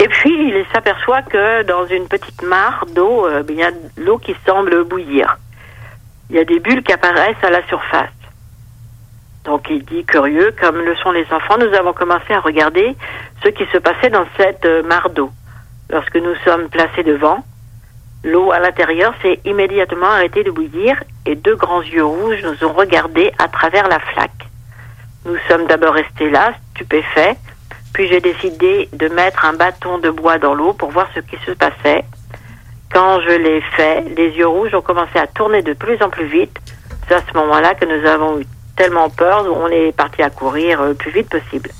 Et 0.00 0.08
puis, 0.08 0.32
il 0.32 0.64
s'aperçoit 0.72 1.22
que 1.22 1.62
dans 1.62 1.86
une 1.86 2.08
petite 2.08 2.42
mare 2.42 2.84
d'eau, 2.94 3.26
euh, 3.26 3.44
il 3.48 3.54
y 3.54 3.62
a 3.62 3.70
de 3.70 3.78
l'eau 3.98 4.18
qui 4.18 4.34
semble 4.44 4.82
bouillir. 4.84 5.36
Il 6.30 6.36
y 6.36 6.38
a 6.40 6.44
des 6.44 6.58
bulles 6.58 6.82
qui 6.82 6.92
apparaissent 6.92 7.42
à 7.42 7.50
la 7.50 7.64
surface. 7.68 8.10
Donc 9.44 9.68
il 9.70 9.84
dit 9.84 10.04
curieux, 10.04 10.54
comme 10.60 10.78
le 10.78 10.96
sont 10.96 11.12
les 11.12 11.26
enfants, 11.30 11.58
nous 11.58 11.72
avons 11.74 11.92
commencé 11.92 12.32
à 12.32 12.40
regarder 12.40 12.96
ce 13.44 13.50
qui 13.50 13.64
se 13.66 13.78
passait 13.78 14.10
dans 14.10 14.24
cette 14.38 14.64
euh, 14.64 14.82
mare 14.82 15.10
d'eau. 15.10 15.30
Lorsque 15.90 16.16
nous 16.16 16.34
sommes 16.44 16.68
placés 16.70 17.02
devant, 17.02 17.44
l'eau 18.24 18.50
à 18.50 18.58
l'intérieur 18.58 19.14
s'est 19.22 19.38
immédiatement 19.44 20.06
arrêtée 20.06 20.42
de 20.42 20.50
bouillir 20.50 20.96
et 21.26 21.34
deux 21.34 21.54
grands 21.54 21.82
yeux 21.82 22.04
rouges 22.04 22.42
nous 22.42 22.66
ont 22.66 22.72
regardés 22.72 23.30
à 23.38 23.48
travers 23.48 23.86
la 23.88 24.00
flaque. 24.00 24.48
Nous 25.26 25.36
sommes 25.48 25.66
d'abord 25.66 25.94
restés 25.94 26.30
là, 26.30 26.54
stupéfaits, 26.74 27.36
puis 27.92 28.08
j'ai 28.08 28.20
décidé 28.20 28.88
de 28.92 29.08
mettre 29.08 29.44
un 29.44 29.52
bâton 29.52 29.98
de 29.98 30.10
bois 30.10 30.38
dans 30.38 30.54
l'eau 30.54 30.72
pour 30.72 30.90
voir 30.90 31.06
ce 31.14 31.20
qui 31.20 31.36
se 31.46 31.52
passait. 31.52 32.04
Quand 32.92 33.20
je 33.20 33.30
l'ai 33.30 33.60
fait, 33.76 34.04
les 34.16 34.30
yeux 34.30 34.48
rouges 34.48 34.74
ont 34.74 34.82
commencé 34.82 35.18
à 35.18 35.26
tourner 35.26 35.62
de 35.62 35.74
plus 35.74 36.02
en 36.02 36.08
plus 36.08 36.26
vite. 36.26 36.56
C'est 37.06 37.14
à 37.14 37.20
ce 37.20 37.36
moment-là 37.36 37.74
que 37.74 37.84
nous 37.84 38.06
avons 38.06 38.40
eu 38.40 38.46
tellement 38.76 39.10
peur, 39.10 39.46
on 39.46 39.68
est 39.68 39.92
parti 39.92 40.22
à 40.22 40.30
courir 40.30 40.80
euh, 40.80 40.88
le 40.88 40.94
plus 40.94 41.10
vite 41.10 41.28
possible. 41.28 41.70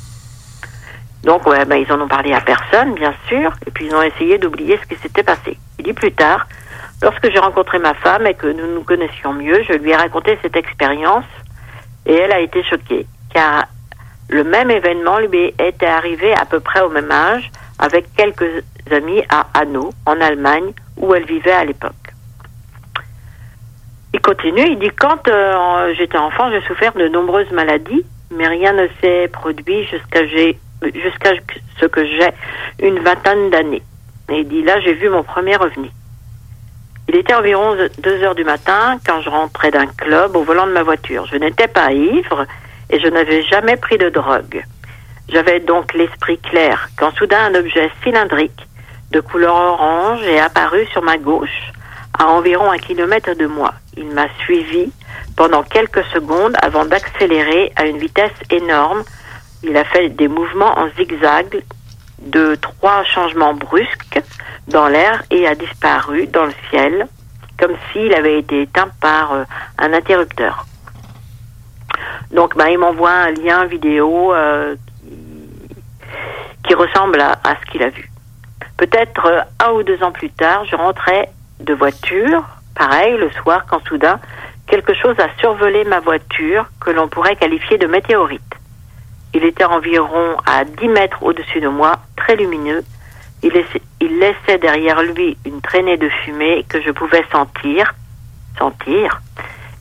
Donc, 1.24 1.46
ouais, 1.46 1.64
ben, 1.64 1.76
ils 1.76 1.90
en 1.90 2.00
ont 2.00 2.08
parlé 2.08 2.32
à 2.32 2.40
personne, 2.40 2.94
bien 2.94 3.14
sûr, 3.28 3.52
et 3.66 3.70
puis 3.70 3.86
ils 3.86 3.94
ont 3.94 4.02
essayé 4.02 4.38
d'oublier 4.38 4.78
ce 4.80 4.86
qui 4.94 5.00
s'était 5.00 5.22
passé. 5.22 5.58
Il 5.78 5.84
dit 5.84 5.92
plus 5.92 6.12
tard, 6.12 6.46
lorsque 7.02 7.30
j'ai 7.30 7.38
rencontré 7.38 7.78
ma 7.78 7.94
femme 7.94 8.26
et 8.26 8.34
que 8.34 8.46
nous 8.46 8.66
nous 8.74 8.82
connaissions 8.82 9.32
mieux, 9.32 9.62
je 9.64 9.74
lui 9.74 9.90
ai 9.90 9.96
raconté 9.96 10.38
cette 10.42 10.56
expérience 10.56 11.24
et 12.06 12.14
elle 12.14 12.32
a 12.32 12.40
été 12.40 12.62
choquée, 12.64 13.06
car 13.32 13.64
le 14.28 14.44
même 14.44 14.70
événement 14.70 15.18
lui 15.18 15.54
était 15.58 15.86
arrivé 15.86 16.32
à 16.34 16.44
peu 16.44 16.60
près 16.60 16.80
au 16.80 16.88
même 16.88 17.10
âge 17.10 17.50
avec 17.78 18.06
quelques 18.14 18.64
amis 18.90 19.22
à 19.28 19.46
Hanau, 19.54 19.90
en 20.06 20.20
Allemagne, 20.20 20.72
où 20.96 21.14
elle 21.14 21.24
vivait 21.24 21.52
à 21.52 21.64
l'époque. 21.64 21.92
Il 24.12 24.20
continue, 24.20 24.66
il 24.66 24.78
dit 24.78 24.90
quand 24.96 25.26
euh, 25.28 25.92
j'étais 25.98 26.18
enfant, 26.18 26.50
j'ai 26.50 26.60
souffert 26.62 26.92
de 26.92 27.08
nombreuses 27.08 27.50
maladies, 27.50 28.04
mais 28.30 28.46
rien 28.46 28.72
ne 28.72 28.86
s'est 29.00 29.28
produit 29.28 29.84
jusqu'à 29.86 30.20
ce 31.80 31.86
que 31.86 32.06
j'ai 32.06 32.86
une 32.86 33.00
vingtaine 33.00 33.50
d'années. 33.50 33.82
Et 34.30 34.40
il 34.40 34.48
dit 34.48 34.62
là, 34.62 34.80
j'ai 34.80 34.94
vu 34.94 35.08
mon 35.08 35.22
premier 35.22 35.56
ovni. 35.56 35.90
Il 37.08 37.16
était 37.16 37.34
environ 37.34 37.76
2 37.98 38.22
heures 38.22 38.34
du 38.34 38.44
matin 38.44 38.98
quand 39.06 39.20
je 39.20 39.28
rentrais 39.28 39.70
d'un 39.70 39.86
club 39.86 40.36
au 40.36 40.42
volant 40.42 40.66
de 40.66 40.72
ma 40.72 40.82
voiture. 40.82 41.26
Je 41.26 41.36
n'étais 41.36 41.68
pas 41.68 41.92
ivre 41.92 42.46
et 42.88 42.98
je 42.98 43.08
n'avais 43.08 43.42
jamais 43.42 43.76
pris 43.76 43.98
de 43.98 44.08
drogue. 44.08 44.64
J'avais 45.28 45.60
donc 45.60 45.92
l'esprit 45.92 46.38
clair 46.38 46.88
quand 46.96 47.14
soudain 47.16 47.52
un 47.52 47.54
objet 47.54 47.90
cylindrique 48.02 48.66
de 49.10 49.20
couleur 49.20 49.54
orange 49.54 50.22
est 50.22 50.40
apparu 50.40 50.86
sur 50.86 51.02
ma 51.02 51.18
gauche 51.18 51.72
à 52.18 52.26
environ 52.28 52.70
un 52.70 52.78
kilomètre 52.78 53.34
de 53.34 53.46
moi. 53.46 53.74
Il 53.96 54.06
m'a 54.06 54.28
suivi 54.40 54.90
pendant 55.36 55.62
quelques 55.62 56.04
secondes 56.06 56.56
avant 56.62 56.84
d'accélérer 56.84 57.72
à 57.76 57.86
une 57.86 57.98
vitesse 57.98 58.32
énorme. 58.50 59.02
Il 59.62 59.76
a 59.76 59.84
fait 59.84 60.08
des 60.08 60.28
mouvements 60.28 60.78
en 60.78 60.88
zigzag 60.96 61.62
de 62.24 62.54
trois 62.56 63.04
changements 63.04 63.54
brusques 63.54 64.20
dans 64.68 64.88
l'air 64.88 65.22
et 65.30 65.46
a 65.46 65.54
disparu 65.54 66.26
dans 66.26 66.46
le 66.46 66.54
ciel 66.70 67.06
comme 67.58 67.76
s'il 67.92 68.12
avait 68.14 68.38
été 68.38 68.62
éteint 68.62 68.88
par 69.00 69.32
euh, 69.32 69.44
un 69.78 69.92
interrupteur. 69.92 70.66
Donc, 72.32 72.56
ben, 72.56 72.66
il 72.68 72.78
m'envoie 72.78 73.12
un 73.12 73.30
lien 73.30 73.64
vidéo 73.66 74.34
euh, 74.34 74.74
qui, 76.66 76.74
ressemble 76.74 77.20
à, 77.20 77.38
à 77.44 77.54
ce 77.60 77.70
qu'il 77.70 77.82
a 77.82 77.90
vu. 77.90 78.10
Peut-être 78.76 79.26
euh, 79.26 79.40
un 79.64 79.70
ou 79.72 79.82
deux 79.82 80.02
ans 80.02 80.10
plus 80.10 80.30
tard, 80.30 80.64
je 80.64 80.74
rentrais 80.74 81.30
de 81.60 81.74
voiture, 81.74 82.42
pareil, 82.74 83.16
le 83.16 83.30
soir, 83.30 83.66
quand 83.68 83.84
soudain, 83.86 84.18
quelque 84.66 84.94
chose 84.94 85.14
a 85.20 85.28
survolé 85.38 85.84
ma 85.84 86.00
voiture 86.00 86.66
que 86.80 86.90
l'on 86.90 87.08
pourrait 87.08 87.36
qualifier 87.36 87.78
de 87.78 87.86
météorite. 87.86 88.42
Il 89.34 89.42
était 89.44 89.64
environ 89.64 90.36
à 90.46 90.64
10 90.64 90.88
mètres 90.88 91.22
au-dessus 91.22 91.60
de 91.60 91.66
moi, 91.66 91.96
très 92.16 92.36
lumineux. 92.36 92.84
Il 93.42 93.52
laissait, 94.18 94.58
derrière 94.58 95.02
lui 95.02 95.36
une 95.44 95.60
traînée 95.60 95.96
de 95.96 96.08
fumée 96.08 96.64
que 96.68 96.80
je 96.80 96.92
pouvais 96.92 97.24
sentir. 97.32 97.94
Sentir. 98.56 99.20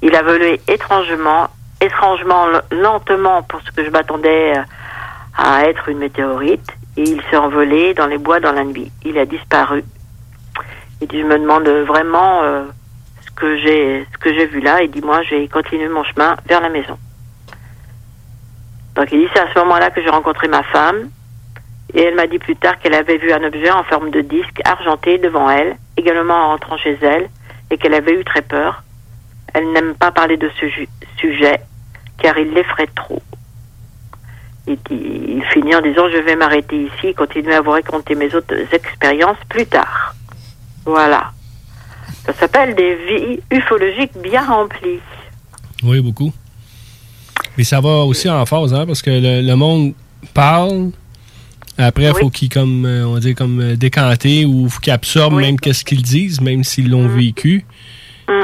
Il 0.01 0.15
a 0.15 0.23
volé 0.23 0.59
étrangement, 0.67 1.49
étrangement 1.79 2.47
lentement 2.71 3.43
pour 3.43 3.61
ce 3.61 3.71
que 3.71 3.85
je 3.85 3.91
m'attendais 3.91 4.57
euh, 4.57 4.63
à 5.37 5.65
être 5.69 5.87
une 5.87 5.99
météorite. 5.99 6.67
Et 6.97 7.03
il 7.03 7.21
s'est 7.29 7.37
envolé 7.37 7.93
dans 7.93 8.07
les 8.07 8.17
bois 8.17 8.39
dans 8.39 8.51
la 8.51 8.63
nuit. 8.63 8.91
Il 9.05 9.19
a 9.19 9.25
disparu. 9.25 9.83
Et 10.99 11.07
je 11.11 11.23
me 11.23 11.37
demande 11.37 11.69
vraiment 11.85 12.43
euh, 12.43 12.63
ce 13.21 13.31
que 13.31 13.55
j'ai 13.57 14.07
ce 14.11 14.17
que 14.17 14.33
j'ai 14.33 14.47
vu 14.47 14.61
là. 14.61 14.81
Et 14.81 14.87
dis-moi, 14.87 15.21
j'ai 15.29 15.47
continué 15.47 15.87
mon 15.89 16.03
chemin 16.03 16.35
vers 16.47 16.59
la 16.59 16.69
maison. 16.69 16.97
Donc 18.95 19.11
il 19.11 19.19
dit 19.19 19.27
c'est 19.33 19.41
à 19.41 19.51
ce 19.53 19.59
moment-là 19.59 19.89
que 19.89 20.01
j'ai 20.01 20.09
rencontré 20.09 20.47
ma 20.47 20.63
femme 20.63 21.09
et 21.93 22.01
elle 22.01 22.15
m'a 22.15 22.27
dit 22.27 22.39
plus 22.39 22.55
tard 22.55 22.79
qu'elle 22.79 22.95
avait 22.95 23.17
vu 23.17 23.31
un 23.31 23.43
objet 23.43 23.71
en 23.71 23.83
forme 23.83 24.09
de 24.09 24.21
disque 24.21 24.61
argenté 24.65 25.17
devant 25.17 25.49
elle, 25.49 25.75
également 25.97 26.33
en 26.33 26.47
rentrant 26.49 26.77
chez 26.77 26.97
elle, 27.01 27.29
et 27.69 27.77
qu'elle 27.77 27.93
avait 27.93 28.19
eu 28.19 28.23
très 28.23 28.41
peur. 28.41 28.83
Elle 29.53 29.71
n'aime 29.71 29.93
pas 29.95 30.11
parler 30.11 30.37
de 30.37 30.49
ce 30.59 30.65
sujet 31.17 31.59
car 32.17 32.37
il 32.37 32.51
l'effraie 32.53 32.87
trop. 32.95 33.21
Et 34.65 34.77
il 34.89 35.43
finit 35.51 35.75
en 35.75 35.81
disant 35.81 36.09
je 36.09 36.17
vais 36.17 36.35
m'arrêter 36.35 36.83
ici 36.83 37.07
et 37.07 37.13
continuer 37.13 37.53
à 37.53 37.61
vous 37.61 37.71
raconter 37.71 38.15
mes 38.15 38.33
autres 38.33 38.55
expériences 38.73 39.37
plus 39.49 39.65
tard. 39.65 40.15
Voilà. 40.85 41.31
Ça 42.25 42.33
s'appelle 42.33 42.73
des 42.75 42.95
vies 42.95 43.39
ufologiques 43.51 44.17
bien 44.17 44.45
remplies. 44.45 45.01
Oui, 45.83 45.99
beaucoup. 46.01 46.31
Mais 47.57 47.63
ça 47.63 47.79
va 47.81 48.03
aussi 48.05 48.29
en 48.29 48.45
phase, 48.45 48.73
hein, 48.73 48.85
parce 48.85 49.01
que 49.01 49.09
le, 49.11 49.45
le 49.45 49.55
monde 49.55 49.93
parle. 50.33 50.91
Après, 51.77 52.05
il 52.05 52.13
faut 52.13 52.29
qu'ils 52.29 52.49
comme 52.49 52.85
euh, 52.85 53.05
on 53.07 53.17
dit 53.17 53.33
comme 53.33 53.59
euh, 53.59 53.75
décanter 53.75 54.45
ou 54.45 54.69
faut 54.69 54.79
qu'ils 54.79 54.93
absorbent 54.93 55.39
même 55.39 55.59
qu'est-ce 55.59 55.83
qu'ils 55.83 56.03
disent, 56.03 56.39
même 56.41 56.63
s'ils 56.63 56.89
l'ont 56.89 57.07
vécu. 57.07 57.65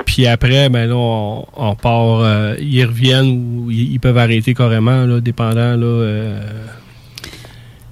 Puis 0.05 0.27
après, 0.27 0.67
ben 0.69 0.89
là, 0.89 0.95
on, 0.95 1.45
on 1.55 1.75
part, 1.75 2.19
euh, 2.21 2.55
ils 2.59 2.83
reviennent 2.85 3.61
ou 3.65 3.71
ils, 3.71 3.93
ils 3.93 3.99
peuvent 3.99 4.17
arrêter 4.17 4.53
carrément, 4.53 5.05
là, 5.05 5.21
dépendant 5.21 5.75
là. 5.77 5.85
euh, 5.85 6.65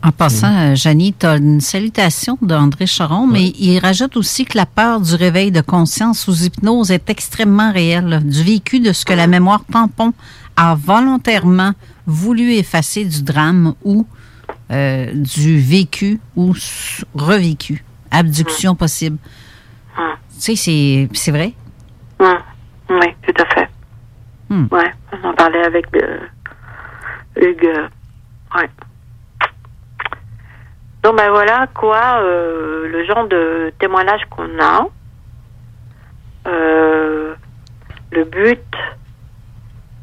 En 0.03 0.11
passant, 0.11 0.53
euh, 0.53 0.75
Janie, 0.75 1.13
tu 1.17 1.25
as 1.25 1.37
une 1.37 1.61
salutation 1.61 2.37
d'André 2.41 2.87
Charon, 2.87 3.25
mais 3.27 3.53
il 3.59 3.79
rajoute 3.79 4.17
aussi 4.17 4.43
que 4.43 4.57
la 4.57 4.65
peur 4.65 4.99
du 4.99 5.15
réveil 5.15 5.51
de 5.51 5.61
conscience 5.61 6.19
sous 6.19 6.43
hypnose 6.43 6.91
est 6.91 7.09
extrêmement 7.09 7.71
réelle, 7.71 8.05
là, 8.07 8.19
du 8.19 8.43
vécu 8.43 8.79
de 8.79 8.91
ce 8.91 9.05
que 9.05 9.13
la 9.13 9.27
mémoire 9.27 9.61
tampon 9.71 10.13
a 10.57 10.75
volontairement 10.75 11.71
voulu 12.05 12.51
effacer 12.53 13.05
du 13.05 13.23
drame 13.23 13.75
ou 13.83 14.05
euh, 14.71 15.11
du 15.13 15.59
vécu 15.59 16.19
ou 16.35 16.53
revécu. 17.15 17.83
Abduction 18.11 18.75
possible. 18.75 19.17
Tu 20.39 20.55
sais, 20.55 21.07
c'est- 21.13 21.31
vrai? 21.31 21.53
Hum, 22.19 22.37
Oui, 22.89 23.07
tout 23.25 23.41
à 23.41 23.45
fait. 23.53 23.69
Hmm. 24.49 24.65
Ouais, 24.71 24.93
on 25.11 25.27
en 25.29 25.33
parlait 25.33 25.63
avec 25.65 25.85
euh, 25.95 26.19
Hugues. 27.35 27.65
euh, 27.65 27.87
Ouais. 28.55 28.69
Donc 31.03 31.17
ben 31.17 31.29
voilà 31.29 31.67
quoi, 31.73 32.21
euh, 32.21 32.87
le 32.87 33.05
genre 33.05 33.27
de 33.27 33.71
témoignage 33.79 34.21
qu'on 34.29 34.47
a. 34.59 34.87
Le 36.45 38.23
but, 38.23 38.63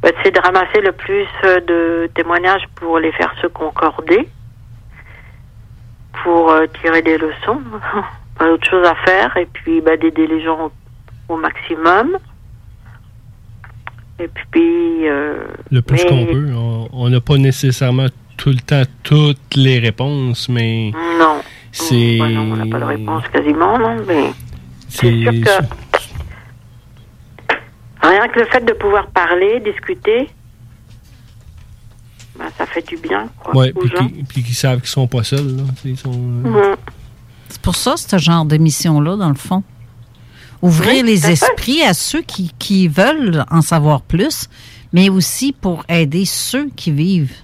ben, 0.05 0.13
c'est 0.23 0.31
de 0.35 0.41
ramasser 0.41 0.81
le 0.83 0.93
plus 0.93 1.27
de 1.67 2.09
témoignages 2.15 2.65
pour 2.77 2.99
les 2.99 3.11
faire 3.13 3.33
se 3.41 3.47
concorder, 3.49 4.29
pour 6.23 6.51
euh, 6.51 6.67
tirer 6.83 7.03
des 7.03 7.17
leçons. 7.19 7.61
Pas 8.39 8.47
d'autre 8.47 8.69
chose 8.69 8.87
à 8.87 8.95
faire 9.07 9.37
et 9.37 9.47
puis 9.47 9.81
ben, 9.81 9.99
d'aider 9.99 10.27
les 10.27 10.43
gens 10.43 10.71
au, 11.29 11.35
au 11.35 11.37
maximum. 11.37 12.19
Et 14.19 14.29
puis. 14.29 15.09
euh, 15.09 15.45
le 15.71 15.83
plus 15.83 16.03
mais- 16.05 16.09
qu'on 16.11 16.27
peut. 16.27 16.53
On- 16.93 17.09
n'a 17.09 17.21
pas 17.21 17.37
nécessairement 17.37 18.07
tout 18.37 18.51
le 18.51 18.57
temps 18.61 18.83
toutes 19.03 19.55
les 19.57 19.79
réponses, 19.79 20.49
mais 20.49 20.91
Non. 21.19 21.37
c'est. 21.73 22.19
Bah 22.19 22.27
on 22.29 22.57
n'a 22.57 22.67
pas 22.67 22.79
de 22.81 22.85
réponse 22.85 23.25
quasiment, 23.33 23.79
non, 23.79 23.97
mais 24.07 24.31
c'est 24.89 25.11
sûr 25.11 25.33
que 25.33 25.65
rien 28.25 28.33
que 28.33 28.41
le 28.41 28.47
fait 28.47 28.65
de 28.65 28.73
pouvoir 28.73 29.07
parler, 29.09 29.61
discuter, 29.61 30.29
bah, 32.39 32.47
ça 32.59 32.67
fait 32.67 32.87
du 32.87 32.97
bien, 32.97 33.29
quoi, 33.43 33.55
Ouais, 33.57 33.73
puis 33.73 33.91
qui- 33.91 34.43
puis 34.43 34.55
savent 34.55 34.81
qu'ils 34.81 34.89
sont 34.89 35.07
pas 35.07 35.23
seuls. 35.23 35.57
Sont, 35.97 36.13
euh. 36.47 36.77
C'est 37.49 37.61
pour 37.61 37.77
ça, 37.77 37.97
ce 37.97 38.19
genre 38.19 38.45
d'émission-là, 38.45 39.17
dans 39.17 39.29
le 39.29 39.35
fond. 39.37 39.63
Ouvrir 40.63 41.03
Oui, 41.05 41.11
les 41.13 41.19
fait. 41.19 41.33
esprits 41.33 41.83
à 41.83 41.93
ceux 41.95 42.23
qui, 42.23 42.51
qui 42.59 42.89
veulent 42.89 43.45
en 43.51 43.61
savoir 43.61 44.01
plus, 44.01 44.49
mais 44.93 45.09
aussi 45.11 45.53
pour 45.53 45.85
aider 45.89 46.25
ceux 46.25 46.71
qui 46.75 46.91
vivent 46.91 47.35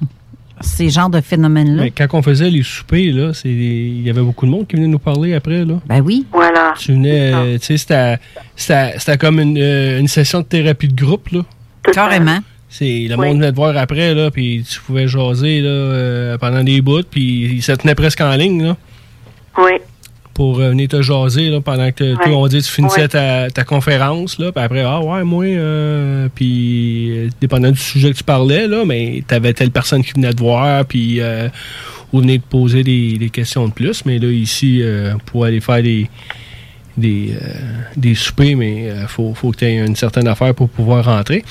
ces 0.61 0.91
genres 0.91 1.11
de 1.11 1.21
phénomènes-là. 1.21 1.83
Mais 1.85 1.91
quand 1.91 2.07
on 2.13 2.23
faisait 2.23 2.51
les 2.51 2.63
soupers, 2.63 3.13
là, 3.13 3.33
c'est- 3.35 3.49
il 3.49 4.03
y 4.03 4.11
avait 4.11 4.21
beaucoup 4.23 4.47
de 4.47 4.51
monde 4.51 4.67
qui 4.67 4.77
venait 4.77 4.89
nous 4.89 4.99
parler 4.99 5.35
après. 5.35 5.65
Là. 5.65 5.81
Ben 5.87 6.01
oui. 6.01 6.27
Voilà. 6.33 6.75
Tu 6.79 6.93
venais, 6.93 7.59
tu 7.59 7.67
sais, 7.67 7.77
c'était- 7.79 8.19
c'était 8.57 8.95
c'était 8.99 9.19
comme 9.19 9.41
une, 9.41 9.57
euh, 9.59 9.99
une 10.01 10.09
session 10.09 10.41
de 10.41 10.45
thérapie 10.47 10.89
de 10.89 10.95
groupe. 11.03 11.29
Là. 11.31 11.41
Carrément. 11.93 12.39
C'est, 12.69 13.07
le 13.09 13.17
monde 13.17 13.39
venait 13.39 13.51
te 13.51 13.57
voir 13.57 13.77
après, 13.77 14.15
là, 14.15 14.31
puis 14.31 14.65
tu 14.69 14.81
pouvais 14.81 15.09
jaser 15.09 15.61
là, 15.61 15.69
euh, 15.69 16.39
pendant 16.39 16.63
des 16.63 16.81
bouts, 16.81 17.03
puis 17.11 17.59
ça 17.63 17.77
tenait 17.77 17.97
presque 17.97 18.21
en 18.21 18.35
ligne. 18.37 18.63
Là. 18.65 18.77
Oui. 19.59 19.73
Pour 20.41 20.59
euh, 20.59 20.71
venir 20.71 20.89
te 20.89 21.03
jaser 21.03 21.51
là, 21.51 21.61
pendant 21.61 21.93
que 21.93 22.15
toi, 22.15 22.27
Ouais. 22.29 22.33
on 22.35 22.47
dit 22.47 22.63
tu 22.63 22.71
finissais 22.71 23.03
Ouais. 23.03 23.09
ta, 23.09 23.51
ta 23.51 23.63
conférence 23.63 24.39
là, 24.39 24.51
puis 24.51 24.65
après 24.65 24.81
ah 24.81 24.99
ouais 25.01 25.23
moi 25.23 25.45
euh, 25.45 26.29
puis 26.35 27.11
euh, 27.11 27.29
dépendant 27.43 27.71
du 27.71 27.79
sujet 27.79 28.11
que 28.11 28.17
tu 28.17 28.25
parlais 28.25 28.67
là 28.67 28.87
mais 28.87 29.23
t'avais 29.27 29.53
telle 29.53 29.71
personne 29.71 30.03
qui 30.03 30.13
venait 30.13 30.33
te 30.33 30.39
voir 30.41 30.87
puis 30.87 31.21
euh, 31.21 31.51
ou 32.15 32.21
venait 32.21 32.39
te 32.39 32.47
poser 32.49 32.83
des, 32.83 33.19
des 33.19 33.29
questions 33.29 33.69
de 33.69 33.73
plus 33.75 34.07
mais 34.07 34.19
là 34.19 34.29
ici 34.29 34.81
euh, 34.81 35.13
pour 35.27 35.45
aller 35.45 35.61
faire 35.61 35.83
des 35.83 36.09
des, 36.97 37.35
des 37.99 38.15
soupers 38.15 38.57
mais 38.57 38.89
euh, 38.89 39.07
faut, 39.09 39.35
faut 39.35 39.51
que 39.51 39.59
tu 39.59 39.67
aies 39.67 39.77
une 39.85 39.95
certaine 39.95 40.27
affaire 40.27 40.55
pour 40.55 40.71
pouvoir 40.71 41.05
rentrer 41.05 41.45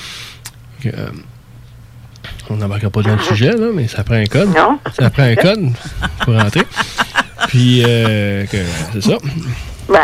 on 2.50 2.56
n'embarquera 2.56 2.90
pas 2.90 3.02
dans 3.02 3.14
le 3.14 3.22
sujet 3.30 3.52
là 3.52 3.68
mais 3.72 3.86
ça 3.86 4.02
prend 4.02 4.16
un 4.16 4.24
code 4.26 4.48
Non. 4.48 4.80
ça 4.98 5.10
prend 5.10 5.22
un 5.22 5.36
code 5.36 5.68
pour 6.24 6.34
rentrer 6.34 6.62
puis 7.50 7.82
euh, 7.84 8.44
c'est 8.92 9.00
ça 9.02 9.18
Ben, 9.88 9.98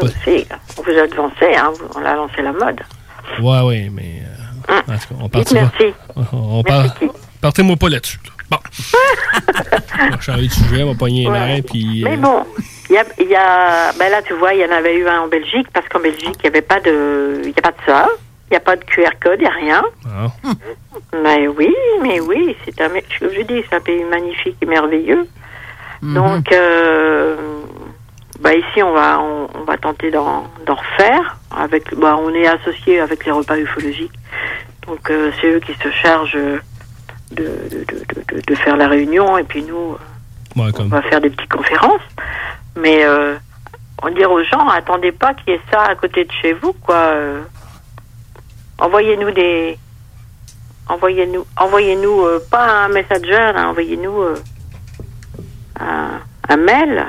nous 0.00 0.06
aussi, 0.06 0.46
on 0.78 0.82
vous 0.82 0.98
a 0.98 1.06
devancé, 1.08 1.54
hein, 1.56 1.72
on 1.96 2.04
a 2.04 2.14
lancé 2.14 2.42
la 2.42 2.52
mode. 2.52 2.80
Ouais, 3.40 3.60
ouais, 3.62 3.90
mais. 3.92 4.22
euh, 4.68 4.74
en 4.86 4.98
tout 4.98 5.08
cas, 5.08 5.14
on 5.20 5.28
partira. 5.28 5.60
merci. 5.62 5.94
On, 6.32 6.58
on 6.58 6.62
part- 6.62 6.94
Partez-moi 7.40 7.74
pas 7.76 7.88
là-dessus. 7.88 8.18
là. 8.24 8.30
Bon. 8.50 8.58
on 10.00 10.10
va 10.10 10.20
changer 10.20 10.46
de 10.46 10.52
sujet, 10.52 10.82
on 10.84 10.92
va 10.92 10.98
pogner 10.98 11.22
les 11.24 11.30
Ouais. 11.30 11.38
nerfs, 11.38 11.64
puis. 11.64 12.02
Mais 12.04 12.12
euh, 12.14 12.16
bon, 12.18 12.44
il 12.88 12.94
y 12.94 12.98
a, 12.98 13.04
il 13.18 13.28
y 13.28 13.34
a- 13.34 13.92
ben 13.98 14.10
là, 14.10 14.22
tu 14.22 14.34
vois, 14.34 14.54
il 14.54 14.60
y 14.60 14.64
en 14.64 14.70
avait 14.70 14.96
eu 14.96 15.08
un 15.08 15.22
en 15.22 15.28
Belgique, 15.28 15.66
parce 15.72 15.88
qu'en 15.88 16.00
Belgique, 16.00 16.36
il 16.38 16.42
n'y 16.42 16.48
avait 16.48 16.62
pas 16.62 16.78
de, 16.80 17.40
il 17.44 17.48
y 17.50 17.58
a 17.58 17.62
pas 17.62 17.70
de 17.72 17.76
ça, 17.86 18.06
il 18.48 18.52
n'y 18.52 18.56
a 18.58 18.60
pas 18.60 18.76
de 18.76 18.84
QR 18.84 19.10
code, 19.20 19.38
il 19.40 19.42
n'y 19.42 19.46
a 19.48 19.50
rien. 19.50 19.82
ah. 20.06 20.28
Mais 21.22 21.48
oui, 21.48 21.74
mais 22.02 22.20
oui, 22.20 22.54
c'est 22.64 22.80
un, 22.80 22.88
je, 23.20 23.26
je 23.28 23.42
dis, 23.42 23.62
c'est 23.68 23.76
un 23.76 23.80
pays 23.80 24.04
magnifique 24.04 24.56
et 24.62 24.66
merveilleux. 24.66 25.26
Donc, 26.02 26.50
euh, 26.52 27.36
bah 28.40 28.54
ici, 28.54 28.82
on 28.82 28.92
va, 28.92 29.20
on, 29.20 29.48
on 29.54 29.64
va 29.64 29.76
tenter 29.76 30.10
d'en, 30.10 30.46
d'en 30.66 30.74
refaire. 30.74 31.36
Avec, 31.56 31.94
bah, 31.94 32.16
on 32.20 32.34
est 32.34 32.46
associé 32.46 32.98
avec 33.00 33.24
les 33.24 33.30
repas 33.32 33.56
ufologiques. 33.56 34.12
Donc, 34.86 35.08
euh, 35.10 35.30
c'est 35.40 35.48
eux 35.48 35.60
qui 35.60 35.74
se 35.74 35.90
chargent 35.90 36.34
de, 36.34 36.60
de, 37.30 37.84
de- 37.86 38.34
de- 38.36 38.40
de 38.46 38.54
faire 38.56 38.76
la 38.76 38.88
réunion 38.88 39.38
et 39.38 39.44
puis 39.44 39.62
nous, 39.62 39.96
Ouais, 40.56 40.70
on 40.78 40.84
va 40.88 41.02
faire 41.02 41.20
des 41.20 41.30
petites 41.30 41.50
conférences. 41.52 42.00
Mais 42.76 43.04
euh, 43.04 43.36
on 44.02 44.10
dire 44.10 44.30
aux 44.32 44.42
gens, 44.42 44.66
attendez 44.68 45.12
pas 45.12 45.34
qu'il 45.34 45.52
y 45.54 45.56
ait 45.56 45.60
ça 45.70 45.82
à 45.82 45.94
côté 45.94 46.24
de 46.24 46.32
chez 46.42 46.52
vous, 46.54 46.72
quoi. 46.72 46.96
Euh, 46.96 47.42
envoyez-nous 48.78 49.30
des, 49.30 49.78
envoyez-nous, 50.88 51.46
envoyez-nous 51.56 52.22
euh, 52.24 52.40
pas 52.50 52.84
un 52.84 52.88
messenger, 52.88 53.36
hein, 53.54 53.68
envoyez-nous 53.68 54.20
euh, 54.22 54.34
un, 55.80 56.20
un 56.48 56.56
mail. 56.56 57.04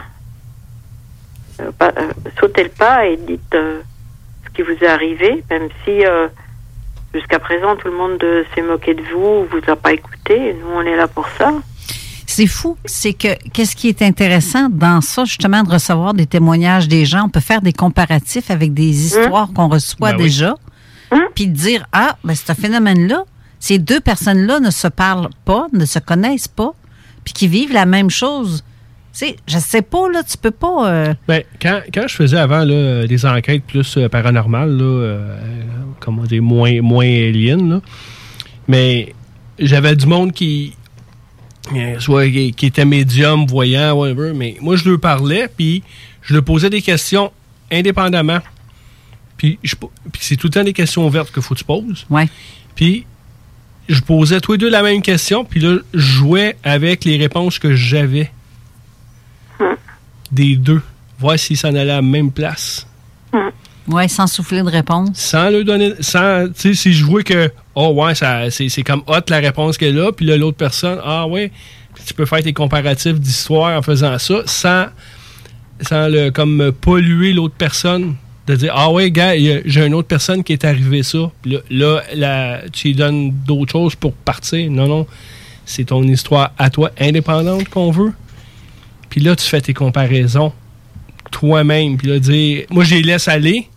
Euh, 1.60 1.72
pas- 1.78 1.94
euh, 1.98 2.12
sautez 2.40 2.64
le 2.64 2.70
pas 2.70 3.06
et 3.06 3.18
dites 3.18 3.54
euh, 3.56 3.82
ce 4.46 4.50
qui 4.52 4.62
vous 4.64 4.72
est 4.84 4.88
arrivé, 4.88 5.44
même 5.50 5.70
si 5.84 6.06
euh, 6.06 6.28
jusqu'à 7.14 7.40
présent 7.40 7.76
tout 7.76 7.88
le 7.88 7.96
monde 7.96 8.18
euh, 8.24 8.44
s'est 8.56 8.62
moqué 8.64 8.94
de 8.96 9.02
vous, 9.14 9.46
vous 9.52 9.72
a 9.72 9.76
pas 9.76 9.94
écouté. 9.94 10.54
Nous, 10.60 10.68
on 10.74 10.82
est 10.82 10.96
là 10.96 11.08
pour 11.08 11.28
ça. 11.38 11.54
C'est 12.26 12.48
fou, 12.48 12.78
c'est 12.86 13.14
que 13.14 13.28
qu'est-ce 13.52 13.76
qui 13.76 13.90
est 13.90 14.02
intéressant 14.02 14.68
dans 14.70 15.02
ça, 15.02 15.24
justement, 15.26 15.62
de 15.62 15.70
recevoir 15.70 16.16
des 16.16 16.26
témoignages 16.26 16.88
des 16.88 17.06
gens? 17.06 17.26
On 17.26 17.30
peut 17.30 17.40
faire 17.42 17.62
des 17.62 17.74
comparatifs 17.74 18.50
avec 18.50 18.74
des 18.74 19.06
histoires 19.06 19.50
qu'on 19.54 19.68
reçoit 19.68 20.12
Ben 20.14 20.18
oui. 20.18 20.24
déjà, 20.24 20.56
puis 21.36 21.46
de 21.48 21.54
dire 21.54 21.86
ah, 21.92 22.16
ben 22.24 22.34
ce 22.34 22.54
phénomène-là, 22.54 23.26
ces 23.60 23.78
deux 23.78 24.00
personnes-là 24.00 24.60
ne 24.60 24.72
se 24.72 24.88
parlent 24.88 25.30
pas, 25.46 25.68
ne 25.74 25.86
se 25.86 26.00
connaissent 26.00 26.48
pas, 26.48 26.72
puis 27.24 27.34
qui 27.34 27.48
vivent 27.48 27.74
la 27.74 27.86
même 27.86 28.10
chose. 28.10 28.64
Tu 29.14 29.20
sais, 29.20 29.36
je 29.48 29.60
sais 29.60 29.84
pas 29.84 30.10
là, 30.10 30.24
tu 30.24 30.38
peux 30.38 30.52
pas. 30.52 30.90
euh, 30.90 31.14
Ben, 31.28 31.44
quand, 31.62 31.82
quand 31.94 32.08
je 32.08 32.16
faisais 32.16 32.38
avant 32.38 32.64
là, 32.64 33.06
des 33.06 33.26
enquêtes 33.26 33.64
plus 33.64 33.98
euh, 33.98 34.10
paranormales, 34.10 34.76
là, 34.76 34.84
euh, 34.84 35.38
comment 36.00 36.24
dire, 36.24 36.42
moins, 36.42 36.82
moins 36.82 37.06
là, 37.06 37.80
mais 38.68 39.14
j'avais 39.60 39.96
du 39.96 40.08
monde 40.08 40.32
qui, 40.34 40.74
soit 42.00 42.28
qui, 42.30 42.54
qui 42.54 42.66
était 42.66 42.86
médium, 42.86 43.46
voyant, 43.46 43.94
whatever, 43.94 44.34
mais 44.34 44.58
moi 44.62 44.76
je 44.78 44.90
leur 44.90 45.00
parlais, 45.00 45.48
puis 45.48 45.84
je 46.24 46.34
leur 46.34 46.44
posais 46.44 46.70
des 46.72 46.82
questions 46.82 47.32
indépendamment. 47.72 48.40
Puis, 49.38 49.60
puis 49.62 50.22
c'est 50.22 50.38
tout 50.38 50.48
le 50.48 50.54
temps 50.54 50.64
des 50.64 50.74
questions 50.74 51.06
ouvertes 51.06 51.32
qu'il 51.32 51.42
faut 51.44 51.54
que 51.54 51.60
tu 51.60 51.66
poses. 51.66 52.06
Ouais. 52.10 52.28
Puis 52.76 53.06
je 53.90 54.02
posais 54.02 54.40
tous 54.40 54.54
les 54.54 54.58
deux 54.58 54.70
la 54.70 54.84
même 54.84 55.02
question, 55.02 55.44
puis 55.46 55.60
là, 55.60 55.78
je 55.94 56.00
jouais 56.00 56.56
avec 56.64 57.06
les 57.06 57.18
réponses 57.18 57.60
que 57.60 57.76
j'avais 57.76 58.32
des 60.32 60.56
deux, 60.56 60.82
voir 61.20 61.38
s'ils 61.38 61.58
s'en 61.58 61.70
allaient 61.70 61.92
à 61.92 61.96
la 61.96 62.02
même 62.02 62.32
place. 62.32 62.88
ouais, 63.88 64.08
sans 64.08 64.28
souffler 64.28 64.62
de 64.64 64.70
réponse. 64.70 65.10
Sans 65.14 65.50
leur 65.50 65.64
donner. 65.64 65.94
Sans, 66.00 66.48
tu 66.48 66.54
sais, 66.56 66.74
si 66.74 66.94
je 66.94 67.06
vois 67.06 67.24
que, 67.24 67.52
oh 67.76 67.90
ouais, 67.90 68.16
ça, 68.16 68.50
c'est, 68.50 68.70
c'est 68.70 68.84
comme 68.84 69.04
hot 69.08 69.22
la 69.28 69.38
réponse 69.38 69.78
qu'elle 69.78 70.00
a, 70.00 70.12
puis 70.12 70.26
là, 70.26 70.38
l'autre 70.38 70.58
personne, 70.58 71.00
ah 71.04 71.28
ouais, 71.28 71.52
tu 72.06 72.14
peux 72.14 72.26
faire 72.26 72.42
tes 72.42 72.54
comparatifs 72.54 73.20
d'histoire 73.20 73.78
en 73.78 73.82
faisant 73.82 74.18
ça, 74.18 74.42
sans, 74.46 74.86
sans 75.82 76.08
le, 76.08 76.32
comme 76.32 76.72
polluer 76.72 77.34
l'autre 77.34 77.56
personne. 77.58 78.16
De 78.48 78.56
dire, 78.56 78.74
ah 78.76 78.92
ouais, 78.92 79.10
gars, 79.10 79.38
j'ai 79.38 79.86
une 79.86 79.94
autre 79.94 80.08
personne 80.08 80.44
qui 80.44 80.52
est 80.52 80.66
arrivée 80.66 81.04
ça. 81.04 81.32
Puis 81.42 81.60
là, 81.70 82.02
là, 82.14 82.62
tu 82.72 82.90
lui 82.90 82.96
donnes 82.96 83.32
d'autres 83.32 83.72
choses 83.72 83.96
pour 83.96 84.14
partir. 84.14 84.70
Non, 84.70 84.88
non. 84.88 85.08
C'est 85.66 85.86
ton 85.86 86.04
histoire 86.04 86.52
à 86.58 86.70
toi, 86.70 86.92
indépendante 87.00 87.70
qu'on 87.70 87.92
veut. 87.92 88.12
Puis 89.10 89.22
là, 89.22 89.36
tu 89.36 89.46
fais 89.46 89.62
tes 89.62 89.74
comparaisons 89.74 90.52
toi-même. 91.32 91.98
Puis 91.98 92.08
là, 92.08 92.20
dire, 92.20 92.66
moi, 92.70 92.84
je 92.84 92.96
les 92.96 93.04
laisse 93.04 93.28
aller. 93.28 93.70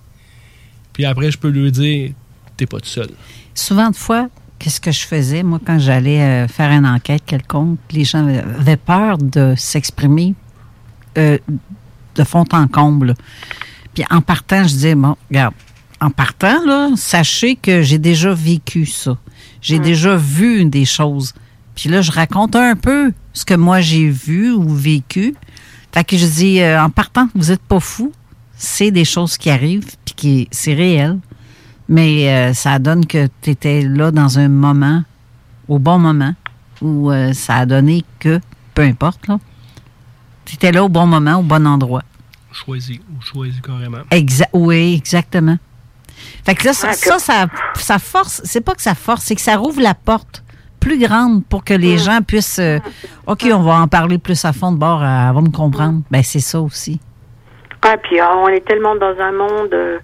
Puis 0.92 1.04
après, 1.04 1.30
je 1.30 1.38
peux 1.38 1.48
lui 1.48 1.70
dire, 1.72 2.12
t'es 2.56 2.66
pas 2.66 2.80
tout 2.80 2.86
seul. 2.86 3.08
Souvent 3.54 3.90
de 3.90 3.96
fois, 3.96 4.28
qu'est-ce 4.58 4.80
que 4.80 4.92
je 4.92 5.06
faisais, 5.06 5.42
moi, 5.42 5.60
quand 5.64 5.78
j'allais 5.78 6.20
euh, 6.20 6.48
faire 6.48 6.70
une 6.70 6.86
enquête 6.86 7.22
quelconque, 7.24 7.78
les 7.90 8.04
gens 8.04 8.26
avaient 8.26 8.76
peur 8.76 9.18
de 9.18 9.54
s'exprimer 9.56 10.34
euh, 11.18 11.38
de 12.14 12.24
fond 12.24 12.44
en 12.52 12.68
comble. 12.68 13.14
Puis 13.96 14.04
en 14.10 14.20
partant, 14.20 14.62
je 14.64 14.74
disais, 14.74 14.94
bon, 14.94 15.16
regarde, 15.30 15.54
en 16.02 16.10
partant, 16.10 16.62
là, 16.66 16.90
sachez 16.96 17.56
que 17.56 17.80
j'ai 17.80 17.98
déjà 17.98 18.34
vécu 18.34 18.84
ça. 18.84 19.16
J'ai 19.62 19.78
déjà 19.78 20.16
vu 20.16 20.66
des 20.66 20.84
choses. 20.84 21.32
Puis 21.74 21.88
là, 21.88 22.02
je 22.02 22.12
raconte 22.12 22.56
un 22.56 22.76
peu 22.76 23.14
ce 23.32 23.46
que 23.46 23.54
moi 23.54 23.80
j'ai 23.80 24.06
vu 24.10 24.52
ou 24.52 24.68
vécu. 24.68 25.34
Fait 25.92 26.04
que 26.04 26.18
je 26.18 26.26
dis, 26.26 26.60
euh, 26.60 26.78
en 26.78 26.90
partant, 26.90 27.30
vous 27.34 27.50
êtes 27.50 27.62
pas 27.62 27.80
fou. 27.80 28.12
C'est 28.58 28.90
des 28.90 29.06
choses 29.06 29.38
qui 29.38 29.48
arrivent, 29.48 29.96
puis 30.04 30.14
qui 30.14 30.48
c'est 30.50 30.74
réel. 30.74 31.18
Mais 31.88 32.28
euh, 32.28 32.52
ça 32.52 32.78
donne 32.78 33.06
que 33.06 33.28
tu 33.40 33.48
étais 33.48 33.80
là 33.80 34.10
dans 34.10 34.38
un 34.38 34.48
moment, 34.48 35.04
au 35.68 35.78
bon 35.78 35.98
moment, 35.98 36.34
où 36.82 37.10
euh, 37.10 37.32
ça 37.32 37.56
a 37.56 37.66
donné 37.66 38.04
que, 38.18 38.40
peu 38.74 38.82
importe, 38.82 39.26
là, 39.26 39.38
tu 40.44 40.56
étais 40.56 40.70
là 40.70 40.84
au 40.84 40.90
bon 40.90 41.06
moment, 41.06 41.38
au 41.38 41.42
bon 41.42 41.66
endroit. 41.66 42.02
Choisis, 42.64 42.98
ou 42.98 43.22
choisis 43.22 43.60
carrément. 43.60 43.98
Exa 44.10 44.46
oui, 44.52 44.94
exactement. 44.96 45.56
Fait 46.44 46.54
que 46.54 46.64
là, 46.64 46.72
ça, 46.72 46.92
ça, 46.92 47.18
ça, 47.18 47.46
ça 47.74 47.98
force, 47.98 48.40
c'est 48.44 48.62
pas 48.64 48.74
que 48.74 48.80
ça 48.82 48.94
force, 48.94 49.22
c'est 49.24 49.34
que 49.34 49.40
ça 49.42 49.56
rouvre 49.56 49.80
la 49.82 49.94
porte 49.94 50.42
plus 50.80 50.98
grande 50.98 51.44
pour 51.46 51.64
que 51.64 51.74
les 51.74 51.98
gens 51.98 52.20
puissent. 52.26 52.58
euh, 52.60 52.78
OK, 53.26 53.46
on 53.52 53.60
va 53.62 53.74
en 53.80 53.88
parler 53.88 54.18
plus 54.18 54.42
à 54.44 54.52
fond 54.52 54.72
de 54.72 54.78
bord, 54.78 55.02
elle 55.02 55.34
va 55.34 55.40
me 55.40 55.50
comprendre. 55.50 56.00
Ben, 56.10 56.22
c'est 56.22 56.40
ça 56.40 56.60
aussi. 56.60 57.00
Ah, 57.82 57.96
puis 58.02 58.18
ah, 58.20 58.32
on 58.36 58.48
est 58.48 58.64
tellement 58.66 58.94
dans 58.96 59.14
un 59.20 59.32
monde 59.32 59.72
euh, 59.74 59.98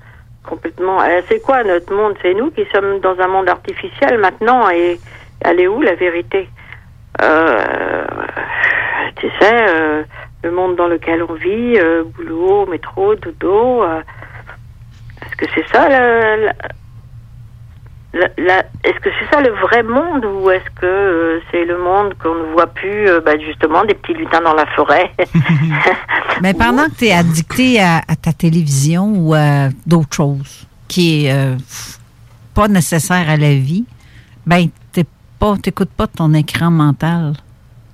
complètement. 0.44 1.00
euh, 1.00 1.22
c'est 1.28 1.40
quoi 1.40 1.64
notre 1.64 1.94
monde? 1.94 2.14
C'est 2.20 2.34
nous 2.34 2.50
qui 2.50 2.62
sommes 2.72 3.00
dans 3.00 3.18
un 3.18 3.28
monde 3.28 3.48
artificiel 3.48 4.18
maintenant. 4.20 4.68
Et 4.70 5.00
elle 5.40 5.60
est 5.60 5.68
où 5.68 5.80
la 5.80 5.94
vérité? 5.94 6.48
Euh, 7.22 7.64
Tu 9.16 9.28
sais, 9.40 9.66
euh, 9.68 10.02
le 10.42 10.50
monde 10.50 10.76
dans 10.76 10.88
lequel 10.88 11.22
on 11.28 11.34
vit, 11.34 11.78
euh, 11.78 12.04
boulot, 12.16 12.66
métro, 12.66 13.14
dodo. 13.14 13.82
euh, 13.82 14.00
Est-ce 15.22 15.36
que 15.36 15.46
c'est 15.54 15.68
ça 15.72 15.88
la, 15.88 16.36
la- 16.36 16.52
la- 18.14 18.28
la- 18.36 18.64
Est-ce 18.84 18.98
que 19.00 19.10
c'est 19.18 19.34
ça 19.34 19.40
le 19.40 19.50
vrai 19.50 19.82
monde 19.82 20.24
ou 20.24 20.50
est-ce 20.50 20.68
que 20.80 20.84
euh, 20.86 21.40
c'est 21.50 21.64
le 21.64 21.78
monde 21.78 22.14
qu'on 22.22 22.34
ne 22.34 22.52
voit 22.52 22.66
plus, 22.66 23.08
euh, 23.08 23.20
ben, 23.20 23.40
justement, 23.40 23.84
des 23.84 23.94
petits 23.94 24.14
lutins 24.14 24.40
dans 24.42 24.54
la 24.54 24.66
forêt? 24.66 25.12
Mais 26.42 26.54
pendant 26.54 26.86
que 26.86 26.96
tu 26.98 27.06
es 27.06 27.12
addicté 27.12 27.80
à, 27.80 27.98
à 28.08 28.16
ta 28.16 28.32
télévision 28.32 29.12
ou 29.16 29.34
à 29.34 29.68
d'autres 29.86 30.14
choses 30.14 30.66
qui 30.88 31.24
est 31.26 31.32
euh, 31.32 31.56
pas 32.54 32.68
nécessaire 32.68 33.30
à 33.30 33.36
la 33.36 33.54
vie, 33.54 33.84
ben 34.44 34.66
t'es 34.92 35.04
pas, 35.38 35.54
t'écoutes 35.62 35.92
pas 35.96 36.06
ton 36.06 36.34
écran 36.34 36.70
mental. 36.70 37.32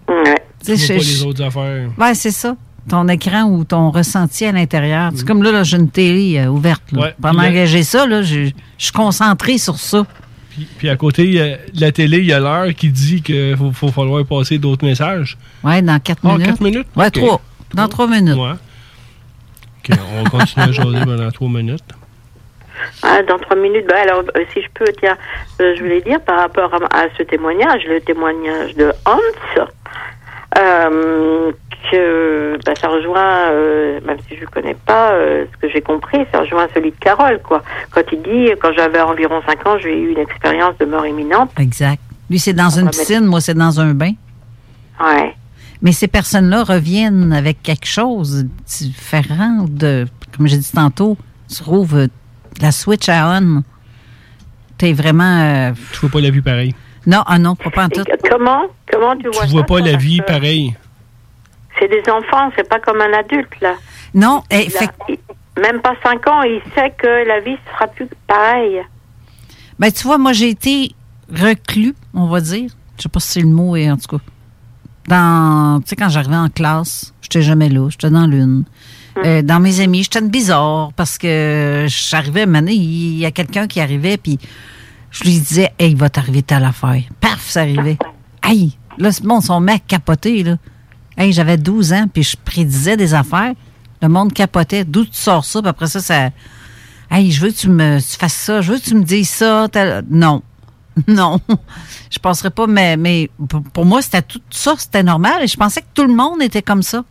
Ouais. 0.09 0.38
Tu 0.65 0.75
vois 0.75 0.87
pas 0.89 0.95
les 0.95 1.23
autres 1.25 1.43
affaires. 1.43 1.89
Ouais, 1.99 2.15
c'est 2.15 2.31
ça. 2.31 2.57
Ton 2.89 3.07
écran 3.09 3.43
ou 3.45 3.65
ton 3.65 3.91
ressenti 3.91 4.45
à 4.47 4.53
l'intérieur. 4.53 5.11
C'est 5.15 5.27
comme 5.27 5.43
là, 5.43 5.53
là 5.53 5.63
j'ai 5.63 5.77
une 5.77 5.91
télé 5.91 6.39
euh, 6.39 6.47
ouverte. 6.49 6.83
là. 6.93 7.01
Ouais, 7.03 7.15
Pendant 7.21 7.43
là- 7.43 7.53
que 7.53 7.67
j'ai 7.67 7.83
ça, 7.83 8.07
là, 8.07 8.23
je 8.23 8.47
je 8.79 8.85
suis 8.85 8.93
concentré 8.93 9.59
sur 9.59 9.77
ça. 9.79 10.07
Puis, 10.51 10.67
puis 10.79 10.89
à 10.89 10.97
côté, 10.97 11.59
de 11.75 11.81
la 11.81 11.93
télé, 11.93 12.19
il 12.19 12.27
y 12.27 12.33
a 12.33 12.41
l'heure 12.41 12.73
qui 12.75 12.89
dit 12.91 13.21
qu'il 13.23 13.57
faut, 13.57 13.73
faut 13.73 13.89
falloir 13.93 14.25
passer 14.25 14.59
d'autres 14.59 14.85
messages. 14.87 15.37
Ouais, 15.63 15.83
dans 15.83 15.99
quatre 16.01 16.21
Ah, 16.25 16.29
minutes. 16.33 16.47
quatre 16.47 16.61
minutes? 16.63 16.87
Ok. 16.97 17.13
trois. 17.13 17.41
Dans 17.75 17.89
trois 17.89 18.07
minutes. 18.09 18.37
Ouais. 18.37 18.53
OK, 19.91 19.99
on 20.19 20.23
va 20.25 20.31
continuer 20.31 20.67
à 20.67 20.73
jaser 20.73 21.01
pendant 21.05 21.31
trois 21.31 21.49
minutes. 21.49 21.85
Ah, 23.03 23.23
dans 23.29 23.39
trois 23.39 23.57
minutes. 23.57 23.85
Bah, 23.89 23.97
alors, 24.03 24.23
euh, 24.37 24.45
si 24.55 24.61
je 24.63 24.69
peux, 24.75 24.91
tiens, 24.99 25.17
euh, 25.61 25.75
je 25.77 25.83
voulais 25.83 26.01
dire 26.01 26.21
par 26.23 26.39
rapport 26.41 26.73
à, 26.75 26.99
à 27.01 27.07
ce 27.19 27.23
témoignage, 27.25 27.83
le 27.89 28.01
témoignage 28.01 28.75
de 28.77 28.93
Hans, 29.05 29.65
euh, 30.57 31.53
que 31.91 32.59
bah, 32.65 32.73
ça 32.81 32.89
rejoint, 32.89 33.51
euh, 33.51 34.01
même 34.07 34.19
si 34.29 34.37
je 34.37 34.43
ne 34.43 34.47
connais 34.47 34.75
pas 34.87 35.13
euh, 35.13 35.45
ce 35.53 35.57
que 35.59 35.73
j'ai 35.73 35.81
compris, 35.81 36.19
ça 36.33 36.41
rejoint 36.41 36.67
celui 36.75 36.91
de 36.91 36.97
Carole, 36.97 37.41
quoi. 37.43 37.63
Quand 37.91 38.03
il 38.13 38.23
dit, 38.23 38.51
quand 38.61 38.73
j'avais 38.77 39.01
environ 39.01 39.41
cinq 39.47 39.67
ans, 39.67 39.79
j'ai 39.79 39.97
eu 39.99 40.13
une 40.13 40.19
expérience 40.19 40.77
de 40.79 40.87
mort 40.87 41.07
imminente. 41.07 41.51
Exact. 41.59 42.01
Lui, 42.31 42.39
c'est 42.39 42.53
dans 42.53 42.69
On 42.79 42.81
une 42.83 42.91
piscine, 42.91 43.25
moi, 43.25 43.41
c'est 43.41 43.55
dans 43.55 43.81
un 43.81 43.95
bain. 43.95 44.13
Ouais. 45.01 45.35
Mais 45.81 45.93
ces 45.93 46.09
personnes-là 46.09 46.65
reviennent 46.65 47.33
avec 47.33 47.63
quelque 47.63 47.87
chose 47.87 48.45
de 48.45 48.49
différent 48.67 49.65
de, 49.69 50.07
comme 50.37 50.47
j'ai 50.49 50.59
dit 50.59 50.73
tantôt, 50.73 51.17
tu 51.49 51.63
trouves 51.63 52.09
la 52.61 52.73
switch 52.73 53.09
à 53.09 53.39
on. 53.41 53.63
T'es 54.77 54.93
vraiment. 54.93 55.41
euh, 55.41 55.73
Tu 55.93 56.01
vois 56.01 56.11
pas 56.11 56.21
la 56.21 56.31
vie 56.31 56.41
pareille. 56.41 56.75
Non, 57.09 57.23
ah 57.27 57.39
non, 57.39 57.57
pas, 57.57 57.71
pas 57.71 57.85
en 57.87 57.89
tout. 57.89 58.05
Comment, 58.31 58.63
comment 58.93 59.17
tu 59.17 59.29
vois 59.31 59.45
Tu 59.45 59.51
vois 59.51 59.61
ça, 59.61 59.67
pas 59.67 59.79
toi, 59.79 59.81
la 59.81 59.97
vie 59.97 60.19
que 60.19 60.25
pareille. 60.27 60.77
C'est 61.79 61.89
des 61.89 62.03
enfants, 62.11 62.51
c'est 62.57 62.69
pas 62.69 62.79
comme 62.81 63.01
un 63.01 63.13
adulte, 63.19 63.61
là. 63.61 63.75
Non, 64.15 64.43
eh, 64.51 64.69
il- 65.09 65.19
même 65.61 65.81
pas 65.81 65.95
cinq 66.05 66.27
ans, 66.29 66.43
il 66.43 66.61
sait 66.75 66.93
que 66.99 67.27
la 67.27 67.41
vie 67.41 67.57
sera 67.73 67.87
plus 67.89 68.09
pareille. 68.27 68.83
Ben, 69.79 69.91
tu 69.91 70.03
vois, 70.07 70.19
moi, 70.19 70.33
j'ai 70.33 70.51
été 70.51 70.93
reclus, 71.33 71.95
on 72.15 72.27
va 72.27 72.41
dire. 72.41 72.71
Je 72.97 73.05
sais 73.05 73.09
pas 73.09 73.21
si 73.21 73.29
c'est 73.33 73.41
le 73.41 73.49
mot, 73.49 73.75
et 73.75 73.91
en 73.91 73.97
tout 73.97 74.17
cas. 74.19 74.23
Dans, 75.07 75.81
tu 75.81 75.89
sais, 75.89 75.97
quand 75.97 76.09
j'arrivais 76.11 76.37
en 76.37 76.49
classe, 76.51 77.15
j'étais 77.23 77.41
jamais 77.43 77.69
là, 77.71 77.89
j'étais 77.91 78.11
dans 78.11 78.27
l'une. 78.27 78.65
Euh, 79.25 79.43
dans 79.43 79.59
mes 79.59 79.81
amis, 79.81 80.03
j'étais 80.05 80.19
une 80.21 80.29
bizarre 80.29 80.91
parce 80.95 81.17
que 81.19 81.87
j'arrivais, 81.89 82.45
maintenant, 82.47 82.71
il 82.73 83.17
y 83.19 83.25
a 83.27 83.31
quelqu'un 83.31 83.67
qui 83.67 83.81
arrivait, 83.81 84.17
puis 84.17 84.39
je 85.11 85.25
lui 85.25 85.39
disais, 85.39 85.73
hey, 85.79 85.91
il 85.93 85.97
va 85.97 86.09
t'arriver 86.11 86.43
telle 86.43 86.65
affaire. 86.65 87.03
Paf, 87.21 87.41
ça 87.49 87.61
arrivait. 87.61 87.99
Hey, 88.43 88.77
là, 88.99 89.11
sont 89.13 89.61
mis 89.61 89.73
à 89.73 89.79
capoter, 89.79 90.43
là. 90.43 90.57
Hey, 91.17 91.33
j'avais 91.33 91.57
12 91.57 91.93
ans, 91.93 92.07
puis 92.13 92.23
je 92.23 92.37
prédisais 92.43 92.97
des 92.97 93.15
affaires. 93.15 93.53
Le 94.01 94.09
monde 94.09 94.33
capotait. 94.33 94.85
D'où 94.85 95.05
tu 95.05 95.11
sors 95.15 95.45
ça? 95.45 95.61
Puis 95.61 95.69
après 95.69 95.87
ça, 95.89 96.01
ça. 96.01 96.31
Hey, 97.11 97.31
je 97.33 97.41
veux 97.41 97.51
que 97.51 97.57
tu 97.57 97.69
me 97.69 97.99
tu 97.99 98.17
fasses 98.17 98.35
ça. 98.35 98.61
Je 98.61 98.73
veux 98.73 98.79
que 98.79 98.85
tu 98.85 98.95
me 98.95 99.03
dises 99.03 99.29
ça. 99.31 99.67
Non. 100.11 100.43
Non. 101.07 101.41
Je 102.11 102.19
penserais 102.19 102.51
pas, 102.51 102.67
mais, 102.67 102.97
mais 102.97 103.31
pour- 103.73 103.85
moi, 103.87 104.03
c'était 104.03 104.21
tout 104.23 104.41
ça, 104.51 104.75
c'était 104.77 105.05
normal. 105.05 105.45
Et 105.45 105.47
je 105.47 105.57
pensais 105.57 105.81
que 105.81 105.87
tout 105.95 106.03
le 106.05 106.13
monde 106.13 106.43
était 106.43 106.61
comme 106.63 106.83
ça. 106.83 107.05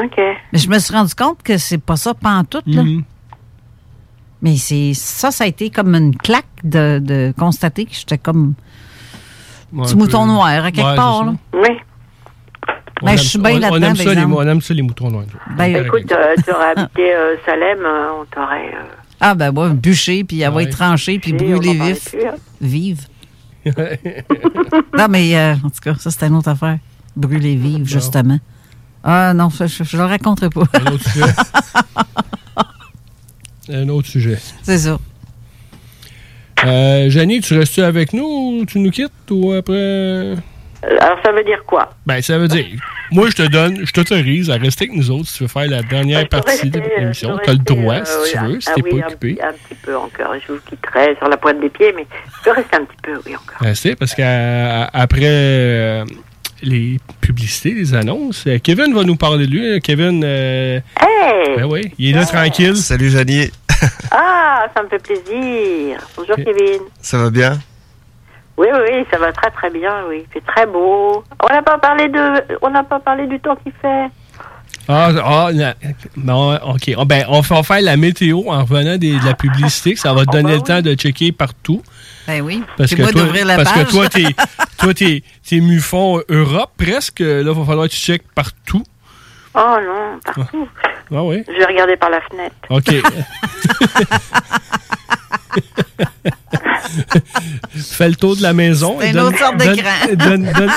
OK. 0.00 0.16
Mais 0.52 0.58
je 0.60 0.68
me 0.68 0.78
suis 0.78 0.94
rendu 0.94 1.12
compte 1.14 1.42
que 1.42 1.58
c'est 1.58 1.78
pas 1.78 1.96
ça 1.96 2.14
pantoute, 2.14 2.66
là. 2.68 2.84
Mhm. 2.84 3.02
Mais 4.46 4.56
c'est 4.58 4.92
ça, 4.94 5.32
ça 5.32 5.42
a 5.42 5.46
été 5.48 5.70
comme 5.70 5.92
une 5.96 6.16
claque 6.16 6.44
de, 6.62 7.00
de 7.02 7.34
constater 7.36 7.84
que 7.84 7.92
j'étais 7.94 8.16
comme 8.18 8.54
Ouais, 9.72 9.82
petit 9.84 9.96
mouton 9.96 10.24
noir 10.26 10.46
à 10.64 10.70
quelque 10.70 10.86
Ouais, 10.88 10.94
part. 10.94 11.24
c'est 11.52 11.58
Là. 11.58 11.68
Oui. 11.68 11.76
On 13.02 13.06
Ben, 13.06 13.12
aime- 13.12 13.18
je 13.18 13.22
suis 13.24 13.38
bien 13.40 13.50
on- 13.56 13.58
là-dedans, 13.58 13.76
On 13.76 13.82
aime 13.90 13.96
par 13.96 14.04
ça, 14.06 14.14
les, 14.14 14.24
on 14.24 14.42
aime 14.42 14.60
ça, 14.60 14.74
les 14.74 14.82
moutons 14.82 15.10
noirs. 15.10 15.24
Ben, 15.56 15.84
Écoute, 15.84 16.12
euh, 16.12 16.34
tu 16.44 16.50
aurais 16.52 16.70
habité 16.76 17.12
euh, 17.14 17.34
Salem, 17.44 17.78
euh, 17.84 18.20
on 18.20 18.24
t'aurait... 18.26 18.68
euh, 18.74 18.84
Ah, 19.20 19.34
ben, 19.34 19.50
ouais, 19.52 19.70
bûcher, 19.70 20.22
puis 20.22 20.44
avoir 20.44 20.58
Ouais. 20.58 20.68
été 20.68 20.72
tranché, 20.76 21.18
puis 21.18 21.32
parlait 21.32 21.58
vif. 21.74 22.10
plus, 22.12 22.24
hein. 22.24 22.34
Vive. 22.60 23.06
non, 24.96 25.06
mais 25.10 25.36
euh, 25.36 25.54
en 25.64 25.68
tout 25.70 25.80
cas, 25.82 25.94
ça, 25.98 26.10
c'était 26.12 26.28
une 26.28 26.36
autre 26.36 26.48
affaire. 26.50 26.78
Brûler 27.16 27.56
vive, 27.56 27.86
justement. 27.88 28.38
Ah, 29.02 29.34
non, 29.34 29.48
je 29.50 29.64
ne 29.64 30.02
le 30.02 30.04
raconterai 30.08 30.48
pas. 30.50 30.62
Un 33.68 33.88
autre 33.88 34.08
sujet. 34.08 34.34
Un 34.34 34.38
c'est 34.62 34.78
ça. 34.78 34.98
Euh, 36.64 37.10
Janie, 37.10 37.40
tu 37.40 37.56
restes 37.58 37.78
avec 37.78 38.12
nous 38.12 38.24
ou 38.60 38.64
tu 38.66 38.78
nous 38.78 38.90
quittes 38.90 39.10
ou 39.30 39.52
après? 39.52 39.74
Euh, 39.76 40.36
Alors, 41.00 41.18
ça 41.24 41.32
veut 41.32 41.44
dire 41.44 41.62
quoi? 41.66 41.90
Ben, 42.06 42.22
ça 42.22 42.38
veut 42.38 42.48
dire. 42.48 42.64
Moi, 43.12 43.28
je 43.30 43.36
te 43.36 43.42
donne, 43.42 43.86
je 43.86 43.92
t'autorise 43.92 44.50
à 44.50 44.56
rester 44.56 44.86
avec 44.86 44.96
nous 44.96 45.10
autres 45.10 45.28
si 45.28 45.36
tu 45.38 45.42
veux 45.44 45.48
faire 45.48 45.68
la 45.68 45.82
dernière 45.82 46.28
partie 46.28 46.70
de 46.70 46.80
l'émission. 46.98 47.38
Tu 47.44 47.50
as 47.50 47.52
le 47.52 47.58
droit, 47.58 48.04
si 48.04 48.32
tu 48.32 48.38
veux, 48.38 48.60
si 48.60 48.68
ah 48.70 48.72
t'es 48.74 48.82
oui, 48.82 48.90
pas 49.00 49.06
un 49.06 49.08
occupé. 49.08 49.34
petit- 49.34 49.42
Un, 49.46 49.52
petit 49.52 49.74
peu 49.82 49.96
encore. 49.96 50.34
Je 50.46 50.52
vous 50.52 50.58
quitterai 50.68 51.14
sur 51.18 51.28
la 51.28 51.36
pointe 51.36 51.60
des 51.60 51.68
pieds, 51.68 51.92
mais 51.94 52.06
je 52.38 52.44
peux 52.44 52.52
rester 52.56 52.76
un 52.76 52.84
petit 52.84 52.96
peu, 53.02 53.12
oui, 53.26 53.36
encore. 53.36 53.58
Rester 53.60 53.94
parce 53.94 54.14
qu'après 54.14 55.20
euh, 55.24 56.04
les 56.62 56.98
publicités, 57.20 57.72
les 57.74 57.94
annonces, 57.94 58.44
euh, 58.46 58.58
Kevin 58.62 58.94
va 58.94 59.02
nous 59.04 59.16
parler 59.16 59.46
de 59.46 59.52
lui. 59.52 59.80
Kevin, 59.80 60.22
euh, 60.24 60.80
Hey! 61.00 61.56
ben 61.56 61.64
oui, 61.64 61.92
il 61.98 62.10
est 62.10 62.12
là 62.18 62.24
tranquille. 62.24 62.76
Salut 62.76 63.10
Janie, 63.10 63.50
Ah, 64.10 64.66
ça 64.74 64.82
me 64.82 64.88
fait 64.88 64.98
plaisir. 65.02 65.98
Bonjour. 66.16 66.36
Kevin. 66.36 66.80
ça 67.00 67.18
va 67.18 67.30
bien? 67.30 67.58
Oui, 68.56 68.68
oui, 68.72 68.80
oui, 68.90 69.04
ça 69.10 69.18
va 69.18 69.32
très, 69.32 69.50
très 69.50 69.70
bien, 69.70 69.92
oui. 70.08 70.24
Fait 70.32 70.40
très 70.40 70.66
beau. 70.66 71.22
On 71.44 71.48
n'a 71.52 71.60
pas 71.62 71.76
parlé 71.78 72.08
de... 72.08 72.56
On 72.62 72.70
n'a 72.70 72.82
pas 72.84 72.98
parlé 73.00 73.26
du 73.26 73.38
temps 73.38 73.54
qu'il 73.56 73.72
fait. 73.82 74.06
Ah, 74.88 75.10
ah, 75.22 75.50
non, 76.16 76.54
ok. 76.72 76.92
Ah, 76.96 77.04
ben, 77.04 77.24
on 77.28 77.40
va 77.40 77.62
faire 77.62 77.82
la 77.82 77.96
météo 77.98 78.44
en 78.48 78.64
revenant 78.64 78.96
des- 78.96 79.18
de 79.18 79.24
la 79.26 79.34
publicité. 79.34 79.92
que 79.94 80.00
Ça 80.00 80.14
va 80.14 80.24
te 80.24 80.30
donner 80.30 80.54
le 80.54 80.62
temps 80.62 80.80
de 80.80 80.94
checker 80.94 81.32
partout. 81.32 81.82
Ben 82.26 82.42
oui. 82.42 82.62
Parce 82.76 82.90
C'est 82.90 82.96
que 82.96 83.02
moi 83.02 83.12
toi, 83.12 83.22
d'ouvrir 83.22 83.46
la 83.46 83.56
parce 83.56 83.72
page. 83.72 83.86
que 83.86 83.90
toi, 83.90 84.08
t'es, 84.08 84.24
toi, 84.78 84.94
t'es, 84.94 85.22
t'es 85.48 85.60
mufon 85.60 86.22
Europe 86.28 86.72
presque. 86.76 87.20
Là, 87.20 87.40
il 87.40 87.46
va 87.48 87.64
falloir 87.64 87.86
que 87.88 87.92
tu 87.92 87.98
checkes 87.98 88.30
partout. 88.34 88.82
Oh 89.54 89.76
non, 89.84 90.18
partout. 90.34 90.68
Ah 91.14 91.22
oui. 91.22 91.42
Je 91.46 91.52
vais 91.58 91.64
regarder 91.66 91.96
par 91.96 92.10
la 92.10 92.20
fenêtre. 92.22 92.54
OK. 92.68 92.92
Fais 97.74 98.08
le 98.08 98.16
tour 98.16 98.36
de 98.36 98.42
la 98.42 98.52
maison. 98.52 98.96
C'est 99.00 99.06
et 99.06 99.10
une 99.10 99.14
donne- 99.16 99.26
autre 99.28 99.38
sorte 99.38 99.56
donne- 99.56 99.74
d'écran. 99.76 99.90
Donne, 100.16 100.52
donne- 100.52 100.70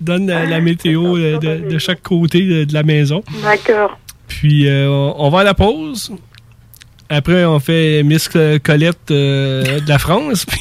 donne 0.00 0.26
la, 0.26 0.44
la 0.44 0.60
météo 0.60 1.16
euh, 1.16 1.38
de, 1.38 1.70
de 1.70 1.78
chaque 1.78 2.02
côté 2.02 2.42
de, 2.42 2.64
de 2.64 2.72
la 2.74 2.82
maison. 2.82 3.22
D'accord. 3.42 3.98
Puis, 4.28 4.68
euh, 4.68 4.88
on 4.90 5.30
va 5.30 5.40
à 5.40 5.44
la 5.44 5.54
pause. 5.54 6.12
Après, 7.08 7.44
on 7.44 7.60
fait 7.60 8.02
Miss 8.02 8.28
Colette 8.62 9.10
euh, 9.10 9.80
de 9.80 9.88
la 9.88 9.98
France. 9.98 10.44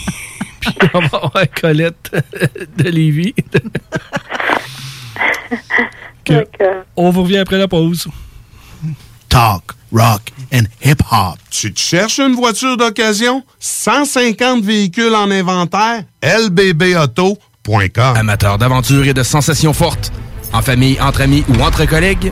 Puis, 0.61 0.73
puis 0.79 0.89
on 0.95 0.99
va 0.99 1.05
avoir 1.17 1.33
Colette 1.61 2.11
de 2.77 2.89
Lévis. 2.89 3.35
Que- 6.23 6.43
on 6.95 7.11
vous 7.11 7.21
revient 7.23 7.37
après 7.37 7.57
la 7.59 7.67
pause. 7.67 8.07
Talk, 9.29 9.61
rock 9.93 10.21
and 10.53 10.63
hip-hop. 10.83 11.37
Tu 11.51 11.71
te 11.71 11.79
cherches 11.79 12.19
une 12.19 12.33
voiture 12.33 12.77
d'occasion? 12.77 13.43
150 13.59 14.63
véhicules 14.63 15.13
en 15.13 15.29
inventaire? 15.29 16.03
lbbauto.com 16.23 18.15
Amateurs 18.17 18.57
d'aventure 18.57 19.05
et 19.05 19.13
de 19.13 19.21
sensations 19.23 19.73
fortes, 19.73 20.11
en 20.51 20.61
famille, 20.63 20.99
entre 20.99 21.21
amis 21.21 21.43
ou 21.49 21.61
entre 21.61 21.85
collègues, 21.85 22.31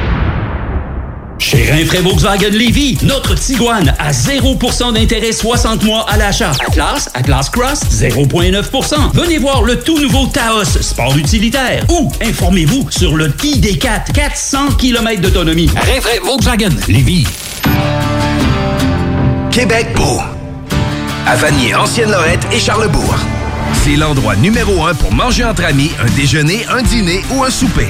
Chez 1.41 1.71
Rinfraie 1.71 2.01
Volkswagen 2.01 2.51
Lévy, 2.51 2.99
notre 3.01 3.33
Tiguan 3.33 3.95
à 3.97 4.11
0% 4.11 4.93
d'intérêt 4.93 5.31
60 5.31 5.83
mois 5.83 6.05
à 6.07 6.15
l'achat. 6.15 6.51
Atlas, 6.67 7.09
Atlas 7.15 7.49
Cross, 7.49 7.79
0,9%. 7.91 9.11
Venez 9.15 9.39
voir 9.39 9.63
le 9.63 9.79
tout 9.79 9.99
nouveau 9.99 10.27
Taos, 10.27 10.65
sport 10.65 11.17
utilitaire. 11.17 11.83
Ou 11.89 12.11
informez-vous 12.23 12.91
sur 12.91 13.17
le 13.17 13.29
ID4, 13.29 14.11
400 14.13 14.73
km 14.77 15.19
d'autonomie. 15.19 15.67
Rinfraie 15.75 16.19
Volkswagen 16.23 16.75
Lévy. 16.87 17.25
Québec 19.49 19.87
beau. 19.95 20.19
À 21.25 21.35
Vanier, 21.37 21.73
Ancienne-Lorette 21.73 22.45
et 22.51 22.59
Charlebourg. 22.59 23.15
C'est 23.83 23.95
l'endroit 23.95 24.35
numéro 24.35 24.85
un 24.85 24.93
pour 24.93 25.11
manger 25.11 25.43
entre 25.43 25.65
amis, 25.65 25.89
un 25.99 26.09
déjeuner, 26.15 26.67
un 26.69 26.83
dîner 26.83 27.23
ou 27.31 27.43
un 27.43 27.49
souper. 27.49 27.89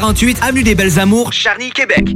3648 0.01 0.41
Avenue 0.41 0.63
des 0.63 0.73
Belles 0.73 0.99
Amours, 0.99 1.31
Charny, 1.31 1.69
Québec. 1.69 2.15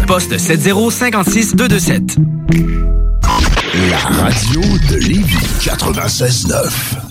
poste 0.05 0.37
7056 0.37 1.55
227. 1.55 2.17
La 3.89 3.97
radio 3.97 4.61
de 4.89 4.95
Lévis 4.95 5.37
96.9. 5.59 7.10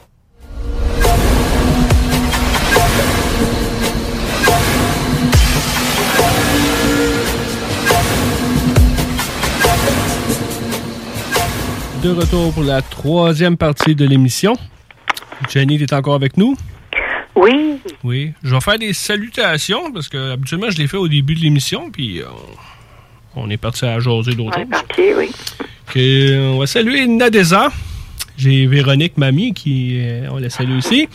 De 12.03 12.09
retour 12.09 12.51
pour 12.53 12.63
la 12.63 12.81
troisième 12.81 13.57
partie 13.57 13.93
de 13.95 14.05
l'émission. 14.05 14.53
Jenny, 15.49 15.77
tu 15.77 15.83
es 15.83 15.93
encore 15.93 16.15
avec 16.15 16.35
nous? 16.37 16.57
Oui. 17.35 17.75
Oui. 18.03 18.31
Je 18.43 18.53
vais 18.55 18.61
faire 18.61 18.79
des 18.79 18.93
salutations 18.93 19.91
parce 19.91 20.09
que 20.09 20.31
habituellement 20.33 20.69
je 20.71 20.77
les 20.77 20.87
fais 20.87 20.97
au 20.97 21.07
début 21.07 21.35
de 21.35 21.39
l'émission, 21.41 21.91
puis 21.91 22.21
euh, 22.21 22.25
on 23.35 23.49
est 23.49 23.57
parti 23.57 23.85
à 23.85 23.99
jaser 23.99 24.33
d'autres 24.33 24.57
On 24.57 24.61
est 24.61 24.63
choses. 24.63 24.69
parti, 24.69 25.01
oui. 25.17 25.29
Que, 25.93 26.51
on 26.53 26.59
va 26.59 26.67
saluer 26.67 27.05
Nadeza. 27.05 27.71
J'ai 28.37 28.65
Véronique 28.65 29.17
Mamie 29.17 29.53
qui 29.53 29.97
euh, 30.01 30.27
on 30.31 30.37
la 30.37 30.49
salue 30.49 30.77
aussi. 30.77 31.07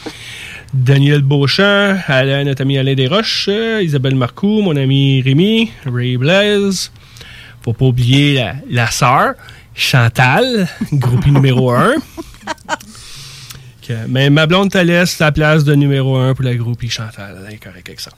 Daniel 0.72 1.22
Beauchamp, 1.22 1.96
Alain, 2.06 2.44
notre 2.44 2.62
ami 2.62 2.78
Alain 2.78 2.94
Desroches, 2.94 3.46
euh, 3.48 3.82
Isabelle 3.82 4.14
Marcoux, 4.14 4.62
mon 4.62 4.76
ami 4.76 5.20
Rémi, 5.22 5.70
Ray 5.84 6.16
Blaise. 6.16 6.92
Faut 7.62 7.72
pas 7.72 7.86
oublier 7.86 8.34
la, 8.34 8.54
la 8.70 8.86
sœur, 8.90 9.34
Chantal, 9.76 10.68
groupie 10.92 11.30
numéro 11.30 11.70
1. 11.70 11.94
mais 14.08 14.30
ma 14.30 14.46
blonde 14.46 14.70
te 14.70 14.78
laisse 14.78 15.18
la 15.18 15.30
place 15.32 15.64
de 15.64 15.74
numéro 15.74 16.16
1 16.16 16.34
pour 16.34 16.44
la 16.44 16.54
groupie 16.54 16.88
Chantal. 16.88 17.36
Elle 17.48 17.58
avec 17.68 18.00
ça. 18.00 18.10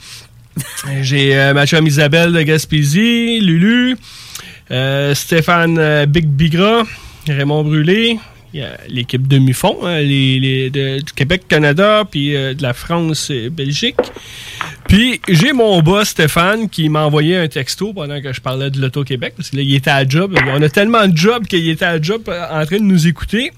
J'ai 1.02 1.36
euh, 1.36 1.54
ma 1.54 1.64
Isabelle 1.64 2.32
de 2.32 2.42
Gaspésie, 2.42 3.40
Lulu, 3.40 3.96
euh, 4.70 5.14
Stéphane 5.14 5.78
euh, 5.78 6.06
Big 6.06 6.26
Bigra, 6.26 6.84
Raymond 7.26 7.64
Brûlé, 7.64 8.18
l'équipe 8.88 9.26
de 9.26 9.38
Mufon, 9.38 9.78
hein, 9.84 10.00
les, 10.00 10.70
du 10.70 11.12
Québec, 11.14 11.42
Canada, 11.48 12.04
puis 12.10 12.34
euh, 12.34 12.54
de 12.54 12.62
la 12.62 12.72
France 12.72 13.30
et 13.30 13.50
Belgique. 13.50 13.96
Puis 14.88 15.20
j'ai 15.28 15.52
mon 15.52 15.80
boss 15.82 16.08
Stéphane 16.08 16.68
qui 16.68 16.88
m'a 16.88 17.04
envoyé 17.04 17.36
un 17.36 17.46
texto 17.46 17.92
pendant 17.92 18.20
que 18.20 18.32
je 18.32 18.40
parlais 18.40 18.70
de 18.70 18.80
l'Auto-Québec, 18.80 19.34
parce 19.36 19.50
que 19.50 19.56
là, 19.56 19.62
il 19.62 19.74
était 19.74 19.90
à 19.90 20.08
job. 20.08 20.34
On 20.48 20.62
a 20.62 20.68
tellement 20.68 21.06
de 21.06 21.16
job 21.16 21.46
qu'il 21.46 21.68
était 21.68 21.84
à 21.84 22.00
job 22.00 22.22
euh, 22.28 22.46
en 22.50 22.64
train 22.64 22.78
de 22.78 22.84
nous 22.84 23.06
écouter. 23.06 23.52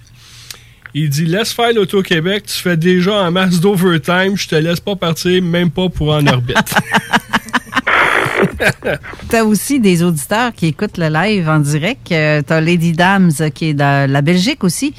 Il 0.92 1.08
dit 1.08 1.24
laisse 1.24 1.52
faire 1.52 1.72
l'Auto-Québec, 1.72 2.46
tu 2.46 2.60
fais 2.60 2.76
déjà 2.76 3.14
en 3.14 3.30
masse 3.30 3.60
d'overtime, 3.60 4.36
je 4.36 4.48
te 4.48 4.56
laisse 4.56 4.80
pas 4.80 4.96
partir, 4.96 5.40
même 5.40 5.70
pas 5.70 5.88
pour 5.88 6.12
en 6.12 6.26
orbite. 6.26 6.56
T'as 9.28 9.44
aussi 9.44 9.80
des 9.80 10.02
auditeurs 10.02 10.52
qui 10.52 10.66
écoutent 10.66 10.98
le 10.98 11.08
live 11.08 11.48
en 11.48 11.58
direct. 11.58 12.10
Euh, 12.12 12.42
T'as 12.46 12.60
Lady 12.60 12.92
Dams 12.92 13.30
euh, 13.40 13.50
qui 13.50 13.66
est 13.66 13.74
de 13.74 14.06
la 14.06 14.22
Belgique 14.22 14.64
aussi. 14.64 14.94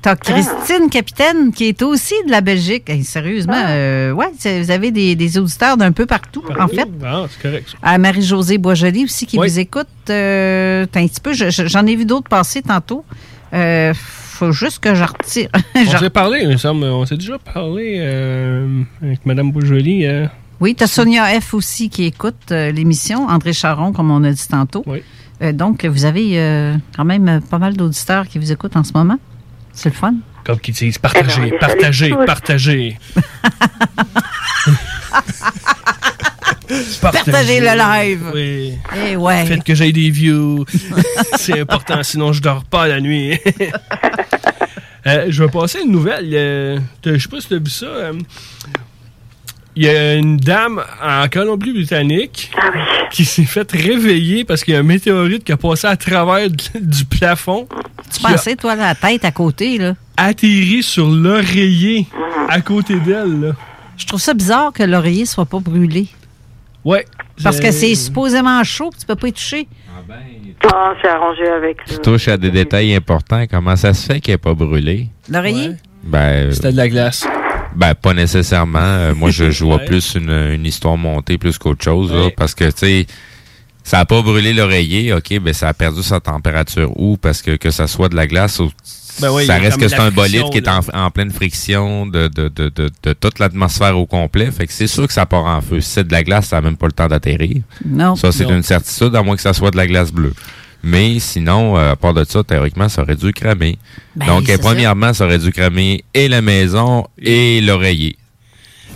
T'as 0.00 0.14
Christine 0.14 0.88
Capitaine 0.90 1.52
qui 1.52 1.64
est 1.64 1.82
aussi 1.82 2.14
de 2.26 2.30
la 2.30 2.40
Belgique. 2.40 2.88
Hey, 2.88 3.02
sérieusement, 3.02 3.54
euh, 3.66 4.12
ouais, 4.12 4.26
vous 4.60 4.70
avez 4.70 4.92
des, 4.92 5.16
des 5.16 5.38
auditeurs 5.38 5.76
d'un 5.76 5.90
peu 5.90 6.06
partout, 6.06 6.44
en 6.58 6.68
fait. 6.68 6.88
Ah, 7.04 7.24
c'est 7.28 7.42
correct. 7.42 7.74
À 7.82 7.98
Marie-Josée 7.98 8.58
Boisjoli 8.58 9.04
aussi 9.04 9.26
qui 9.26 9.38
Oui. 9.38 9.48
vous 9.48 9.58
écoute. 9.58 9.88
Euh, 10.10 10.86
t'as 10.90 11.00
un 11.00 11.08
petit 11.08 11.20
peu, 11.20 11.32
je- 11.32 11.50
je- 11.50 11.66
j'en 11.66 11.84
ai 11.84 11.96
vu 11.96 12.04
d'autres 12.04 12.28
passer 12.28 12.62
tantôt. 12.62 13.04
Euh, 13.52 13.92
faut 13.94 14.52
juste 14.52 14.78
que 14.78 14.94
je 14.94 15.02
retire. 15.02 15.48
On 15.74 15.98
s'est 15.98 16.10
parlé, 16.10 16.40
il 16.42 16.48
me 16.48 16.56
semble. 16.56 16.84
On 16.84 17.04
s'est 17.04 17.16
déjà 17.16 17.38
parlé 17.38 17.96
euh, 17.98 18.82
avec 19.02 19.26
Mme 19.26 19.50
euh, 19.56 20.26
Oui, 20.60 20.76
tu 20.76 20.84
as 20.84 20.86
Sonia 20.86 21.40
F 21.40 21.54
aussi 21.54 21.90
qui 21.90 22.04
écoute 22.04 22.50
l'émission, 22.50 23.26
André 23.26 23.52
Charon, 23.52 23.92
comme 23.92 24.12
on 24.12 24.22
a 24.22 24.30
dit 24.30 24.46
tantôt. 24.48 24.84
Euh, 25.42 25.52
donc, 25.52 25.84
vous 25.84 26.04
avez 26.04 26.72
quand 26.96 27.04
même 27.04 27.40
pas 27.50 27.58
mal 27.58 27.76
d'auditeurs 27.76 28.28
qui 28.28 28.38
vous 28.38 28.52
écoutent 28.52 28.76
en 28.76 28.84
ce 28.84 28.92
moment. 28.94 29.18
C'est 29.78 29.90
le 29.90 29.94
fun. 29.94 30.14
Comme 30.44 30.58
qu'ils 30.58 30.74
disent, 30.74 30.98
partagez, 30.98 31.40
Alors, 31.40 31.58
partagez, 31.60 32.10
partagez. 32.26 32.98
Partagez 37.00 37.60
le 37.60 37.78
live. 37.78 38.30
Oui. 38.34 38.74
Eh 39.06 39.14
ouais. 39.14 39.46
Faites 39.46 39.62
que 39.62 39.76
j'aille 39.76 39.92
des 39.92 40.10
views. 40.10 40.64
C'est 41.36 41.60
important, 41.60 42.02
sinon 42.02 42.32
je 42.32 42.42
dors 42.42 42.64
pas 42.64 42.88
la 42.88 43.00
nuit. 43.00 43.38
Euh, 45.06 45.26
je 45.28 45.42
vais 45.44 45.48
passer 45.48 45.78
une 45.84 45.92
nouvelle. 45.92 46.28
Euh, 46.34 46.78
je 47.06 47.16
sais 47.16 47.28
pas 47.28 47.40
si 47.40 47.48
tu 47.48 47.54
as 47.54 47.58
vu 47.58 47.70
ça. 47.70 47.86
euh, 47.86 48.12
Il 49.80 49.84
y 49.84 49.88
a 49.88 50.14
une 50.14 50.38
dame 50.38 50.82
en 51.00 51.28
Colombie-Britannique 51.28 52.50
qui 53.12 53.24
s'est 53.24 53.44
faite 53.44 53.70
réveiller 53.70 54.44
parce 54.44 54.64
qu'il 54.64 54.74
y 54.74 54.76
a 54.76 54.80
un 54.80 54.82
météorite 54.82 55.44
qui 55.44 55.52
a 55.52 55.56
passé 55.56 55.86
à 55.86 55.96
travers 55.96 56.48
du 56.50 57.04
plafond. 57.04 57.68
Tu 58.12 58.20
pensais, 58.20 58.56
toi, 58.56 58.74
la 58.74 58.96
tête 58.96 59.24
à 59.24 59.30
côté, 59.30 59.78
là? 59.78 59.94
atterri 60.16 60.82
sur 60.82 61.06
l'oreiller 61.08 62.08
à 62.48 62.60
côté 62.60 62.98
d'elle. 62.98 63.40
là. 63.40 63.52
Je 63.96 64.04
trouve 64.04 64.20
ça 64.20 64.34
bizarre 64.34 64.72
que 64.72 64.82
l'oreiller 64.82 65.26
soit 65.26 65.46
pas 65.46 65.60
brûlé. 65.60 66.08
Ouais. 66.84 67.04
Parce 67.44 67.60
que 67.60 67.70
c'est 67.70 67.94
supposément 67.94 68.64
chaud, 68.64 68.90
puis 68.90 68.98
tu 68.98 69.06
peux 69.06 69.14
pas 69.14 69.28
y 69.28 69.32
toucher. 69.32 69.68
Ah, 70.74 70.92
c'est 71.00 71.08
arrangé 71.08 71.46
avec 71.46 71.84
Tu 71.84 71.98
touches 72.00 72.26
à 72.26 72.36
des 72.36 72.50
détails 72.50 72.96
importants. 72.96 73.44
Comment 73.48 73.76
ça 73.76 73.94
se 73.94 74.04
fait 74.04 74.18
qu'elle 74.18 74.34
n'est 74.34 74.38
pas 74.38 74.54
brûlée? 74.54 75.06
L'oreiller? 75.28 75.76
Ben, 76.02 76.50
C'était 76.50 76.72
de 76.72 76.76
la 76.76 76.88
glace. 76.88 77.24
Ben, 77.76 77.94
pas 77.94 78.14
nécessairement. 78.14 78.78
Euh, 78.80 79.14
moi, 79.14 79.30
je, 79.30 79.50
je 79.50 79.64
vois 79.64 79.76
Ouais. 79.76 79.84
plus 79.86 80.14
une, 80.14 80.30
une 80.30 80.66
histoire 80.66 80.96
montée 80.96 81.38
plus 81.38 81.58
qu'autre 81.58 81.84
chose, 81.84 82.12
là, 82.12 82.28
parce 82.36 82.54
que, 82.54 82.64
tu 82.70 82.72
sais, 82.76 83.06
Ça 83.84 84.00
a 84.00 84.04
pas 84.04 84.20
brûlé 84.20 84.52
l'oreiller, 84.52 85.14
OK, 85.14 85.38
ben 85.40 85.54
ça 85.54 85.68
a 85.68 85.72
perdu 85.74 86.02
sa 86.02 86.20
température 86.20 86.90
où? 87.00 87.16
Parce 87.16 87.40
que 87.40 87.56
que 87.56 87.70
ça 87.70 87.86
soit 87.86 88.10
de 88.10 88.16
la 88.16 88.26
glace 88.26 88.58
ou 88.58 88.70
Ben 89.20 89.30
oui, 89.32 89.46
ça 89.46 89.54
a 89.54 89.58
reste 89.58 89.78
que 89.80 89.88
c'est 89.88 89.96
un 89.98 90.10
bolide 90.10 90.42
friction, 90.42 90.50
qui 90.50 90.58
est 90.58 90.68
en, 90.68 90.80
en 91.06 91.10
pleine 91.10 91.30
friction 91.30 92.04
de, 92.06 92.28
de, 92.28 92.48
de, 92.48 92.68
de, 92.68 92.90
de 93.02 93.12
toute 93.14 93.38
l'atmosphère 93.38 93.96
au 93.98 94.04
complet. 94.04 94.50
Fait 94.50 94.66
que 94.66 94.72
c'est 94.74 94.88
sûr 94.88 95.06
que 95.06 95.12
ça 95.14 95.24
part 95.24 95.46
en 95.46 95.62
feu. 95.62 95.80
Si 95.80 95.88
c'est 95.90 96.06
de 96.06 96.12
la 96.12 96.22
glace, 96.22 96.48
ça 96.48 96.56
n'a 96.56 96.62
même 96.62 96.76
pas 96.76 96.84
le 96.86 96.92
temps 96.92 97.06
d'atterrir. 97.08 97.62
Non. 97.86 98.14
Ça, 98.14 98.30
c'est 98.30 98.44
une 98.50 98.62
certitude, 98.62 99.16
à 99.16 99.22
moins 99.22 99.36
que 99.36 99.42
ça 99.42 99.54
soit 99.54 99.70
de 99.70 99.78
la 99.78 99.86
glace 99.86 100.12
bleue. 100.12 100.34
Mais 100.82 101.18
sinon, 101.18 101.76
euh, 101.76 101.92
à 101.92 101.96
part 101.96 102.14
de 102.14 102.24
ça, 102.24 102.44
théoriquement, 102.44 102.88
ça 102.88 103.02
aurait 103.02 103.16
dû 103.16 103.32
cramer. 103.32 103.78
Ben, 104.14 104.26
Donc, 104.26 104.50
premièrement, 104.60 105.12
ça. 105.12 105.24
aurait 105.24 105.38
dû 105.38 105.50
cramer 105.52 106.04
et 106.14 106.28
la 106.28 106.40
maison 106.40 107.06
et 107.20 107.60
l'oreiller. 107.60 108.16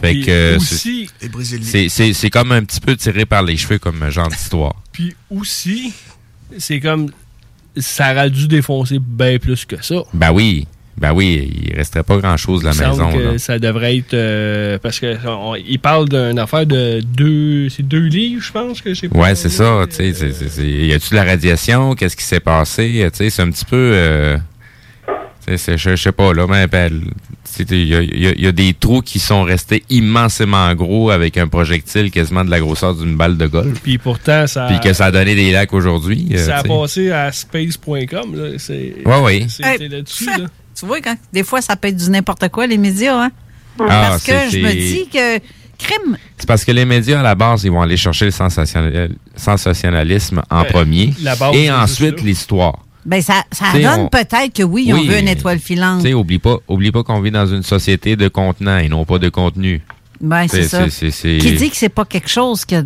Fait 0.01 0.13
Puis 0.13 0.25
que 0.27 0.31
euh, 0.31 0.57
aussi- 0.57 1.09
c'est- 1.21 1.63
c'est 1.63 1.89
c'est 1.89 2.13
c'est 2.13 2.31
comme 2.31 2.51
un 2.53 2.65
petit 2.65 2.81
peu 2.81 2.97
tiré 2.97 3.25
par 3.27 3.43
les 3.43 3.57
cheveux 3.57 3.79
comme 3.79 4.09
genre 4.11 4.29
d'histoire. 4.29 4.75
Puis 4.93 5.15
aussi, 5.31 5.93
c'est 6.59 6.81
comme. 6.81 7.11
Ça 7.77 8.13
aurait 8.13 8.29
dû 8.31 8.49
défoncer 8.49 8.99
bien 8.99 9.39
plus 9.39 9.65
que 9.65 9.83
ça. 9.83 10.03
Ben 10.13 10.31
oui, 10.31 10.67
ben 10.99 11.13
oui, 11.13 11.51
il 11.71 11.75
resterait 11.77 12.03
pas 12.03 12.19
grand 12.19 12.37
chose 12.37 12.61
de 12.61 12.67
la 12.67 12.75
maison. 12.75 13.13
que 13.13 13.19
là. 13.19 13.39
ça 13.39 13.59
devrait 13.59 13.97
être. 13.97 14.15
euh, 14.15 14.79
parce 14.81 15.01
que 15.01 15.17
on- 15.27 15.55
il 15.57 15.79
parle 15.79 16.09
d'une 16.09 16.39
affaire 16.39 16.67
de 16.67 17.01
deux. 17.01 17.69
C'est 17.71 17.83
deux 17.87 18.07
livres, 18.07 18.43
je 18.43 18.53
pense 18.53 18.81
que 18.81 18.93
j'ai 18.95 19.09
pas. 19.09 19.19
Ouais, 19.19 19.35
c'est 19.35 19.49
ça. 19.49 19.85
Tu 19.89 19.97
sais, 19.97 20.13
c'est- 20.13 20.33
c'est- 20.33 20.49
c'est- 20.49 20.67
y 20.69 20.93
a-tu 20.93 21.11
de 21.11 21.17
la 21.17 21.25
radiation? 21.25 21.95
Qu'est-ce 21.95 22.17
qui 22.17 22.25
s'est 22.25 22.41
passé? 22.41 23.09
Tu 23.13 23.17
sais, 23.17 23.31
c'est 23.31 23.43
un 23.43 23.51
petit 23.51 23.65
peu. 23.65 23.77
euh, 23.95 24.37
tu 25.47 25.53
sais, 25.53 25.57
c'est- 25.57 25.77
je 25.79 25.91
je 25.97 26.03
sais 26.03 26.13
pas 26.13 26.33
là, 26.35 26.47
mais 26.49 26.67
ben, 26.69 27.01
il 27.59 27.85
y 27.89 27.95
a, 27.97 28.01
y 28.03 28.27
a- 28.29 28.35
y 28.41 28.47
a 28.47 28.53
des 28.53 28.73
trous 28.75 29.03
qui 29.03 29.19
sont 29.19 29.43
restés 29.43 29.83
immensément 29.91 30.73
gros 30.75 31.11
avec 31.11 31.37
un 31.37 31.49
projectile 31.49 32.11
quasiment 32.11 32.45
de 32.45 32.51
la 32.51 32.61
grosseur 32.61 32.95
d'une 32.95 33.17
balle 33.17 33.37
de 33.37 33.47
golf. 33.47 33.81
Puis 33.83 33.99
pourtant, 33.99 34.47
ça. 34.47 34.67
Puis 34.69 34.79
que 34.81 34.93
ça 34.93 35.07
a 35.07 35.11
donné 35.11 35.35
des 35.35 35.51
lacs 35.53 35.73
aujourd'hui. 35.73 36.29
euh, 36.33 36.47
Ça 36.47 36.59
a 36.59 36.63
passé 36.63 37.11
à 37.11 37.33
space.com. 37.33 38.35
là. 38.37 38.51
C'est 38.59 38.95
Ouais, 39.05 39.21
ouais. 39.21 39.47
c'est- 39.49 39.65
Hey, 39.65 39.77
c'est 39.79 39.89
là-dessus. 39.89 40.27
là. 40.27 40.47
Tu 40.83 40.87
vois, 40.89 41.01
quand, 41.01 41.15
des 41.33 41.45
fois, 41.45 41.63
ça 41.63 41.77
peut 41.77 41.87
être 41.87 41.97
du 41.97 42.11
n'importe 42.11 42.49
quoi, 42.49 42.67
les 42.67 42.77
médias, 42.77 43.17
hein? 43.17 43.31
Ah, 43.79 43.85
Parce 44.11 44.25
que 44.25 44.33
c'est- 44.33 44.51
je 44.51 44.59
me 44.59 44.73
dis 44.73 45.07
que 45.13 45.39
crime. 45.79 46.17
C'est 46.37 46.47
parce 46.49 46.65
que 46.65 46.73
les 46.73 46.85
médias, 46.85 47.21
à 47.21 47.23
la 47.23 47.37
base, 47.37 47.63
ils 47.63 47.71
vont 47.71 47.83
aller 47.83 47.97
chercher 47.97 48.25
le 48.25 48.31
sensationnel- 48.33 49.15
sensationnalisme 49.37 50.43
en 50.51 50.63
Ouais, 50.63 50.69
premier. 50.69 51.15
la 51.23 51.37
base, 51.37 51.55
et 51.55 51.71
ensuite, 51.71 52.21
l'histoire. 52.21 52.81
Ben, 53.07 53.23
ça, 53.23 53.45
ça 53.53 53.73
donne 53.75 54.01
on- 54.03 54.09
peut-être 54.09 54.53
que 54.55 54.63
oui, 54.65 54.93
on 54.93 55.05
veut 55.05 55.19
une 55.21 55.29
étoile 55.29 55.61
filante. 55.61 56.01
Tu 56.03 56.09
sais, 56.09 56.15
oublie 56.15 56.41
pas, 56.41 56.57
oublie 56.67 56.91
pas 56.91 57.05
qu'on 57.05 57.21
vit 57.21 57.31
dans 57.31 57.47
une 57.47 57.63
société 57.63 58.17
de 58.17 58.27
contenant 58.27 58.79
et 58.79 58.89
non 58.89 59.05
pas 59.05 59.19
de 59.21 59.29
contenu. 59.29 59.83
Ben, 60.21 60.47
c'est 60.49 60.65
C'est- 60.65 61.11
ça. 61.13 61.29
Qui 61.39 61.53
dit 61.53 61.71
que 61.71 61.77
c'est 61.77 61.89
pas 61.91 62.05
quelque 62.05 62.29
chose 62.29 62.65
qui 62.65 62.75
a 62.75 62.83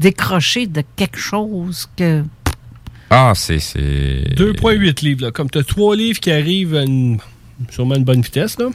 décroché 0.00 0.66
de 0.66 0.82
quelque 0.96 1.18
chose 1.18 1.88
que. 1.96 2.24
Ah, 3.10 3.32
c'est. 3.36 3.58
c'est- 3.60 4.34
2,8 4.36 5.00
livres. 5.02 5.26
Là. 5.26 5.30
Comme 5.32 5.48
tu 5.48 5.58
as 5.58 5.64
trois 5.64 5.94
livres 5.96 6.18
qui 6.20 6.30
arrivent 6.32 6.74
à 6.76 6.82
une, 6.82 7.18
sûrement 7.70 7.94
une 7.94 8.04
bonne 8.04 8.20
vitesse. 8.20 8.58
Là. 8.58 8.66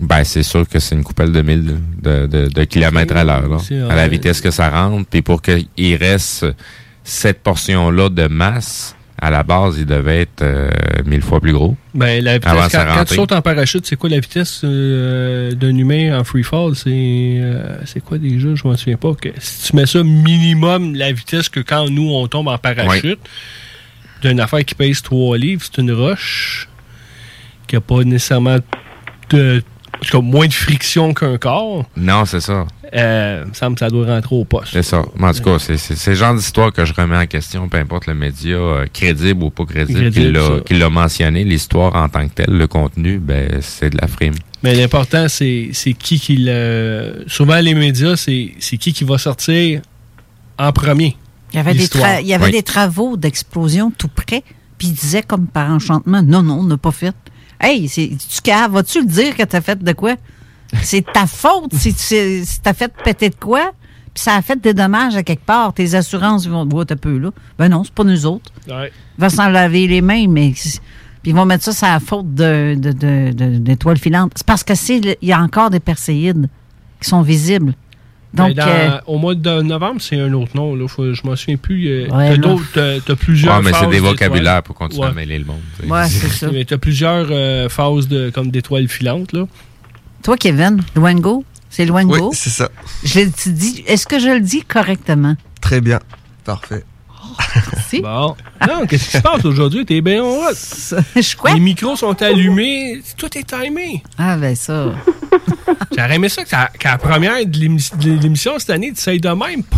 Ben, 0.00 0.22
c'est 0.24 0.42
sûr 0.42 0.68
que 0.68 0.78
c'est 0.78 0.94
une 0.94 1.02
coupelle 1.02 1.32
de 1.32 1.42
1000 1.42 1.76
de, 2.02 2.26
de, 2.26 2.48
de 2.48 2.64
kilomètres 2.64 3.16
à 3.16 3.24
l'heure, 3.24 3.60
à 3.88 3.96
la 3.96 4.08
vitesse 4.08 4.40
que 4.40 4.50
ça 4.50 4.70
rentre. 4.70 5.08
Puis 5.08 5.22
pour 5.22 5.42
qu'il 5.42 5.96
reste 5.96 6.46
cette 7.02 7.42
portion-là 7.42 8.08
de 8.08 8.28
masse, 8.28 8.94
à 9.20 9.30
la 9.30 9.42
base, 9.42 9.76
il 9.78 9.86
devait 9.86 10.20
être 10.22 10.42
euh, 10.42 10.70
mille 11.04 11.22
fois 11.22 11.40
plus 11.40 11.52
gros. 11.52 11.76
Ben, 11.94 12.22
la 12.22 12.34
vitesse, 12.34 12.52
Avant 12.52 12.68
quand, 12.68 13.04
tu 13.04 13.14
sautes 13.14 13.32
en 13.32 13.42
parachute, 13.42 13.84
c'est 13.84 13.96
quoi 13.96 14.08
la 14.08 14.20
vitesse 14.20 14.60
euh, 14.62 15.52
d'un 15.52 15.76
humain 15.76 16.20
en 16.20 16.22
free 16.22 16.44
fall? 16.44 16.76
C'est 16.76 16.90
euh, 16.92 18.00
quoi 18.04 18.18
déjà? 18.18 18.54
Je 18.54 18.66
m'en 18.66 18.76
souviens 18.76 18.96
pas. 18.96 19.14
Que 19.14 19.30
si 19.38 19.70
tu 19.70 19.76
mets 19.76 19.86
ça 19.86 20.04
minimum 20.04 20.94
la 20.94 21.10
vitesse 21.10 21.48
que 21.48 21.58
quand 21.58 21.90
nous, 21.90 22.08
on 22.10 22.28
tombe 22.28 22.46
en 22.46 22.58
parachute, 22.58 23.18
d'une 24.22 24.38
affaire 24.38 24.64
qui 24.64 24.76
pèse 24.76 25.02
3 25.02 25.36
livres, 25.36 25.62
c'est 25.64 25.80
une 25.80 25.90
roche 25.90 26.68
qui 27.68 27.76
n'a 27.76 27.80
pas 27.80 28.02
nécessairement 28.02 28.58
de, 29.30 29.62
cas, 30.10 30.20
moins 30.20 30.46
de 30.48 30.52
friction 30.52 31.14
qu'un 31.14 31.38
corps. 31.38 31.84
Non, 31.96 32.24
c'est 32.24 32.40
ça. 32.40 32.66
Euh, 32.94 33.42
il 33.44 33.48
me 33.50 33.54
semble 33.54 33.74
que 33.74 33.80
ça 33.80 33.90
doit 33.90 34.06
rentrer 34.06 34.34
au 34.34 34.44
poste. 34.46 34.72
C'est 34.72 34.82
ça. 34.82 35.02
Mais 35.16 35.26
en 35.26 35.32
tout 35.34 35.42
cas, 35.42 35.58
c'est 35.58 36.06
le 36.10 36.14
genre 36.16 36.34
d'histoire 36.34 36.72
que 36.72 36.84
je 36.86 36.94
remets 36.94 37.18
en 37.18 37.26
question, 37.26 37.68
peu 37.68 37.76
importe 37.76 38.06
le 38.06 38.14
média, 38.14 38.56
euh, 38.56 38.86
crédible 38.92 39.42
ou 39.44 39.50
pas 39.50 39.66
crédible, 39.66 40.10
qui 40.10 40.10
Crédible, 40.20 40.40
ça. 40.40 40.48
l'a- 40.54 40.60
qui 40.60 40.74
l'a 40.74 40.88
mentionné. 40.88 41.44
L'histoire 41.44 41.94
en 41.94 42.08
tant 42.08 42.26
que 42.26 42.32
telle, 42.32 42.56
le 42.56 42.66
contenu, 42.66 43.18
ben, 43.18 43.58
c'est 43.60 43.90
de 43.90 43.98
la 44.00 44.08
frime. 44.08 44.32
Mais 44.62 44.74
l'important, 44.74 45.26
c'est 45.28 45.68
c'est 45.74 45.92
qui 45.92 46.18
qui 46.18 46.36
le. 46.38 47.24
Souvent, 47.26 47.60
les 47.60 47.74
médias, 47.74 48.16
c'est 48.16 48.54
c'est 48.58 48.78
qui 48.78 48.92
qui 48.94 49.04
va 49.04 49.18
sortir 49.18 49.82
en 50.58 50.72
premier. 50.72 51.16
Il 51.52 51.56
y 51.56 51.60
avait, 51.60 51.74
des, 51.74 51.86
tra- 51.86 52.20
il 52.20 52.26
y 52.26 52.34
avait 52.34 52.46
Oui. 52.46 52.50
des 52.52 52.62
travaux 52.62 53.16
d'explosion 53.16 53.90
tout 53.96 54.08
près, 54.08 54.42
puis 54.78 54.88
il 54.88 54.94
disait 54.94 55.22
comme 55.22 55.46
par 55.46 55.70
enchantement 55.70 56.22
non, 56.22 56.42
non, 56.42 56.54
on 56.60 56.64
n'a 56.64 56.76
pas 56.78 56.90
fait. 56.92 57.14
Hey, 57.60 57.88
c'est- 57.88 58.10
tu 58.16 58.50
vas-tu 58.70 59.00
le 59.00 59.06
dire 59.06 59.36
que 59.36 59.42
t'as 59.42 59.60
fait 59.60 59.82
de 59.82 59.92
quoi? 59.92 60.14
C'est 60.82 61.04
ta 61.12 61.26
faute 61.26 61.72
si 61.74 61.94
tu 61.94 62.44
si 62.44 62.60
t'as 62.62 62.74
fait 62.74 62.92
péter 63.04 63.30
de 63.30 63.34
quoi, 63.34 63.72
puis 64.14 64.22
ça 64.22 64.34
a 64.34 64.42
fait 64.42 64.60
des 64.60 64.74
dommages 64.74 65.16
à 65.16 65.22
quelque 65.22 65.44
part. 65.44 65.72
Tes 65.72 65.94
assurances 65.94 66.44
ils 66.44 66.50
vont 66.50 66.66
te 66.66 66.70
voir 66.72 66.84
un 66.90 66.96
peu 66.96 67.16
là. 67.18 67.30
Ben 67.58 67.68
non, 67.68 67.84
c'est 67.84 67.92
pas 67.94 68.04
nous 68.04 68.26
autres. 68.26 68.50
Ouais. 68.68 68.92
Il 69.16 69.20
va 69.20 69.30
s'en 69.30 69.48
laver 69.48 69.86
les 69.86 70.02
mains, 70.02 70.26
mais 70.28 70.52
puis 71.22 71.30
ils 71.32 71.34
vont 71.34 71.46
mettre 71.46 71.64
ça 71.64 71.72
sur 71.72 71.86
la 71.86 72.00
faute 72.00 72.34
de, 72.34 72.76
de, 72.78 72.92
de, 72.92 73.32
de- 73.32 73.58
d'étoiles 73.58 73.98
filantes. 73.98 74.32
C'est 74.36 74.46
parce 74.46 74.62
que 74.62 74.74
c'est 74.74 74.98
il 75.20 75.28
y 75.28 75.32
a 75.32 75.40
encore 75.40 75.70
des 75.70 75.80
perséides 75.80 76.48
qui 77.00 77.08
sont 77.08 77.22
visibles. 77.22 77.74
Donc, 78.34 78.48
Mais 78.48 78.54
dans- 78.54 78.66
euh, 78.68 78.98
au 79.06 79.16
mois 79.18 79.34
de 79.34 79.62
novembre, 79.62 80.00
c'est 80.00 80.20
un 80.20 80.32
autre 80.34 80.50
nom. 80.54 80.74
Là. 80.76 80.86
Faut- 80.86 81.14
je 81.14 81.22
m'en 81.24 81.34
souviens 81.34 81.56
plus. 81.56 81.88
Euh, 81.88 82.08
Ouais, 82.08 82.38
t'as 82.74 83.00
t'as 83.00 83.16
plusieurs. 83.16 83.56
Ouais, 83.56 83.62
mais 83.64 83.72
c'est 83.72 83.86
des 83.88 84.00
vocabulaires 84.00 84.62
pour 84.62 84.74
continuer 84.74 85.06
à 85.06 85.12
mêler 85.12 85.38
le 85.38 85.44
monde. 85.46 85.60
tu 85.80 85.86
sais. 85.86 85.90
Ouais, 85.92 86.06
c'est 86.08 86.28
ça. 86.28 86.50
Mais 86.52 86.64
t'as 86.66 86.76
plusieurs 86.78 87.28
euh, 87.30 87.68
phases 87.70 88.06
de, 88.06 88.28
comme 88.30 88.50
d'étoiles 88.50 88.86
filantes. 88.88 89.32
Là. 89.32 89.46
toi, 90.22 90.36
Kevin, 90.36 90.82
Luango, 90.94 91.42
c'est 91.70 91.86
Luango. 91.86 92.28
Oui, 92.30 92.36
c'est 92.36 92.50
ça. 92.50 92.68
Je 93.02 93.20
l'ai 93.20 93.30
tu 93.30 93.50
dis, 93.52 93.82
est-ce 93.86 94.06
que 94.06 94.18
je 94.18 94.28
le 94.28 94.40
dis 94.40 94.62
correctement? 94.62 95.34
Très 95.62 95.80
bien. 95.80 96.00
Parfait. 96.44 96.84
Bon. 98.02 98.36
Non, 98.66 98.86
qu'est-ce 98.86 99.04
qui 99.06 99.16
se 99.16 99.22
passe 99.22 99.44
aujourd'hui? 99.44 99.84
T'es 99.86 100.00
bien 100.00 100.22
hot. 100.22 100.52
Je 101.16 101.36
crois. 101.36 101.52
Les 101.54 101.60
micros 101.60 101.96
sont 101.96 102.20
allumés. 102.22 103.00
Tout 103.16 103.36
est 103.38 103.44
timé. 103.48 104.02
Ah, 104.18 104.36
ben 104.36 104.54
ça. 104.54 104.86
J'aurais 105.96 106.16
aimé 106.16 106.28
ça 106.28 106.44
qu'à 106.44 106.70
la 106.84 106.98
première 106.98 107.44
de 107.46 107.58
l'émi- 107.58 107.90
de 107.98 108.20
l'émission 108.20 108.58
cette 108.58 108.70
année, 108.70 108.92
tu 108.92 109.00
sais 109.00 109.18
de 109.18 109.28
même. 109.28 109.62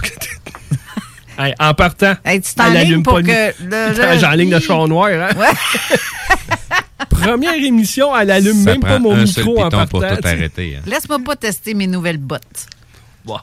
Hey, 1.39 1.55
en 1.59 1.73
partant, 1.73 2.17
Hey, 2.23 2.43
tu 2.43 2.51
elle 2.59 2.77
allume 2.77 3.03
pour 3.03 3.15
pas 3.15 3.23
que 3.23 3.29
le- 3.29 3.53
Putain, 3.95 4.13
le- 4.13 4.19
J'ai 4.19 4.27
en 4.27 4.31
ligne 4.33 4.51
de 4.51 4.59
char 4.61 4.87
noir. 4.87 5.09
Hein? 5.09 5.55
Première 7.09 7.55
émission, 7.55 8.15
elle 8.15 8.31
allume 8.31 8.63
Ça 8.63 8.73
même 8.73 8.81
pas 8.81 8.99
mon 8.99 9.15
un 9.17 9.25
seul 9.25 9.45
micro 9.47 9.63
en 9.65 9.71
partant. 9.71 9.87
pour 9.87 10.01
tout 10.01 10.27
arrêter. 10.27 10.77
hein. 10.77 10.83
Laisse-moi 10.87 11.19
pas 11.25 11.37
tester 11.37 11.73
mes 11.73 11.87
nouvelles 11.87 12.19
bottes. 12.19 12.67
Bon. 13.25 13.39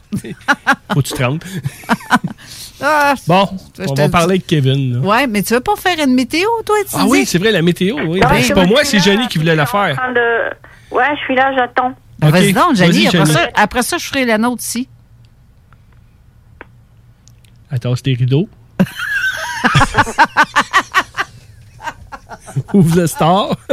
Faut 0.93 1.01
que 1.01 1.07
tu 1.07 1.13
te 1.13 1.23
rendes. 1.23 1.43
Ah, 2.81 3.15
Bon, 3.27 3.47
je 3.77 3.83
on 3.89 3.93
va 3.95 4.05
le 4.05 4.11
parler 4.11 4.33
avec 4.35 4.45
Kevin. 4.47 5.01
là. 5.01 5.07
Ouais, 5.07 5.27
mais 5.27 5.41
tu 5.41 5.53
veux 5.53 5.59
pas 5.61 5.75
faire 5.75 5.97
une 6.05 6.13
météo, 6.13 6.47
toi, 6.65 6.75
tu 6.87 6.91
Ah 6.93 7.03
dis? 7.03 7.09
oui, 7.09 7.25
c'est 7.25 7.39
vrai, 7.39 7.51
la 7.51 7.61
météo. 7.63 7.95
Oui. 8.07 8.19
Non, 8.19 8.29
Ben, 8.29 8.37
je 8.37 8.43
c'est 8.47 8.53
pas 8.53 8.65
moi, 8.65 8.83
c'est 8.83 8.99
Jenny 8.99 9.27
qui 9.27 9.39
voulait 9.39 9.55
la 9.55 9.65
faire. 9.65 9.97
de- 10.13 10.95
Ouais, 10.95 11.03
je 11.19 11.25
suis 11.25 11.35
là, 11.35 11.51
j'attends. 11.55 11.93
Ben. 12.19 12.29
Vas-y 12.29 12.53
donc. 12.53 12.75
Vas-y, 12.75 13.07
Après, 13.07 13.25
ça, 13.25 13.47
après 13.55 13.81
ça, 13.83 13.97
je 13.97 14.05
ferai 14.05 14.25
la 14.25 14.37
nôtre 14.37 14.61
ici. 14.63 14.87
Attends, 17.71 17.95
c'est 17.95 18.03
tes 18.03 18.13
rideaux. 18.13 18.47
Ouvre 22.73 22.95
le 23.01 23.07
star. 23.07 23.55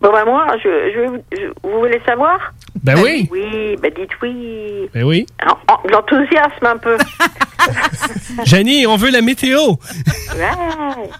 Bon, 0.00 0.10
ben 0.12 0.24
moi, 0.24 0.46
je, 0.64 0.68
je 0.92 1.36
je- 1.36 1.46
vous 1.62 1.78
voulez 1.80 2.00
savoir 2.06 2.38
Ben 2.82 2.98
oui. 3.02 3.28
Oui, 3.30 3.76
ben 3.82 3.92
dites 3.94 4.10
oui. 4.22 4.88
Ben 4.94 5.04
oui. 5.04 5.26
En- 5.46 5.72
en- 5.74 5.80
L'enthousiasme 5.90 6.64
un 6.66 6.76
peu. 6.78 6.96
Jenny, 8.44 8.86
on 8.86 8.96
veut 8.96 9.10
la 9.10 9.20
météo. 9.20 9.58
Ouais. 10.36 11.10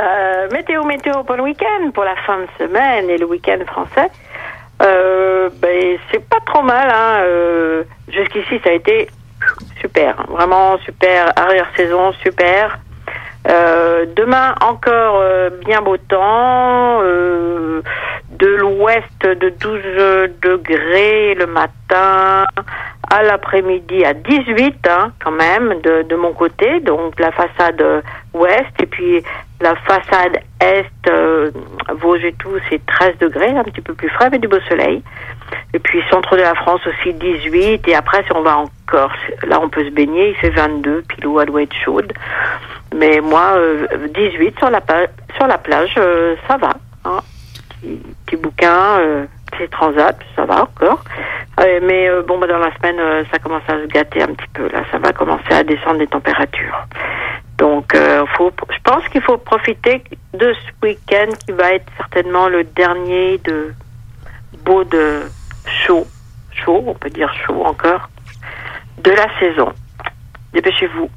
Euh, 0.00 0.48
météo, 0.52 0.82
météo 0.84 1.22
pour 1.24 1.36
le 1.36 1.42
week-end, 1.44 1.90
pour 1.92 2.04
la 2.04 2.16
fin 2.26 2.38
de 2.38 2.46
semaine 2.58 3.08
et 3.10 3.16
le 3.16 3.26
week-end 3.26 3.58
français. 3.66 4.10
Euh, 4.82 5.48
ben, 5.62 5.96
c'est 6.10 6.28
pas 6.28 6.38
trop 6.44 6.62
mal. 6.62 6.90
Hein. 6.90 7.20
Euh, 7.22 7.84
Jusqu'ici, 8.08 8.60
ça 8.64 8.70
a 8.70 8.72
été 8.74 9.08
super. 9.80 10.16
Vraiment 10.28 10.76
super. 10.78 11.32
Arrière-saison, 11.36 12.12
super. 12.22 12.78
Euh, 13.48 14.06
demain, 14.16 14.54
encore 14.60 15.20
euh, 15.20 15.50
bien 15.64 15.82
beau 15.82 15.96
temps. 15.96 17.00
euh, 17.02 17.82
de 18.38 18.46
l'ouest 18.46 19.22
de 19.22 19.48
12 19.48 19.80
degrés 20.42 21.34
le 21.34 21.46
matin, 21.46 22.44
à 23.08 23.22
l'après-midi 23.22 24.04
à 24.04 24.12
18 24.14 24.86
hein, 24.88 25.12
quand 25.24 25.30
même 25.30 25.80
de, 25.80 26.02
de 26.02 26.16
mon 26.16 26.32
côté, 26.32 26.80
donc 26.80 27.18
la 27.18 27.32
façade 27.32 27.82
ouest 28.34 28.72
et 28.82 28.86
puis 28.86 29.22
la 29.60 29.74
façade 29.76 30.38
est, 30.60 30.84
Vosges 32.00 32.24
et 32.24 32.34
tout, 32.34 32.58
c'est 32.68 32.84
13 32.84 33.18
degrés, 33.20 33.50
un 33.56 33.64
petit 33.64 33.80
peu 33.80 33.94
plus 33.94 34.08
frais 34.10 34.28
mais 34.30 34.38
du 34.38 34.48
beau 34.48 34.60
soleil. 34.68 35.02
Et 35.74 35.78
puis 35.78 36.02
centre 36.10 36.36
de 36.36 36.42
la 36.42 36.54
France 36.54 36.80
aussi 36.86 37.12
18 37.14 37.86
et 37.88 37.94
après 37.94 38.22
si 38.24 38.32
on 38.34 38.42
va 38.42 38.58
en 38.58 38.66
corps. 38.86 39.12
Là, 39.46 39.60
on 39.60 39.68
peut 39.68 39.84
se 39.84 39.90
baigner, 39.90 40.30
il 40.30 40.36
fait 40.36 40.50
22, 40.50 41.04
puis 41.08 41.20
l'eau 41.22 41.44
doit 41.44 41.62
être 41.62 41.74
chaude. 41.84 42.12
Mais 42.94 43.20
moi, 43.20 43.54
euh, 43.56 43.86
18 44.14 44.58
sur 44.58 44.70
la, 44.70 44.80
sur 45.36 45.46
la 45.46 45.58
plage, 45.58 45.94
euh, 45.98 46.36
ça 46.48 46.56
va. 46.56 46.70
Hein. 47.04 47.20
Petit, 48.26 48.36
bouquin, 48.36 48.98
euh, 49.00 49.26
petit 49.52 49.68
transat, 49.68 50.18
ça 50.34 50.44
va 50.44 50.62
encore. 50.62 51.02
Euh, 51.60 51.80
mais 51.82 52.08
euh, 52.08 52.22
bon, 52.22 52.38
bah, 52.38 52.46
dans 52.46 52.58
la 52.58 52.74
semaine, 52.76 52.98
euh, 52.98 53.24
ça 53.30 53.38
commence 53.38 53.62
à 53.68 53.80
se 53.80 53.86
gâter 53.86 54.22
un 54.22 54.28
petit 54.28 54.48
peu. 54.54 54.68
Là, 54.68 54.82
ça 54.90 54.98
va 54.98 55.12
commencer 55.12 55.52
à 55.52 55.62
descendre 55.62 55.98
les 55.98 56.06
températures. 56.06 56.86
Donc, 57.58 57.94
euh, 57.94 58.24
faut, 58.36 58.52
je 58.70 58.78
pense 58.84 59.06
qu'il 59.08 59.22
faut 59.22 59.38
profiter 59.38 60.02
de 60.34 60.52
ce 60.52 60.86
week-end 60.86 61.32
qui 61.44 61.52
va 61.52 61.72
être 61.72 61.90
certainement 61.96 62.48
le 62.48 62.64
dernier 62.64 63.38
de 63.38 63.72
beau 64.66 64.84
de 64.84 65.22
chaud, 65.86 66.06
chaud, 66.64 66.82
on 66.86 66.94
peut 66.94 67.10
dire 67.10 67.32
chaud 67.46 67.64
encore, 67.64 68.10
de 69.02 69.10
la 69.10 69.26
saison. 69.38 69.72
Dépêchez-vous. 70.52 71.08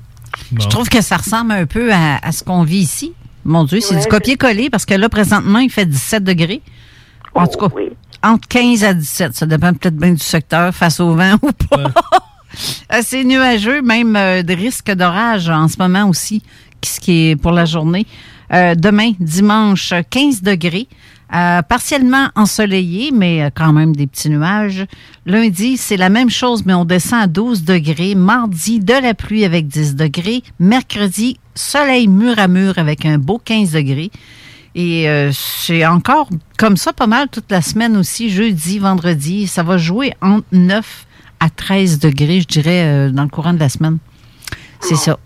Je 0.59 0.67
trouve 0.67 0.87
que 0.89 1.01
ça 1.01 1.17
ressemble 1.17 1.51
un 1.51 1.65
peu 1.65 1.91
à, 1.91 2.17
à 2.23 2.31
ce 2.31 2.43
qu'on 2.43 2.63
vit 2.63 2.77
ici. 2.79 3.13
Mon 3.45 3.63
Dieu, 3.63 3.79
c'est 3.81 3.95
Ouais, 3.95 4.01
du 4.01 4.07
copier-coller 4.07 4.69
parce 4.69 4.85
que 4.85 4.93
là, 4.93 5.09
présentement, 5.09 5.59
il 5.59 5.69
fait 5.69 5.85
17 5.85 6.23
degrés. 6.23 6.61
En 7.33 7.47
tout 7.47 7.57
cas, 7.59 7.67
Oh, 7.75 8.27
entre 8.27 8.47
15 8.49 8.83
à 8.83 8.93
17. 8.93 9.35
Ça 9.35 9.45
dépend 9.45 9.73
peut-être 9.73 9.95
bien 9.95 10.11
du 10.11 10.23
secteur 10.23 10.73
face 10.73 10.99
au 10.99 11.15
vent 11.15 11.35
ou 11.41 11.51
pas. 11.51 11.91
C'est 13.01 13.23
nuageux, 13.23 13.81
même 13.81 14.15
euh, 14.15 14.43
de 14.43 14.53
risque 14.53 14.91
d'orage 14.91 15.49
en 15.49 15.67
ce 15.67 15.77
moment 15.79 16.09
aussi, 16.09 16.43
ce 16.83 16.99
qui 16.99 17.29
est 17.29 17.35
pour 17.35 17.51
la 17.51 17.65
journée. 17.65 18.05
Euh, 18.51 18.75
demain, 18.75 19.11
dimanche, 19.19 19.93
15 20.09 20.41
degrés. 20.41 20.87
Euh, 21.35 21.61
partiellement 21.61 22.29
ensoleillé, 22.35 23.11
mais 23.13 23.43
euh, 23.43 23.49
quand 23.53 23.71
même 23.71 23.95
des 23.95 24.07
petits 24.07 24.31
nuages. 24.31 24.85
Lundi, 25.27 25.77
c'est 25.77 25.95
la 25.97 26.09
même 26.09 26.31
chose, 26.31 26.65
mais 26.65 26.73
on 26.73 26.85
descend 26.85 27.21
à 27.21 27.27
12 27.27 27.63
degrés. 27.65 28.15
Mardi, 28.15 28.79
de 28.79 28.93
la 28.93 29.13
pluie 29.13 29.45
avec 29.45 29.67
10 29.67 29.95
degrés. 29.95 30.41
Mercredi, 30.59 31.39
soleil 31.53 32.07
mur 32.07 32.39
à 32.39 32.47
mur 32.47 32.79
avec 32.79 33.05
un 33.05 33.19
beau 33.19 33.37
15 33.43 33.73
degrés. 33.73 34.09
Et 34.73 35.07
euh, 35.07 35.29
c'est 35.31 35.85
encore 35.85 36.29
comme 36.57 36.77
ça 36.77 36.93
pas 36.93 37.05
mal 37.07 37.27
toute 37.29 37.51
la 37.51 37.61
semaine 37.61 37.95
aussi, 37.95 38.31
jeudi, 38.31 38.79
vendredi. 38.79 39.45
Ça 39.45 39.61
va 39.61 39.77
jouer 39.77 40.13
entre 40.21 40.47
9 40.51 41.05
à 41.39 41.49
13 41.51 41.99
degrés, 41.99 42.41
je 42.41 42.47
dirais, 42.47 42.83
euh, 42.85 43.11
dans 43.11 43.23
le 43.23 43.29
courant 43.29 43.53
de 43.53 43.59
la 43.59 43.69
semaine. 43.69 43.99
C'est 44.79 44.95
ça. 44.95 45.19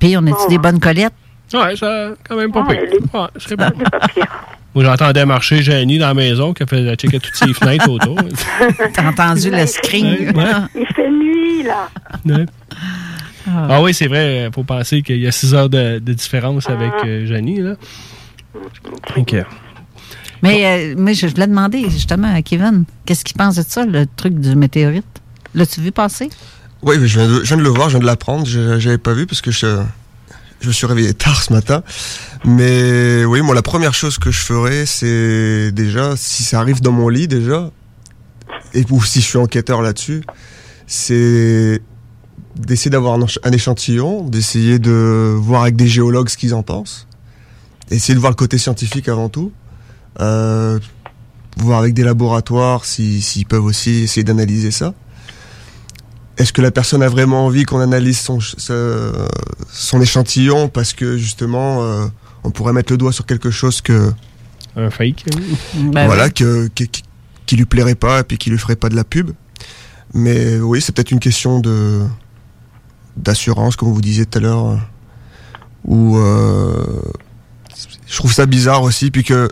Puis, 0.00 0.16
on 0.16 0.26
a-tu 0.26 0.48
des 0.48 0.58
bonnes 0.58 0.80
collettes? 0.80 1.12
Ouais, 1.52 1.76
ça, 1.76 2.10
quand 2.28 2.36
même 2.36 2.50
pas 2.50 2.64
Ah, 2.68 2.72
pire. 2.72 2.82
les- 2.82 2.98
Ouais, 2.98 3.56
pas 3.56 3.70
pire. 4.12 4.26
Moi, 4.74 4.84
j'entendais 4.84 5.24
marcher 5.24 5.62
Jenny 5.62 5.98
dans 5.98 6.08
la 6.08 6.14
maison 6.14 6.52
qui 6.52 6.64
a 6.64 6.66
fait 6.66 6.94
checker 6.96 7.20
toutes 7.20 7.36
ses 7.36 7.52
fenêtres 7.54 7.88
autour. 7.88 8.16
T'as 8.92 9.08
entendu 9.08 9.50
le? 9.50 9.56
Ouais. 9.56 9.64
Il 10.74 10.86
fait 10.94 11.10
nuit, 11.10 11.62
là. 11.62 11.88
Ouais. 12.24 12.46
Ah 13.46 13.82
oui, 13.82 13.94
c'est 13.94 14.06
vrai. 14.08 14.50
faut 14.54 14.64
penser 14.64 15.02
qu'il 15.02 15.18
y 15.18 15.26
a 15.26 15.32
6 15.32 15.54
heures 15.54 15.68
de, 15.68 15.98
de 15.98 16.12
différence 16.12 16.68
avec 16.68 16.92
euh, 17.04 17.26
Jenny. 17.26 17.60
Là. 17.60 17.74
OK. 19.16 19.36
Mais, 20.42 20.66
euh, 20.66 20.94
mais 20.98 21.14
je 21.14 21.26
voulais 21.26 21.46
demander 21.46 21.88
justement 21.88 22.34
à 22.34 22.42
Kevin, 22.42 22.84
qu'est-ce 23.06 23.24
qu'il 23.24 23.36
pense 23.36 23.56
de 23.56 23.62
ça, 23.62 23.84
le 23.86 24.06
truc 24.06 24.38
du 24.38 24.56
météorite? 24.56 25.06
L'as-tu 25.54 25.80
vu 25.80 25.92
passer? 25.92 26.28
Oui, 26.82 26.96
mais 26.98 27.06
je 27.06 27.18
viens, 27.18 27.28
de, 27.28 27.34
je 27.42 27.48
viens 27.48 27.56
de 27.56 27.62
le 27.62 27.68
voir, 27.68 27.88
je 27.88 27.94
viens 27.94 28.00
de 28.00 28.06
l'apprendre. 28.06 28.44
Je 28.44 28.60
n'avais 28.60 28.98
pas 28.98 29.12
vu 29.14 29.26
parce 29.26 29.40
que 29.40 29.50
je, 29.50 29.66
je 30.64 30.68
me 30.68 30.72
suis 30.72 30.86
réveillé 30.86 31.12
tard 31.14 31.42
ce 31.42 31.52
matin. 31.52 31.82
Mais 32.44 33.24
oui, 33.24 33.42
moi, 33.42 33.54
la 33.54 33.62
première 33.62 33.94
chose 33.94 34.18
que 34.18 34.30
je 34.30 34.40
ferais, 34.40 34.86
c'est 34.86 35.70
déjà, 35.72 36.16
si 36.16 36.42
ça 36.42 36.58
arrive 36.58 36.80
dans 36.80 36.92
mon 36.92 37.08
lit 37.08 37.28
déjà, 37.28 37.70
et 38.72 38.84
ou 38.90 39.02
si 39.04 39.20
je 39.20 39.26
suis 39.26 39.38
enquêteur 39.38 39.82
là-dessus, 39.82 40.24
c'est 40.86 41.80
d'essayer 42.56 42.90
d'avoir 42.90 43.18
un, 43.18 43.52
échantillon, 43.52 44.26
d'essayer 44.28 44.78
de 44.78 45.34
voir 45.36 45.62
avec 45.62 45.76
des 45.76 45.86
géologues 45.86 46.28
ce 46.28 46.36
qu'ils 46.36 46.54
en 46.54 46.62
pensent, 46.62 47.06
essayer 47.90 48.14
de 48.14 48.20
voir 48.20 48.30
le 48.32 48.36
côté 48.36 48.58
scientifique 48.58 49.08
avant 49.08 49.28
tout, 49.28 49.52
euh, 50.20 50.78
voir 51.58 51.78
avec 51.80 51.94
des 51.94 52.04
laboratoires 52.04 52.84
si- 52.84 53.20
s'ils 53.22 53.46
peuvent 53.46 53.64
aussi 53.64 54.04
essayer 54.04 54.24
d'analyser 54.24 54.70
ça. 54.70 54.94
Est-ce 56.36 56.52
que 56.52 56.60
la 56.62 56.70
personne 56.70 57.02
a 57.02 57.08
vraiment 57.08 57.46
envie 57.46 57.64
qu'on 57.64 57.80
analyse 57.80 58.18
son, 58.18 58.40
ch- 58.40 58.56
ce- 58.58 59.12
son 59.72 60.00
échantillon 60.00 60.68
parce 60.68 60.92
que 60.92 61.16
justement 61.16 61.82
euh, 61.84 62.06
on 62.42 62.50
pourrait 62.50 62.72
mettre 62.72 62.92
le 62.92 62.96
doigt 62.98 63.12
sur 63.12 63.24
quelque 63.26 63.50
chose 63.50 63.80
que 63.80 64.12
Un 64.76 64.90
fake. 64.90 65.24
Ben 65.92 66.06
voilà 66.06 66.30
que, 66.30 66.68
que- 66.74 66.84
qui, 66.84 67.02
qui 67.46 67.56
lui 67.56 67.66
plairait 67.66 67.94
pas 67.94 68.20
et 68.20 68.24
puis 68.24 68.36
qui 68.38 68.50
lui 68.50 68.58
ferait 68.58 68.74
pas 68.76 68.88
de 68.88 68.96
la 68.96 69.04
pub. 69.04 69.30
Mais 70.12 70.58
oui, 70.58 70.80
c'est 70.80 70.92
peut-être 70.94 71.10
une 71.12 71.20
question 71.20 71.60
de 71.60 72.02
d'assurance 73.16 73.76
comme 73.76 73.92
vous 73.92 74.00
disiez 74.00 74.26
tout 74.26 74.38
à 74.38 74.40
l'heure 74.40 74.66
euh, 74.66 74.76
ou 75.84 76.16
euh, 76.18 76.84
je 78.08 78.16
trouve 78.16 78.32
ça 78.32 78.44
bizarre 78.46 78.82
aussi 78.82 79.10
puis 79.12 79.22
que 79.22 79.48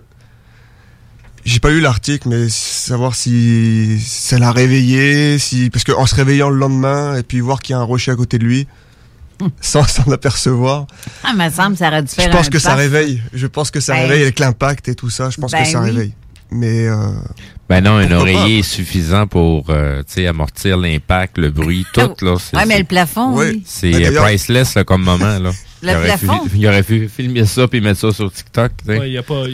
j'ai 1.44 1.59
pas 1.60 1.70
lu 1.70 1.81
l'article, 1.81 2.28
mais 2.28 2.48
savoir 2.48 3.14
si 3.14 3.98
ça 4.01 4.39
l'a 4.39 4.52
réveillé, 4.52 5.39
si 5.39 5.70
parce 5.70 5.85
qu'en 5.85 6.06
se 6.06 6.14
réveillant 6.14 6.51
le 6.51 6.56
lendemain 6.59 7.16
et 7.16 7.23
puis 7.23 7.40
voir 7.40 7.60
qu'il 7.60 7.74
y 7.74 7.77
a 7.77 7.81
un 7.81 7.85
rocher 7.85 8.12
à 8.12 8.16
côté 8.16 8.39
de 8.39 8.44
lui, 8.44 8.66
sans 9.60 9.86
s'en 9.86 10.10
apercevoir, 10.12 10.86
Ah, 11.24 11.32
me 11.35 11.51
semble 11.51 11.73
que 11.73 11.78
ça 11.78 11.89
aurait 11.89 12.02
dû 12.02 12.09
faire 12.09 12.27
je 12.27 12.31
pense 12.36 12.47
un 12.47 12.51
que 12.51 12.59
ça 12.59 12.74
réveille. 12.74 13.23
Je 13.32 13.47
pense 13.47 13.70
que 13.70 13.81
ça 13.81 13.94
Ben, 13.94 14.02
réveille 14.02 14.23
avec 14.23 14.39
l'impact 14.39 14.89
et 14.89 14.94
tout 14.94 15.10
ça. 15.10 15.31
Je 15.31 15.40
pense 15.40 15.51
ben 15.51 15.62
que 15.64 15.69
ça 15.69 15.81
oui. 15.81 15.90
réveille. 15.90 16.12
Mais 16.51 16.86
euh, 16.86 17.09
Ben 17.68 17.80
non, 17.82 17.93
un 17.97 18.10
oreiller 18.12 18.59
est 18.59 18.62
suffisant 18.62 19.26
pour 19.26 19.66
euh, 19.70 20.01
tu 20.01 20.14
sais, 20.14 20.26
amortir 20.26 20.76
l'impact, 20.76 21.39
le 21.39 21.51
bruit, 21.51 21.86
tout. 21.94 22.12
Là, 22.20 22.36
c'est, 22.39 22.56
Ouais, 22.56 22.66
mais 22.66 22.78
le 22.78 22.84
plafond, 22.84 23.36
oui. 23.39 23.62
C'est 23.64 23.90
Ben, 23.90 24.16
euh, 24.16 24.22
priceless 24.22 24.74
là, 24.74 24.84
comme 24.84 25.02
moment. 25.02 25.39
Là. 25.39 25.51
Le 25.84 25.89
il, 25.90 25.97
aurait 25.97 26.16
pu, 26.16 26.26
plafond? 26.26 26.40
il 26.55 26.66
aurait 26.68 26.82
pu 26.82 27.09
filmer 27.09 27.44
ça 27.44 27.66
puis 27.66 27.80
mettre 27.80 27.98
ça 28.01 28.12
sur 28.12 28.30
TikTok. 28.32 28.72
tu 28.78 28.84
sais. 28.93 28.98
Ouais, 28.98 29.10
y 29.10 29.18
a 29.18 29.22
pas, 29.22 29.44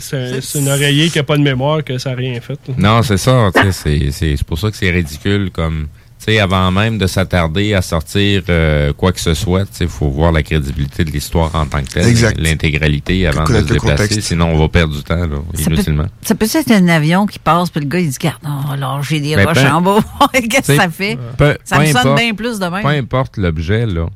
c'est 0.00 0.16
un, 0.16 0.40
c'est 0.40 0.58
un 0.60 0.66
oreiller 0.68 1.10
qui 1.10 1.18
n'a 1.18 1.24
pas 1.24 1.36
de 1.36 1.42
mémoire, 1.42 1.84
que 1.84 1.98
ça 1.98 2.10
n'a 2.10 2.16
rien 2.16 2.40
fait. 2.40 2.58
Non, 2.78 3.02
c'est 3.02 3.18
ça. 3.18 3.50
tu 3.54 3.60
sais, 3.60 3.72
C'est, 3.72 4.10
c'est, 4.10 4.36
c'est 4.36 4.46
pour 4.46 4.58
ça 4.58 4.70
que 4.70 4.76
c'est 4.76 4.90
ridicule. 4.90 5.50
Comme, 5.52 5.88
sais, 6.32 6.38
avant 6.40 6.70
même 6.70 6.98
de 6.98 7.06
s'attarder 7.06 7.74
à 7.74 7.82
sortir 7.82 8.42
euh, 8.48 8.92
quoi 8.92 9.12
que 9.12 9.20
ce 9.20 9.34
soit, 9.34 9.66
il 9.80 9.88
faut 9.88 10.08
voir 10.08 10.32
la 10.32 10.42
crédibilité 10.42 11.04
de 11.04 11.10
l'histoire 11.10 11.54
en 11.54 11.66
tant 11.66 11.82
que 11.82 11.90
telle, 11.90 12.34
l'intégralité 12.38 13.26
avant 13.26 13.44
de 13.44 13.48
se 13.58 13.62
déplacer. 13.72 14.02
contexte. 14.04 14.20
Sinon, 14.20 14.46
on 14.54 14.58
va 14.58 14.68
perdre 14.68 14.94
du 14.94 15.02
temps 15.02 15.14
là, 15.16 15.36
Ça 15.54 15.64
peut, 15.64 15.72
inutilement. 15.74 16.06
ça 16.22 16.34
peut 16.34 16.46
être 16.52 16.70
un 16.70 16.88
avion 16.88 17.26
qui 17.26 17.38
passe, 17.38 17.70
puis 17.70 17.80
le 17.80 17.86
gars, 17.86 17.98
il 18.00 18.10
dit, 18.10 18.16
garde, 18.20 18.42
non, 18.44 18.70
alors 18.70 19.02
j'ai 19.02 19.20
des 19.20 19.36
Ben, 19.36 19.46
roches 19.46 19.64
en 19.64 19.80
bas. 19.82 19.98
Qu'est-ce 20.32 20.68
que 20.72 20.76
ça 20.76 20.88
fait? 20.88 21.18
peu- 21.36 21.56
ça 21.64 21.76
peu 21.78 21.82
me 21.82 21.92
sonne 21.92 22.14
bien 22.16 22.34
plus 22.34 22.58
de 22.58 22.66
même. 22.66 22.82
Peu 22.82 22.88
importe 22.88 23.36
l'objet 23.36 23.86
là, 23.86 24.06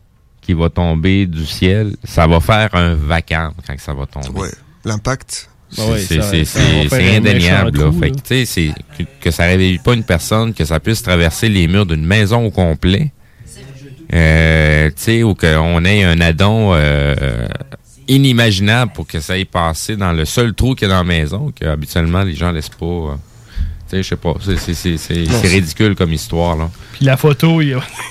qui 0.41 0.53
va 0.55 0.69
tomber 0.70 1.27
du 1.27 1.45
ciel, 1.47 1.97
ça 2.05 2.27
va 2.27 2.41
faire 2.41 2.70
un 2.74 2.95
vacarme 2.95 3.55
quand 3.66 3.74
ça 3.78 3.93
va 3.95 4.07
tomber. 4.07 4.41
ouais, 4.41 4.49
l'impact. 4.85 5.49
C'est 5.73 5.83
Ah 5.83 5.91
ouais, 5.91 6.45
c'est- 6.45 7.17
indéniable. 7.17 7.79
Là. 7.79 7.93
Fait 7.93 8.09
là. 8.09 8.11
que, 8.11 8.17
tu 8.17 8.23
sais, 8.25 8.45
c'est- 8.45 8.73
que, 8.99 9.05
que 9.21 9.31
ça 9.31 9.45
réveille 9.45 9.79
pas 9.79 9.95
une 9.95 10.03
personne, 10.05 10.53
que 10.53 10.65
ça 10.65 10.81
puisse 10.81 11.03
traverser 11.03 11.49
les 11.49 11.69
murs 11.69 11.87
d'une 11.87 12.05
maison 12.05 12.45
au 12.47 12.51
complet. 12.51 13.13
Euh, 14.13 14.89
tu 14.89 14.95
sais, 14.97 15.23
ou 15.23 15.35
qu'on 15.37 15.85
ait 15.85 16.03
un 16.03 16.21
addon 16.21 16.73
euh, 16.75 17.47
inimaginable 18.09 18.93
pour 18.93 19.07
que 19.07 19.21
ça 19.21 19.39
ait 19.39 19.45
passé 19.45 19.97
dans 19.97 20.13
le 20.13 20.25
seul 20.25 20.53
trou 20.55 20.75
qu'il 20.75 20.89
y 20.89 20.91
a 20.91 20.95
dans 20.95 20.99
la 21.01 21.05
maison, 21.05 21.53
que 21.59 21.65
habituellement 21.67 22.23
les 22.25 22.35
gens 22.35 22.51
laissent 22.51 22.69
pas. 22.69 22.85
euh, 22.87 23.15
tu 23.89 23.97
sais, 23.97 24.03
je 24.03 24.09
sais 24.09 24.17
pas. 24.17 24.35
C'est- 24.41 25.47
ridicule 25.49 25.95
comme 25.95 26.13
histoire, 26.13 26.57
là. 26.57 26.71
Puis 26.95 27.05
la 27.05 27.17
photo, 27.17 27.61
il 27.61 27.69
n'y 27.69 27.75
a, 27.75 27.81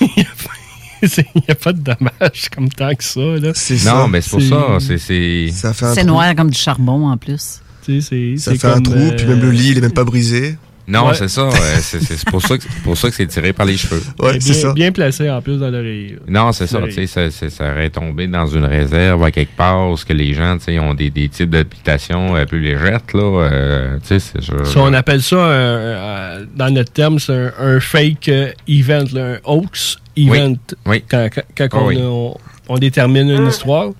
il 1.34 1.42
y 1.48 1.50
a 1.50 1.54
pas 1.54 1.72
de 1.72 1.80
dommage 1.80 2.48
comme 2.54 2.68
tant 2.68 2.94
que 2.94 3.04
ça. 3.04 3.20
Là. 3.20 3.52
Non, 3.86 4.08
mais 4.08 4.20
c'est 4.20 4.30
pour 4.30 4.42
ça. 4.42 4.78
C'est, 4.98 6.04
noir 6.04 6.34
comme 6.34 6.50
du 6.50 6.58
charbon 6.58 7.06
en 7.08 7.16
plus. 7.16 7.60
C'est- 7.82 8.36
Ça 8.36 8.54
fait 8.54 8.64
un 8.66 8.80
trou, 8.80 9.12
puis 9.16 9.26
même 9.26 9.40
le 9.40 9.48
euh, 9.48 9.52
lit, 9.52 9.70
il 9.70 9.78
est 9.78 9.80
même 9.80 9.92
pas 9.92 10.04
brisé. 10.04 10.56
Non, 10.88 11.06
Ouais. 11.08 11.14
c'est 11.14 11.28
ça. 11.28 11.48
c'est, 11.80 12.24
pour 12.30 12.42
ça 12.42 12.58
que 12.58 12.64
c'est 12.64 12.82
pour 12.82 12.96
ça 12.96 13.08
que 13.10 13.14
c'est 13.14 13.26
tiré 13.26 13.52
par 13.52 13.64
les 13.64 13.76
cheveux. 13.76 14.02
Ouais, 14.18 14.32
bien, 14.32 14.40
c'est 14.40 14.54
ça. 14.54 14.72
bien 14.72 14.90
placé 14.90 15.30
en 15.30 15.40
plus 15.40 15.58
dans 15.58 15.70
l'oreiller. 15.70 16.14
là. 16.14 16.18
Non, 16.28 16.52
c'est 16.52 16.66
ça. 16.66 16.78
L'oreiller. 16.80 16.96
Tu 17.02 17.06
sais, 17.06 17.30
ça, 17.30 17.48
ça, 17.48 17.48
ça 17.50 17.70
aurait 17.72 17.90
tombé 17.90 18.26
dans 18.26 18.46
une 18.48 18.64
réserve 18.64 19.22
à 19.22 19.30
quelque 19.30 19.56
part 19.56 19.88
où 19.88 19.96
ce 19.96 20.04
que 20.04 20.12
les 20.12 20.34
gens, 20.34 20.58
tu 20.58 20.64
sais, 20.64 20.78
ont 20.80 20.94
des, 20.94 21.10
des 21.10 21.28
types 21.28 21.50
d'habitations 21.50 22.34
euh, 22.34 22.44
plus 22.44 22.60
légères, 22.60 23.00
là. 23.14 23.20
euh, 23.22 23.98
tu 24.00 24.08
sais, 24.08 24.18
c'est 24.18 24.42
je- 24.42 24.64
Ça, 24.64 24.80
on 24.80 24.92
appelle 24.92 25.22
ça, 25.22 25.36
un- 25.36 25.50
euh, 25.50 26.44
dans 26.56 26.70
notre 26.74 26.92
terme, 26.92 27.20
c'est 27.20 27.34
un, 27.34 27.52
un 27.60 27.78
fake 27.78 28.28
euh, 28.28 28.50
event, 28.66 29.04
là, 29.12 29.34
un 29.34 29.38
hoax 29.44 29.96
event. 30.28 30.56
Oui. 30.86 31.04
Quand, 31.08 31.28
quand- 31.34 31.68
quand 31.70 31.82
on, 31.82 31.86
oui. 31.86 31.98
on- 32.00 32.36
on 32.68 32.78
détermine 32.78 33.30
une 33.30 33.46
histoire. 33.48 33.90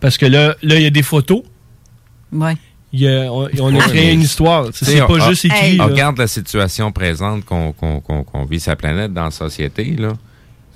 Parce 0.00 0.18
que 0.18 0.26
là, 0.26 0.54
là, 0.62 0.76
il 0.76 0.82
y 0.82 0.86
a 0.86 0.90
des 0.90 1.02
photos. 1.02 1.42
Ouais. 2.32 2.54
Il 2.92 3.00
y 3.00 3.08
a- 3.08 3.32
on, 3.32 3.48
on 3.60 3.78
a 3.78 3.82
créé 3.88 4.12
une 4.12 4.22
histoire. 4.22 4.66
C'est 4.72 4.98
pas 4.98 5.06
on- 5.08 5.28
juste 5.28 5.44
écrit. 5.44 5.78
On 5.80 5.86
regarde 5.86 6.18
la 6.18 6.26
situation 6.26 6.90
présente 6.92 7.44
qu'on 7.44 7.72
qu'on 7.72 8.00
qu'on 8.00 8.24
qu'on 8.24 8.44
vit 8.44 8.60
sa 8.60 8.76
planète 8.76 9.12
dans 9.12 9.24
la 9.24 9.30
société, 9.30 9.94
là. 9.98 10.12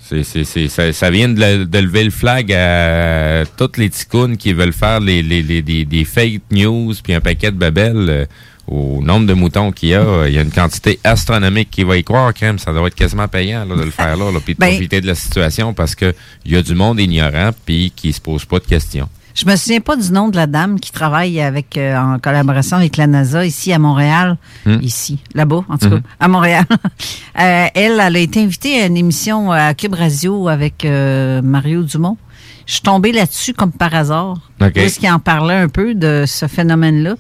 C'est, 0.05 0.25
c'est, 0.25 0.43
c'est, 0.45 0.67
ça, 0.69 0.93
ça 0.93 1.11
vient 1.11 1.29
de, 1.29 1.41
le- 1.41 1.65
de 1.65 1.79
lever 1.79 2.03
le 2.05 2.11
flag 2.11 2.53
à 2.53 3.45
toutes 3.57 3.77
les 3.79 3.89
ticounes 3.89 4.37
qui 4.37 4.53
veulent 4.53 4.73
faire 4.73 4.99
les, 5.01 5.23
les, 5.23 5.43
les- 5.43 5.63
des, 5.63 5.85
des 5.85 6.05
fake 6.05 6.43
news 6.51 6.93
puis 7.03 7.15
un 7.15 7.21
paquet 7.21 7.51
de 7.53 7.57
babelles. 7.57 8.27
Euh, 8.71 8.75
au 8.75 9.03
nombre 9.03 9.27
de 9.27 9.35
moutons 9.35 9.73
qu'il 9.73 9.91
y 9.91 9.95
a, 9.95 10.27
il 10.27 10.35
y 10.35 10.39
a 10.39 10.43
une 10.43 10.51
quantité 10.51 10.99
astronomique 11.05 11.71
qui 11.71 11.85
va 11.85 11.97
y 11.97 12.05
croire, 12.05 12.33
même. 12.41 12.59
Ça 12.59 12.73
doit 12.73 12.87
être 12.87 12.95
quasiment 12.95 13.29
payant 13.29 13.65
là, 13.65 13.77
de 13.77 13.83
le 13.83 13.91
faire 13.91 14.17
là, 14.17 14.31
là 14.31 14.39
puis 14.45 14.55
de 14.55 14.59
Ben- 14.61 14.71
profiter 14.71 15.01
de 15.01 15.07
la 15.07 15.15
situation 15.15 15.75
parce 15.75 15.95
que 15.95 16.15
il 16.45 16.53
y 16.53 16.57
a 16.57 16.63
du 16.63 16.75
monde 16.75 17.01
ignorant 17.01 17.51
puis 17.65 17.93
qui 17.95 18.13
se 18.13 18.21
pose 18.21 18.45
pas 18.45 18.59
de 18.59 18.67
questions. 18.67 19.09
Je 19.35 19.47
me 19.47 19.57
souviens 19.57 19.81
pas 19.81 19.97
du 19.97 20.13
nom 20.13 20.29
de 20.29 20.37
la 20.37 20.47
dame 20.47 20.79
qui 20.79 20.93
travaille 20.93 21.41
avec 21.41 21.77
euh, 21.77 21.97
en 21.97 22.19
collaboration 22.19 22.77
avec 22.77 22.97
la 22.97 23.07
NASA 23.07 23.47
ici 23.47 23.73
à 23.73 23.79
Montréal. 23.79 24.37
Hmm. 24.67 24.79
Ici, 24.83 25.21
là-bas, 25.35 25.65
en 25.69 25.79
tout 25.79 25.89
cas, 25.89 26.01
à 26.21 26.29
Montréal. 26.29 26.65
Euh, 27.41 27.67
elle, 27.75 27.99
elle 27.99 28.17
a 28.17 28.19
été 28.19 28.43
invitée 28.43 28.83
à 28.83 28.87
une 28.87 28.97
émission 28.99 29.51
à 29.51 29.73
Cube 29.73 29.95
Radio 29.95 30.49
avec 30.49 30.85
euh, 30.85 31.41
Mario 31.41 31.83
Dumont. 31.83 32.19
Je 32.67 32.73
suis 32.75 32.83
tombée 32.83 33.13
là-dessus 33.13 33.53
comme 33.55 33.73
par 33.73 33.95
hasard. 33.95 34.39
OK. 34.61 34.73
Parce 34.75 34.95
qu'il 34.99 35.11
en 35.11 35.19
parlait 35.19 35.55
un 35.57 35.69
peu 35.69 35.95
de 35.95 36.25
ce 36.27 36.47
phénomène-là. 36.47 37.15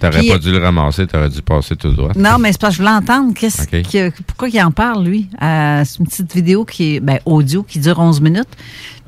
T'aurais 0.00 0.22
pas 0.28 0.38
dû 0.38 0.52
le 0.52 0.58
ramasser, 0.58 1.08
t'aurais 1.08 1.28
dû 1.28 1.42
passer 1.42 1.74
tout 1.74 1.90
droit. 1.90 2.12
Non, 2.14 2.38
mais 2.38 2.52
c'est 2.52 2.60
parce 2.60 2.76
que 2.76 2.82
je 2.82 2.88
voulais 2.88 2.94
entendre 2.96 3.34
qu'est-ce 3.34 3.62
OK. 3.62 3.82
que- 3.90 4.10
pourquoi 4.22 4.48
il 4.48 4.62
en 4.62 4.70
parle, 4.70 5.04
lui. 5.04 5.28
Euh, 5.42 5.82
c'est 5.84 5.98
une 5.98 6.06
petite 6.06 6.32
vidéo 6.32 6.64
qui 6.64 6.94
est 6.96 7.00
ben, 7.00 7.18
audio 7.26 7.64
qui 7.64 7.80
dure 7.80 7.98
11 7.98 8.20
minutes. 8.20 8.46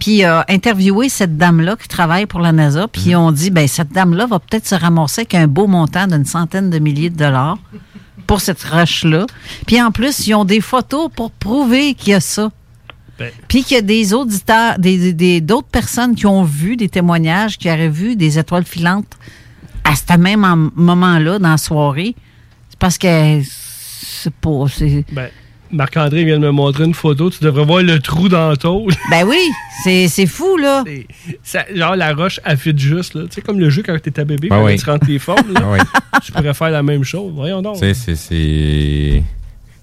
Puis 0.00 0.16
il 0.18 0.24
a 0.24 0.44
interviewé 0.48 1.08
cette 1.08 1.36
dame-là 1.36 1.76
qui 1.76 1.86
travaille 1.86 2.26
pour 2.26 2.40
la 2.40 2.50
NASA. 2.50 2.88
Puis 2.88 3.02
ils 3.06 3.16
ont 3.16 3.30
dit, 3.30 3.50
ben 3.50 3.68
cette 3.68 3.92
dame-là 3.92 4.26
va 4.26 4.40
peut-être 4.40 4.66
se 4.66 4.74
ramasser 4.74 5.20
avec 5.20 5.34
un 5.34 5.46
beau 5.46 5.68
montant 5.68 6.08
d'une 6.08 6.24
centaine 6.24 6.70
de 6.70 6.78
milliers 6.80 7.10
de 7.10 7.16
dollars 7.16 7.58
pour 8.26 8.40
cette 8.40 8.62
roche-là. 8.64 9.26
Puis 9.68 9.80
en 9.80 9.92
plus, 9.92 10.26
ils 10.26 10.34
ont 10.34 10.44
des 10.44 10.60
photos 10.60 11.08
pour 11.14 11.30
prouver 11.30 11.94
qu'il 11.94 12.12
y 12.12 12.14
a 12.14 12.20
ça. 12.20 12.50
Ben. 13.20 13.30
Puis 13.48 13.62
qu'il 13.62 13.76
y 13.76 13.78
a 13.78 13.82
des 13.82 14.12
auditeurs, 14.14 14.78
des, 14.78 15.40
d'autres 15.40 15.68
personnes 15.68 16.14
qui 16.16 16.26
ont 16.26 16.42
vu 16.42 16.76
des 16.76 16.88
témoignages, 16.88 17.56
qui 17.58 17.70
auraient 17.70 17.88
vu 17.88 18.16
des 18.16 18.38
étoiles 18.38 18.64
filantes 18.64 19.16
à 19.84 19.94
ce 19.94 20.16
même 20.18 20.44
en- 20.44 20.70
moment-là, 20.74 21.38
dans 21.38 21.50
la 21.50 21.56
soirée. 21.58 22.14
C'est 22.70 22.78
parce 22.78 22.96
que 22.98 23.40
c'est 23.44 24.32
pas. 24.34 24.64
c'est- 24.68 25.04
Ben, 25.12 25.28
Marc-André 25.72 26.24
vient 26.24 26.38
de 26.38 26.46
me 26.46 26.50
montrer 26.50 26.84
une 26.84 26.94
photo. 26.94 27.30
Tu 27.30 27.44
devrais 27.44 27.64
voir 27.64 27.82
le 27.82 28.00
trou 28.00 28.28
dans 28.28 28.48
la 28.50 28.56
tôle. 28.56 28.92
Ben 29.10 29.24
oui, 29.24 29.38
c'est 29.84 30.08
c'est 30.08 30.26
fou, 30.26 30.56
là. 30.56 30.82
Ça- 31.44 31.64
genre, 31.74 31.94
la 31.96 32.12
roche, 32.14 32.40
fit 32.58 32.74
juste. 32.76 33.14
là. 33.14 33.22
Tu 33.24 33.34
sais, 33.36 33.40
comme 33.42 33.60
le 33.60 33.70
jeu 33.70 33.82
quand 33.84 33.96
t'étais 34.00 34.24
bébé, 34.24 34.48
Ah 34.50 34.56
quand 34.56 34.64
oui. 34.64 34.76
tu 34.78 34.84
rentres 34.90 35.06
les 35.06 35.18
formes. 35.18 35.52
là. 35.52 35.60
Oui. 35.72 35.78
Tu 36.24 36.32
pourrais 36.32 36.54
faire 36.54 36.70
la 36.70 36.82
même 36.82 37.04
chose. 37.04 37.32
Voyons 37.34 37.62
donc. 37.62 37.76
C'est- 37.78 37.94
c'est. 37.94 39.22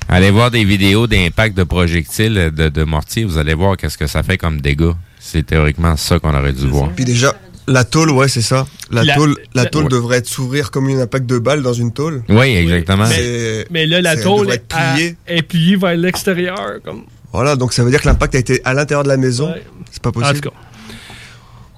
Allez 0.10 0.32
voir 0.32 0.52
des 0.52 0.64
vidéos 0.64 1.06
d'impact 1.08 1.56
de 1.58 1.64
projectiles 1.64 2.52
de, 2.56 2.70
de 2.70 2.84
mortier, 2.84 3.26
vous 3.26 3.38
allez 3.38 3.54
voir 3.54 3.76
qu'est-ce 3.76 3.98
que 3.98 4.08
ça 4.08 4.24
fait 4.24 4.38
comme 4.38 4.62
dégâts. 4.62 4.94
C'est 5.20 5.46
théoriquement 5.46 5.98
ça 5.98 6.20
qu'on 6.20 6.34
aurait 6.34 6.54
dû 6.54 6.66
voir. 6.68 6.90
Puis 6.92 7.04
déjà, 7.04 7.36
la 7.68 7.84
tôle, 7.84 8.12
ouais, 8.12 8.30
c'est 8.30 8.42
ça. 8.42 8.66
La, 8.90 9.04
La- 9.04 9.16
tôle, 9.16 9.36
la 9.54 9.64
la- 9.64 9.70
tôle 9.70 9.84
Ouais. 9.84 9.90
devrait 9.90 10.18
être 10.20 10.28
s'ouvrir 10.28 10.72
comme 10.72 10.88
une 10.88 11.02
impact 11.02 11.26
de 11.26 11.38
balle 11.40 11.62
dans 11.62 11.74
une 11.74 11.92
tôle. 11.92 12.24
Oui, 12.30 12.56
exactement. 12.56 13.06
C'est- 13.06 13.68
Mais 13.70 13.86
là, 13.86 14.00
la 14.02 14.16
tôle 14.16 14.50
est, 14.52 14.66
pliée. 14.66 15.18
est 15.28 15.42
pliée 15.42 15.76
vers 15.76 15.96
l'extérieur. 15.98 16.58
Comme... 16.86 17.04
Voilà, 17.34 17.58
donc 17.58 17.74
ça 17.74 17.84
veut 17.84 17.90
dire 17.92 18.02
que 18.02 18.08
l'impact 18.08 18.36
a 18.36 18.40
été 18.40 18.62
à 18.64 18.74
l'intérieur 18.74 19.04
de 19.04 19.10
la 19.10 19.18
maison. 19.18 19.54
C'est 19.92 20.02
pas 20.02 20.14
possible. 20.14 20.38
En 20.38 20.40
tout 20.42 20.50
cas. 20.50 20.56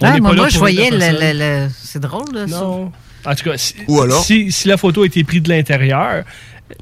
On 0.01 0.05
Ah, 0.05 0.17
moi, 0.19 0.29
pas 0.29 0.35
là 0.35 0.41
moi, 0.43 0.49
je 0.49 0.59
voyais 0.59 0.91
le, 0.91 0.97
le- 0.97 1.39
le- 1.65 1.69
C'est 1.83 1.99
drôle, 1.99 2.31
là, 2.33 2.47
ça. 2.47 2.63
En 2.63 3.35
tout 3.35 3.43
cas, 3.43 3.57
si, 3.57 3.73
Ou 3.87 3.99
alors? 4.01 4.23
si, 4.23 4.51
si 4.51 4.67
la 4.67 4.77
photo 4.77 5.01
a 5.01 5.07
été 5.07 5.23
prise 5.23 5.41
de 5.41 5.49
l'intérieur, 5.49 6.23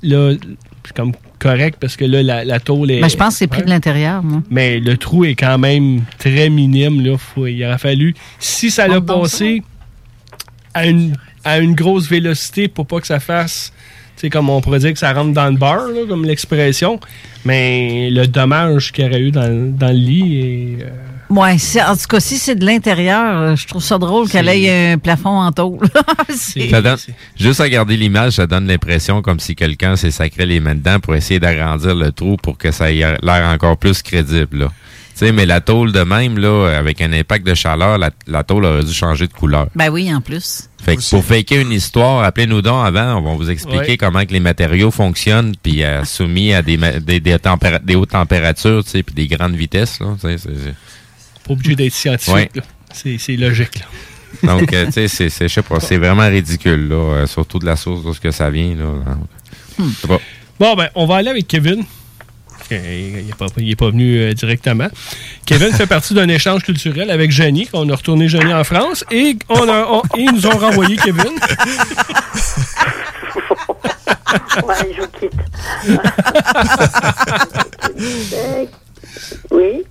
là, 0.04 0.34
c'est 0.86 0.96
comme 0.96 1.14
correct 1.40 1.78
parce 1.80 1.96
que 1.96 2.06
là, 2.06 2.22
la, 2.24 2.44
la 2.46 2.60
tôle 2.60 2.92
est. 2.92 3.02
Ben, 3.02 3.10
je 3.10 3.16
pense 3.18 3.34
que 3.34 3.40
c'est 3.40 3.48
pris 3.48 3.62
de 3.64 3.70
l'intérieur, 3.70 4.24
moi. 4.24 4.42
Mais 4.50 4.80
le 4.80 4.98
trou 4.98 5.26
est 5.26 5.36
quand 5.36 5.58
même 5.58 6.02
très 6.18 6.50
minime. 6.50 7.06
Là. 7.06 7.18
Faut- 7.18 7.48
il 7.48 7.64
aurait 7.66 7.78
fallu. 7.78 8.14
Si 8.40 8.72
ça 8.72 8.88
l'a 8.88 9.02
passé 9.02 9.64
à 10.74 10.88
une, 10.88 11.16
à 11.44 11.60
une 11.60 11.76
grosse 11.76 12.08
vélocité 12.10 12.68
pour 12.68 12.86
pas 12.88 13.00
que 13.00 13.08
ça 13.08 13.20
fasse. 13.20 13.72
Tu 14.16 14.22
sais, 14.22 14.30
comme 14.32 14.50
on 14.50 14.62
pourrait 14.62 14.80
dire 14.80 14.94
que 14.94 15.00
ça 15.00 15.14
rentre 15.14 15.34
dans 15.34 15.48
le 15.50 15.60
là, 15.60 16.06
comme 16.08 16.26
l'expression. 16.26 17.00
Mais 17.46 18.10
le 18.10 18.26
dommage 18.28 18.92
qu'il 18.92 19.06
y 19.06 19.08
aurait 19.08 19.22
eu 19.22 19.32
dans, 19.32 19.76
dans 19.78 19.88
le 19.90 19.94
lit 19.94 20.38
est. 20.40 20.84
euh, 20.84 20.90
Ouais, 21.30 21.56
en 21.86 21.96
tout 21.98 22.08
cas, 22.10 22.20
si 22.22 22.38
c'est 22.38 22.56
de 22.56 22.66
l'intérieur, 22.66 23.38
euh, 23.38 23.56
je 23.56 23.68
trouve 23.68 23.84
ça 23.84 23.98
drôle 23.98 24.30
qu'elle 24.30 24.48
ait 24.48 24.94
un 24.94 24.98
plafond 24.98 25.40
en 25.42 25.52
tôle. 25.52 25.80
C'est- 26.30 26.70
Ça 26.70 26.82
donne, 26.82 26.98
juste 27.38 27.60
à 27.60 27.64
regarder 27.64 27.98
l'image, 27.98 28.34
ça 28.34 28.48
donne 28.48 28.68
l'impression 28.68 29.22
comme 29.22 29.40
si 29.40 29.56
quelqu'un 29.56 29.96
s'est 29.98 30.12
sacré 30.12 30.46
les 30.46 30.60
mains 30.62 30.76
dedans 30.76 31.00
pour 31.02 31.16
essayer 31.16 31.40
d'agrandir 31.40 31.96
le 31.96 32.12
trou 32.14 32.38
pour 32.38 32.58
que 32.58 32.72
ça 32.72 32.92
ait 32.92 33.18
l'air 33.22 33.46
encore 33.54 33.78
plus 33.78 34.02
crédible. 34.02 34.60
Là. 34.60 34.68
Tu 35.20 35.26
sais, 35.26 35.32
mais 35.32 35.48
la 35.48 35.62
tôle 35.62 35.92
de 35.92 36.02
même, 36.02 36.38
là, 36.38 36.68
avec 36.78 37.02
un 37.02 37.12
impact 37.12 37.46
de 37.46 37.56
chaleur, 37.56 37.98
la, 37.98 38.12
la 38.28 38.44
tôle 38.44 38.66
aurait 38.66 38.84
dû 38.84 38.94
changer 38.94 39.26
de 39.28 39.34
couleur. 39.34 39.66
Ben 39.76 39.90
oui, 39.90 40.14
en 40.14 40.22
plus. 40.22 40.70
Fait 40.80 40.96
que 40.96 41.10
pour 41.10 41.26
faker 41.26 41.60
une 41.60 41.72
histoire, 41.72 42.24
appelez-nous 42.24 42.62
donc 42.62 42.86
avant, 42.86 43.16
on 43.18 43.22
va 43.22 43.34
vous 43.34 43.50
expliquer 43.50 43.80
Ouais. 43.80 43.98
comment 43.98 44.24
que 44.26 44.32
les 44.32 44.40
matériaux 44.40 44.92
fonctionnent, 44.92 45.56
puis 45.62 45.84
euh, 45.84 46.06
soumis 46.06 46.54
à 46.54 46.62
des, 46.62 46.78
ma- 46.78 47.00
des, 47.00 47.20
des, 47.20 47.36
des 47.84 47.96
hautes 47.96 48.12
températures, 48.12 48.84
tu 48.84 48.92
sais, 48.92 49.02
puis 49.04 49.16
des 49.16 49.26
grandes 49.28 49.56
vitesses. 49.56 50.00
Là, 50.00 50.16
pas 51.48 51.54
obligé 51.54 51.76
d'être 51.76 51.94
scientifique. 51.94 52.34
Ouais. 52.34 52.50
C'est 52.94 53.18
c'est 53.18 53.36
logique. 53.36 53.80
Là. 53.80 53.86
Donc, 54.58 54.74
euh, 54.74 54.86
tu 54.88 54.92
sais, 54.92 55.08
c'est- 55.08 55.30
c'est, 55.30 55.48
je 55.48 55.54
sais 55.54 55.62
pas, 55.62 55.80
c'est 55.80 55.98
vraiment 55.98 56.28
ridicule, 56.28 56.90
là, 56.90 56.96
euh, 56.96 57.28
surtout 57.28 57.60
de 57.60 57.66
la 57.66 57.76
source 57.76 58.04
de 58.04 58.12
ce 58.14 58.20
que 58.20 58.32
ça 58.32 58.50
vient. 58.50 58.76
Là. 58.76 59.16
Sais 60.02 60.08
pas. 60.08 60.20
Bon, 60.60 60.76
ben, 60.76 60.90
on 60.96 61.06
va 61.06 61.16
aller 61.18 61.30
avec 61.30 61.48
Kevin. 61.48 61.84
Il 62.70 63.26
n'est 63.26 63.76
pas, 63.76 63.88
venu 63.88 64.18
euh, 64.20 64.34
directement. 64.34 64.90
Kevin 65.46 65.72
fait 65.72 65.88
partie 65.88 66.14
d'un 66.14 66.28
échange 66.28 66.64
culturel 66.64 67.10
avec 67.12 67.32
Jenny. 67.32 67.70
On 67.72 67.88
a 67.90 67.96
retourné 67.96 68.28
Jenny 68.28 68.54
en 68.54 68.66
France 68.66 69.06
et 69.10 69.38
on 69.48 69.70
a, 69.70 69.86
on- 69.90 70.02
ils 70.18 70.30
nous 70.34 70.46
ont 70.48 70.58
renvoyé 70.58 70.98
Kevin. 70.98 71.24
Ouais, 74.68 74.94
je 74.98 75.06
quitte. 75.20 75.32
oui. 79.52 79.84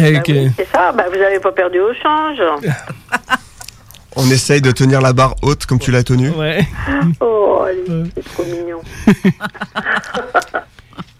Oui, 0.00 0.16
euh, 0.28 0.48
c'est 0.56 0.68
ça, 0.70 0.92
bah, 0.92 1.04
vous 1.12 1.18
n'avez 1.18 1.40
pas 1.40 1.52
perdu 1.52 1.78
au 1.80 1.92
change. 1.94 2.38
On 4.16 4.28
essaye 4.30 4.60
de 4.60 4.70
tenir 4.72 5.00
la 5.00 5.12
barre 5.12 5.36
haute 5.42 5.66
comme 5.66 5.78
tu 5.78 5.90
l'as 5.90 6.02
tenue. 6.02 6.30
Ouais. 6.30 6.66
Oh, 7.20 7.62
allez, 7.66 8.10
c'est 8.14 8.24
trop 8.24 8.44
mignon. 8.44 8.80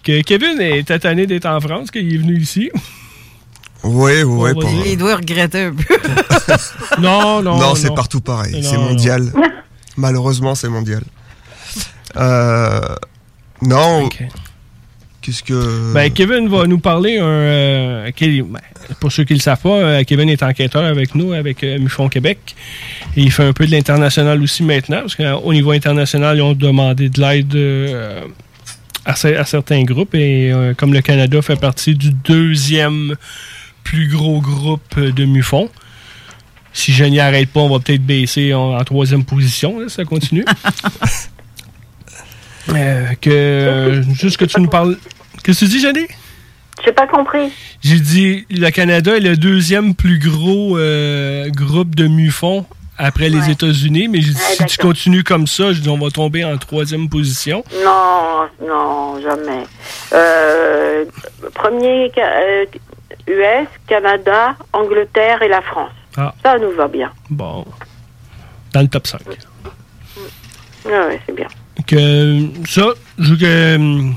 que 0.02 0.23
Kevin 0.23 0.61
est 0.61 0.86
tatané 0.89 1.27
d'être 1.27 1.47
en 1.47 1.61
France, 1.61 1.90
qu'il 1.90 2.12
est 2.12 2.19
venu 2.19 2.39
ici. 2.39 2.70
Pas- 4.55 4.66
dire. 4.66 4.86
Il 4.86 4.98
doit 4.98 5.16
regretter 5.16 5.65
un 5.65 5.74
peu. 5.74 5.97
Non, 7.01 7.43
non. 7.43 7.59
Non, 7.59 7.74
c'est 7.74 7.94
partout 7.94 8.20
pareil. 8.20 8.62
C'est 8.62 8.77
non. 8.77 8.90
mondial. 8.90 9.32
Malheureusement, 9.97 10.55
c'est 10.55 10.69
mondial. 10.69 11.02
Euh, 12.16 12.81
non. 13.62 14.09
Qu'est-ce 15.22 15.42
que. 15.42 15.92
Ben, 15.92 16.10
Kevin 16.12 16.48
va 16.48 16.66
nous 16.66 16.78
parler 16.78 17.18
un. 17.18 17.24
euh, 17.24 18.10
ben, 18.20 18.47
pour 19.01 19.12
ceux 19.12 19.24
qui 19.24 19.34
ne 19.34 19.38
le 19.38 19.42
savent 19.42 19.60
pas, 19.60 19.68
euh, 19.68 20.02
Kevin 20.05 20.28
est 20.30 20.42
enquêteur 20.42 20.82
avec 20.84 21.14
nous, 21.14 21.32
avec 21.34 21.62
euh, 21.62 21.78
Mufon 21.78 22.09
Québec. 22.09 22.38
Et 23.16 23.22
il 23.22 23.30
fait 23.30 23.44
un 23.44 23.52
peu 23.52 23.66
de 23.66 23.70
l'international 23.70 24.42
aussi 24.42 24.62
maintenant, 24.62 25.01
parce 25.01 25.16
qu'au 25.16 25.52
niveau 25.52 25.72
international, 25.72 26.38
ils 26.38 26.42
ont 26.42 26.55
demandé 26.55 27.10
de 27.10 27.20
l'aide 27.20 27.55
euh, 27.55 28.22
à, 29.05 29.12
cer- 29.12 29.36
à 29.36 29.44
certains 29.44 29.82
groupes. 29.84 30.14
Et 30.14 30.51
euh, 30.52 30.72
comme 30.74 30.94
le 30.94 31.02
Canada 31.02 31.42
fait 31.42 31.60
partie 31.60 31.94
du 31.94 32.12
deuxième 32.12 33.14
plus 33.84 34.09
gros 34.09 34.40
groupe 34.40 34.98
de 34.98 35.24
Mufon, 35.26 35.68
si 36.72 36.92
je 36.92 37.05
n'y 37.05 37.20
arrête 37.20 37.51
pas, 37.51 37.60
on 37.60 37.68
va 37.68 37.78
peut-être 37.80 38.06
baisser 38.06 38.55
en, 38.55 38.74
en 38.78 38.84
troisième 38.84 39.24
position, 39.24 39.80
là, 39.80 39.88
ça 39.90 40.05
continue. 40.05 40.44
Euh, 42.69 43.07
que, 43.20 44.03
juste 44.12 44.37
que 44.37 44.45
tu 44.45 44.61
nous 44.61 44.69
parles. 44.69 44.97
Qu'est-ce 45.43 45.61
que 45.61 45.65
tu 45.65 45.70
dis, 45.70 45.81
Jenny? 45.81 46.07
J'ai 46.85 46.93
pas 46.93 47.07
compris. 47.07 47.53
J'ai 47.82 48.01
dit 48.01 48.47
le 48.51 48.70
Canada 48.70 49.16
est 49.16 49.20
le 49.20 49.37
deuxième 49.37 49.95
plus 49.95 50.19
gros 50.19 50.78
euh, 50.78 51.49
groupe 51.51 51.95
de 51.95 52.07
MUFON 52.07 52.65
après 52.97 53.31
les 53.31 53.51
États-Unis, 53.51 54.09
mais 54.09 54.20
j'ai 54.20 54.32
dit, 54.32 54.39
si 54.39 54.65
tu 54.66 54.77
continues 54.77 55.24
comme 55.24 55.47
ça, 55.47 55.73
je 55.73 55.81
dis, 55.81 55.89
on 55.89 55.99
va 55.99 56.11
tomber 56.11 56.45
en 56.45 56.57
troisième 56.59 57.09
position. 57.09 57.65
Non, 57.82 58.47
non, 58.66 59.20
jamais. 59.23 59.65
Euh, 60.12 61.07
premier, 61.55 62.12
US, 63.27 63.69
Canada, 63.87 64.55
Angleterre 64.73 65.43
et 65.43 65.49
la 65.49 65.62
France. 65.62 65.93
Ah. 66.16 66.35
Ça 66.45 66.59
nous 66.59 66.73
va 66.73 66.89
bien. 66.89 67.11
Bon. 67.31 67.65
Dans 68.73 68.82
le 68.82 68.89
top 68.89 69.07
5. 69.07 69.20
Oui, 69.27 70.93
ouais, 70.93 71.20
c'est 71.27 71.35
bien. 71.35 71.49
Que 71.90 72.46
ça, 72.68 72.86
je 73.18 73.30
veux 73.34 73.36
que, 73.36 74.10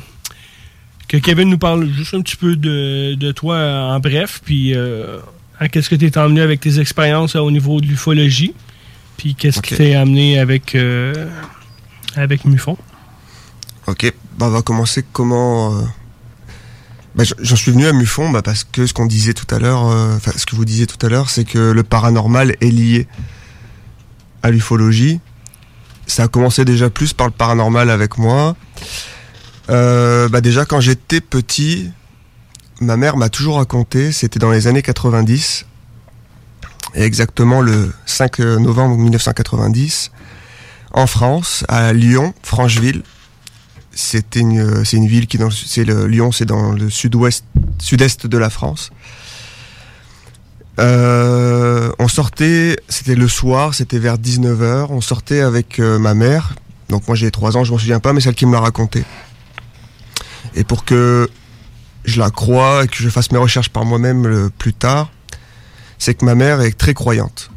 que 1.08 1.18
Kevin 1.18 1.50
nous 1.50 1.58
parle 1.58 1.90
juste 1.92 2.14
un 2.14 2.22
petit 2.22 2.36
peu 2.36 2.56
de, 2.56 3.16
de 3.16 3.32
toi 3.32 3.58
en 3.96 4.00
bref, 4.00 4.42
puis 4.46 4.76
euh, 4.76 5.18
hein, 5.60 5.68
qu'est-ce 5.70 5.90
que 5.90 5.96
tu 5.96 6.06
es 6.06 6.18
emmené 6.20 6.42
avec 6.42 6.60
tes 6.60 6.80
expériences 6.80 7.36
euh, 7.36 7.40
au 7.40 7.50
niveau 7.50 7.82
de 7.82 7.88
l'ufologie, 7.88 8.54
puis 9.18 9.34
qu'est-ce 9.34 9.60
qui 9.60 9.74
Ok. 9.74 9.78
t'est 9.80 9.96
amené 9.96 10.38
avec, 10.38 10.76
euh, 10.76 11.28
avec 12.16 12.46
MUFON? 12.46 12.78
Ok, 13.88 14.14
bah 14.38 14.46
on 14.48 14.52
va 14.52 14.62
commencer 14.62 15.04
comment. 15.12 15.76
euh, 15.80 15.82
bah, 17.16 17.24
J'en 17.42 17.56
suis 17.56 17.72
venu 17.72 17.88
à 17.88 17.92
Mufon 17.94 18.30
bah, 18.30 18.44
parce 18.44 18.64
que 18.66 18.86
ce 18.86 18.94
qu'on 18.94 19.08
disait 19.08 19.34
tout 19.34 19.48
à 19.54 19.58
l'heure, 19.58 19.88
euh, 19.90 20.16
enfin 20.16 20.32
ce 20.36 20.46
que 20.46 20.56
vous 20.56 20.64
disiez 20.66 20.86
tout 20.86 21.04
à 21.04 21.10
l'heure, 21.10 21.32
c'est 21.32 21.44
que 21.44 21.58
le 21.72 21.82
paranormal 21.84 22.56
est 22.62 22.70
lié 22.70 23.08
à 24.44 24.52
l'ufologie 24.52 25.20
ça 26.08 26.24
a 26.24 26.28
commencé 26.28 26.66
déjà 26.66 26.90
plus 26.90 27.14
par 27.14 27.28
le 27.28 27.34
paranormal 27.34 27.90
avec 27.90 28.18
moi. 28.18 28.56
Euh, 29.70 30.28
bah 30.30 30.42
déjà 30.42 30.66
quand 30.66 30.80
j'étais 30.80 31.22
petit, 31.22 31.92
ma 32.82 32.98
mère 32.98 33.18
m'a 33.18 33.30
toujours 33.30 33.58
raconté, 33.58 34.12
c'était 34.12 34.40
dans 34.40 34.52
les 34.52 34.68
années 34.68 34.82
90, 34.82 35.66
et 36.96 37.04
exactement 37.04 37.62
le 37.62 37.94
5 38.06 38.40
novembre 38.40 38.98
1990, 38.98 40.12
en 40.94 41.08
France, 41.08 41.66
à 41.68 41.94
Lyon, 41.94 42.34
Francheville. 42.44 43.04
C'était 43.96 44.40
une, 44.40 44.84
c'est 44.86 44.98
une 44.98 45.08
ville 45.08 45.28
qui 45.28 45.38
dans, 45.38 45.52
c'est 45.52 45.86
Lyon, 45.86 46.32
c'est 46.32 46.46
dans 46.46 46.72
le 46.72 46.90
sud-ouest, 46.90 47.46
sud-est 47.80 48.28
de 48.28 48.38
la 48.38 48.50
France. 48.50 48.92
Euh, 50.80 51.92
on 52.00 52.08
sortait, 52.08 52.78
c'était 52.90 53.16
le 53.16 53.28
soir, 53.28 53.74
c'était 53.76 54.00
vers 54.00 54.18
19h, 54.18 54.88
on 54.90 55.02
sortait 55.02 55.42
avec 55.42 55.80
euh, 55.80 56.00
ma 56.00 56.14
mère, 56.16 56.56
donc 56.90 57.08
moi 57.08 57.16
j'ai 57.16 57.30
3 57.30 57.58
ans, 57.58 57.64
je 57.64 57.72
m'en 57.72 57.78
souviens 57.78 58.00
pas, 58.00 58.12
mais 58.14 58.22
celle 58.22 58.34
qui 58.36 58.46
me 58.46 58.54
l'a 58.54 58.60
raconté. 58.60 59.04
Et 60.56 60.64
pour 60.64 60.84
que 60.84 61.30
je 62.06 62.20
la 62.20 62.32
croie 62.32 62.84
et 62.84 62.88
que 62.88 62.96
je 62.98 63.10
fasse 63.10 63.32
mes 63.32 63.38
recherches 63.38 63.70
par 63.70 63.86
moi-même 63.86 64.26
le- 64.28 64.50
plus 64.50 64.74
tard, 64.74 65.12
c'est 66.00 66.16
que 66.16 66.26
ma 66.26 66.36
mère 66.36 66.62
est 66.62 66.78
très 66.78 66.94
croyante. 66.94 67.52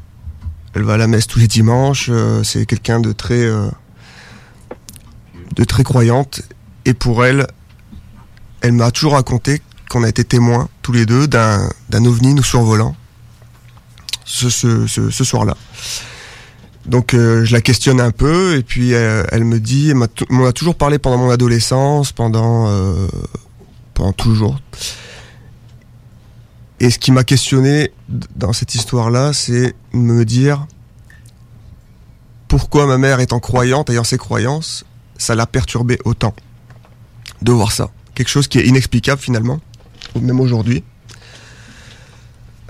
Elle 0.74 0.82
va 0.82 0.94
à 0.94 0.96
la 0.98 1.06
messe 1.06 1.26
tous 1.26 1.38
les 1.38 1.48
dimanches, 1.48 2.08
euh, 2.10 2.42
c'est 2.44 2.66
quelqu'un 2.66 3.00
de 3.00 3.12
très 3.12 3.40
euh, 3.44 3.68
de 5.54 5.64
très 5.64 5.84
croyante 5.84 6.42
et 6.84 6.92
pour 6.92 7.24
elle 7.24 7.46
elle 8.60 8.72
m'a 8.72 8.90
toujours 8.90 9.14
raconté 9.14 9.62
qu'on 9.88 10.02
a 10.02 10.08
été 10.08 10.22
témoins 10.24 10.68
tous 10.82 10.92
les 10.92 11.06
deux 11.06 11.26
d'un 11.28 11.68
ovni 12.04 12.34
nous 12.34 12.42
survolant 12.42 12.94
ce, 14.26 14.50
ce, 14.50 14.86
ce, 14.86 15.24
soir-là. 15.24 15.56
Donc 16.84 17.14
euh, 17.14 17.44
je 17.44 17.52
la 17.52 17.60
questionne 17.60 18.00
un 18.00 18.10
peu 18.10 18.56
et 18.56 18.62
puis 18.62 18.92
euh, 18.92 19.24
elle 19.30 19.44
me 19.44 19.58
dit, 19.58 19.90
elle 19.90 20.08
on 20.30 20.44
a 20.44 20.52
toujours 20.52 20.74
parlé 20.74 20.98
pendant 20.98 21.16
mon 21.16 21.30
adolescence, 21.30 22.12
pendant 22.12 22.68
euh, 22.68 23.08
pendant 23.94 24.12
toujours. 24.12 24.60
Et 26.78 26.90
ce 26.90 26.98
qui 26.98 27.10
m'a 27.10 27.24
questionné 27.24 27.92
dans 28.36 28.52
cette 28.52 28.74
histoire-là, 28.74 29.32
c'est 29.32 29.74
me 29.92 30.24
dire 30.24 30.66
pourquoi 32.48 32.86
ma 32.86 32.98
mère 32.98 33.20
étant 33.20 33.40
croyante, 33.40 33.88
ayant 33.90 34.04
ses 34.04 34.18
croyances, 34.18 34.84
ça 35.16 35.34
l'a 35.34 35.46
perturbé 35.46 35.98
autant 36.04 36.34
de 37.42 37.52
voir 37.52 37.72
ça. 37.72 37.90
Quelque 38.14 38.28
chose 38.28 38.48
qui 38.48 38.58
est 38.58 38.66
inexplicable 38.66 39.20
finalement, 39.20 39.60
même 40.20 40.40
aujourd'hui. 40.40 40.84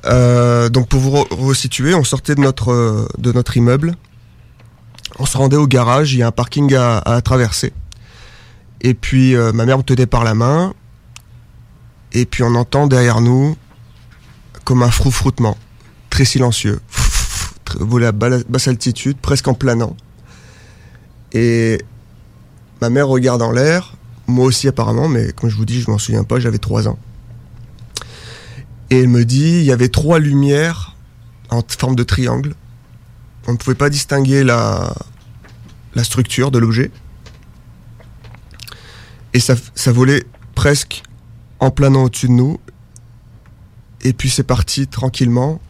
Euh, 0.06 0.68
donc 0.68 0.88
pour 0.88 1.00
vous 1.00 1.10
re- 1.10 1.34
resituer, 1.34 1.94
on 1.94 2.04
sortait 2.04 2.34
de 2.34 2.40
notre, 2.40 2.72
euh, 2.72 3.08
de 3.18 3.32
notre 3.32 3.56
immeuble, 3.56 3.94
on 5.18 5.26
se 5.26 5.36
rendait 5.36 5.56
au 5.56 5.66
garage, 5.66 6.12
il 6.12 6.18
y 6.18 6.22
a 6.22 6.28
un 6.28 6.32
parking 6.32 6.74
à, 6.74 7.20
traverser. 7.22 7.72
Et 8.80 8.94
puis 8.94 9.34
euh, 9.34 9.52
ma 9.52 9.64
mère 9.66 9.78
me 9.78 9.82
tenait 9.82 10.06
par 10.06 10.24
la 10.24 10.34
main, 10.34 10.74
et 12.12 12.24
puis 12.26 12.42
on 12.42 12.54
entend 12.54 12.86
derrière 12.86 13.20
nous 13.20 13.56
comme 14.64 14.82
un 14.82 14.90
froufroutement, 14.90 15.56
très 16.10 16.24
silencieux, 16.24 16.80
volé 17.80 18.06
à 18.06 18.12
basse 18.12 18.68
altitude, 18.68 19.16
presque 19.20 19.48
en 19.48 19.54
planant. 19.54 19.96
Et 21.32 21.78
ma 22.80 22.90
mère 22.90 23.08
regarde 23.08 23.42
en 23.42 23.52
l'air, 23.52 23.94
moi 24.26 24.44
aussi 24.44 24.68
apparemment, 24.68 25.08
mais 25.08 25.32
comme 25.32 25.50
je 25.50 25.56
vous 25.56 25.64
dis, 25.64 25.80
je 25.80 25.90
m'en 25.90 25.98
souviens 25.98 26.24
pas, 26.24 26.38
j'avais 26.40 26.58
3 26.58 26.88
ans. 26.88 26.98
Et 28.90 29.00
elle 29.00 29.08
me 29.08 29.24
dit, 29.24 29.58
il 29.58 29.64
y 29.64 29.72
avait 29.72 29.88
trois 29.88 30.18
lumières 30.18 30.94
en 31.50 31.62
forme 31.66 31.96
de 31.96 32.02
triangle. 32.04 32.54
On 33.46 33.52
ne 33.52 33.56
pouvait 33.56 33.76
pas 33.76 33.90
distinguer 33.90 34.44
la, 34.44 34.94
la 35.94 36.04
structure 36.04 36.50
de 36.50 36.58
l'objet. 36.58 36.90
Et 39.34 39.40
ça, 39.40 39.54
ça 39.74 39.92
volait 39.92 40.24
presque 40.54 41.02
en 41.60 41.70
planant 41.70 42.04
au-dessus 42.04 42.28
de 42.28 42.32
nous. 42.32 42.58
Et 44.02 44.12
puis 44.12 44.30
c'est 44.30 44.42
parti 44.44 44.86
tranquillement. 44.86 45.60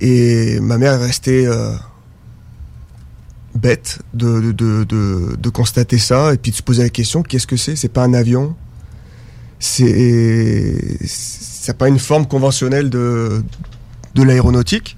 Et 0.00 0.60
ma 0.60 0.78
mère 0.78 0.94
est 0.94 1.06
restée 1.06 1.46
euh, 1.46 1.74
bête 3.54 4.00
de, 4.14 4.52
de, 4.52 4.84
de- 4.84 5.36
de 5.38 5.48
constater 5.50 5.98
ça 5.98 6.34
et 6.34 6.36
puis 6.38 6.50
de 6.50 6.56
se 6.56 6.62
poser 6.62 6.82
la 6.82 6.88
question 6.88 7.22
qu'est-ce 7.22 7.46
que 7.46 7.56
c'est? 7.56 7.76
C'est 7.76 7.88
pas 7.88 8.02
un 8.04 8.14
avion 8.14 8.56
C'est 9.60 10.98
c'est 11.62 11.78
pas 11.78 11.86
une 11.86 12.00
forme 12.00 12.26
conventionnelle 12.26 12.90
de, 12.90 13.44
de 14.16 14.22
l'aéronautique. 14.24 14.96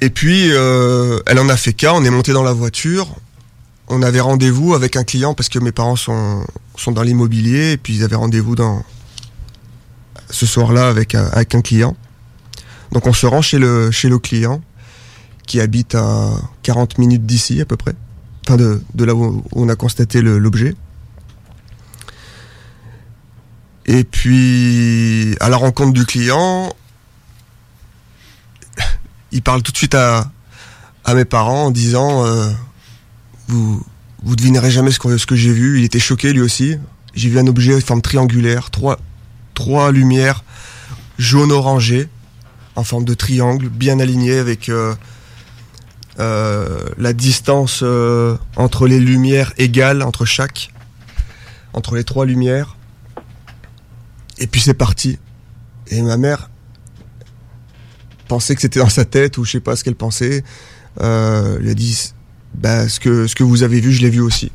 Et 0.00 0.10
puis, 0.10 0.50
euh, 0.52 1.18
elle 1.26 1.40
en 1.40 1.48
a 1.48 1.56
fait 1.56 1.72
cas, 1.72 1.92
on 1.92 2.04
est 2.04 2.10
monté 2.10 2.32
dans 2.32 2.44
la 2.44 2.52
voiture, 2.52 3.16
on 3.88 4.00
avait 4.00 4.20
rendez-vous 4.20 4.74
avec 4.74 4.94
un 4.94 5.02
client 5.02 5.34
parce 5.34 5.48
que 5.48 5.58
mes 5.58 5.72
parents 5.72 5.96
sont, 5.96 6.46
sont 6.76 6.92
dans 6.92 7.02
l'immobilier, 7.02 7.72
et 7.72 7.76
puis 7.76 7.96
ils 7.96 8.04
avaient 8.04 8.14
rendez-vous 8.14 8.54
dans 8.54 8.84
ce 10.30 10.46
soir-là 10.46 10.88
avec, 10.88 11.16
un- 11.16 11.26
avec 11.32 11.56
un 11.56 11.60
client. 11.60 11.96
Donc 12.92 13.08
on 13.08 13.12
se 13.12 13.26
rend 13.26 13.42
chez 13.42 13.58
le, 13.58 13.90
chez 13.90 14.08
le 14.08 14.20
client, 14.20 14.62
qui 15.48 15.60
habite 15.60 15.96
à 15.96 16.30
40 16.62 16.98
minutes 16.98 17.26
d'ici 17.26 17.60
à 17.60 17.64
peu 17.64 17.76
près, 17.76 17.94
enfin 18.46 18.56
de, 18.56 18.80
de 18.94 19.04
là 19.04 19.16
où 19.16 19.42
on 19.50 19.68
a 19.68 19.74
constaté 19.74 20.22
l'objet. 20.22 20.76
Et 23.86 24.04
puis, 24.04 25.36
à 25.40 25.48
la 25.48 25.56
rencontre 25.56 25.92
du 25.92 26.06
client, 26.06 26.74
il 29.32 29.42
parle 29.42 29.62
tout 29.62 29.72
de 29.72 29.76
suite 29.76 29.94
à, 29.94 30.30
à 31.04 31.14
mes 31.14 31.24
parents 31.24 31.66
en 31.66 31.70
disant 31.70 32.24
euh, 32.24 32.50
vous, 33.48 33.84
vous 34.22 34.36
devinerez 34.36 34.70
jamais 34.70 34.90
ce 34.90 34.98
que, 34.98 35.18
ce 35.18 35.26
que 35.26 35.36
j'ai 35.36 35.52
vu. 35.52 35.78
Il 35.78 35.84
était 35.84 35.98
choqué 35.98 36.32
lui 36.32 36.40
aussi. 36.40 36.78
J'ai 37.14 37.28
vu 37.28 37.38
un 37.38 37.46
objet 37.46 37.74
de 37.74 37.80
forme 37.80 38.02
triangulaire, 38.02 38.70
trois, 38.70 38.98
trois 39.54 39.92
lumières 39.92 40.44
jaune-orangé 41.18 42.08
en 42.76 42.84
forme 42.84 43.04
de 43.04 43.14
triangle, 43.14 43.68
bien 43.68 44.00
aligné 44.00 44.38
avec 44.38 44.68
euh, 44.68 44.94
euh, 46.18 46.88
la 46.98 47.12
distance 47.12 47.80
euh, 47.82 48.36
entre 48.56 48.88
les 48.88 48.98
lumières 48.98 49.52
égale 49.58 50.02
entre 50.02 50.24
chaque, 50.24 50.72
entre 51.72 51.94
les 51.94 52.04
trois 52.04 52.26
lumières. 52.26 52.76
Et 54.38 54.46
puis 54.46 54.60
c'est 54.60 54.74
parti. 54.74 55.18
Et 55.88 56.02
ma 56.02 56.16
mère 56.16 56.50
pensait 58.28 58.54
que 58.54 58.60
c'était 58.60 58.80
dans 58.80 58.88
sa 58.88 59.04
tête 59.04 59.38
ou 59.38 59.44
je 59.44 59.52
sais 59.52 59.60
pas 59.60 59.76
ce 59.76 59.84
qu'elle 59.84 59.94
pensait. 59.94 60.42
Euh, 61.00 61.58
elle 61.60 61.68
a 61.68 61.74
dit 61.74 62.12
bah, 62.54 62.88
ce, 62.88 63.00
que, 63.00 63.26
ce 63.26 63.34
que 63.34 63.44
vous 63.44 63.62
avez 63.62 63.80
vu, 63.80 63.92
je 63.92 64.02
l'ai 64.02 64.10
vu 64.10 64.20
aussi. 64.20 64.50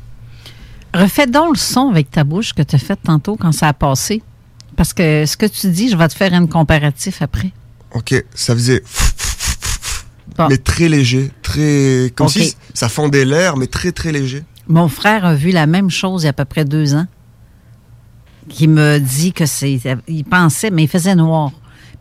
Refais 0.92 1.26
donc 1.26 1.54
le 1.54 1.58
son 1.58 1.88
avec 1.88 2.10
ta 2.10 2.24
bouche 2.24 2.52
que 2.52 2.62
tu 2.62 2.74
as 2.74 2.78
fait 2.78 2.96
tantôt 2.96 3.36
quand 3.36 3.52
ça 3.52 3.68
a 3.68 3.72
passé. 3.72 4.22
Parce 4.76 4.92
que 4.92 5.24
ce 5.26 5.36
que 5.36 5.46
tu 5.46 5.68
dis, 5.70 5.88
je 5.88 5.96
vais 5.96 6.08
te 6.08 6.14
faire 6.14 6.32
un 6.32 6.46
comparatif 6.46 7.22
après. 7.22 7.52
Ok, 7.92 8.24
ça 8.34 8.54
faisait. 8.54 8.82
Mais 10.48 10.56
très 10.56 10.88
léger, 10.88 11.30
très. 11.42 12.12
Comme 12.14 12.28
si 12.28 12.56
ça 12.72 12.88
fendait 12.88 13.24
l'air, 13.24 13.56
mais 13.56 13.66
très 13.66 13.92
très 13.92 14.10
léger. 14.10 14.42
Mon 14.68 14.88
frère 14.88 15.24
a 15.24 15.34
vu 15.34 15.50
la 15.50 15.66
même 15.66 15.90
chose 15.90 16.22
il 16.22 16.26
y 16.26 16.28
a 16.28 16.30
à 16.30 16.32
peu 16.32 16.44
près 16.44 16.64
deux 16.64 16.94
ans. 16.94 17.06
Qui 18.50 18.68
me 18.68 18.98
dit 18.98 19.32
que 19.32 19.46
c'est. 19.46 19.80
Il 20.08 20.24
pensait, 20.24 20.70
mais 20.70 20.82
il 20.82 20.88
faisait 20.88 21.14
noir. 21.14 21.52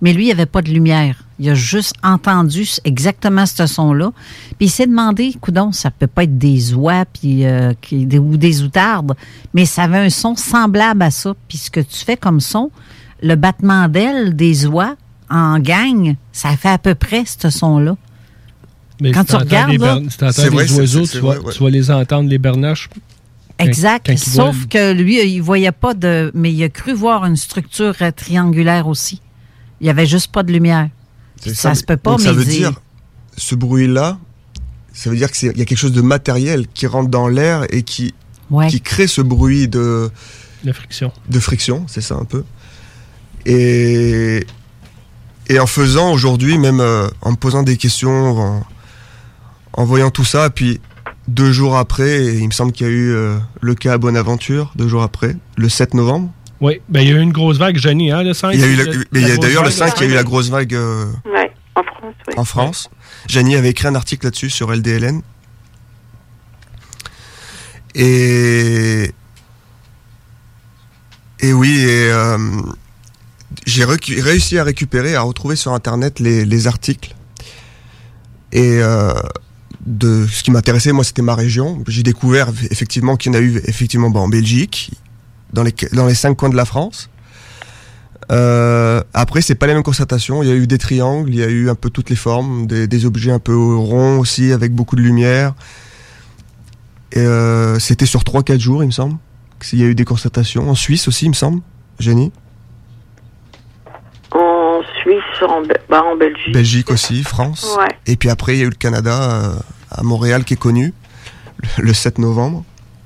Mais 0.01 0.13
lui, 0.13 0.23
il 0.23 0.25
n'y 0.27 0.31
avait 0.31 0.45
pas 0.45 0.61
de 0.61 0.69
lumière. 0.69 1.23
Il 1.39 1.49
a 1.49 1.53
juste 1.55 1.93
entendu 2.03 2.67
exactement 2.85 3.45
ce 3.45 3.65
son-là. 3.65 4.11
Puis 4.57 4.67
il 4.67 4.69
s'est 4.69 4.87
demandé, 4.87 5.33
coudon, 5.39 5.71
ça 5.71 5.91
peut 5.91 6.07
pas 6.07 6.23
être 6.23 6.37
des 6.37 6.73
oies 6.73 7.05
puis, 7.05 7.45
euh, 7.45 7.73
qui- 7.81 8.05
des- 8.05 8.19
ou 8.19 8.35
des 8.37 8.61
outardes, 8.63 9.13
mais 9.53 9.65
ça 9.65 9.83
avait 9.83 9.97
un 9.99 10.09
son 10.09 10.35
semblable 10.35 11.01
à 11.01 11.11
ça. 11.11 11.33
Puis 11.47 11.57
ce 11.57 11.69
que 11.71 11.79
tu 11.81 11.97
fais 12.03 12.17
comme 12.17 12.39
son, 12.41 12.71
le 13.21 13.35
battement 13.35 13.87
d'ailes 13.87 14.35
des 14.35 14.65
oies 14.65 14.95
en 15.29 15.59
gang, 15.59 16.15
ça 16.31 16.55
fait 16.57 16.69
à 16.69 16.77
peu 16.77 16.95
près 16.95 17.23
ce 17.25 17.49
son-là. 17.49 17.95
Mais 19.01 19.11
Quand 19.11 19.21
si 19.21 19.27
tu 19.27 19.35
regardes, 19.35 19.71
là- 19.73 19.99
si 20.09 20.17
C'est 20.41 20.49
vrai, 20.49 20.63
les 20.65 20.77
oiseaux, 20.79 21.05
tu, 21.05 21.19
vas, 21.19 21.39
ouais. 21.39 21.53
tu 21.53 21.63
vas 21.63 21.69
les 21.69 21.91
entendre, 21.91 22.29
les 22.29 22.37
bernaches. 22.37 22.89
Exact. 23.59 24.07
quand 24.07 24.17
Sauf 24.17 24.67
que 24.67 24.93
lui, 24.93 25.21
il 25.21 25.41
voyait 25.41 25.71
pas 25.71 25.93
de. 25.93 26.31
Mais 26.33 26.51
il 26.51 26.63
a 26.63 26.69
cru 26.69 26.93
voir 26.93 27.25
une 27.25 27.35
structure 27.35 27.95
euh, 28.01 28.11
triangulaire 28.11 28.87
aussi. 28.87 29.21
Il 29.81 29.87
y 29.87 29.89
avait 29.89 30.05
juste 30.05 30.31
pas 30.31 30.43
de 30.43 30.51
lumière. 30.51 30.89
Ça, 31.45 31.73
se 31.75 31.83
peut 31.83 31.95
pas, 31.97 32.11
Donc 32.11 32.19
mais 32.19 32.25
ça 32.25 32.33
veut 32.33 32.43
dire, 32.45 32.73
ce 33.37 33.55
bruit-là, 33.55 34.17
ça 34.93 35.09
veut 35.09 35.15
dire 35.15 35.31
qu'il 35.31 35.47
y 35.57 35.61
a 35.61 35.65
quelque 35.65 35.77
chose 35.77 35.93
de 35.93 36.01
matériel 36.01 36.67
qui 36.67 36.85
rentre 36.87 37.09
dans 37.09 37.27
l'air 37.29 37.65
et 37.69 37.83
qui, 37.83 38.13
Ouais. 38.51 38.67
qui 38.67 38.81
crée 38.81 39.07
ce 39.07 39.21
bruit 39.21 39.67
de, 39.67 40.09
La 40.63 40.73
friction. 40.73 41.11
de 41.29 41.39
friction, 41.39 41.85
c'est 41.87 42.01
ça 42.01 42.15
un 42.15 42.25
peu. 42.25 42.43
Et, 43.45 44.45
et 45.47 45.59
en 45.59 45.67
faisant 45.67 46.11
aujourd'hui, 46.11 46.57
même 46.57 46.79
euh, 46.79 47.07
en 47.21 47.31
me 47.31 47.35
posant 47.35 47.63
des 47.63 47.77
questions, 47.77 48.37
en, 48.37 48.63
en 49.73 49.85
voyant 49.85 50.11
tout 50.11 50.25
ça, 50.25 50.49
puis 50.49 50.81
deux 51.29 51.51
jours 51.51 51.77
après, 51.77 52.23
et 52.25 52.37
il 52.39 52.45
me 52.47 52.51
semble 52.51 52.71
qu'il 52.71 52.87
y 52.87 52.89
a 52.89 52.93
eu 52.93 53.11
euh, 53.11 53.37
le 53.61 53.75
cas 53.75 53.93
à 53.93 53.97
Bonaventure, 53.97 54.71
deux 54.75 54.87
jours 54.87 55.03
après, 55.03 55.35
le 55.57 55.69
7 55.69 55.93
novembre. 55.93 56.31
Oui, 56.61 56.81
ben 56.89 57.01
il 57.01 57.07
y 57.09 57.11
a 57.11 57.15
eu 57.15 57.21
une 57.21 57.31
grosse 57.31 57.57
vague, 57.57 57.77
Johnny, 57.77 58.11
hein, 58.11 58.21
le 58.23 58.33
5. 58.33 58.51
Il 58.53 58.59
y 58.59 58.63
a 58.63 58.67
eu 58.67 58.75
la- 58.75 58.85
mais 59.11 59.21
il 59.21 59.21
y 59.21 59.25
a 59.25 59.27
grosse 59.35 59.39
d'ailleurs 59.39 59.63
le 59.63 59.69
vague, 59.69 59.89
5, 59.89 60.01
il 60.01 60.03
y 60.03 60.09
a 60.09 60.11
eu 60.11 60.15
la 60.15 60.23
grosse 60.23 60.49
vague 60.49 60.73
euh, 60.75 61.05
Ouais, 61.25 61.51
en 61.75 61.83
France, 61.83 62.13
oui. 62.27 62.33
en 62.37 62.43
France. 62.45 62.89
Janie 63.27 63.55
avait 63.55 63.69
écrit 63.69 63.87
un 63.87 63.95
article 63.95 64.25
là-dessus 64.25 64.49
sur 64.49 64.71
LDLN. 64.73 65.21
Et 67.95 69.11
et 71.41 71.53
oui, 71.53 71.79
et, 71.79 72.11
euh, 72.11 72.37
j'ai 73.65 73.85
réussi 73.85 74.57
à 74.57 74.63
récupérer, 74.63 75.15
à 75.15 75.21
retrouver 75.21 75.55
sur 75.55 75.73
internet 75.73 76.19
les, 76.19 76.43
les 76.45 76.67
articles. 76.67 77.15
Et 78.51 78.79
euh, 78.81 79.13
de 79.85 80.27
ce 80.27 80.43
qui 80.43 80.51
m'intéressait, 80.51 80.91
moi, 80.91 81.03
c'était 81.03 81.21
ma 81.21 81.35
région. 81.35 81.83
J'ai 81.87 82.03
découvert 82.03 82.49
effectivement 82.69 83.15
qu'il 83.15 83.33
y 83.33 83.35
en 83.35 83.39
a 83.39 83.41
eu 83.41 83.61
effectivement 83.65 84.09
bon, 84.09 84.21
en 84.21 84.27
Belgique, 84.27 84.91
dans 85.53 85.63
les 85.63 85.73
dans 85.93 86.05
les 86.05 86.15
cinq 86.15 86.35
coins 86.35 86.49
de 86.49 86.55
la 86.55 86.65
France. 86.65 87.09
Euh, 88.31 89.01
après, 89.13 89.41
c'est 89.41 89.55
pas 89.55 89.67
les 89.67 89.73
mêmes 89.73 89.83
constatations. 89.83 90.43
Il 90.43 90.49
y 90.49 90.51
a 90.51 90.55
eu 90.55 90.67
des 90.67 90.77
triangles, 90.77 91.29
il 91.29 91.39
y 91.39 91.43
a 91.43 91.47
eu 91.47 91.69
un 91.69 91.75
peu 91.75 91.89
toutes 91.89 92.09
les 92.09 92.15
formes, 92.15 92.67
des, 92.67 93.05
objets 93.05 93.31
un 93.31 93.39
peu 93.39 93.55
ronds 93.55 94.19
aussi, 94.19 94.51
avec 94.51 94.73
beaucoup 94.73 94.95
de 94.95 95.01
lumière. 95.01 95.53
Et 97.11 97.19
euh, 97.19 97.79
c'était 97.79 98.05
sur 98.05 98.21
3-4 98.21 98.59
jours, 98.59 98.83
il 98.83 98.87
me 98.87 98.91
semble. 98.91 99.17
qu'il 99.59 99.79
y 99.79 99.83
a 99.83 99.85
eu 99.85 99.95
des 99.95 100.05
constatations. 100.05 100.69
En 100.69 100.75
Suisse 100.75 101.07
aussi, 101.07 101.25
il 101.25 101.29
me 101.29 101.33
semble. 101.33 101.61
Jenny 101.99 102.25
En 102.25 102.31
Suisse, 105.09 105.49
en, 105.49 105.63
bah, 105.89 106.03
en 106.03 106.15
Belgique. 106.15 106.53
Belgique 106.53 106.91
aussi, 106.91 107.23
France. 107.23 107.75
Ouais. 107.77 107.87
Et 108.05 108.15
puis 108.15 108.29
après, 108.29 108.55
il 108.55 108.59
y 108.59 108.61
a 108.61 108.65
eu 108.65 108.69
le 108.69 108.75
Canada, 108.75 109.31
euh, 109.31 109.55
à 109.91 110.03
Montréal, 110.03 110.43
qui 110.43 110.53
est 110.53 110.57
connu, 110.57 110.93
le, 111.77 111.85
le 111.85 111.93
7 111.93 112.19
novembre. 112.19 112.63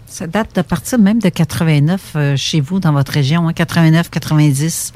Ça 0.08 0.28
date 0.28 0.56
de 0.56 0.62
partir 0.62 1.00
même 1.00 1.20
de 1.20 1.30
89 1.30 2.02
euh, 2.16 2.36
chez 2.36 2.62
vous, 2.62 2.80
dans 2.80 2.92
votre 2.94 3.12
région, 3.12 3.48
hein, 3.48 3.54
89, 3.54 4.10
90. 4.10 4.94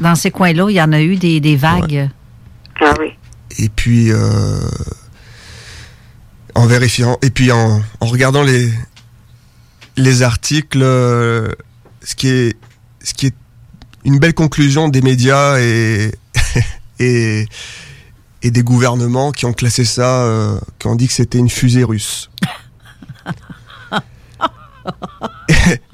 Dans 0.00 0.14
ces 0.14 0.30
coins-là, 0.30 0.66
il 0.68 0.74
y 0.74 0.82
en 0.82 0.92
a 0.92 1.00
eu 1.00 1.16
des, 1.16 1.40
des 1.40 1.56
vagues. 1.56 2.10
Ah 2.80 2.92
oui. 3.00 3.12
Et 3.58 3.68
puis, 3.70 4.10
euh, 4.12 4.58
en 6.54 6.66
vérifiant, 6.66 7.16
et 7.22 7.30
puis 7.30 7.50
en, 7.52 7.80
en 8.00 8.06
regardant 8.06 8.42
les, 8.42 8.70
les 9.96 10.22
articles, 10.22 10.82
euh, 10.82 11.48
ce 12.02 12.14
qui 12.14 12.28
est, 12.28 12.56
ce 13.02 13.14
qui 13.14 13.26
est 13.26 13.34
une 14.06 14.18
belle 14.20 14.34
conclusion 14.34 14.88
des 14.88 15.02
médias 15.02 15.58
et, 16.98 17.46
des 18.42 18.62
gouvernements 18.62 19.32
qui 19.32 19.44
ont 19.44 19.52
classé 19.52 19.84
ça, 19.84 20.22
euh, 20.22 20.56
qui 20.78 20.86
ont 20.86 20.94
dit 20.94 21.08
que 21.08 21.12
c'était 21.12 21.38
une 21.38 21.50
fusée 21.50 21.82
russe. 21.82 22.30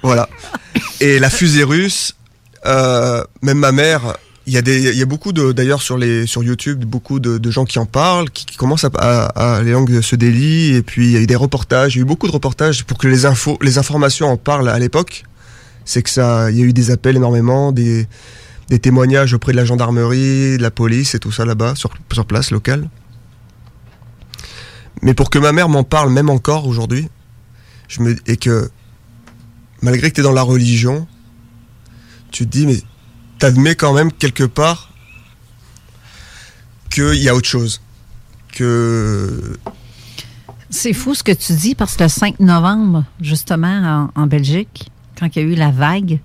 voilà. 0.03 0.29
Et 1.01 1.19
la 1.19 1.31
fusée 1.31 1.65
russe, 1.65 2.15
euh, 2.67 3.25
même 3.41 3.59
ma 3.59 3.73
mère, 3.73 4.19
il 4.47 4.53
y 4.53 5.03
a 5.03 5.07
beaucoup 5.07 5.33
d'ailleurs 5.33 5.81
sur 5.81 5.99
YouTube, 5.99 6.85
beaucoup 6.85 7.21
de, 7.21 7.51
gens 7.51 7.65
qui 7.65 7.79
en 7.79 7.87
parlent, 7.87 8.29
qui, 8.29 8.45
qui 8.45 8.59
commencent 8.59 8.85
à, 8.85 8.91
à- 8.99 9.57
à- 9.57 9.63
les 9.63 9.73
langues 9.73 10.03
se 10.03 10.17
délient, 10.17 10.75
et 10.75 10.83
puis 10.83 11.07
il 11.07 11.13
y 11.13 11.17
a 11.17 11.21
eu 11.21 11.27
des 11.27 11.37
reportages, 11.37 11.95
il 11.95 11.99
y 11.99 12.01
a 12.01 12.03
eu 12.03 12.07
beaucoup 12.07 12.27
de 12.27 12.33
reportages 12.33 12.85
pour 12.85 12.99
que 12.99 13.09
les 13.09 13.25
infos, 13.25 13.57
les 13.63 13.79
informations 13.79 14.29
en 14.29 14.37
parlent 14.37 14.69
à 14.69 14.79
l'époque. 14.79 15.25
C'est 15.85 16.03
que 16.03 16.11
ça, 16.11 16.51
il 16.51 16.59
y 16.59 16.63
a 16.63 16.65
eu 16.65 16.73
des 16.73 16.91
appels 16.91 17.17
énormément, 17.17 17.73
des, 17.73 18.07
témoignages 18.81 19.35
auprès 19.35 19.53
de 19.53 19.57
la 19.57 19.65
gendarmerie, 19.65 20.57
de 20.57 20.63
la 20.63 20.71
police 20.71 21.15
et 21.15 21.19
tout 21.19 21.33
ça 21.33 21.45
là-bas, 21.45 21.75
sur, 21.75 21.91
sur 22.13 22.25
place, 22.25 22.51
local. 22.51 22.89
Mais 25.03 25.15
pour 25.15 25.31
que 25.31 25.39
ma 25.39 25.53
mère 25.53 25.69
m'en 25.69 25.85
parle, 25.85 26.11
même 26.11 26.31
encore 26.31 26.67
aujourd'hui, 26.67 27.09
je 27.89 28.03
me, 28.03 28.17
et 28.27 28.37
que 28.37 28.71
malgré 29.83 30.11
que 30.11 30.15
tu 30.15 30.21
es 30.21 30.25
dans 30.25 30.33
la 30.33 30.43
religion, 30.43 31.07
tu 32.31 32.47
te 32.47 32.51
dis, 32.51 32.67
mais 32.67 32.81
t'admets 33.39 33.75
quand 33.75 33.93
même 33.93 34.13
quelque 34.13 34.45
part 34.45 34.93
qu'il 36.89 37.15
y 37.17 37.29
a 37.29 37.35
autre 37.35 37.49
chose. 37.49 37.83
Que. 38.53 39.59
C'est 40.71 40.93
fou 40.93 41.15
ce 41.15 41.23
que 41.23 41.33
tu 41.33 41.55
dis 41.55 41.75
parce 41.75 41.97
que 41.97 42.05
le 42.05 42.09
5 42.09 42.39
novembre, 42.39 43.05
justement, 43.21 44.11
en, 44.15 44.23
en 44.23 44.27
Belgique, 44.27 44.92
quand 45.23 45.37
il 45.37 45.43
y 45.43 45.45
a 45.45 45.49
eu 45.49 45.55
la 45.55 45.71
vague, 45.71 46.19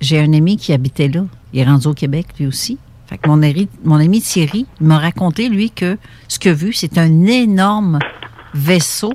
j'ai 0.00 0.20
un 0.20 0.32
ami 0.32 0.56
qui 0.56 0.72
habitait 0.72 1.08
là. 1.08 1.24
Il 1.52 1.58
est 1.58 1.64
rendu 1.64 1.88
au 1.88 1.94
Québec, 1.94 2.26
lui 2.38 2.46
aussi. 2.46 2.78
Fait 3.06 3.18
mon, 3.26 3.42
ami, 3.42 3.68
mon 3.84 3.96
ami 3.96 4.20
Thierry 4.20 4.64
m'a 4.80 4.98
raconté, 4.98 5.48
lui, 5.48 5.70
que 5.70 5.98
ce 6.28 6.38
qu'il 6.38 6.52
a 6.52 6.54
vu, 6.54 6.72
c'est 6.72 6.98
un 6.98 7.26
énorme 7.26 7.98
vaisseau 8.54 9.12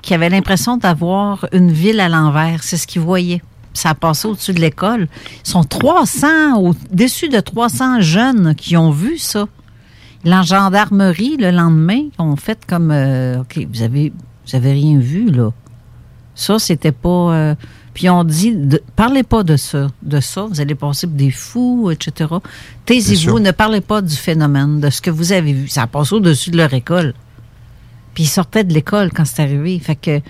qui 0.00 0.14
avait 0.14 0.28
l'impression 0.28 0.76
d'avoir 0.76 1.46
une 1.52 1.72
ville 1.72 1.98
à 1.98 2.08
l'envers. 2.08 2.62
C'est 2.62 2.76
ce 2.76 2.86
qu'il 2.86 3.02
voyait. 3.02 3.42
Ça 3.74 3.90
a 3.90 3.94
passé 3.94 4.28
au-dessus 4.28 4.52
de 4.52 4.60
l'école. 4.60 5.08
Ils 5.44 5.50
sont 5.50 5.64
300, 5.64 6.54
au-dessus 6.56 7.28
de 7.28 7.40
300 7.40 8.00
jeunes 8.00 8.54
qui 8.54 8.76
ont 8.76 8.90
vu 8.92 9.18
ça. 9.18 9.48
La 10.24 10.42
gendarmerie, 10.42 11.36
le 11.36 11.50
lendemain, 11.50 12.02
ont 12.18 12.36
fait 12.36 12.64
comme 12.64 12.92
euh, 12.92 13.40
OK, 13.40 13.58
vous 13.72 13.82
avez, 13.82 14.12
vous 14.46 14.54
avez 14.54 14.72
rien 14.72 14.98
vu, 14.98 15.30
là. 15.32 15.50
Ça, 16.36 16.58
c'était 16.60 16.92
pas. 16.92 17.08
euh, 17.34 17.54
puis 17.96 18.10
on 18.10 18.24
dit 18.24 18.54
de- 18.54 18.82
parlez 18.94 19.22
pas 19.22 19.42
de 19.42 19.56
ça, 19.56 19.86
de 20.02 20.20
ça, 20.20 20.42
vous 20.42 20.60
allez 20.60 20.74
passer 20.74 21.06
pour 21.06 21.16
des 21.16 21.30
fous, 21.30 21.90
etc. 21.90 22.28
Taisez-vous, 22.84 23.38
ne 23.40 23.52
parlez 23.52 23.80
pas 23.80 24.02
du 24.02 24.14
phénomène, 24.14 24.80
de 24.80 24.90
ce 24.90 25.00
que 25.00 25.08
vous 25.08 25.32
avez 25.32 25.54
vu. 25.54 25.66
Ça 25.68 25.82
a 25.84 25.86
passé 25.86 26.14
au-dessus 26.14 26.50
de 26.50 26.58
leur 26.58 26.74
école. 26.74 27.14
Puis 28.12 28.24
ils 28.24 28.28
sortaient 28.28 28.64
de 28.64 28.74
l'école 28.74 29.10
quand 29.14 29.24
c'est 29.24 29.40
arrivé. 29.40 29.78
Fait 29.78 29.96
que 29.96 30.20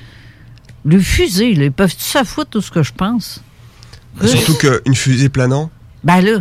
le 0.84 1.00
fusée, 1.00 1.54
là, 1.54 1.64
ils 1.64 1.72
peuvent 1.72 1.92
se 1.98 2.22
foutre 2.22 2.50
tout 2.50 2.60
ce 2.60 2.70
que 2.70 2.84
je 2.84 2.92
pense? 2.92 3.42
Surtout 4.24 4.54
qu'une 4.54 4.94
fusée 4.94 5.28
planant? 5.28 5.68
Ben 6.04 6.20
là. 6.20 6.38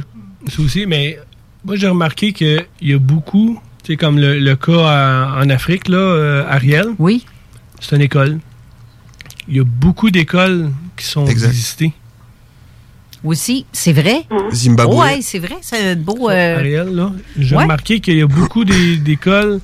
Ça 0.48 0.62
aussi, 0.62 0.86
mais 0.86 1.18
moi, 1.64 1.76
j'ai 1.76 1.88
remarqué 1.88 2.34
qu'il 2.34 2.64
y 2.82 2.94
a 2.94 3.00
beaucoup, 3.00 3.60
tu 3.84 3.94
sais, 3.94 3.98
comme 3.98 4.20
le, 4.20 4.38
le 4.38 4.56
cas 4.56 4.86
à- 4.88 5.42
en 5.44 5.50
Afrique, 5.50 5.88
là, 5.88 5.98
euh, 5.98 6.46
Ariel. 6.48 6.90
Oui. 7.00 7.26
C'est 7.80 7.96
une 7.96 8.04
école. 8.04 8.38
Il 9.48 9.58
y 9.58 9.60
a 9.60 9.64
beaucoup 9.64 10.10
d'écoles 10.12 10.72
qui 10.98 11.06
sont 11.06 11.26
Exact. 11.28 11.50
visitées. 11.52 11.94
Aussi, 13.24 13.66
c'est 13.72 13.94
vrai. 13.94 14.26
Zimbabwe. 14.52 14.96
Ouais, 15.00 15.20
c'est 15.22 15.40
vrai, 15.40 15.58
c'est 15.62 15.92
un 15.92 15.96
beau. 15.96 16.30
euh, 16.30 16.58
Ariel, 16.60 16.90
là, 16.90 17.12
j'ai 17.38 17.56
ouais. 17.56 17.64
remarqué 17.64 18.00
qu'il 18.00 18.18
y 18.18 18.22
a 18.22 18.28
beaucoup 18.28 18.64
d'écoles, 18.66 19.60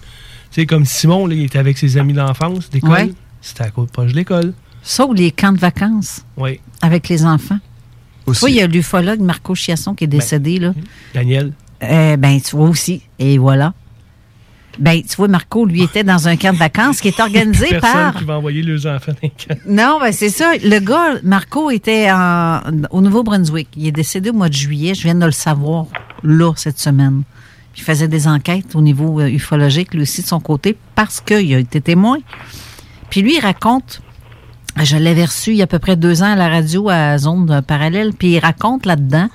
tu 0.52 0.62
sais, 0.62 0.66
comme 0.66 0.86
Simon, 0.86 1.28
là, 1.28 1.36
il 1.36 1.44
était 1.44 1.60
avec 1.60 1.78
ses 1.78 1.98
amis 1.98 2.14
d'enfance 2.14 2.70
d'école. 2.70 2.90
Ouais. 2.92 3.14
C'était 3.42 3.64
à 3.64 3.70
côte 3.70 3.92
proche 3.92 4.12
de 4.12 4.16
l'école. 4.18 4.54
Ça 4.84 5.06
ou 5.06 5.14
les 5.14 5.32
camps 5.32 5.52
de 5.52 5.60
vacances 5.60 6.22
Oui. 6.38 6.60
avec 6.82 7.08
les 7.10 7.24
enfants. 7.24 7.60
Aussi. 8.26 8.40
Tu 8.40 8.42
vois, 8.42 8.50
il 8.50 8.56
y 8.56 8.62
a 8.62 8.68
l'ufologue 8.68 9.20
Marco 9.20 9.54
Chiasson 9.56 9.94
qui 9.94 10.06
est 10.06 10.08
décédé, 10.08 10.58
là. 10.60 10.74
Daniel. 11.14 11.54
Euh, 11.84 12.18
ben, 12.18 12.40
tu 12.42 12.56
vois 12.56 12.70
aussi. 12.70 13.02
Et 13.20 13.38
voilà. 13.38 13.74
Ben, 14.80 15.02
tu 15.04 15.16
vois, 15.18 15.28
Marco, 15.28 15.66
lui, 15.66 15.84
était 15.84 16.04
dans 16.04 16.28
un 16.28 16.38
camp 16.38 16.54
de 16.54 16.58
vacances 16.58 17.02
qui 17.02 17.10
est 17.10 17.20
organisé 17.20 17.68
Personne 17.70 17.92
par. 17.92 18.16
qui 18.16 18.24
va 18.24 18.38
envoyer 18.38 18.64
leurs 18.64 18.86
enfants 18.88 19.12
dans 19.12 19.18
les 19.22 19.30
camps. 19.30 19.56
Non, 19.68 20.00
ben 20.00 20.12
c'est 20.14 20.30
ça. 20.30 20.54
Le 20.64 20.80
gars, 20.80 21.20
Marco, 21.24 21.70
était 21.72 22.10
en- 22.12 22.62
au 22.90 23.02
Nouveau-Brunswick. 23.02 23.68
Il 23.76 23.88
est 23.88 23.92
décédé 23.92 24.30
au 24.30 24.34
mois 24.34 24.48
de 24.50 24.54
juillet. 24.54 24.94
Je 24.96 25.04
viens 25.04 25.16
de 25.16 25.26
le 25.26 25.32
savoir 25.32 25.86
là, 26.24 26.54
cette 26.56 26.80
semaine. 26.80 27.24
Il 27.78 27.84
faisait 27.84 28.08
des 28.08 28.28
enquêtes 28.28 28.76
au 28.76 28.82
niveau 28.82 29.20
euh, 29.22 29.28
ufologique, 29.30 29.94
lui 29.94 30.02
aussi, 30.04 30.22
de 30.22 30.28
son 30.28 30.40
côté, 30.40 30.76
parce 30.96 31.22
qu'il 31.22 31.54
a 31.54 31.60
été 31.60 31.80
témoin. 31.82 32.18
Puis 33.10 33.22
lui, 33.22 33.36
il 33.38 33.40
raconte, 33.42 34.02
je 34.82 34.98
l'avais 34.98 35.26
reçu 35.26 35.52
il 35.52 35.58
y 35.58 35.62
a 35.62 35.66
à 35.66 35.68
peu 35.68 35.80
près 35.80 35.96
deux 35.96 36.22
ans 36.24 36.32
à 36.32 36.36
la 36.36 36.48
radio 36.50 36.90
à 36.90 37.18
Zone 37.18 37.62
Parallèle, 37.66 38.12
puis 38.18 38.34
il 38.34 38.40
raconte 38.40 38.86
là-dedans 38.86 39.30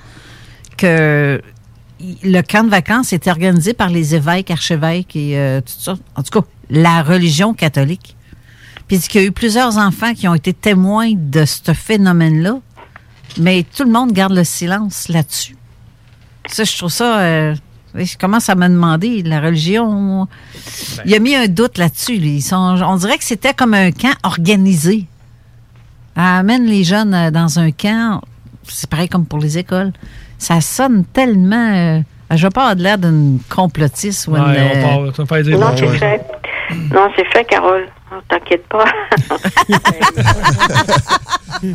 que 0.77 1.41
le 1.99 2.41
camp 2.41 2.63
de 2.63 2.69
vacances 2.69 3.13
était 3.13 3.31
organisé 3.31 3.73
par 3.73 3.89
les 3.89 4.15
évêques, 4.15 4.51
archevêques 4.51 5.15
et 5.15 5.37
euh, 5.37 5.61
tout 5.61 5.73
ça. 5.79 5.95
En 6.15 6.23
tout 6.23 6.41
cas, 6.41 6.47
la 6.69 7.03
religion 7.03 7.53
catholique. 7.53 8.15
Puis 8.87 8.99
qu'il 8.99 9.21
y 9.21 9.23
a 9.23 9.27
eu 9.27 9.31
plusieurs 9.31 9.77
enfants 9.77 10.13
qui 10.13 10.27
ont 10.27 10.35
été 10.35 10.53
témoins 10.53 11.11
de 11.13 11.45
ce 11.45 11.73
phénomène-là, 11.73 12.59
mais 13.37 13.65
tout 13.75 13.83
le 13.83 13.91
monde 13.91 14.13
garde 14.13 14.33
le 14.33 14.43
silence 14.43 15.09
là-dessus. 15.09 15.55
Ça, 16.47 16.63
je 16.63 16.77
trouve 16.77 16.91
ça. 16.91 17.19
euh, 17.19 17.55
je 17.95 18.17
commence 18.17 18.49
à 18.49 18.55
me 18.55 18.67
demander, 18.67 19.23
la 19.23 19.41
religion. 19.41 20.27
Il 21.05 21.13
a 21.13 21.19
mis 21.19 21.35
un 21.35 21.47
doute 21.47 21.77
là-dessus. 21.77 22.41
on 22.53 22.95
dirait 22.95 23.17
que 23.17 23.23
c'était 23.23 23.53
comme 23.53 23.73
un 23.73 23.91
camp 23.91 24.13
organisé. 24.23 25.07
Amène 26.15 26.65
les 26.65 26.83
jeunes 26.83 27.13
euh, 27.13 27.31
dans 27.31 27.59
un 27.59 27.71
camp. 27.71 28.21
C'est 28.67 28.89
pareil 28.89 29.09
comme 29.09 29.25
pour 29.25 29.39
les 29.39 29.57
écoles. 29.57 29.93
Ça 30.37 30.61
sonne 30.61 31.05
tellement. 31.05 31.73
euh, 31.73 31.99
je 32.35 32.43
veux 32.43 32.49
pas 32.51 32.61
avoir 32.61 32.75
de 32.75 32.83
l'air 32.83 32.97
d'une 32.97 33.39
complotiste 33.53 34.27
ou 34.27 34.35
une. 34.35 34.43
Ouais, 34.43 34.57
euh, 34.57 34.73
on 34.75 34.81
part, 35.05 35.15
ça 35.15 35.23
va 35.23 35.27
faire 35.27 35.43
dire 35.43 35.59
Non, 35.59 35.67
c'est 35.75 35.87
fait. 35.97 36.21
Non, 36.93 37.09
c'est 37.15 37.25
fait, 37.33 37.45
Carole. 37.45 37.85
T'inquiète 38.29 38.65
pas. 38.67 38.85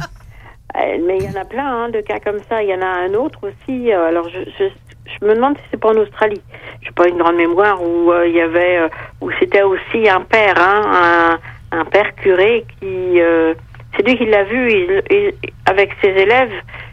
Euh, 0.74 0.96
Mais 1.06 1.18
il 1.18 1.24
y 1.24 1.28
en 1.28 1.38
a 1.38 1.44
plein 1.44 1.84
hein, 1.84 1.88
de 1.90 2.00
cas 2.00 2.18
comme 2.18 2.38
ça. 2.48 2.62
Il 2.62 2.70
y 2.70 2.74
en 2.74 2.80
a 2.80 2.86
un 2.86 3.12
autre 3.12 3.38
aussi. 3.42 3.92
euh, 3.92 4.08
Alors, 4.08 4.26
je, 4.30 4.38
je, 4.58 4.64
je 5.04 5.26
me 5.26 5.34
demande 5.34 5.58
si 5.58 5.62
c'est 5.70 5.76
pas 5.78 5.90
en 5.90 5.96
Australie. 5.98 6.40
Je 6.80 6.86
n'ai 6.86 6.92
pas 6.92 7.08
une 7.08 7.18
grande 7.18 7.36
mémoire 7.36 7.78
où 7.82 8.10
euh, 8.10 8.26
il 8.26 8.34
y 8.34 8.40
avait, 8.40 8.78
euh, 8.78 8.88
où 9.20 9.30
c'était 9.38 9.60
aussi 9.62 10.08
un 10.08 10.22
père, 10.22 10.54
hein, 10.58 11.38
un, 11.72 11.78
un 11.78 11.84
père 11.84 12.14
curé 12.14 12.64
qui, 12.80 13.20
euh, 13.20 13.52
c'est 13.94 14.02
lui 14.06 14.16
qui 14.16 14.24
l'a 14.24 14.44
vu 14.44 14.70
il- 14.72 15.02
il- 15.10 15.34
avec 15.66 15.90
ses 16.00 16.08
élèves 16.08 16.52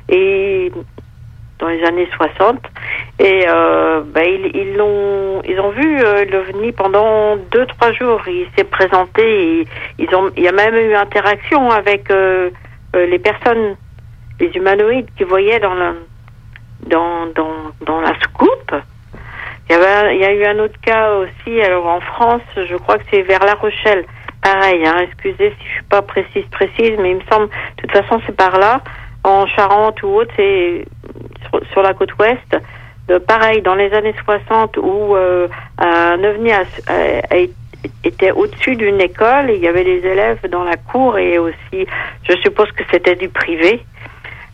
et 0.10 0.70
dans 1.60 1.68
les 1.68 1.84
années 1.84 2.08
60. 2.16 2.58
Et 3.20 3.46
euh, 3.48 4.02
ben, 4.06 4.26
ils, 4.26 4.56
ils 4.56 4.76
l'ont, 4.76 5.42
ils 5.48 5.60
ont 5.60 5.70
vu 5.70 6.00
euh, 6.02 6.26
l'OVNI 6.26 6.72
pendant 6.72 7.36
deux 7.36 7.66
trois 7.68 7.92
jours. 7.92 8.22
Il 8.28 8.48
s'est 8.58 8.64
présenté. 8.64 9.68
Ils 9.98 10.16
ont, 10.16 10.32
il 10.36 10.44
y 10.44 10.48
a 10.48 10.52
même 10.52 10.76
eu 10.76 10.96
interaction 10.96 11.70
avec 11.70 12.10
euh, 12.10 12.50
euh, 12.96 13.06
les 13.06 13.20
personnes, 13.20 13.76
les 14.40 14.52
humanoïdes 14.56 15.10
qui 15.18 15.26
voyaient 15.26 15.60
dans 15.60 15.76
la, 15.76 15.94
dans, 16.88 17.28
dans, 17.36 17.56
dans 17.86 18.02
la 18.02 18.18
scoop. 18.22 18.74
Il 19.70 19.74
y, 19.74 19.76
avait, 19.76 20.16
il 20.16 20.22
y 20.22 20.26
a 20.26 20.34
eu 20.34 20.46
un 20.46 20.60
autre 20.60 20.80
cas 20.82 21.12
aussi. 21.18 21.62
Alors 21.62 21.86
en 21.86 22.00
France, 22.00 22.42
je 22.56 22.76
crois 22.78 22.98
que 22.98 23.04
c'est 23.12 23.22
vers 23.22 23.46
La 23.46 23.54
Rochelle. 23.54 24.06
Pareil, 24.42 24.82
hein, 24.88 24.96
excusez 25.02 25.54
si 25.60 25.68
je 25.68 25.74
suis 25.74 25.84
pas 25.84 26.02
précise 26.02 26.46
précise, 26.50 26.98
mais 26.98 27.12
il 27.12 27.18
me 27.18 27.24
semble, 27.30 27.50
de 27.50 27.82
toute 27.82 27.92
façon, 27.92 28.22
c'est 28.26 28.36
par 28.36 28.58
là, 28.58 28.82
en 29.26 29.46
Charente 29.48 30.02
ou 30.02 30.08
autre, 30.08 30.32
c'est 30.38 30.86
sur, 31.72 31.82
la 31.82 31.94
côte 31.94 32.18
ouest. 32.18 32.58
Euh, 33.10 33.20
pareil, 33.20 33.62
dans 33.62 33.76
les 33.76 33.92
années 33.94 34.14
60, 34.24 34.78
où 34.78 35.16
euh, 35.16 35.48
un 35.78 36.24
ovni 36.24 36.52
a, 36.52 36.64
était 38.04 38.32
au-dessus 38.32 38.76
d'une 38.76 39.02
école, 39.02 39.50
et 39.50 39.56
il 39.56 39.62
y 39.62 39.68
avait 39.68 39.84
des 39.84 40.06
élèves 40.06 40.46
dans 40.50 40.64
la 40.64 40.78
cour 40.78 41.18
et 41.18 41.40
aussi, 41.40 41.88
je 42.24 42.36
suppose 42.44 42.72
que 42.74 42.84
c'était 42.92 43.16
du 43.16 43.30
privé, 43.30 43.84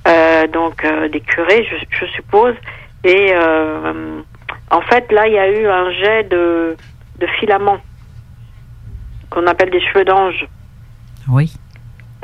euh, 0.07 0.47
donc 0.47 0.85
des 1.11 1.19
curés, 1.21 1.67
je, 1.69 1.75
je 1.97 2.05
suppose. 2.11 2.55
Et 3.03 3.33
en 4.71 4.81
fait, 4.81 5.11
là, 5.11 5.27
il 5.27 5.33
y 5.33 5.37
a 5.37 5.49
eu 5.49 5.67
un 5.67 5.91
jet 5.91 6.23
de, 6.23 6.75
de 7.19 7.27
filaments 7.39 7.79
qu'on 9.29 9.45
appelle 9.47 9.69
des 9.69 9.81
cheveux 9.81 10.05
d'ange 10.05 10.47
Oui. 11.27 11.53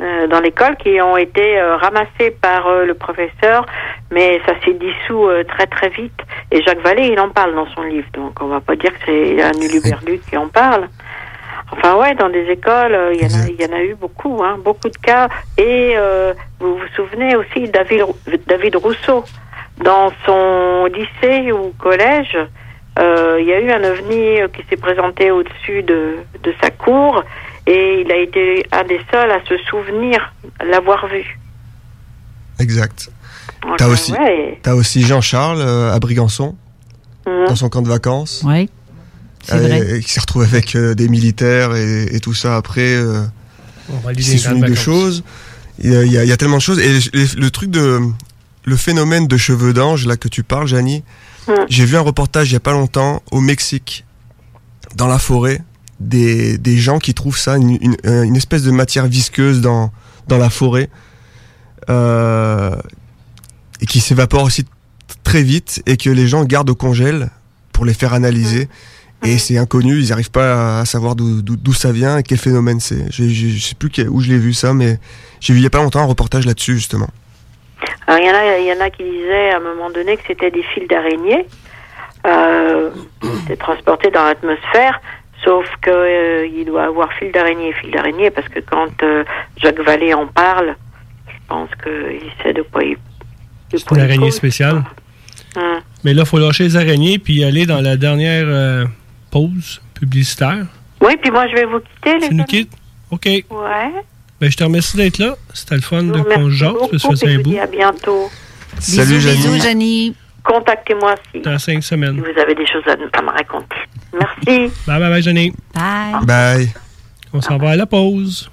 Euh, 0.02 0.26
dans 0.26 0.40
l'école 0.40 0.76
qui 0.76 1.00
ont 1.00 1.16
été 1.16 1.58
euh, 1.58 1.76
ramassés 1.76 2.30
par 2.42 2.66
euh, 2.66 2.84
le 2.84 2.94
professeur, 2.94 3.64
mais 4.10 4.40
ça 4.46 4.52
s'est 4.64 4.74
dissous 4.74 5.28
très 5.48 5.66
très 5.66 5.88
vite. 5.90 6.18
Et 6.50 6.60
Jacques 6.62 6.80
Vallée, 6.82 7.06
il 7.12 7.20
en 7.20 7.28
parle 7.30 7.54
dans 7.54 7.66
son 7.68 7.82
livre, 7.82 8.08
donc 8.12 8.32
on 8.42 8.46
va 8.48 8.60
pas 8.60 8.76
dire 8.76 8.92
que 8.92 8.98
c'est 9.06 9.42
un 9.42 9.52
uluberluc 9.52 10.20
qui 10.28 10.36
en 10.36 10.48
parle. 10.48 10.88
Enfin 11.72 11.94
ouais, 11.96 12.14
dans 12.14 12.28
des 12.28 12.44
écoles, 12.50 12.96
il 13.14 13.22
y, 13.22 13.24
en 13.24 13.28
a- 13.40 13.48
il 13.48 13.60
y 13.60 13.64
en 13.64 13.74
a 13.74 13.80
eu 13.82 13.94
beaucoup, 13.94 14.42
hein, 14.44 14.58
beaucoup 14.62 14.90
de 14.90 14.96
cas. 14.98 15.28
Et 15.56 15.94
euh, 15.96 16.34
vous 16.60 16.76
vous 16.76 16.88
souvenez 16.94 17.34
aussi 17.36 17.68
David, 17.70 18.04
David 18.46 18.76
Rousseau, 18.76 19.24
dans 19.78 20.12
son 20.26 20.86
lycée 20.86 21.50
ou 21.52 21.72
collège, 21.78 22.36
euh, 22.98 23.38
il 23.40 23.46
y 23.46 23.54
a 23.54 23.60
eu 23.60 23.70
un 23.70 23.82
ovni 23.84 24.36
qui 24.54 24.62
s'est 24.68 24.76
présenté 24.76 25.30
au-dessus 25.30 25.82
de, 25.82 26.16
de 26.42 26.54
sa 26.62 26.70
cour 26.70 27.24
et 27.66 28.02
il 28.04 28.10
a 28.12 28.16
été 28.16 28.66
un 28.72 28.84
des 28.84 29.00
seuls 29.10 29.30
à 29.30 29.40
se 29.48 29.56
souvenir 29.70 30.32
l'avoir 30.64 31.06
vu. 31.08 31.38
Exact. 32.58 33.10
Donc, 33.62 33.76
T'as 33.78 33.86
aussi, 33.88 34.12
ouais. 34.12 34.60
aussi 34.66 35.02
Jean-Charles 35.04 35.60
euh, 35.60 35.92
à 35.92 35.98
Brigançon, 35.98 36.56
Mhm. 37.26 37.46
dans 37.48 37.56
son 37.56 37.68
camp 37.68 37.82
de 37.82 37.88
vacances. 37.88 38.42
Oui. 38.44 38.68
Euh, 39.52 40.00
qui 40.00 40.10
s'est 40.12 40.20
retrouvé 40.20 40.46
avec 40.46 40.76
euh, 40.76 40.94
des 40.94 41.08
militaires 41.08 41.74
et, 41.74 42.04
et 42.14 42.20
tout 42.20 42.34
ça 42.34 42.56
après. 42.56 42.94
euh, 42.94 43.24
On 43.92 43.96
va 43.98 44.12
il 44.12 44.22
s'est 44.24 44.38
souvenu 44.38 44.62
de 44.68 44.74
choses. 44.74 45.24
Il 45.80 45.90
y, 45.92 45.96
a, 45.96 46.02
il 46.04 46.12
y 46.12 46.18
a- 46.18 46.22
il 46.24 46.28
y 46.28 46.32
a 46.32 46.36
tellement 46.36 46.58
de 46.58 46.62
choses. 46.62 46.78
Et 46.78 46.92
le, 47.12 47.40
le 47.40 47.50
truc 47.50 47.70
de. 47.70 48.00
Le 48.64 48.76
phénomène 48.76 49.26
de 49.26 49.36
cheveux 49.36 49.72
d'ange, 49.72 50.06
là 50.06 50.16
que 50.16 50.28
tu 50.28 50.44
parles, 50.44 50.68
Janie, 50.68 51.02
j'ai 51.68 51.84
vu 51.84 51.96
un 51.96 52.00
reportage 52.00 52.50
il 52.50 52.52
y 52.52 52.56
a 52.56 52.60
pas 52.60 52.70
longtemps 52.70 53.20
au 53.32 53.40
Mexique, 53.40 54.04
dans 54.94 55.08
la 55.08 55.18
forêt, 55.18 55.60
des, 56.02 56.58
des 56.58 56.76
gens 56.76 56.98
qui 56.98 57.14
trouvent 57.14 57.38
ça, 57.38 57.56
une, 57.56 57.78
une, 57.80 57.96
euh, 58.06 58.22
une 58.22 58.36
espèce 58.36 58.62
de 58.62 58.70
matière 58.70 59.06
visqueuse 59.06 59.60
dans, 59.60 59.90
dans 60.28 60.38
la 60.38 60.50
forêt, 60.50 60.88
euh, 61.90 62.74
et 63.80 63.86
qui 63.86 64.00
s'évapore 64.00 64.44
aussi 64.44 64.64
très 65.24 65.42
vite, 65.42 65.82
et 65.86 65.96
que 65.96 66.10
les 66.10 66.26
gens 66.28 66.44
gardent 66.44 66.70
au 66.70 66.74
congèle 66.74 67.30
pour 67.72 67.84
les 67.84 67.94
faire 67.94 68.12
analyser. 68.14 68.68
Et 69.24 69.38
c'est 69.38 69.56
inconnu, 69.56 70.00
ils 70.00 70.08
n'arrivent 70.08 70.32
pas 70.32 70.80
à 70.80 70.84
savoir 70.84 71.14
d'où- 71.14 71.72
ça 71.74 71.92
vient 71.92 72.18
et 72.18 72.22
quel 72.24 72.38
phénomène 72.38 72.80
c'est. 72.80 73.06
Je 73.10 73.58
sais 73.58 73.76
plus 73.76 73.90
où 74.08 74.20
je 74.20 74.28
l'ai 74.28 74.38
vu 74.38 74.52
ça, 74.52 74.74
mais 74.74 74.98
j'ai 75.40 75.52
vu 75.52 75.60
il 75.60 75.62
y 75.62 75.66
a 75.66 75.70
pas 75.70 75.78
longtemps 75.78 76.00
un 76.00 76.06
reportage 76.06 76.44
là-dessus 76.44 76.74
justement. 76.74 77.08
Alors, 78.08 78.20
il 78.20 78.26
y 78.26 78.30
en 78.30 78.34
a, 78.34 78.58
il 78.58 78.66
y 78.66 78.72
en 78.72 78.80
a 78.84 78.90
qui 78.90 79.04
disaient 79.04 79.50
à 79.50 79.58
un 79.58 79.60
moment 79.60 79.90
donné 79.90 80.16
que 80.16 80.22
c'était 80.26 80.50
des 80.50 80.64
fils 80.74 80.88
d'araignée, 80.88 81.46
euh, 82.26 82.90
transportés 83.60 84.10
dans 84.10 84.24
l'atmosphère. 84.24 85.00
Sauf 85.44 85.66
que 85.80 85.90
euh, 85.90 86.46
il 86.46 86.64
doit 86.66 86.84
avoir 86.84 87.12
fil 87.14 87.32
d'araignée, 87.32 87.72
fil 87.80 87.90
d'araignée, 87.90 88.30
parce 88.30 88.48
que 88.48 88.60
quand 88.60 88.90
euh, 89.02 89.24
Jacques 89.60 89.80
Vallée 89.80 90.14
en 90.14 90.26
parle, 90.28 90.76
je 91.26 91.32
pense 91.48 91.68
qu'il 91.82 92.30
sait 92.42 92.52
de 92.52 92.62
quoi 92.62 92.84
il. 92.84 92.96
C'est 93.74 93.90
une 93.90 94.00
araignée 94.00 94.26
cause. 94.26 94.34
spéciale. 94.36 94.84
Hum. 95.56 95.80
Mais 96.04 96.14
là, 96.14 96.22
il 96.22 96.28
faut 96.28 96.38
lâcher 96.38 96.64
les 96.64 96.76
araignées 96.76 97.18
puis 97.18 97.42
aller 97.44 97.66
dans 97.66 97.80
la 97.80 97.96
dernière 97.96 98.44
euh, 98.46 98.84
pause 99.30 99.80
publicitaire. 99.94 100.66
Oui, 101.00 101.16
puis 101.20 101.30
moi 101.30 101.46
je 101.48 101.54
vais 101.56 101.64
vous 101.64 101.80
quitter, 101.80 102.18
les 102.18 102.28
Tu 102.28 102.34
nous 102.34 102.44
quittes? 102.44 102.72
OK. 103.10 103.26
Ouais. 103.26 103.44
Ben, 104.40 104.50
je 104.50 104.56
te 104.56 104.64
remercie 104.64 104.96
d'être 104.96 105.18
là. 105.18 105.34
C'était 105.54 105.74
le 105.76 105.80
fun 105.80 106.02
de 106.02 106.12
Merci 106.12 106.34
qu'on 106.34 106.44
se 106.50 106.54
jase. 106.54 106.74
un 107.24 107.28
je 107.28 107.36
bout. 107.38 107.50
dis 107.50 107.58
à 107.58 107.66
bientôt. 107.66 108.30
Salut, 108.78 109.16
Bisous, 109.16 109.20
Janie. 109.20 109.36
bisous, 109.36 109.62
Janie. 109.62 110.14
Contactez-moi 110.44 111.14
si 111.32 111.40
Dans 111.40 111.58
cinq 111.58 111.82
semaines. 111.82 112.20
vous 112.20 112.40
avez 112.40 112.54
des 112.54 112.66
choses 112.66 112.82
à, 112.86 112.92
à 113.18 113.22
me 113.22 113.30
raconter. 113.30 113.76
Merci. 114.12 114.72
Bye 114.86 114.98
bye 115.00 115.10
bye, 115.10 115.22
Jenny. 115.22 115.52
Bye. 115.74 116.24
Bye. 116.26 116.68
On 117.32 117.40
s'en 117.40 117.56
va 117.58 117.70
à 117.70 117.76
la 117.76 117.86
pause. 117.86 118.50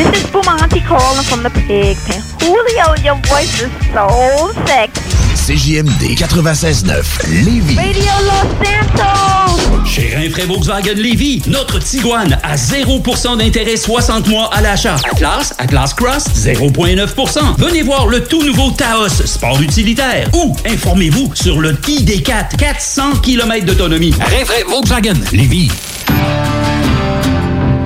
This 0.00 0.22
is 0.22 0.30
Bumanti 0.30 0.80
calling 0.86 1.22
from 1.24 1.42
the 1.42 1.50
pig 1.50 1.94
pen. 2.06 2.22
Julio, 2.40 2.94
your 3.04 3.16
voice 3.28 3.60
is 3.60 3.70
so 3.92 4.50
sexy. 4.64 5.02
CJMD 5.34 6.16
96.9 6.16 7.44
Lévis. 7.44 7.76
Radio 7.76 8.12
Los 8.24 8.48
Santos! 8.64 9.84
Chez 9.86 10.16
Rinfraie 10.16 10.46
Volkswagen 10.46 10.94
Lévy, 10.94 11.42
notre 11.48 11.78
Tiguan 11.80 12.38
à 12.42 12.56
0% 12.56 13.36
d'intérêt 13.36 13.76
60 13.76 14.26
mois 14.28 14.48
à 14.54 14.62
l'achat. 14.62 14.96
Atlas, 15.12 15.54
Atlas 15.58 15.92
Cross, 15.92 16.28
0,9%. 16.34 17.56
Venez 17.58 17.82
voir 17.82 18.06
le 18.06 18.24
tout 18.24 18.42
nouveau 18.42 18.70
Taos, 18.70 19.10
sport 19.26 19.60
utilitaire. 19.60 20.30
Ou 20.32 20.56
informez-vous 20.64 21.30
sur 21.34 21.60
le 21.60 21.74
ID4, 21.74 22.56
400 22.56 23.16
km 23.22 23.66
d'autonomie. 23.66 24.14
Rinfraie 24.18 24.64
Volkswagen 24.66 25.20
Lévy. 25.30 25.70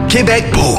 Québec 0.08 0.44
beau. 0.52 0.78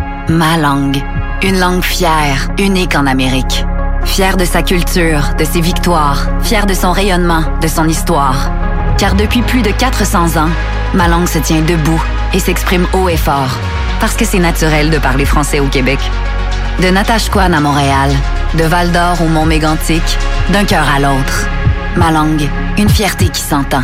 Ma 0.29 0.57
langue. 0.57 1.01
Une 1.41 1.59
langue 1.59 1.83
fière, 1.83 2.49
unique 2.59 2.95
en 2.95 3.07
Amérique. 3.07 3.65
Fière 4.03 4.37
de 4.37 4.45
sa 4.45 4.61
culture, 4.61 5.33
de 5.37 5.43
ses 5.43 5.61
victoires, 5.61 6.27
fière 6.41 6.65
de 6.65 6.73
son 6.73 6.91
rayonnement, 6.91 7.43
de 7.61 7.67
son 7.67 7.87
histoire. 7.87 8.51
Car 8.97 9.15
depuis 9.15 9.41
plus 9.41 9.61
de 9.61 9.71
400 9.71 10.37
ans, 10.37 10.49
ma 10.93 11.07
langue 11.07 11.27
se 11.27 11.39
tient 11.39 11.61
debout 11.61 12.01
et 12.33 12.39
s'exprime 12.39 12.85
haut 12.93 13.09
et 13.09 13.17
fort. 13.17 13.57
Parce 13.99 14.15
que 14.15 14.25
c'est 14.25 14.39
naturel 14.39 14.89
de 14.89 14.99
parler 14.99 15.25
français 15.25 15.59
au 15.59 15.67
Québec. 15.67 15.99
De 16.81 16.89
Natashquan 16.89 17.53
à 17.53 17.59
Montréal, 17.59 18.11
de 18.57 18.63
Val 18.63 18.91
d'Or 18.91 19.21
au 19.21 19.27
Mont 19.27 19.45
Mégantic, 19.45 20.03
d'un 20.49 20.65
cœur 20.65 20.85
à 20.95 20.99
l'autre. 20.99 21.47
Ma 21.95 22.11
langue, 22.11 22.47
une 22.77 22.89
fierté 22.89 23.29
qui 23.29 23.41
s'entend. 23.41 23.83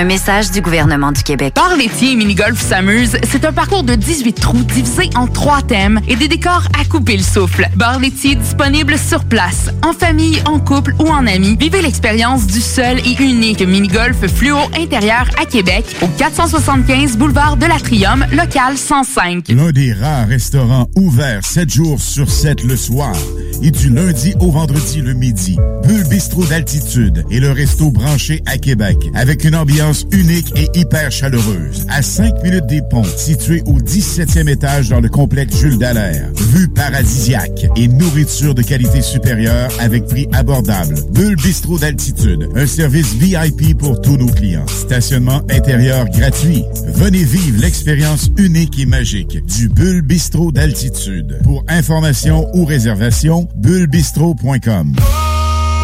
Un 0.00 0.04
message 0.04 0.50
du 0.50 0.62
gouvernement 0.62 1.12
du 1.12 1.22
Québec. 1.22 1.52
Bar 1.54 1.76
laitier 1.76 2.12
et 2.12 2.16
mini-golf 2.16 2.58
s'amuse, 2.58 3.18
c'est 3.22 3.44
un 3.44 3.52
parcours 3.52 3.82
de 3.82 3.94
18 3.94 4.32
trous 4.32 4.62
divisé 4.62 5.10
en 5.14 5.26
trois 5.26 5.60
thèmes 5.60 6.00
et 6.08 6.16
des 6.16 6.26
décors 6.26 6.66
à 6.80 6.86
couper 6.86 7.18
le 7.18 7.22
souffle. 7.22 7.68
Bar 7.76 8.00
laitier 8.00 8.34
disponible 8.34 8.96
sur 8.96 9.24
place, 9.26 9.68
en 9.84 9.92
famille, 9.92 10.42
en 10.46 10.58
couple 10.58 10.94
ou 11.00 11.08
en 11.08 11.26
amis. 11.26 11.54
Vivez 11.60 11.82
l'expérience 11.82 12.46
du 12.46 12.62
seul 12.62 12.98
et 13.00 13.22
unique 13.22 13.60
mini-golf 13.60 14.26
fluo 14.26 14.56
intérieur 14.74 15.28
à 15.38 15.44
Québec 15.44 15.84
au 16.00 16.06
475 16.06 17.18
boulevard 17.18 17.58
de 17.58 17.66
l'Atrium, 17.66 18.24
local 18.32 18.78
105. 18.78 19.48
L'un 19.50 19.70
des 19.70 19.92
rares 19.92 20.28
restaurants 20.28 20.88
ouverts 20.96 21.44
7 21.44 21.68
jours 21.70 22.00
sur 22.00 22.30
7 22.30 22.64
le 22.64 22.76
soir. 22.76 23.14
et 23.62 23.70
du 23.70 23.90
lundi 23.90 24.32
au 24.40 24.50
vendredi 24.50 25.02
le 25.02 25.12
midi. 25.12 25.58
Bulle 25.86 26.08
Bistrot 26.08 26.46
d'altitude 26.46 27.24
et 27.30 27.40
le 27.40 27.50
resto 27.52 27.90
branché 27.90 28.42
à 28.46 28.56
Québec 28.56 28.96
avec 29.14 29.44
une 29.44 29.54
ambiance 29.54 29.89
unique 30.12 30.52
et 30.56 30.78
hyper 30.78 31.10
chaleureuse. 31.10 31.86
À 31.88 32.02
5 32.02 32.42
minutes 32.42 32.66
des 32.66 32.82
ponts, 32.82 33.04
situé 33.04 33.62
au 33.66 33.78
17e 33.78 34.48
étage 34.48 34.88
dans 34.88 35.00
le 35.00 35.08
complexe 35.08 35.56
Jules 35.56 35.78
Dallaire. 35.78 36.28
Vue 36.52 36.68
paradisiaque 36.68 37.66
et 37.76 37.88
nourriture 37.88 38.54
de 38.54 38.62
qualité 38.62 39.02
supérieure 39.02 39.70
avec 39.80 40.06
prix 40.06 40.28
abordable. 40.32 40.94
Bulle 41.12 41.36
Bistrot 41.36 41.78
d'altitude, 41.78 42.48
un 42.54 42.66
service 42.66 43.14
VIP 43.14 43.76
pour 43.76 44.00
tous 44.00 44.16
nos 44.16 44.28
clients. 44.28 44.66
Stationnement 44.66 45.42
intérieur 45.50 46.08
gratuit. 46.08 46.64
Venez 46.94 47.24
vivre 47.24 47.60
l'expérience 47.60 48.30
unique 48.36 48.78
et 48.78 48.86
magique 48.86 49.44
du 49.44 49.68
Bulle 49.68 50.02
Bistrot 50.02 50.52
d'altitude. 50.52 51.40
Pour 51.42 51.64
information 51.68 52.48
ou 52.54 52.64
réservation, 52.64 53.48
bullebistro.com. 53.56 54.94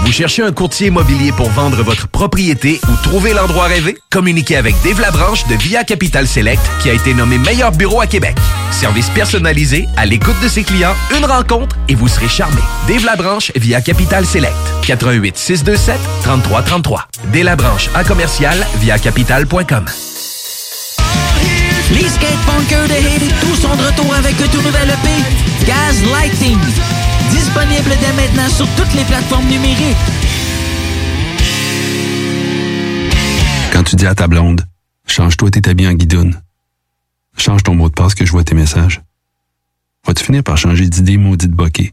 Vous 0.04 0.12
cherchez 0.12 0.42
un 0.42 0.52
courtier 0.52 0.88
immobilier 0.88 1.32
pour 1.32 1.50
vendre 1.50 1.82
votre 1.82 2.06
propriété 2.08 2.80
ou 2.88 2.96
trouver 3.02 3.32
l'endroit 3.32 3.64
rêvé? 3.64 3.98
Communiquez 4.10 4.56
avec 4.56 4.74
Dave 4.84 5.00
Labranche 5.00 5.46
de 5.48 5.54
Via 5.56 5.84
Capital 5.84 6.26
Select 6.26 6.62
qui 6.80 6.90
a 6.90 6.92
été 6.92 7.12
nommé 7.14 7.38
meilleur 7.38 7.72
bureau 7.72 8.00
à 8.00 8.06
Québec. 8.06 8.36
Service 8.70 9.08
personnalisé, 9.10 9.88
à 9.96 10.06
l'écoute 10.06 10.38
de 10.42 10.48
ses 10.48 10.62
clients, 10.62 10.94
une 11.16 11.24
rencontre 11.24 11.76
et 11.88 11.94
vous 11.94 12.08
serez 12.08 12.28
charmé. 12.28 12.60
Dave 12.86 13.04
Labranche 13.04 13.50
via 13.56 13.80
Capital 13.80 14.24
Select. 14.24 14.54
88 14.86 15.36
627 15.36 15.98
3333. 16.22 17.08
Dave 17.32 17.44
Labranche 17.44 17.90
à 17.94 18.04
commercial 18.04 18.64
via 18.80 18.98
capital.com. 18.98 19.86
Les 21.92 22.08
skatepunkers 22.08 22.88
de 22.88 22.94
Haiti, 22.94 23.32
tous 23.40 23.54
sont 23.56 23.74
de 23.76 23.82
retour 23.82 24.12
avec 24.14 24.36
tout 24.36 24.60
nouvel 24.60 24.88
EP, 24.88 25.66
Gaz 25.66 26.02
Lighting. 26.12 26.58
Disponible 27.30 27.90
dès 28.00 28.12
maintenant 28.12 28.48
sur 28.48 28.68
toutes 28.76 28.92
les 28.94 29.04
plateformes 29.04 29.46
numériques. 29.46 29.96
Quand 33.72 33.82
tu 33.82 33.96
dis 33.96 34.06
à 34.06 34.14
ta 34.14 34.26
blonde, 34.26 34.66
change-toi 35.06 35.50
tes 35.50 35.68
habits 35.68 35.88
en 35.88 35.94
guidoune. 35.94 36.40
Change 37.36 37.62
ton 37.62 37.74
mot 37.74 37.88
de 37.88 37.94
passe 37.94 38.14
que 38.14 38.24
je 38.24 38.32
vois 38.32 38.44
tes 38.44 38.54
messages. 38.54 39.02
Vas-tu 40.06 40.24
finir 40.24 40.42
par 40.42 40.56
changer 40.56 40.88
d'idée 40.88 41.16
maudite 41.16 41.50
bokeh? 41.50 41.92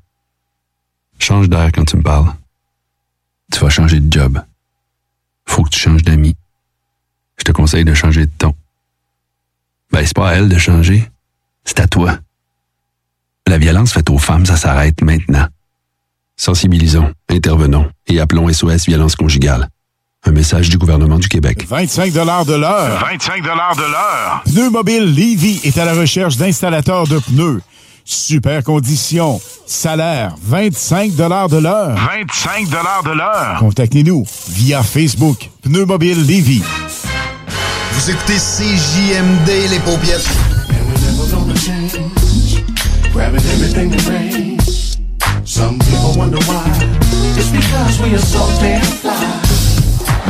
Change 1.19 1.49
d'air 1.49 1.71
quand 1.73 1.85
tu 1.85 1.97
me 1.97 2.03
parles. 2.03 2.33
Tu 3.51 3.59
vas 3.59 3.69
changer 3.69 3.99
de 3.99 4.11
job. 4.11 4.41
Faut 5.45 5.63
que 5.63 5.69
tu 5.69 5.79
changes 5.79 6.03
d'amis. 6.03 6.35
Je 7.37 7.43
te 7.43 7.51
conseille 7.51 7.85
de 7.85 7.93
changer 7.93 8.25
de 8.25 8.31
ton. 8.37 8.55
Ben, 9.91 10.05
c'est 10.05 10.15
pas 10.15 10.29
à 10.29 10.33
elle 10.35 10.49
de 10.49 10.57
changer. 10.57 11.09
C'est 11.65 11.79
à 11.79 11.87
toi. 11.87 12.19
La 13.47 13.57
violence 13.57 13.93
faite 13.93 14.09
aux 14.09 14.17
femmes, 14.17 14.45
ça 14.45 14.57
s'arrête 14.57 15.01
maintenant. 15.01 15.45
Sensibilisons, 16.37 17.11
intervenons 17.29 17.87
et 18.07 18.19
appelons 18.19 18.51
SOS 18.51 18.85
Violence 18.87 19.15
Conjugale. 19.15 19.67
Un 20.25 20.31
message 20.31 20.69
du 20.69 20.77
gouvernement 20.77 21.19
du 21.19 21.27
Québec. 21.27 21.65
25 21.67 22.13
de 22.13 22.19
l'heure. 22.19 22.45
25 22.45 23.43
de 23.43 23.47
l'heure. 23.91 24.43
Pneu 24.45 24.69
Mobile 24.69 25.03
Levy 25.13 25.59
est 25.65 25.77
à 25.77 25.85
la 25.85 25.93
recherche 25.93 26.37
d'installateurs 26.37 27.07
de 27.07 27.19
pneus. 27.19 27.61
Super 28.05 28.63
conditions. 28.63 29.41
Salaire, 29.65 30.35
25 30.41 31.15
de 31.15 31.23
l'heure. 31.23 31.95
25 31.95 32.69
de 32.69 33.11
l'heure. 33.17 33.57
Contactez-nous 33.59 34.25
via 34.49 34.81
Facebook. 34.81 35.49
Pneu 35.61 35.85
Mobile 35.85 36.25
Levy. 36.25 36.63
Vous 37.91 38.09
écoutez 38.09 38.37
CJMD, 38.37 39.69
les 39.69 39.79
paupiètes. 39.79 40.27
Grabbing 43.13 43.41
everything 43.41 43.91
that 43.91 44.07
rains. 44.07 44.97
Some 45.45 45.77
people 45.77 46.13
wonder 46.17 46.39
why. 46.47 46.65
It's 47.37 47.51
because 47.51 48.01
we 48.01 48.15
are 48.15 48.17
so 48.17 48.39
damn 48.59 48.81
fly. 48.81 49.42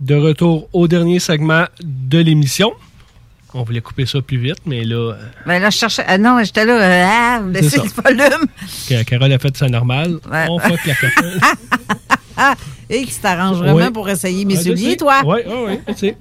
De 0.00 0.14
retour 0.14 0.68
au 0.72 0.86
dernier 0.88 1.18
segment 1.18 1.64
de 1.82 2.18
l'émission. 2.18 2.72
On 3.54 3.62
voulait 3.62 3.80
couper 3.80 4.04
ça 4.04 4.20
plus 4.20 4.36
vite, 4.36 4.60
mais 4.66 4.84
là, 4.84 5.12
euh, 5.12 5.14
Ben 5.46 5.58
là, 5.60 5.70
je 5.70 5.78
cherchais. 5.78 6.04
ah 6.06 6.18
non, 6.18 6.38
j'étais 6.44 6.66
là. 6.66 6.74
euh, 6.74 7.06
ah, 7.08 7.40
vous 7.42 7.50
laissez 7.50 7.78
ça. 7.78 7.82
le 7.82 7.88
volume. 8.16 9.04
Carole 9.06 9.32
a 9.32 9.38
fait 9.38 9.56
ça 9.56 9.68
normal. 9.68 10.18
Ouais. 10.30 10.46
On 10.50 10.58
fuck 10.58 10.84
la 10.84 10.94
café. 11.00 11.08
Ah, 12.36 12.54
et 12.90 13.04
qui 13.04 13.12
s'arrange 13.12 13.56
vraiment 13.58 13.90
pour 13.90 14.06
essayer 14.10 14.44
mes 14.44 14.58
Ah, 14.58 14.62
souliers, 14.62 14.96
toi. 14.98 15.22
Oui, 15.24 15.38
oui, 15.46 15.78
oui. 16.02 16.14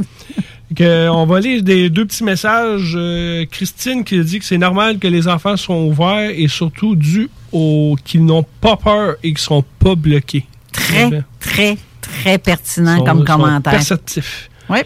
Que 0.75 1.07
on 1.09 1.25
va 1.25 1.39
lire 1.39 1.63
des 1.63 1.89
deux 1.89 2.05
petits 2.05 2.23
messages. 2.23 2.93
Euh, 2.95 3.45
Christine 3.49 4.03
qui 4.03 4.19
dit 4.23 4.39
que 4.39 4.45
c'est 4.45 4.57
normal 4.57 4.99
que 4.99 5.07
les 5.07 5.27
enfants 5.27 5.55
sont 5.57 5.85
ouverts 5.85 6.31
et 6.35 6.47
surtout 6.47 6.95
dû 6.95 7.29
au 7.51 7.95
qu'ils 8.03 8.25
n'ont 8.25 8.45
pas 8.61 8.75
peur 8.75 9.15
et 9.23 9.29
qu'ils 9.29 9.37
sont 9.37 9.63
pas 9.79 9.95
bloqués. 9.95 10.45
Très, 10.73 11.23
très, 11.39 11.77
très 12.01 12.37
pertinent 12.37 12.97
Sont- 12.97 13.03
comme 13.05 13.23
commentaire. 13.23 13.71
perceptifs. 13.73 14.49
Oui. 14.69 14.79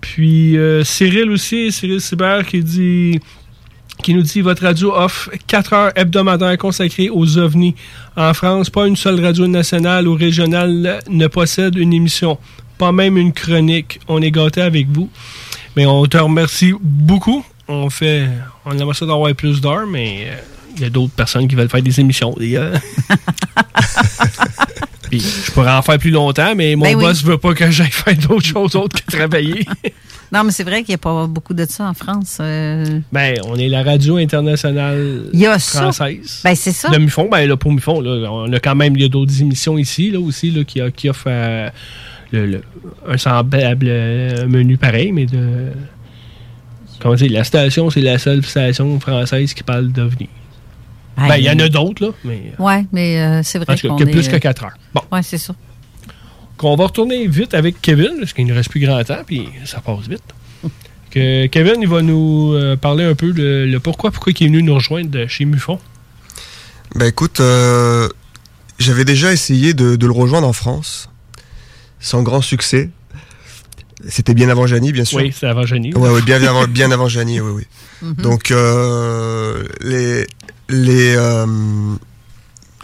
Puis 0.00 0.56
euh, 0.56 0.82
Cyril 0.84 1.30
aussi, 1.30 1.70
Cyril 1.72 2.00
Cyber 2.00 2.44
qui 2.46 2.62
dit 2.62 3.20
qui 4.02 4.14
nous 4.14 4.22
dit 4.22 4.40
votre 4.40 4.62
radio 4.62 4.92
offre 4.94 5.30
4 5.46 5.72
heures 5.72 5.92
hebdomadaires 5.96 6.56
consacrées 6.58 7.10
aux 7.10 7.38
ovnis. 7.38 7.74
En 8.16 8.32
France, 8.34 8.70
pas 8.70 8.86
une 8.86 8.96
seule 8.96 9.24
radio 9.24 9.46
nationale 9.46 10.06
ou 10.08 10.14
régionale 10.14 11.00
ne 11.08 11.26
possède 11.26 11.76
une 11.76 11.92
émission, 11.92 12.38
pas 12.78 12.92
même 12.92 13.16
une 13.16 13.32
chronique. 13.32 14.00
On 14.08 14.22
est 14.22 14.30
gâtés 14.30 14.62
avec 14.62 14.88
vous. 14.88 15.10
Mais 15.76 15.86
on 15.86 16.04
te 16.06 16.16
remercie 16.16 16.72
beaucoup. 16.80 17.44
On 17.68 17.90
fait 17.90 18.28
on 18.64 18.72
aimerait 18.78 18.94
ça 18.94 19.06
d'avoir 19.06 19.34
plus 19.34 19.60
d'heures, 19.60 19.86
mais 19.86 20.26
euh, 20.28 20.36
il 20.76 20.82
y 20.82 20.86
a 20.86 20.90
d'autres 20.90 21.12
personnes 21.12 21.46
qui 21.48 21.54
veulent 21.54 21.68
faire 21.68 21.82
des 21.82 22.00
émissions. 22.00 22.34
les 22.38 22.50
gars. 22.50 22.72
Puis, 25.10 25.20
je 25.20 25.50
pourrais 25.52 25.72
en 25.72 25.80
faire 25.82 25.98
plus 25.98 26.10
longtemps, 26.10 26.54
mais 26.54 26.76
mon 26.76 26.84
Ben 26.84 26.96
oui. 26.96 27.02
boss 27.02 27.24
veut 27.24 27.38
pas 27.38 27.54
que 27.54 27.70
j'aille 27.70 27.90
faire 27.90 28.14
d'autres 28.16 28.44
choses 28.46 28.76
autres 28.76 29.02
que 29.04 29.10
travailler. 29.16 29.66
Non, 30.32 30.44
mais 30.44 30.50
c'est 30.52 30.62
vrai 30.64 30.82
qu'il 30.82 30.90
n'y 30.90 30.94
a 30.96 30.98
pas 30.98 31.26
beaucoup 31.26 31.54
de 31.54 31.64
ça 31.68 31.84
en 31.88 31.94
France. 31.94 32.38
euh. 32.40 33.00
Ben, 33.12 33.36
on 33.46 33.56
est 33.56 33.68
la 33.68 33.82
radio 33.82 34.16
internationale 34.18 35.22
Il 35.32 35.40
y 35.40 35.46
a 35.46 35.58
ça. 35.58 35.80
française. 35.82 36.40
Ben, 36.44 36.54
c'est 36.54 36.72
ça. 36.72 36.90
De 36.90 36.98
Mufon, 36.98 37.28
ben 37.30 37.46
là, 37.48 37.56
pour 37.56 37.72
Mufon, 37.72 38.00
là, 38.00 38.30
on 38.30 38.52
a 38.52 38.60
quand 38.60 38.74
même 38.74 38.94
il 38.96 39.02
y 39.02 39.04
a 39.04 39.08
d'autres 39.08 39.40
émissions 39.40 39.78
ici, 39.78 40.10
là, 40.10 40.20
aussi, 40.20 40.50
là, 40.50 40.64
qui, 40.64 40.80
qui 40.96 41.08
offrent 41.08 41.24
euh, 41.28 41.70
le- 42.32 42.46
le- 42.46 42.62
un 43.08 43.16
semblable 43.16 43.86
euh, 43.88 44.46
menu 44.46 44.76
pareil, 44.76 45.12
mais 45.12 45.26
de. 45.26 45.72
Comment 47.00 47.14
dire, 47.14 47.30
la 47.32 47.44
station, 47.44 47.90
c'est 47.90 48.00
la 48.00 48.18
seule 48.18 48.44
station 48.44 48.98
française 49.00 49.54
qui 49.54 49.62
parle 49.62 49.88
d'OVNI. 49.92 50.28
Ben, 51.16 51.36
il 51.36 51.44
y 51.44 51.50
en 51.50 51.58
a 51.58 51.68
d'autres, 51.68 52.04
là, 52.06 52.12
mais. 52.24 52.52
Ouais, 52.58 52.84
mais 52.92 53.20
euh, 53.20 53.40
c'est 53.42 53.58
vrai 53.58 53.76
cas, 53.76 53.88
qu'on 53.88 53.96
que 53.96 54.04
est, 54.04 54.10
plus 54.10 54.28
que 54.28 54.36
euh, 54.36 54.40
4 54.40 54.64
heures. 54.64 54.76
Bon. 54.94 55.00
Ouais, 55.10 55.22
c'est 55.22 55.38
ça. 55.38 55.54
Qu'on 56.58 56.76
va 56.76 56.84
retourner 56.86 57.26
vite 57.26 57.54
avec 57.54 57.80
Kevin, 57.80 58.16
parce 58.18 58.32
qu'il 58.34 58.46
ne 58.46 58.52
reste 58.52 58.68
plus 58.70 58.80
grand 58.80 59.02
temps, 59.04 59.22
puis 59.26 59.48
ça 59.64 59.80
passe 59.80 60.08
vite. 60.08 60.22
Que 61.10 61.46
Kevin, 61.46 61.80
il 61.80 61.88
va 61.88 62.02
nous 62.02 62.52
euh, 62.52 62.76
parler 62.76 63.02
un 63.02 63.14
peu 63.14 63.32
de 63.32 63.64
le 63.66 63.80
pourquoi, 63.80 64.10
pourquoi 64.10 64.30
il 64.38 64.42
est 64.42 64.46
venu 64.46 64.62
nous 64.62 64.74
rejoindre 64.74 65.08
de 65.08 65.26
chez 65.26 65.46
Mufon. 65.46 65.78
Bah 66.94 67.06
écoute, 67.06 67.40
euh, 67.40 68.10
j'avais 68.78 69.06
déjà 69.06 69.32
essayé 69.32 69.72
de, 69.72 69.96
de 69.96 70.06
le 70.06 70.12
rejoindre 70.12 70.46
en 70.46 70.52
France, 70.52 71.08
sans 71.98 72.22
grand 72.22 72.42
succès. 72.42 72.90
C'était 74.06 74.34
bien 74.34 74.50
avant 74.50 74.66
Janie, 74.66 74.92
bien 74.92 75.06
sûr. 75.06 75.18
Oui, 75.18 75.34
c'est 75.34 75.46
avant 75.46 75.64
Janie. 75.64 75.94
Ouais, 75.94 76.10
ouais, 76.10 76.20
bien, 76.20 76.42
avant, 76.42 76.66
bien 76.68 76.90
avant 76.90 77.08
Janie, 77.08 77.40
oui, 77.40 77.52
oui. 77.52 77.66
Mhm. 78.02 78.14
Donc, 78.16 78.50
euh, 78.50 79.64
les, 79.80 80.26
les, 80.68 81.14
euh, 81.16 81.46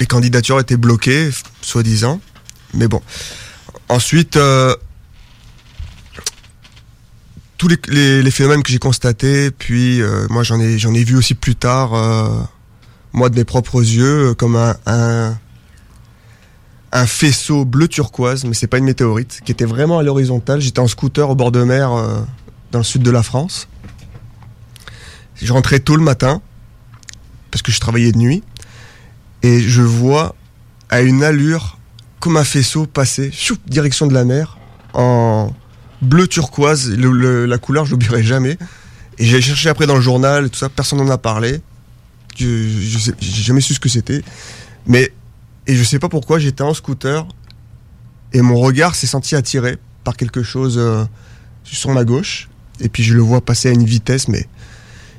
les 0.00 0.06
candidatures 0.06 0.58
étaient 0.60 0.78
bloquées, 0.78 1.28
soi-disant. 1.60 2.20
Mais 2.72 2.88
bon. 2.88 3.00
Ensuite, 3.88 4.36
euh, 4.36 4.74
tous 7.58 7.68
les, 7.68 8.30
phénomènes 8.30 8.62
que 8.62 8.72
j'ai 8.72 8.78
constatés, 8.78 9.50
puis 9.50 10.00
euh, 10.00 10.26
moi 10.30 10.42
j'en 10.42 10.58
ai, 10.58 10.78
j'en 10.78 10.94
ai 10.94 11.04
vu 11.04 11.16
aussi 11.16 11.34
plus 11.34 11.54
tard, 11.54 11.94
euh, 11.94 12.28
moi 13.12 13.28
de 13.28 13.36
mes 13.36 13.44
propres 13.44 13.80
yeux, 13.80 14.34
comme 14.34 14.56
un, 14.56 14.76
un, 14.86 15.36
un 16.92 17.06
faisceau 17.06 17.64
bleu 17.64 17.88
turquoise, 17.88 18.44
mais 18.44 18.54
c'est 18.54 18.66
pas 18.66 18.78
une 18.78 18.84
météorite, 18.84 19.40
qui 19.44 19.52
était 19.52 19.64
vraiment 19.64 19.98
à 19.98 20.02
l'horizontale. 20.02 20.60
J'étais 20.60 20.80
en 20.80 20.88
scooter 20.88 21.28
au 21.28 21.34
bord 21.34 21.52
de 21.52 21.62
mer 21.62 21.90
dans 22.72 22.78
le 22.78 22.84
sud 22.84 23.02
de 23.02 23.10
la 23.10 23.22
France. 23.22 23.68
Je 25.36 25.52
rentrais 25.52 25.80
tôt 25.80 25.96
le 25.96 26.02
matin 26.02 26.40
parce 27.50 27.62
que 27.62 27.70
je 27.70 27.80
travaillais 27.80 28.12
de 28.12 28.18
nuit 28.18 28.42
et 29.42 29.60
je 29.60 29.82
vois 29.82 30.34
à 30.90 31.02
une 31.02 31.22
allure 31.22 31.78
comme 32.20 32.36
un 32.36 32.44
faisceau 32.44 32.86
passer, 32.86 33.30
chou, 33.32 33.56
direction 33.66 34.06
de 34.06 34.14
la 34.14 34.24
mer, 34.24 34.58
en 34.94 35.52
bleu 36.00 36.26
turquoise. 36.26 36.90
La 36.90 37.58
couleur, 37.58 37.84
je 37.84 37.92
l'oublierai 37.92 38.22
jamais. 38.22 38.58
Et 39.18 39.24
j'ai 39.24 39.40
cherché 39.40 39.68
après 39.68 39.86
dans 39.86 39.94
le 39.94 40.00
journal, 40.00 40.50
tout 40.50 40.58
ça, 40.58 40.68
personne 40.68 40.98
n'en 40.98 41.10
a 41.10 41.18
parlé. 41.18 41.60
Je, 42.36 42.46
je 42.46 43.12
j'ai 43.20 43.42
jamais 43.42 43.60
su 43.60 43.74
ce 43.74 43.80
que 43.80 43.88
c'était. 43.88 44.22
Mais, 44.86 45.12
et 45.66 45.76
je 45.76 45.84
sais 45.84 45.98
pas 45.98 46.08
pourquoi, 46.08 46.38
j'étais 46.38 46.62
en 46.62 46.74
scooter 46.74 47.26
et 48.34 48.42
mon 48.42 48.56
regard 48.56 48.94
s'est 48.96 49.06
senti 49.06 49.36
attiré 49.36 49.78
par 50.02 50.16
quelque 50.16 50.42
chose 50.42 50.76
euh, 50.76 51.04
sur 51.62 51.90
ma 51.90 52.04
gauche. 52.04 52.50
Et 52.80 52.88
puis 52.88 53.04
je 53.04 53.14
le 53.14 53.22
vois 53.22 53.40
passer 53.40 53.68
à 53.68 53.72
une 53.72 53.84
vitesse, 53.84 54.26
mais 54.26 54.46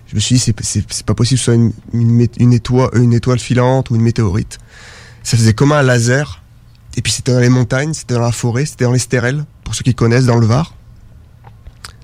je 0.08 0.16
me 0.16 0.20
suis 0.20 0.36
dit, 0.36 0.54
c'est, 0.62 1.04
pas 1.06 1.16
possible 1.16 1.40
que 1.40 1.46
ce 1.46 1.54
soit 1.54 1.72
une 1.94 2.54
étoile, 2.54 2.90
une 2.94 3.14
étoile 3.14 3.40
filante 3.40 3.90
ou 3.90 3.96
une 3.96 4.02
météorite. 4.02 4.60
Ça 5.24 5.38
faisait 5.38 5.54
comme 5.54 5.72
un 5.72 5.82
laser. 5.82 6.44
Et 6.98 7.02
puis 7.02 7.12
c'était 7.12 7.34
dans 7.34 7.40
les 7.40 7.50
montagnes, 7.50 7.94
c'était 7.94 8.14
dans 8.14 8.22
la 8.22 8.32
forêt, 8.32 8.66
c'était 8.66 8.86
dans 8.86 8.92
l'Estérel, 8.92 9.46
pour 9.64 9.76
ceux 9.76 9.84
qui 9.84 9.96
connaissent, 9.96 10.26
dans 10.26 10.38
le 10.38 10.46
Var. 10.46 10.74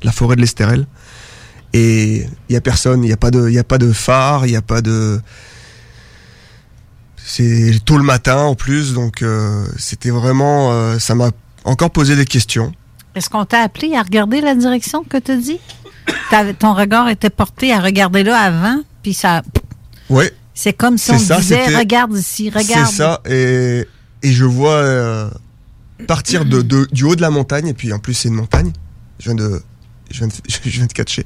La 0.03 0.11
forêt 0.11 0.35
de 0.35 0.41
l'Estérel. 0.41 0.87
Et 1.73 2.25
il 2.49 2.53
y 2.53 2.55
a 2.57 2.61
personne, 2.61 3.03
il 3.03 3.07
n'y 3.07 3.13
a 3.13 3.17
pas 3.17 3.31
de, 3.31 3.49
y 3.49 3.59
a 3.59 3.63
pas 3.63 3.77
de 3.77 3.93
phare, 3.93 4.45
il 4.45 4.51
n'y 4.51 4.57
a 4.57 4.61
pas 4.61 4.81
de, 4.81 5.21
c'est 7.25 7.79
tôt 7.85 7.97
le 7.97 8.03
matin 8.03 8.37
en 8.37 8.55
plus, 8.55 8.93
donc 8.93 9.21
euh, 9.21 9.65
c'était 9.77 10.09
vraiment, 10.09 10.71
euh, 10.73 10.99
ça 10.99 11.15
m'a 11.15 11.31
encore 11.63 11.91
posé 11.91 12.15
des 12.15 12.25
questions. 12.25 12.73
Est-ce 13.15 13.29
qu'on 13.29 13.45
t'a 13.45 13.59
appelé 13.61 13.95
à 13.95 14.01
regarder 14.01 14.41
la 14.41 14.55
direction 14.55 15.03
que 15.03 15.17
tu 15.17 15.37
dis? 15.37 15.59
Ton 16.59 16.73
regard 16.73 17.09
était 17.09 17.29
porté 17.29 17.73
à 17.73 17.79
regarder 17.79 18.23
là 18.23 18.37
avant, 18.37 18.81
puis 19.03 19.13
ça. 19.13 19.43
Ouais. 20.09 20.33
C'est 20.53 20.73
comme 20.73 20.97
si 20.97 21.05
C'est 21.05 21.13
on 21.13 21.19
ça, 21.19 21.37
disait 21.37 21.77
regarde 21.77 22.17
ici, 22.17 22.49
regarde. 22.49 22.87
C'est 22.87 22.97
ça, 22.97 23.21
et, 23.29 23.87
et 24.23 24.31
je 24.31 24.45
vois 24.45 24.75
euh, 24.75 25.29
partir 26.07 26.45
de, 26.45 26.61
de- 26.61 26.87
du 26.91 27.03
haut 27.03 27.15
de 27.15 27.21
la 27.21 27.29
montagne, 27.29 27.67
et 27.67 27.73
puis 27.73 27.91
en 27.93 27.99
plus 27.99 28.13
c'est 28.13 28.27
une 28.29 28.35
montagne, 28.35 28.71
je 29.19 29.25
viens 29.25 29.35
de, 29.35 29.61
je 30.11 30.17
viens 30.19 30.27
de, 30.27 30.33
je 30.47 30.69
viens 30.69 30.85
de 30.85 30.93
catcher. 30.93 31.25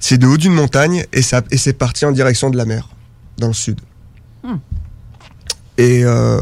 C'est 0.00 0.18
de 0.18 0.26
haut 0.26 0.36
d'une 0.36 0.52
montagne, 0.54 1.04
et, 1.12 1.22
ça, 1.22 1.42
et 1.50 1.56
c'est 1.56 1.72
parti 1.72 2.04
en 2.04 2.12
direction 2.12 2.50
de 2.50 2.56
la 2.56 2.64
mer, 2.66 2.88
dans 3.38 3.48
le 3.48 3.54
sud. 3.54 3.80
Hmm. 4.42 4.56
Et 5.78 6.04
euh, 6.04 6.38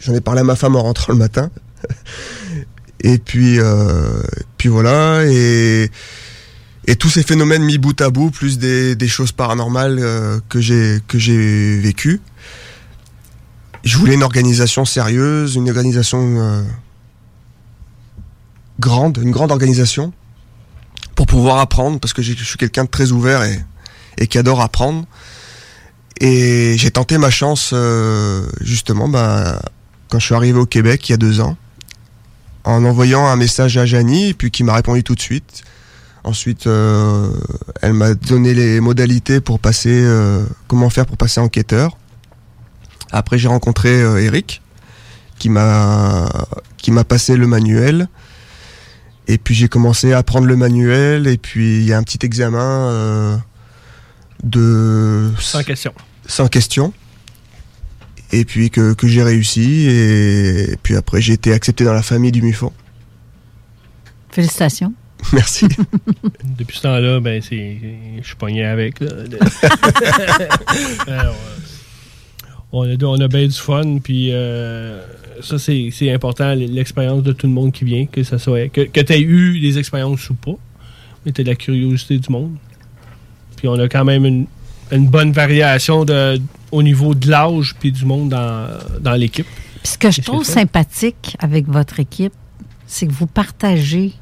j'en 0.00 0.14
ai 0.14 0.20
parlé 0.20 0.40
à 0.40 0.44
ma 0.44 0.56
femme 0.56 0.74
en 0.76 0.82
rentrant 0.82 1.12
le 1.12 1.18
matin. 1.18 1.50
et 3.00 3.18
puis, 3.18 3.60
euh, 3.60 4.22
puis 4.56 4.68
voilà. 4.70 5.24
Et, 5.26 5.90
et 6.86 6.96
tous 6.96 7.10
ces 7.10 7.22
phénomènes 7.22 7.62
mis 7.62 7.78
bout 7.78 8.00
à 8.00 8.10
bout, 8.10 8.30
plus 8.30 8.58
des, 8.58 8.96
des 8.96 9.08
choses 9.08 9.32
paranormales 9.32 10.40
que 10.48 10.60
j'ai 10.60 11.00
que 11.06 11.18
j'ai 11.18 11.78
vécues. 11.78 12.20
Je 13.84 13.98
voulais 13.98 14.14
une 14.14 14.22
organisation 14.22 14.84
sérieuse, 14.84 15.56
une 15.56 15.68
organisation 15.68 16.36
euh, 16.38 16.62
grande, 18.80 19.18
une 19.18 19.30
grande 19.30 19.52
organisation 19.52 20.12
pour 21.14 21.26
pouvoir 21.26 21.58
apprendre, 21.58 22.00
parce 22.00 22.12
que 22.12 22.22
je 22.22 22.32
suis 22.32 22.56
quelqu'un 22.56 22.84
de 22.84 22.88
très 22.88 23.12
ouvert 23.12 23.42
et, 23.44 23.60
et 24.18 24.26
qui 24.26 24.38
adore 24.38 24.60
apprendre. 24.60 25.06
Et 26.20 26.76
j'ai 26.78 26.90
tenté 26.90 27.18
ma 27.18 27.30
chance 27.30 27.70
euh, 27.72 28.46
justement 28.60 29.08
bah, 29.08 29.60
quand 30.08 30.18
je 30.18 30.26
suis 30.26 30.34
arrivé 30.34 30.58
au 30.58 30.66
Québec 30.66 31.08
il 31.08 31.12
y 31.12 31.14
a 31.14 31.18
deux 31.18 31.40
ans, 31.40 31.56
en 32.64 32.84
envoyant 32.84 33.26
un 33.26 33.36
message 33.36 33.76
à 33.76 33.86
Janie, 33.86 34.32
puis 34.32 34.50
qui 34.50 34.64
m'a 34.64 34.74
répondu 34.74 35.02
tout 35.02 35.14
de 35.14 35.20
suite. 35.20 35.64
Ensuite, 36.22 36.66
euh, 36.66 37.30
elle 37.82 37.92
m'a 37.92 38.14
donné 38.14 38.54
les 38.54 38.80
modalités 38.80 39.40
pour 39.40 39.58
passer, 39.60 39.90
euh, 39.92 40.42
comment 40.68 40.88
faire 40.88 41.04
pour 41.04 41.18
passer 41.18 41.40
enquêteur. 41.40 41.98
Après, 43.14 43.38
j'ai 43.38 43.46
rencontré 43.46 44.02
euh, 44.02 44.20
Eric, 44.20 44.60
qui 45.38 45.48
m'a 45.48 46.28
qui 46.76 46.90
m'a 46.90 47.04
passé 47.04 47.36
le 47.36 47.46
manuel. 47.46 48.08
Et 49.28 49.38
puis 49.38 49.54
j'ai 49.54 49.68
commencé 49.68 50.12
à 50.12 50.18
apprendre 50.18 50.46
le 50.46 50.56
manuel. 50.56 51.28
Et 51.28 51.38
puis 51.38 51.78
il 51.78 51.84
y 51.84 51.92
a 51.92 51.98
un 51.98 52.02
petit 52.02 52.26
examen 52.26 52.88
euh, 52.90 53.36
de 54.42 55.30
Sans 55.38 55.62
question. 55.62 55.94
sans 56.26 56.48
question. 56.48 56.92
Et 58.32 58.44
puis 58.44 58.70
que, 58.70 58.94
que 58.94 59.06
j'ai 59.06 59.22
réussi. 59.22 59.86
Et, 59.88 60.76
puis 60.82 60.96
après, 60.96 61.20
j'ai 61.20 61.34
été 61.34 61.52
accepté 61.52 61.84
dans 61.84 61.94
la 61.94 62.02
famille 62.02 62.32
du 62.32 62.42
MUFON. 62.42 62.72
Félicitations. 64.32 64.92
Merci. 65.32 65.68
Depuis 66.58 66.76
ce 66.78 66.82
temps-là, 66.82 67.20
ben, 67.20 67.40
c'est, 67.40 67.78
je 68.20 68.26
suis 68.26 68.34
pogné 68.34 68.64
avec. 68.64 68.98
là. 68.98 69.08
Alors, 71.06 71.36
euh, 71.36 71.73
on, 72.74 72.82
a, 72.82 73.04
on 73.04 73.20
a 73.20 73.28
bien 73.28 73.46
du 73.46 73.54
fun, 73.54 73.98
puis 74.02 74.30
euh, 74.32 75.00
ça, 75.42 75.58
c'est, 75.58 76.10
important, 76.12 76.54
l'expérience 76.54 77.22
de 77.22 77.32
tout 77.32 77.46
le 77.46 77.52
monde 77.52 77.72
qui 77.72 77.84
vient, 77.84 78.06
que 78.06 78.22
ça 78.24 78.38
soit. 78.38 78.68
Que, 78.68 78.82
que 78.82 79.00
tu 79.00 79.12
aies 79.12 79.20
eu 79.20 79.60
des 79.60 79.78
expériences 79.78 80.28
ou 80.28 80.34
pas, 80.34 80.56
mais 81.24 81.32
tu 81.32 81.44
de 81.44 81.48
la 81.48 81.54
curiosité 81.54 82.18
du 82.18 82.30
monde. 82.30 82.56
Puis 83.56 83.68
on 83.68 83.74
a 83.74 83.88
quand 83.88 84.04
même 84.04 84.24
une, 84.24 84.46
une 84.90 85.06
bonne 85.06 85.32
variation 85.32 86.04
de, 86.04 86.40
au 86.72 86.82
niveau 86.82 87.14
de 87.14 87.30
l'âge 87.30 87.74
puis 87.78 87.92
du 87.92 88.04
monde 88.04 88.30
dans, 88.30 88.66
dans 89.00 89.14
l'équipe. 89.14 89.46
Puis 89.82 89.92
ce 89.92 89.98
que 89.98 90.10
je 90.10 90.20
trouve 90.20 90.44
sympathique 90.44 91.36
avec 91.38 91.68
votre 91.68 92.00
équipe, 92.00 92.32
c'est 92.86 93.06
que 93.06 93.12
vous 93.12 93.26
partagez. 93.26 94.12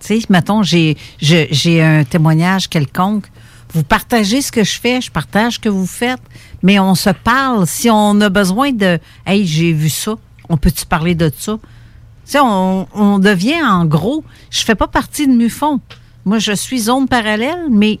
Tu 0.00 0.20
sais, 0.20 0.26
mettons, 0.28 0.62
j'ai 0.62 0.96
un 1.80 2.04
témoignage 2.04 2.68
quelconque. 2.68 3.26
Vous 3.72 3.82
partagez 3.82 4.40
ce 4.40 4.52
que 4.52 4.62
je 4.62 4.78
fais, 4.78 5.00
je 5.00 5.10
partage 5.10 5.54
ce 5.54 5.58
que 5.58 5.68
vous 5.68 5.86
faites, 5.86 6.20
mais 6.64 6.80
on 6.80 6.96
se 6.96 7.10
parle. 7.10 7.64
Si 7.68 7.88
on 7.90 8.20
a 8.20 8.28
besoin 8.28 8.72
de 8.72 8.98
Hey, 9.24 9.46
j'ai 9.46 9.72
vu 9.72 9.88
ça, 9.90 10.16
on 10.48 10.56
peut-tu 10.56 10.84
parler 10.86 11.14
de 11.14 11.30
ça? 11.36 11.58
Tu 12.26 12.32
sais, 12.32 12.38
on, 12.42 12.88
on 12.94 13.18
devient 13.20 13.62
en 13.62 13.84
gros. 13.84 14.24
Je 14.50 14.64
fais 14.64 14.74
pas 14.74 14.88
partie 14.88 15.28
de 15.28 15.32
MUFON. 15.32 15.78
Moi, 16.24 16.38
je 16.38 16.52
suis 16.52 16.80
zone 16.80 17.06
parallèle, 17.06 17.66
mais 17.70 18.00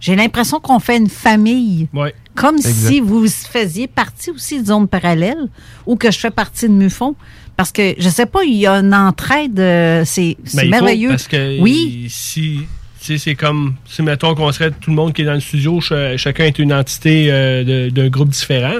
j'ai 0.00 0.14
l'impression 0.14 0.60
qu'on 0.60 0.78
fait 0.78 0.98
une 0.98 1.08
famille. 1.08 1.88
Ouais. 1.94 2.14
Comme 2.34 2.56
Exact. 2.56 2.88
si 2.88 3.00
vous 3.00 3.26
faisiez 3.28 3.86
partie 3.86 4.30
aussi 4.30 4.60
de 4.60 4.66
zone 4.66 4.86
parallèle 4.86 5.48
ou 5.86 5.96
que 5.96 6.10
je 6.10 6.18
fais 6.18 6.30
partie 6.30 6.68
de 6.68 6.74
MUFON. 6.74 7.14
Parce 7.56 7.70
que, 7.72 7.94
je 7.96 8.08
sais 8.08 8.26
pas, 8.26 8.42
il 8.44 8.54
y 8.56 8.66
a 8.66 8.74
une 8.80 8.92
entraide, 8.92 9.58
euh, 9.60 10.02
c'est 10.04 10.36
Ben, 10.54 10.64
faut, 10.64 10.68
merveilleux. 10.70 11.10
parce 11.10 11.28
que 11.28 11.60
oui, 11.62 12.08
si, 12.10 12.62
c'est 13.18 13.34
comme 13.34 13.74
si, 13.86 14.02
mettons, 14.02 14.34
qu'on 14.34 14.50
serait 14.52 14.70
tout 14.70 14.90
le 14.90 14.96
monde 14.96 15.12
qui 15.12 15.22
est 15.22 15.24
dans 15.26 15.34
le 15.34 15.40
studio, 15.40 15.80
ch- 15.80 16.16
chacun 16.18 16.44
est 16.44 16.58
une 16.58 16.72
entité 16.72 17.28
euh, 17.30 17.90
d'un 17.90 18.08
groupe 18.08 18.28
différent. 18.30 18.78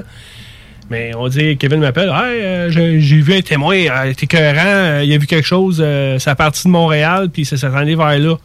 Mais 0.91 1.13
on 1.17 1.29
dit, 1.29 1.57
Kevin 1.57 1.81
m'appelle, 1.81 2.09
hey, 2.11 2.41
euh, 2.43 2.71
j'ai 2.71 3.21
vu 3.21 3.35
un 3.35 3.41
témoin, 3.41 3.75
euh, 3.77 4.13
t'es 4.15 4.27
euh, 4.37 5.03
il 5.05 5.13
a 5.15 5.19
vu 5.19 5.27
quelque 5.27 5.47
chose, 5.47 5.79
euh, 5.85 6.19
c'est 6.19 6.31
à 6.31 6.35
partir 6.35 6.65
de 6.67 6.73
Montréal, 6.73 7.31
puis 7.33 7.45
ça 7.45 7.57
s'est 7.57 7.69
rendu 7.69 7.97
vers 7.97 8.19
là. 8.19 8.37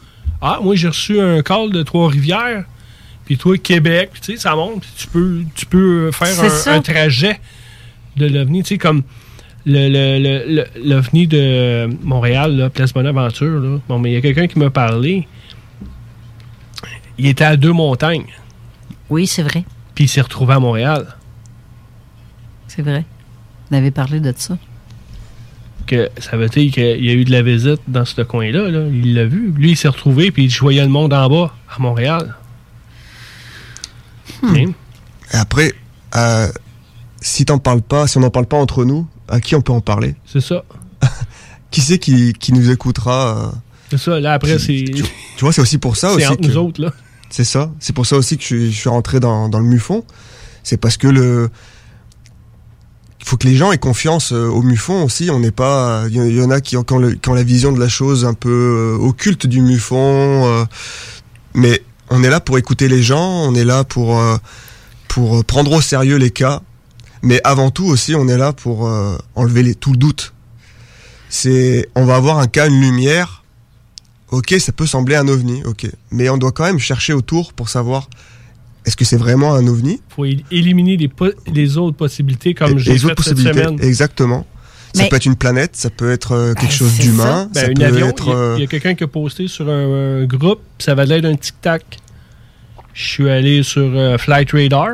Ah, 0.42 0.60
moi, 0.64 0.76
j'ai 0.76 0.88
reçu 0.88 1.20
un 1.20 1.42
call 1.42 1.72
de 1.72 1.84
Trois-Rivières, 1.84 2.64
puis 3.26 3.38
toi, 3.38 3.58
Québec, 3.58 4.12
tu 4.22 4.34
sais, 4.34 4.38
ça 4.38 4.56
monte, 4.56 4.84
tu 4.98 5.08
peux, 5.08 5.42
tu 5.54 5.66
peux 5.66 6.12
faire 6.12 6.28
ça. 6.50 6.72
un, 6.72 6.76
un 6.78 6.82
trajet 6.82 7.40
de 8.16 8.26
l'OVNI, 8.28 8.64
tu 8.64 8.70
sais, 8.70 8.78
comme 8.78 9.04
le- 9.66 9.90
le- 9.90 10.18
le- 10.24 10.56
le- 10.56 10.68
l'OVNI 10.90 11.28
de 11.28 11.90
Montréal, 12.04 12.56
là, 12.56 12.70
Place 12.70 12.94
Bonaventure, 12.94 13.60
là. 13.60 13.80
Bon, 13.90 14.00
mais 14.00 14.12
il 14.12 14.14
y 14.14 14.18
a 14.18 14.22
quelqu'un 14.22 14.48
qui 14.48 14.58
m'a 14.60 14.70
parlé. 14.70 15.28
Il 17.20 17.28
était 17.28 17.44
à 17.44 17.58
deux 17.58 17.74
montagnes. 17.74 18.26
Oui, 19.10 19.28
c'est 19.28 19.44
vrai. 19.44 19.66
Puis 19.94 20.06
il 20.06 20.08
s'est 20.08 20.22
retrouvé 20.22 20.54
à 20.54 20.60
Montréal. 20.60 21.06
c'est 22.68 22.82
vrai. 22.82 23.06
Vous 23.70 23.76
avez 23.78 23.92
parlé 23.92 24.20
de 24.20 24.34
ça. 24.36 24.58
Que 25.86 26.10
ça 26.18 26.38
veut 26.38 26.48
dire 26.50 26.72
qu'il 26.72 27.04
y 27.06 27.10
a 27.10 27.14
eu 27.14 27.26
de 27.26 27.32
la 27.32 27.42
visite 27.42 27.82
dans 27.88 28.06
ce 28.06 28.22
coin-là. 28.22 28.70
là. 28.70 28.88
Il 28.92 29.16
l'a 29.16 29.26
vu. 29.26 29.52
Lui, 29.56 29.72
il 29.72 29.78
s'est 29.78 29.88
retrouvé, 29.88 30.32
puis 30.32 30.50
je 30.50 30.60
voyais 30.60 30.82
le 30.82 30.88
monde 30.90 31.14
en 31.14 31.30
bas, 31.30 31.54
à 31.76 31.80
Montréal. 31.80 32.36
Hmm. 34.42 34.56
Hein? 34.56 34.72
Et 35.34 35.38
après, 35.38 35.74
euh, 36.16 36.48
si 37.22 37.44
t'en 37.46 37.58
parles 37.60 37.82
pas, 37.82 38.08
si 38.08 38.18
on 38.18 38.22
n'en 38.22 38.30
parle 38.30 38.46
pas 38.46 38.58
entre 38.58 38.86
nous, 38.86 39.08
à 39.28 39.42
qui 39.42 39.56
on 39.56 39.62
peut 39.62 39.74
en 39.74 39.82
parler? 39.82 40.16
C'est 40.26 40.42
ça. 40.42 40.64
qui 41.72 41.82
c'est 41.82 42.00
qui, 42.00 42.34
qui 42.34 42.54
nous 42.54 42.70
écoutera 42.72 43.38
euh, 43.38 43.58
C'est 43.92 43.98
ça. 43.98 44.20
Là, 44.20 44.34
après, 44.34 44.58
c'est. 44.60 44.86
Tu 44.86 45.04
vois, 45.42 45.54
c'est 45.54 45.62
aussi 45.62 45.78
pour 45.78 45.96
ça 45.98 46.10
C'est 46.10 46.16
aussi. 46.18 46.28
entre 46.28 46.42
que- 46.42 46.48
nous 46.48 46.58
autres, 46.58 46.82
là. 46.82 46.94
C'est 47.30 47.44
ça. 47.44 47.72
C'est 47.80 47.94
pour 47.94 48.06
ça 48.06 48.18
aussi 48.18 48.38
que 48.38 48.42
je, 48.42 48.48
suis- 48.48 48.72
je 48.72 48.78
suis 48.80 48.90
rentré 48.90 49.20
dans, 49.20 49.50
dans 49.50 49.60
le 49.60 49.66
MUFON. 49.66 50.04
C'est 50.64 50.78
parce 50.78 50.98
que 50.98 51.08
le. 51.08 51.50
Il 53.22 53.26
faut 53.26 53.38
que 53.38 53.46
les 53.48 53.56
gens 53.56 53.72
aient 53.72 53.78
confiance 53.78 54.32
euh, 54.32 54.48
au 54.48 54.62
MUFON 54.64 55.04
aussi. 55.04 55.30
On 55.30 55.40
n'est 55.40 55.52
pas. 55.52 56.06
Il 56.10 56.16
y, 56.36 56.42
en 56.42 56.50
a 56.50 56.62
qui 56.62 56.78
ont, 56.78 56.84
qui 56.84 56.94
ont 56.94 57.00
le- 57.00 57.18
la 57.36 57.44
vision 57.44 57.72
de 57.72 57.80
la 57.80 57.90
chose 57.90 58.26
un 58.26 58.34
peu 58.34 58.98
euh, 59.00 59.04
occulte 59.06 59.46
du 59.46 59.62
MUFON. 59.62 60.46
euh, 60.48 60.66
mais 61.54 61.84
on 62.10 62.24
est 62.24 62.30
là 62.30 62.40
pour 62.40 62.58
écouter 62.58 62.88
les 62.88 63.04
gens. 63.04 63.44
On 63.44 63.54
est 63.56 63.66
là 63.66 63.84
pour, 63.84 64.18
euh, 64.20 64.38
pour 65.08 65.44
prendre 65.46 65.72
au 65.72 65.82
sérieux 65.82 66.16
les 66.18 66.32
cas. 66.32 66.62
Mais 67.22 67.42
avant 67.44 67.70
tout 67.70 67.86
aussi, 67.86 68.16
on 68.16 68.28
est 68.30 68.38
là 68.38 68.54
pour 68.54 68.90
enlever 69.36 69.62
les, 69.62 69.76
tout 69.76 69.92
le 69.92 69.98
doute. 69.98 70.34
C'est, 71.28 71.90
on 71.94 72.06
va 72.06 72.16
avoir 72.16 72.40
un 72.40 72.48
cas, 72.48 72.68
une 72.68 72.80
lumière. 72.80 73.39
Ok, 74.32 74.54
ça 74.60 74.72
peut 74.72 74.86
sembler 74.86 75.16
un 75.16 75.28
ovni, 75.28 75.64
ok, 75.66 75.88
mais 76.12 76.30
on 76.30 76.38
doit 76.38 76.52
quand 76.52 76.66
même 76.66 76.80
chercher 76.80 77.14
autour 77.14 77.54
pour 77.54 77.70
savoir 77.70 78.10
est-ce 78.86 78.96
que 78.96 79.04
c'est 79.06 79.18
vraiment 79.18 79.54
un 79.56 79.66
ovni? 79.68 80.02
Faut 80.10 80.26
é- 80.26 80.44
éliminer 80.52 80.98
les, 80.98 81.08
po- 81.08 81.34
les 81.52 81.78
autres 81.78 81.98
possibilités 81.98 82.54
comme 82.54 82.78
j'ai 82.78 82.94
les 82.94 83.00
fait 83.00 83.06
autres 83.08 83.24
cette 83.24 83.34
possibilités. 83.36 83.64
semaine. 83.66 83.82
Exactement. 83.84 84.46
Ça 84.94 85.04
Mais- 85.04 85.10
peut 85.10 85.16
être 85.18 85.26
une 85.26 85.36
planète, 85.36 85.76
ça 85.76 85.90
peut 85.90 86.12
être 86.12 86.32
euh, 86.32 86.54
quelque 86.54 86.74
chose 86.74 86.92
C'est 86.96 87.04
d'humain, 87.04 87.50
ça. 87.54 87.62
ça, 87.62 87.68
Ben, 87.68 87.74
peut 87.76 87.86
avion, 87.86 88.08
être. 88.10 88.24
il 88.28 88.30
y 88.30 88.32
a- 88.32 88.36
euh, 88.38 88.54
il 88.58 88.62
y 88.62 88.64
a, 88.64 88.68
quelqu'un 88.68 88.96
qui 88.96 89.04
a 89.04 89.08
posté 89.08 89.48
sur 89.48 89.68
un, 89.70 90.22
un 90.22 90.26
groupe, 90.26 90.62
ça 90.80 90.96
va 90.96 91.06
l'air 91.06 91.22
d'un 91.22 91.36
tic-tac. 91.36 91.84
Je 92.94 93.04
suis 93.04 93.30
allé 93.30 93.62
sur 93.64 93.82
euh, 93.84 94.18
Flight 94.18 94.52
Radar 94.52 94.94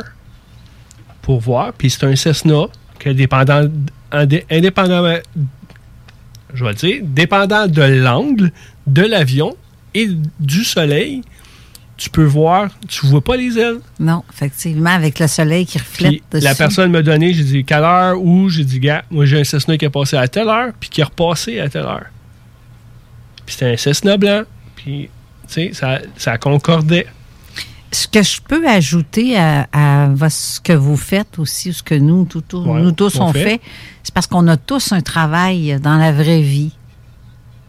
pour 1.22 1.40
voir, 1.42 1.74
puis 1.74 1.90
c'est 1.90 2.06
un 2.06 2.16
Cessna 2.16 2.66
que 3.00 3.10
dépendant, 3.10 3.64
indé- 4.12 4.46
indépendamment, 4.52 5.18
je 6.54 6.64
vais 6.64 6.72
le 6.72 6.76
dire, 6.76 7.02
dépendant 7.04 7.68
de 7.68 7.82
l'angle 7.82 8.52
de 8.88 9.02
l'avion 9.02 9.56
et 9.94 10.10
du 10.40 10.64
soleil, 10.64 11.22
tu 11.98 12.10
peux 12.10 12.26
voir, 12.26 12.70
tu 12.88 13.06
vois 13.08 13.24
pas 13.24 13.38
les 13.38 13.58
ailes. 13.58 13.80
Non, 14.00 14.24
effectivement, 14.34 14.90
avec 14.90 15.20
le 15.20 15.28
soleil 15.28 15.66
qui 15.66 15.78
reflète 15.78 16.12
Puis 16.12 16.24
dessus. 16.32 16.44
la 16.44 16.56
personne 16.56 16.92
m'a 16.92 17.02
donné, 17.02 17.34
j'ai 17.34 17.44
dit 17.44 17.64
quelle 17.64 17.84
heure, 17.84 18.22
où, 18.22 18.50
j'ai 18.50 18.66
dit 18.66 18.80
gars, 18.80 19.06
moi 19.10 19.26
j'ai 19.26 19.40
un 19.40 19.44
Cessna 19.44 19.78
qui 19.78 19.86
est 19.86 19.90
passé 19.90 20.18
à 20.18 20.28
telle 20.28 20.50
heure, 20.50 20.74
puis 20.80 20.90
qui 20.90 21.02
est 21.02 21.06
repassé 21.06 21.60
à 21.60 21.70
telle 21.70 21.86
heure. 21.86 22.08
Puis 23.46 23.56
c'était 23.56 23.74
un 23.74 23.78
Cessna 23.78 24.18
blanc, 24.18 24.44
puis 24.76 25.10
tu 25.48 25.54
sais, 25.54 25.70
ça, 25.74 26.00
ça 26.18 26.38
concordait. 26.38 27.08
Ce 27.96 28.08
que 28.10 28.22
je 28.24 28.42
peux 28.42 28.68
ajouter 28.68 29.38
à, 29.38 30.10
ce 30.30 30.60
que 30.60 30.74
vous 30.74 30.98
faites 30.98 31.40
aussi, 31.40 31.70
ou 31.70 31.74
ce 31.74 31.82
que 31.82 31.96
nous, 31.96 32.26
tout- 32.26 32.42
tout- 32.42 32.58
Ouais, 32.64 32.82
nous 32.82 32.92
tous 32.92 33.18
on 33.22 33.28
on 33.28 33.34
fait. 33.34 33.44
fait, 33.44 33.62
c'est 34.04 34.14
parce 34.14 34.28
qu'on 34.28 34.46
a 34.50 34.58
tous 34.58 34.92
un 34.92 35.00
travail 35.00 35.80
dans 35.82 35.96
la 35.98 36.12
vraie 36.12 36.42
vie. 36.42 36.72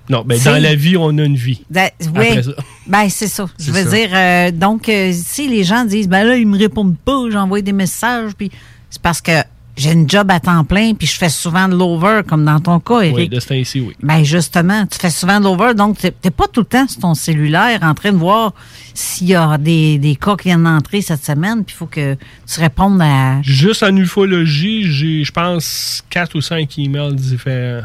Non, 0.08 0.24
ben 0.26 0.36
C'est- 0.38 0.50
dans 0.50 0.60
la 0.60 0.74
vie, 0.74 0.96
on 0.96 1.16
a 1.18 1.22
une 1.24 1.36
vie. 1.36 1.62
Da- 1.70 1.90
Après 2.08 2.38
oui, 2.44 2.54
ben 2.88 3.08
c'est 3.08 3.28
ça. 3.28 3.46
Je 3.58 3.70
veux 3.70 3.84
ça. 3.84 3.90
dire, 3.90 4.08
euh, 4.12 4.50
donc, 4.50 4.88
euh, 4.88 5.12
si 5.12 5.46
les 5.48 5.62
gens 5.62 5.84
disent, 5.84 6.08
ben 6.08 6.24
là, 6.24 6.36
ils 6.36 6.46
me 6.46 6.58
répondent 6.58 6.96
pas, 6.98 7.22
j'envoie 7.30 7.60
des 7.60 7.72
messages, 7.72 8.32
puis 8.36 8.50
c'est 8.90 9.02
parce 9.02 9.20
que 9.20 9.32
j'ai 9.76 9.92
une 9.92 10.08
job 10.08 10.30
à 10.30 10.40
temps 10.40 10.64
plein, 10.64 10.94
puis 10.94 11.06
je 11.06 11.14
fais 11.16 11.28
souvent 11.28 11.68
de 11.68 11.74
l'over, 11.76 12.22
comme 12.26 12.44
dans 12.44 12.60
ton 12.60 12.80
cas, 12.80 13.00
Eric. 13.02 13.14
Oui, 13.16 13.28
de 13.28 13.38
ce 13.40 13.48
temps-ci, 13.48 13.80
oui. 13.80 13.94
Ben 14.02 14.24
justement, 14.24 14.86
tu 14.86 14.98
fais 14.98 15.10
souvent 15.10 15.38
de 15.38 15.44
l'over, 15.44 15.74
donc 15.74 15.98
tu 15.98 16.06
n'es 16.24 16.30
pas 16.30 16.46
tout 16.48 16.60
le 16.60 16.66
temps 16.66 16.88
sur 16.88 17.00
ton 17.00 17.14
cellulaire 17.14 17.80
en 17.82 17.92
train 17.94 18.12
de 18.12 18.16
voir 18.16 18.54
s'il 18.94 19.26
y 19.28 19.34
a 19.34 19.58
des, 19.58 19.98
des 19.98 20.16
cas 20.16 20.36
qui 20.36 20.44
viennent 20.48 20.64
d'entrer 20.64 21.02
cette 21.02 21.22
semaine, 21.24 21.62
puis 21.64 21.74
il 21.74 21.78
faut 21.78 21.86
que 21.86 22.14
tu 22.14 22.60
répondes 22.60 23.00
à... 23.02 23.42
Juste 23.42 23.82
en 23.82 23.94
ufologie, 23.94 24.90
j'ai, 24.90 25.24
je 25.24 25.32
pense, 25.32 26.02
quatre 26.08 26.34
ou 26.36 26.40
cinq 26.40 26.78
emails 26.78 27.14
différents. 27.14 27.82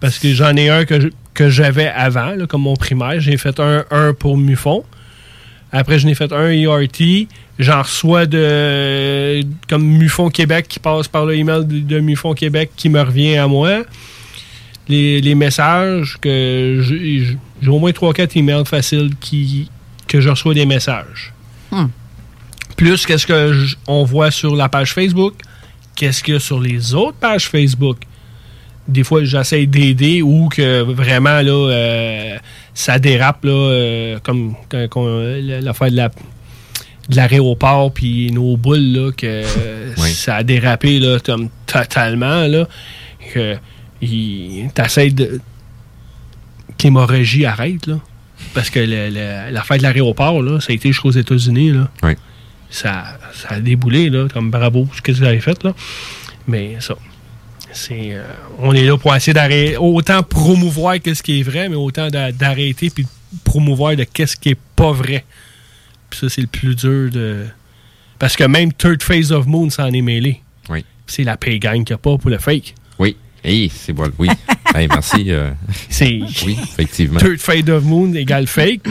Parce 0.00 0.18
que 0.18 0.32
j'en 0.32 0.54
ai 0.56 0.68
un 0.68 0.84
que, 0.84 1.00
je- 1.00 1.08
que 1.34 1.48
j'avais 1.48 1.88
avant, 1.88 2.32
là, 2.36 2.46
comme 2.46 2.62
mon 2.62 2.76
primaire. 2.76 3.18
J'ai 3.20 3.36
fait 3.36 3.58
un, 3.58 3.84
un 3.90 4.12
pour 4.12 4.36
MUFON. 4.36 4.84
Après, 5.72 5.98
je 5.98 6.06
n'ai 6.06 6.14
fait 6.14 6.32
un 6.32 6.50
ERT. 6.50 7.28
J'en 7.58 7.82
reçois 7.82 8.26
de 8.26 9.42
comme 9.68 9.84
MUFON 9.84 10.30
Québec 10.30 10.66
qui 10.68 10.78
passe 10.78 11.08
par 11.08 11.26
le 11.26 11.34
email 11.34 11.64
de, 11.64 11.80
de 11.80 12.00
MUFON 12.00 12.34
Québec 12.34 12.70
qui 12.76 12.88
me 12.88 13.00
revient 13.00 13.36
à 13.36 13.46
moi. 13.46 13.82
Les, 14.88 15.20
les 15.20 15.34
messages 15.34 16.16
que 16.20 16.80
j'ai 16.80 17.68
au 17.68 17.78
moins 17.78 17.90
3-4 17.90 18.38
emails 18.38 18.64
faciles 18.64 19.10
qui, 19.20 19.68
que 20.06 20.20
je 20.20 20.30
reçois 20.30 20.54
des 20.54 20.64
messages. 20.66 21.34
Hmm. 21.70 21.88
Plus 22.76 23.04
qu'est-ce 23.04 23.26
que 23.26 23.66
on 23.86 24.04
voit 24.04 24.30
sur 24.30 24.56
la 24.56 24.68
page 24.68 24.94
Facebook, 24.94 25.34
qu'est-ce 25.94 26.22
qu'il 26.22 26.34
y 26.34 26.36
a 26.36 26.40
sur 26.40 26.60
les 26.60 26.94
autres 26.94 27.18
pages 27.18 27.48
Facebook? 27.48 27.98
Des 28.86 29.04
fois, 29.04 29.22
j'essaie 29.24 29.66
d'aider 29.66 30.22
ou 30.22 30.48
que 30.48 30.80
vraiment, 30.80 31.42
là, 31.42 31.70
euh, 31.70 32.38
ça 32.80 33.00
dérape, 33.00 33.44
là, 33.44 33.50
euh, 33.50 34.18
comme 34.22 34.54
quand, 34.68 34.86
quand, 34.88 35.04
euh, 35.08 35.60
l'affaire 35.60 35.90
de 35.90 35.96
la 35.96 36.08
de 37.08 37.16
l'aéroport 37.16 37.92
puis 37.92 38.30
nos 38.30 38.56
boules 38.56 38.92
là 38.92 39.10
que 39.16 39.42
ça 39.96 40.36
a 40.36 40.42
dérapé 40.44 41.00
là 41.00 41.18
comme 41.18 41.48
totalement 41.66 42.46
là 42.46 42.68
que 43.34 43.56
t'essayes 44.74 45.12
de 45.12 45.40
que 46.76 46.82
l'hémorragie 46.84 47.46
arrête 47.46 47.86
là. 47.86 47.98
Parce 48.54 48.70
que 48.70 48.78
le- 48.78 49.08
le- 49.08 49.50
l'affaire 49.52 49.78
de 49.78 49.82
l'aéroport 49.82 50.40
là 50.42 50.60
ça 50.60 50.66
a 50.70 50.74
été 50.74 50.90
jusqu'aux 50.90 51.10
États-Unis 51.10 51.72
là. 51.72 51.88
Oui. 52.02 52.12
ça, 52.70 53.18
ça 53.34 53.54
a 53.54 53.60
déboulé 53.60 54.10
là 54.10 54.28
comme 54.32 54.50
bravo 54.50 54.86
ce 54.94 55.00
que 55.02 55.10
vous 55.10 55.24
avez 55.24 55.40
fait 55.40 55.64
là. 55.64 55.74
Mais 56.46 56.76
ça 56.80 56.94
c'est 57.72 58.12
euh, 58.14 58.22
on 58.58 58.72
est 58.74 58.84
là 58.84 58.96
pour 58.96 59.14
essayer 59.14 59.32
d'arrêter 59.34 59.76
autant 59.76 60.22
promouvoir 60.22 60.98
qu'est-ce 61.00 61.22
qui 61.22 61.40
est 61.40 61.42
vrai 61.42 61.68
mais 61.68 61.76
autant 61.76 62.08
d'a- 62.08 62.32
d'arrêter 62.32 62.90
puis 62.90 63.04
de 63.04 63.08
promouvoir 63.44 63.94
de 63.96 64.04
qu'est-ce 64.04 64.36
qui 64.36 64.50
est 64.50 64.58
pas 64.76 64.92
vrai 64.92 65.24
puis 66.10 66.18
ça 66.20 66.28
c'est 66.28 66.40
le 66.40 66.46
plus 66.46 66.74
dur 66.74 67.10
de 67.10 67.44
parce 68.18 68.36
que 68.36 68.44
même 68.44 68.72
Third 68.72 69.02
Phase 69.02 69.30
of 69.32 69.46
Moon 69.46 69.70
s'en 69.70 69.92
est 69.92 70.00
mêlé 70.02 70.40
Oui. 70.68 70.84
C'est 71.06 71.22
la 71.24 71.36
pay 71.36 71.58
gang 71.58 71.84
qu'il 71.84 71.94
n'y 71.94 71.94
a 71.94 71.98
pas 71.98 72.18
pour 72.18 72.30
le 72.30 72.38
fake 72.38 72.74
Oui. 72.98 73.16
Hey, 73.44 73.70
c'est 73.72 73.92
bon. 73.92 74.10
Oui. 74.18 74.28
Hey, 74.74 74.86
merci. 74.86 75.26
euh, 75.32 75.50
c'est 75.88 76.20
Oui, 76.44 76.58
effectivement. 76.62 77.18
Third 77.18 77.38
Fade 77.38 77.70
of 77.70 77.82
Moon 77.84 78.12
égale 78.12 78.46
fake, 78.46 78.82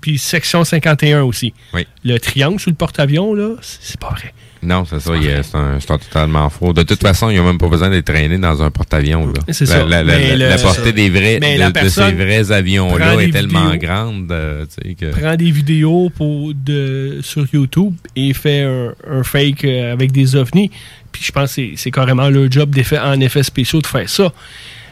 puis, 0.00 0.18
section 0.18 0.64
51 0.64 1.22
aussi. 1.24 1.52
Oui. 1.74 1.86
Le 2.02 2.18
triangle 2.18 2.58
sur 2.58 2.70
le 2.70 2.76
porte-avions, 2.76 3.34
là, 3.34 3.56
c'est 3.60 4.00
pas 4.00 4.08
vrai. 4.10 4.32
Non, 4.62 4.84
c'est 4.84 5.00
ça. 5.00 5.12
C'est 5.20 5.56
un, 5.56 5.74
un 5.74 5.78
totalement 5.98 6.48
faux. 6.48 6.72
De 6.72 6.84
toute 6.84 7.00
façon, 7.00 7.28
il 7.30 7.34
n'y 7.34 7.38
a 7.40 7.42
même 7.42 7.58
pas 7.58 7.68
besoin 7.68 7.90
d'être 7.90 8.04
traîné 8.06 8.38
dans 8.38 8.62
un 8.62 8.70
porte-avions. 8.70 9.32
C'est 9.48 9.68
la, 9.68 9.74
ça. 9.74 9.84
La, 9.86 10.58
portée 10.58 10.92
des 10.92 11.10
vrais, 11.10 11.40
de, 11.40 11.88
ces 11.88 12.12
vrais 12.12 12.52
avions-là 12.52 13.14
est 13.22 13.30
tellement 13.30 13.70
vidéos. 13.70 13.80
grande 13.88 14.30
euh, 14.30 14.64
que... 14.98 15.06
Prend 15.10 15.34
des 15.34 15.50
vidéos 15.50 16.10
pour 16.14 16.52
de, 16.54 17.18
sur 17.22 17.44
YouTube 17.52 17.94
et 18.14 18.32
fait 18.34 18.62
un, 18.62 18.94
un 19.10 19.22
fake 19.24 19.64
euh, 19.64 19.92
avec 19.92 20.12
des 20.12 20.36
ovnis. 20.36 20.70
Puis 21.10 21.24
je 21.24 21.32
pense 21.32 21.56
que 21.56 21.76
c'est- 21.76 21.90
carrément 21.90 22.28
leur 22.30 22.50
job 22.50 22.74
en 23.02 23.20
effets 23.20 23.42
spéciaux 23.42 23.80
de 23.80 23.86
faire 23.86 24.08
ça. 24.08 24.32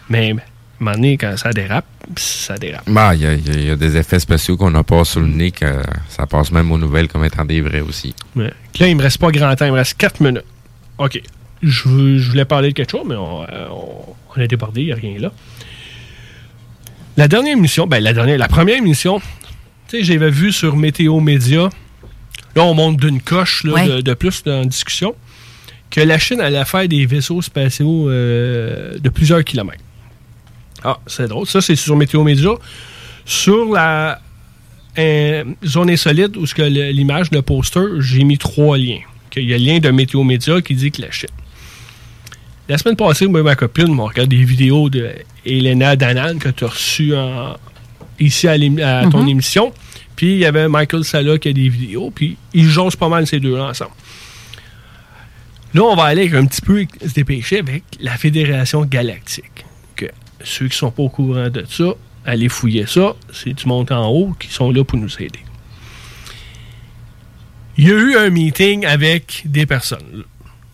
Mais 0.08 0.34
moment 0.84 0.96
donné, 0.96 1.16
quand 1.16 1.36
ça 1.36 1.50
dérape, 1.52 1.84
ça 2.16 2.56
dérape. 2.56 2.84
Bah, 2.88 3.14
il 3.14 3.20
y, 3.22 3.26
a- 3.26 3.34
y 3.34 3.70
y 3.72 3.76
des 3.76 3.96
effets 3.96 4.18
spéciaux 4.18 4.56
qu'on 4.56 4.70
n'a 4.70 4.82
pas 4.82 5.04
sous 5.04 5.20
le 5.20 5.26
nez, 5.26 5.50
que 5.50 5.66
ça 6.08 6.26
passe 6.26 6.50
même 6.52 6.70
aux 6.72 6.78
nouvelles 6.78 7.08
comme 7.08 7.24
étant 7.24 7.44
des 7.44 7.60
vrais 7.60 7.80
aussi. 7.80 8.14
Ouais. 8.36 8.52
Là, 8.78 8.88
il 8.88 8.96
me 8.96 9.02
reste 9.02 9.18
pas 9.18 9.30
grand 9.30 9.54
temps, 9.56 9.66
il 9.66 9.72
me 9.72 9.76
reste 9.76 9.96
4 9.98 10.20
minutes. 10.20 10.44
OK. 10.98 11.20
Je, 11.62 12.28
voulais 12.28 12.46
parler 12.46 12.70
de 12.70 12.74
quelque 12.74 12.90
chose, 12.92 13.04
mais 13.06 13.16
on, 13.16 13.42
euh, 13.42 13.68
on- 13.70 14.14
on 14.36 14.40
a 14.40 14.46
débordé, 14.46 14.80
il 14.82 14.86
n'y 14.86 14.92
a 14.92 14.96
rien 14.96 15.18
là. 15.18 15.32
La 17.16 17.28
dernière 17.28 17.56
émission, 17.56 17.86
ben 17.86 18.02
la 18.02 18.12
dernière, 18.12 18.38
la 18.38 18.48
première 18.48 18.76
émission, 18.76 19.20
tu 19.88 19.98
sais, 19.98 20.04
j'avais 20.04 20.30
vu 20.30 20.52
sur 20.52 20.76
Météo 20.76 21.20
Média, 21.20 21.68
là, 22.56 22.62
on 22.64 22.72
monte 22.74 22.96
d'une 22.98 23.20
coche 23.20 23.64
là, 23.64 23.72
Ouais. 23.74 23.88
de, 23.88 24.00
de 24.00 24.14
plus 24.14 24.42
dans 24.44 24.60
la 24.60 24.64
discussion, 24.64 25.14
que 25.90 26.00
la 26.00 26.18
Chine 26.18 26.40
allait 26.40 26.64
faire 26.64 26.86
des 26.88 27.04
vaisseaux 27.04 27.42
spatiaux 27.42 28.08
euh, 28.08 28.96
de 28.98 29.08
plusieurs 29.08 29.44
kilomètres. 29.44 29.82
Ah, 30.84 30.98
c'est 31.06 31.28
drôle. 31.28 31.46
Ça, 31.46 31.60
c'est 31.60 31.76
sur 31.76 31.96
Météo 31.96 32.22
Média. 32.24 32.50
Sur 33.24 33.72
la 33.72 34.20
euh, 34.98 35.44
zone 35.64 35.90
insolite 35.90 36.36
où 36.36 36.44
l'image, 36.58 37.30
le 37.30 37.42
poster, 37.42 37.80
j'ai 38.00 38.24
mis 38.24 38.38
trois 38.38 38.76
liens. 38.78 39.00
Il 39.36 39.44
y 39.44 39.54
a 39.54 39.58
le 39.58 39.64
lien 39.64 39.78
de 39.78 39.90
Météo 39.90 40.24
Média 40.24 40.60
qui 40.60 40.74
dit 40.74 40.90
que 40.90 41.02
la 41.02 41.10
Chine. 41.10 41.28
La 42.68 42.78
semaine 42.78 42.96
passée, 42.96 43.26
moi 43.26 43.40
et 43.40 43.42
ma 43.42 43.56
copine, 43.56 43.88
on 43.98 44.04
regarde 44.06 44.28
des 44.30 44.42
vidéos 44.44 44.88
de 44.90 45.10
Elena 45.44 45.96
Danan 45.96 46.38
que 46.38 46.48
tu 46.48 46.64
as 46.64 46.68
reçues 46.68 47.14
en- 47.16 47.56
ici 48.18 48.46
à, 48.48 48.56
ton 49.10 49.22
Mhm. 49.22 49.28
émission. 49.28 49.72
Puis 50.16 50.32
il 50.34 50.38
y 50.38 50.44
avait 50.44 50.68
Michael 50.68 51.04
Sala 51.04 51.38
qui 51.38 51.48
a 51.48 51.52
des 51.52 51.68
vidéos. 51.68 52.10
Puis 52.14 52.36
ils 52.54 52.68
jasent 52.68 52.96
pas 52.96 53.08
mal 53.08 53.26
ces 53.26 53.40
deux-là 53.40 53.64
ensemble. 53.70 53.92
Là, 55.74 55.82
on 55.82 55.94
va 55.94 56.04
aller 56.04 56.22
avec 56.22 56.34
un 56.34 56.46
petit 56.46 56.60
peu 56.60 56.84
se 57.06 57.12
dépêcher 57.14 57.60
avec 57.60 57.84
la 58.00 58.16
Fédération 58.16 58.84
Galactique. 58.84 59.64
Ceux 60.44 60.68
qui 60.68 60.76
sont 60.76 60.90
pas 60.90 61.02
au 61.02 61.08
courant 61.08 61.48
de 61.48 61.64
ça, 61.68 61.94
allez 62.24 62.48
fouiller 62.48 62.86
ça. 62.86 63.14
C'est 63.32 63.52
du 63.52 63.66
monde 63.66 63.90
en 63.92 64.08
haut 64.08 64.34
qui 64.38 64.48
sont 64.48 64.70
là 64.70 64.84
pour 64.84 64.98
nous 64.98 65.14
aider. 65.20 65.40
Il 67.76 67.88
y 67.88 67.90
a 67.90 67.94
eu 67.94 68.16
un 68.16 68.30
meeting 68.30 68.84
avec 68.84 69.42
des 69.44 69.66
personnes. 69.66 70.24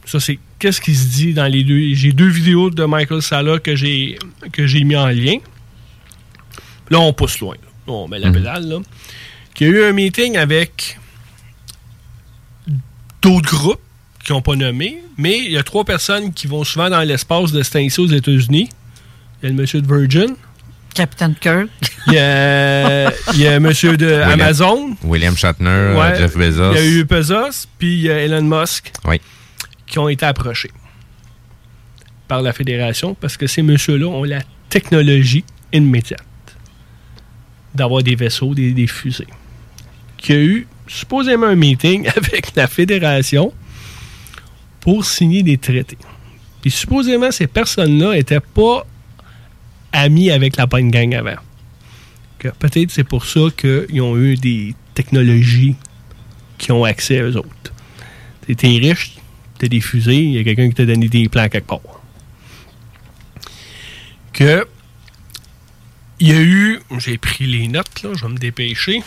Ça, 0.04 0.18
c'est 0.20 0.38
qu'est-ce 0.58 0.80
qui 0.80 0.94
se 0.94 1.08
dit 1.08 1.34
dans 1.34 1.46
les 1.46 1.64
deux? 1.64 1.94
J'ai 1.94 2.12
deux 2.12 2.28
vidéos 2.28 2.70
de 2.70 2.84
Michael 2.84 3.22
Sala 3.22 3.58
que 3.58 3.74
j'ai 3.76 4.18
que 4.52 4.66
j'ai 4.66 4.84
mis 4.84 4.96
en 4.96 5.08
lien. 5.08 5.38
Là, 6.90 7.00
on 7.00 7.12
pousse 7.12 7.40
loin. 7.40 7.54
là. 7.54 7.92
On 7.92 8.08
met 8.08 8.18
la 8.18 8.30
pédale. 8.30 8.68
Là. 8.68 8.78
Qu'il 9.54 9.68
y 9.68 9.70
a 9.70 9.72
eu 9.72 9.84
un 9.84 9.92
meeting 9.92 10.36
avec 10.36 10.98
d'autres 13.22 13.50
groupes 13.50 13.80
qui 14.24 14.32
n'ont 14.32 14.42
pas 14.42 14.56
nommé, 14.56 14.98
mais 15.16 15.38
il 15.38 15.52
y 15.52 15.56
a 15.58 15.62
trois 15.62 15.84
personnes 15.84 16.32
qui 16.32 16.46
vont 16.48 16.64
souvent 16.64 16.90
dans 16.90 17.02
l'espace 17.02 17.52
de 17.52 17.62
temps-ci 17.62 18.00
aux 18.00 18.06
États-Unis. 18.08 18.68
Il 19.42 19.44
y 19.44 19.46
a 19.46 19.48
le 19.50 19.54
monsieur 19.54 19.80
de 19.82 19.86
Virgin. 19.86 20.34
Captain 20.94 21.34
Kirk. 21.34 21.68
Il 22.06 22.14
y 22.14 22.18
a, 22.18 23.10
il 23.34 23.40
y 23.40 23.46
a 23.46 23.60
monsieur 23.60 23.96
de 23.98 24.06
William- 24.06 24.30
Amazon. 24.40 24.96
William 25.04 25.36
Shatner, 25.36 25.68
euh, 25.68 25.94
Ouais. 26.00 26.16
Jeff 26.18 26.34
Bezos. 26.36 26.72
Il 26.72 26.76
y 26.76 26.80
a 26.80 26.86
eu 26.86 27.04
Bezos, 27.04 27.66
puis 27.78 27.94
il 27.96 28.00
y 28.02 28.10
a 28.10 28.18
Elon 28.22 28.42
Musk. 28.42 28.92
Oui. 29.04 29.20
qui 29.86 29.98
ont 29.98 30.08
été 30.08 30.24
approchés 30.26 30.70
par 32.28 32.42
la 32.42 32.52
fédération 32.52 33.14
parce 33.14 33.36
que 33.36 33.46
ces 33.46 33.62
messieurs-là 33.62 34.06
ont 34.06 34.24
la 34.24 34.40
technologie 34.68 35.44
immédiate 35.72 36.22
d'avoir 37.74 38.02
des 38.02 38.14
vaisseaux, 38.16 38.54
des, 38.54 38.72
des 38.72 38.86
fusées. 38.86 39.26
Qui 40.16 40.32
a 40.32 40.36
eu 40.38 40.66
supposément 40.88 41.46
un 41.46 41.54
meeting 41.56 42.08
avec 42.16 42.54
la 42.56 42.66
fédération 42.68 43.52
pour 44.80 45.04
signer 45.04 45.42
des 45.42 45.58
traités. 45.58 45.98
Puis 46.62 46.70
supposément, 46.70 47.30
ces 47.30 47.46
personnes-là 47.46 48.14
n'étaient 48.14 48.40
pas 48.40 48.86
amis 49.96 50.30
avec 50.30 50.56
la 50.56 50.66
bonne 50.66 50.90
gang 50.90 51.14
avant. 51.14 51.40
Peut-être 52.58 52.90
c'est 52.90 53.04
pour 53.04 53.24
ça 53.24 53.40
qu'ils 53.56 54.00
ont 54.00 54.16
eu 54.16 54.36
des 54.36 54.74
technologies 54.94 55.74
qui 56.58 56.70
ont 56.70 56.84
accès 56.84 57.22
aux 57.22 57.36
autres. 57.36 57.72
T'es 58.46 58.68
riche, 58.68 59.16
t'as 59.58 59.66
des 59.66 59.80
fusées, 59.80 60.16
il 60.16 60.32
y 60.32 60.38
a 60.38 60.44
quelqu'un 60.44 60.68
qui 60.68 60.74
t'a 60.74 60.86
donné 60.86 61.08
des 61.08 61.28
plans 61.28 61.48
quelque 61.48 61.66
part. 61.66 61.80
Que 64.32 64.66
il 66.18 66.28
y 66.28 66.32
a 66.32 66.40
eu, 66.40 66.80
j'ai 66.98 67.18
pris 67.18 67.46
les 67.46 67.68
notes, 67.68 68.02
là, 68.02 68.10
je 68.14 68.22
vais 68.22 68.32
me 68.32 68.38
dépêcher, 68.38 69.02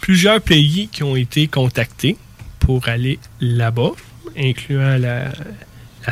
plusieurs 0.00 0.40
pays 0.40 0.88
qui 0.92 1.02
ont 1.02 1.16
été 1.16 1.48
contactés 1.48 2.16
pour 2.60 2.88
aller 2.88 3.18
là-bas, 3.40 3.92
incluant 4.36 4.98
la 4.98 5.32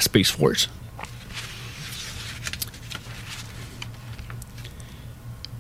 Space 0.01 0.31
Force. 0.31 0.71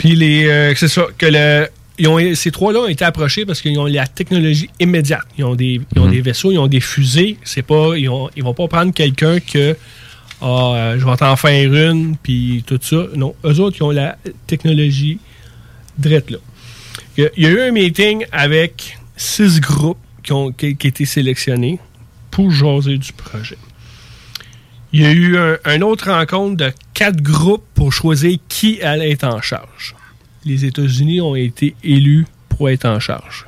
Puis 0.07 0.15
les, 0.15 0.47
euh, 0.47 0.73
c'est 0.77 0.87
ça, 0.87 1.07
que 1.19 1.27
le, 1.27 1.67
ils 1.99 2.07
ont, 2.07 2.21
ces 2.37 2.53
trois-là 2.53 2.79
ont 2.79 2.87
été 2.87 3.05
approchés 3.05 3.45
parce 3.45 3.61
qu'ils 3.61 3.77
ont 3.77 3.87
la 3.87 4.07
technologie 4.07 4.71
immédiate. 4.79 5.27
Ils 5.37 5.43
ont 5.43 5.57
des, 5.57 5.81
ils 5.97 6.01
ont 6.01 6.07
des 6.07 6.21
vaisseaux, 6.21 6.53
ils 6.53 6.61
ont 6.61 6.69
des 6.69 6.79
fusées. 6.79 7.39
C'est 7.43 7.63
pas, 7.63 7.97
ils, 7.97 8.09
ont, 8.09 8.31
ils 8.37 8.45
vont 8.45 8.55
pas 8.55 8.69
prendre 8.69 8.95
quelqu'un 8.95 9.41
que 9.41 9.77
ah, 10.41 10.47
euh, 10.47 10.99
je 11.01 11.05
vais 11.05 11.17
t'en 11.17 11.35
faire 11.35 11.75
une, 11.75 12.17
puis 12.23 12.63
tout 12.65 12.79
ça. 12.81 13.03
Non, 13.17 13.35
eux 13.45 13.59
autres, 13.59 13.79
ils 13.81 13.83
ont 13.83 13.91
la 13.91 14.17
technologie 14.47 15.19
drette 15.99 16.31
là. 16.31 16.39
Il 17.19 17.31
y 17.39 17.47
a 17.47 17.49
eu 17.49 17.61
un 17.63 17.73
meeting 17.73 18.27
avec 18.31 18.97
six 19.17 19.61
groupes 19.61 19.99
qui 20.23 20.33
ont 20.33 20.53
qui, 20.53 20.77
qui 20.77 20.87
été 20.87 21.05
sélectionnés 21.05 21.81
pour 22.31 22.53
jaser 22.53 22.97
du 22.97 23.13
projet. 23.13 23.59
Il 24.97 25.03
y 25.03 25.05
a 25.05 25.13
eu 25.13 25.37
un, 25.37 25.59
un 25.67 25.83
autre 25.83 26.11
rencontre 26.11 26.57
de 26.57 26.73
quatre 26.95 27.21
groupes 27.21 27.67
pour 27.75 27.93
choisir 27.93 28.39
qui 28.49 28.81
allait 28.81 29.11
être 29.11 29.25
en 29.25 29.43
charge. 29.43 29.95
Les 30.47 30.65
États-Unis 30.65 31.21
ont 31.21 31.35
été 31.37 31.75
élus 31.85 32.25
pour 32.49 32.71
être 32.71 32.87
en 32.87 32.99
charge. 32.99 33.45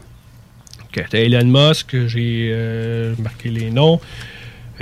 Ok, 0.84 1.06
t'as 1.08 1.18
Elon 1.20 1.46
Musk, 1.46 1.96
j'ai 2.06 2.50
euh, 2.52 3.14
marqué 3.22 3.48
les 3.48 3.70
noms. 3.70 3.98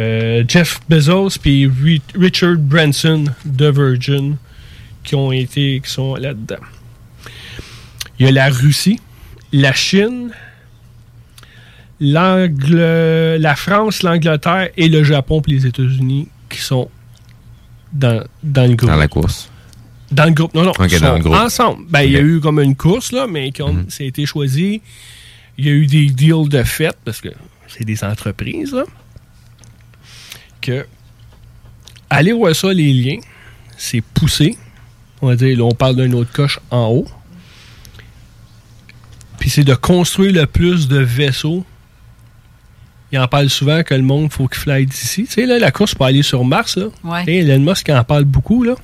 Euh, 0.00 0.42
Jeff 0.48 0.80
Bezos 0.88 1.38
puis 1.40 1.66
Ri- 1.68 2.02
Richard 2.18 2.56
Branson 2.58 3.24
de 3.44 3.70
Virgin 3.70 4.36
qui 5.04 5.14
ont 5.14 5.30
été 5.30 5.80
qui 5.84 5.90
sont 5.90 6.16
là-dedans. 6.16 6.64
Il 8.18 8.26
y 8.26 8.28
a 8.28 8.32
la 8.32 8.48
Russie, 8.48 8.98
la 9.52 9.72
Chine, 9.72 10.32
la 12.00 12.48
France, 13.56 14.02
l'Angleterre 14.02 14.70
et 14.76 14.88
le 14.88 15.04
Japon 15.04 15.40
puis 15.40 15.52
les 15.52 15.66
États-Unis 15.66 16.28
qui 16.48 16.58
sont 16.58 16.90
dans, 17.92 18.24
dans 18.42 18.68
le 18.68 18.74
groupe. 18.76 18.90
Dans 18.90 18.96
la 18.96 19.08
course. 19.08 19.50
Dans 20.10 20.24
le 20.24 20.32
groupe, 20.32 20.54
non, 20.54 20.62
non. 20.62 20.72
Dans 20.72 21.14
le 21.14 21.20
groupe. 21.20 21.34
Ensemble. 21.34 21.84
Ben, 21.88 22.02
il 22.02 22.12
y 22.12 22.16
a 22.16 22.20
eu 22.20 22.40
comme 22.40 22.60
une 22.60 22.76
course, 22.76 23.12
là, 23.12 23.26
mais 23.26 23.50
comme 23.52 23.90
ça 23.90 24.04
a 24.04 24.06
été 24.06 24.24
choisi, 24.26 24.82
il 25.58 25.66
y 25.66 25.68
a 25.68 25.72
eu 25.72 25.86
des 25.86 26.06
deals 26.06 26.48
de 26.48 26.62
fait, 26.62 26.96
parce 27.04 27.20
que 27.20 27.30
c'est 27.66 27.84
des 27.84 28.04
entreprises, 28.04 28.72
là, 28.72 28.84
que 30.60 30.86
aller 32.10 32.32
voir 32.32 32.54
ça, 32.54 32.72
les 32.72 32.92
liens, 32.92 33.18
c'est 33.76 34.00
pousser. 34.00 34.56
On 35.22 35.28
va 35.28 35.36
dire, 35.36 35.56
là, 35.56 35.64
on 35.64 35.74
parle 35.74 35.96
d'une 35.96 36.14
autre 36.14 36.32
coche 36.32 36.60
en 36.70 36.88
haut. 36.88 37.06
Puis 39.38 39.50
c'est 39.50 39.64
de 39.64 39.74
construire 39.74 40.32
le 40.32 40.46
plus 40.46 40.88
de 40.88 40.98
vaisseaux. 40.98 41.64
Il 43.12 43.18
en 43.18 43.28
parle 43.28 43.48
souvent 43.48 43.82
que 43.82 43.94
le 43.94 44.02
monde, 44.02 44.32
faut 44.32 44.48
qu'il 44.48 44.58
fly 44.60 44.84
d'ici. 44.86 45.24
Tu 45.26 45.32
sais, 45.32 45.46
là, 45.46 45.58
la 45.58 45.70
course 45.70 45.94
pour 45.94 46.06
aller 46.06 46.22
sur 46.22 46.44
Mars, 46.44 46.76
là. 46.76 46.86
Ouais. 47.04 47.20
Tu 47.20 47.26
sais, 47.26 47.36
Elon 47.38 47.60
Musk 47.60 47.88
en 47.90 48.02
parle 48.04 48.24
beaucoup, 48.24 48.64
là. 48.64 48.74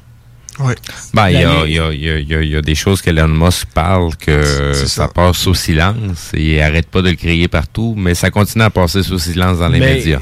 Oui. 0.61 0.74
Ben, 1.15 1.31
il 1.31 1.40
y 1.40 1.44
a, 1.44 1.53
La- 1.55 1.66
il 1.66 1.73
y, 1.74 1.78
a, 1.78 1.93
il 1.93 2.01
y, 2.05 2.11
a, 2.11 2.19
il 2.19 2.28
y 2.28 2.35
a- 2.35 2.43
il 2.43 2.51
y 2.51 2.57
a 2.57 2.61
des 2.62 2.74
choses 2.74 3.01
qu'Elon 3.03 3.27
Musk 3.28 3.66
parle 3.74 4.15
que 4.16 4.74
ça. 4.86 5.09
passe 5.09 5.39
sous 5.39 5.55
silence 5.55 6.31
et 6.35 6.57
il 6.57 6.61
arrête 6.61 6.86
pas 6.89 7.01
de 7.03 7.09
le 7.11 7.16
crier 7.16 7.49
partout, 7.49 7.94
mais 7.97 8.15
ça 8.15 8.31
continue 8.31 8.62
à 8.65 8.70
passer 8.70 9.03
sous 9.03 9.19
silence 9.19 9.59
dans 9.59 9.69
les 9.69 9.81
Mais 9.81 9.94
médias. 9.94 10.20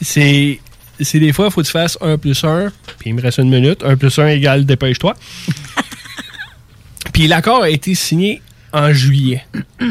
C'est. 0.00 0.60
C'est 1.00 1.18
des 1.18 1.32
fois, 1.32 1.46
il 1.46 1.50
faut 1.52 1.62
que 1.62 1.66
tu 1.66 1.72
fasses 1.72 1.98
1 2.00 2.16
plus 2.16 2.44
1, 2.44 2.70
puis 2.98 3.10
il 3.10 3.14
me 3.14 3.20
reste 3.22 3.38
une 3.38 3.48
minute. 3.50 3.82
1 3.84 3.96
plus 3.96 4.16
1 4.20 4.28
égale 4.28 4.64
dépêche-toi. 4.64 5.14
puis 7.12 7.26
l'accord 7.26 7.62
a 7.62 7.70
été 7.70 7.94
signé 7.96 8.40
en 8.72 8.92
juillet. 8.92 9.44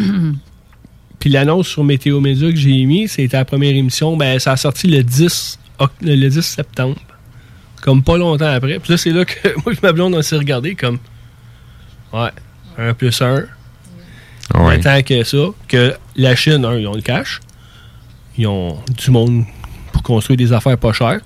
Puis 1.21 1.29
l'annonce 1.29 1.67
sur 1.69 1.83
Météo 1.85 2.19
Média 2.19 2.49
que 2.49 2.57
j'ai 2.57 2.83
mis, 2.83 3.07
c'était 3.07 3.37
la 3.37 3.45
première 3.45 3.73
émission, 3.75 4.17
ben 4.17 4.37
ça 4.39 4.51
a 4.53 4.57
sorti 4.57 4.87
le 4.87 5.03
10, 5.03 5.59
oct- 5.79 5.89
le 6.01 6.27
10 6.29 6.41
septembre. 6.41 6.97
Comme 7.81 8.03
pas 8.03 8.17
longtemps 8.17 8.45
après. 8.53 8.79
Puis 8.79 8.91
là, 8.91 8.97
c'est 8.97 9.11
là 9.11 9.23
que 9.23 9.47
moi 9.63 9.73
et 9.73 9.77
ma 9.81 9.93
blonde, 9.93 10.13
on 10.15 10.21
s'est 10.21 10.35
regardé 10.35 10.75
comme. 10.75 10.97
Ouais, 12.11 12.29
1 12.77 12.93
plus 12.95 13.21
1. 13.21 13.45
Ouais. 14.55 14.79
Tant 14.81 15.01
que 15.01 15.23
ça, 15.23 15.37
que 15.67 15.93
la 16.17 16.35
Chine, 16.35 16.65
un, 16.65 16.75
ils 16.77 16.87
ont 16.87 16.93
le 16.95 17.01
cash. 17.01 17.39
Ils 18.37 18.47
ont 18.47 18.77
du 18.97 19.11
monde 19.11 19.45
pour 19.93 20.03
construire 20.03 20.37
des 20.37 20.51
affaires 20.51 20.77
pas 20.77 20.91
chères. 20.91 21.21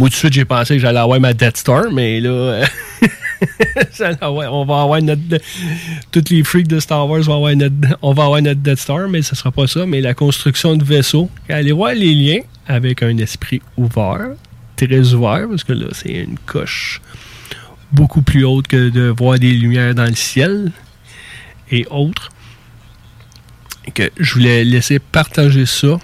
Moi, 0.00 0.08
tout 0.08 0.14
de 0.14 0.16
suite, 0.16 0.32
j'ai 0.32 0.46
pensé 0.46 0.76
que 0.76 0.80
j'allais 0.80 0.98
avoir 0.98 1.20
ma 1.20 1.34
Death 1.34 1.58
Star, 1.58 1.92
mais 1.92 2.20
là, 2.20 2.30
euh, 2.30 2.64
on 4.22 4.64
va 4.64 4.80
avoir 4.80 5.02
notre. 5.02 5.20
Toutes 6.10 6.30
les 6.30 6.42
freaks 6.42 6.68
de 6.68 6.80
Star 6.80 7.06
Wars 7.06 7.20
vont 7.20 7.36
avoir 7.36 7.54
notre, 7.54 7.74
on 8.00 8.14
va 8.14 8.24
avoir 8.24 8.40
notre 8.40 8.60
Death 8.60 8.78
Star, 8.78 9.10
mais 9.10 9.20
ce 9.20 9.36
sera 9.36 9.52
pas 9.52 9.66
ça. 9.66 9.84
Mais 9.84 10.00
la 10.00 10.14
construction 10.14 10.74
de 10.74 10.84
vaisseaux, 10.84 11.28
allez 11.50 11.72
voir 11.72 11.92
les 11.92 12.14
liens 12.14 12.40
avec 12.66 13.02
un 13.02 13.14
esprit 13.18 13.60
ouvert, 13.76 14.30
très 14.74 15.12
ouvert, 15.12 15.46
parce 15.50 15.64
que 15.64 15.74
là, 15.74 15.88
c'est 15.92 16.14
une 16.14 16.38
coche 16.46 17.02
beaucoup 17.92 18.22
plus 18.22 18.46
haute 18.46 18.68
que 18.68 18.88
de 18.88 19.14
voir 19.14 19.38
des 19.38 19.52
lumières 19.52 19.94
dans 19.94 20.06
le 20.06 20.14
ciel 20.14 20.72
et 21.70 21.84
autres. 21.90 22.30
Que 23.92 24.10
je 24.18 24.32
voulais 24.32 24.64
laisser 24.64 24.98
partager 24.98 25.66
ça 25.66 25.98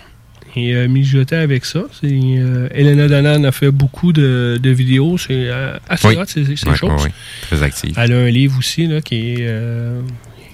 et 0.56 0.74
euh, 0.74 0.88
mijoter 0.88 1.36
avec 1.36 1.64
ça. 1.66 1.84
C'est, 2.00 2.08
euh, 2.10 2.68
Elena 2.72 3.08
Donan 3.08 3.44
a 3.44 3.52
fait 3.52 3.70
beaucoup 3.70 4.12
de, 4.12 4.58
de 4.60 4.70
vidéos. 4.70 5.18
C'est 5.18 5.28
euh, 5.50 5.76
assez 5.88 6.08
Oui. 6.08 6.16
hot, 6.16 6.24
ces, 6.26 6.56
choses. 6.56 7.08
Très 7.42 7.62
actif. 7.62 7.92
Elle 7.96 8.12
a 8.12 8.16
un 8.18 8.30
livre 8.30 8.58
aussi 8.58 8.86
là, 8.86 9.00
qui, 9.02 9.36
euh, 9.40 10.00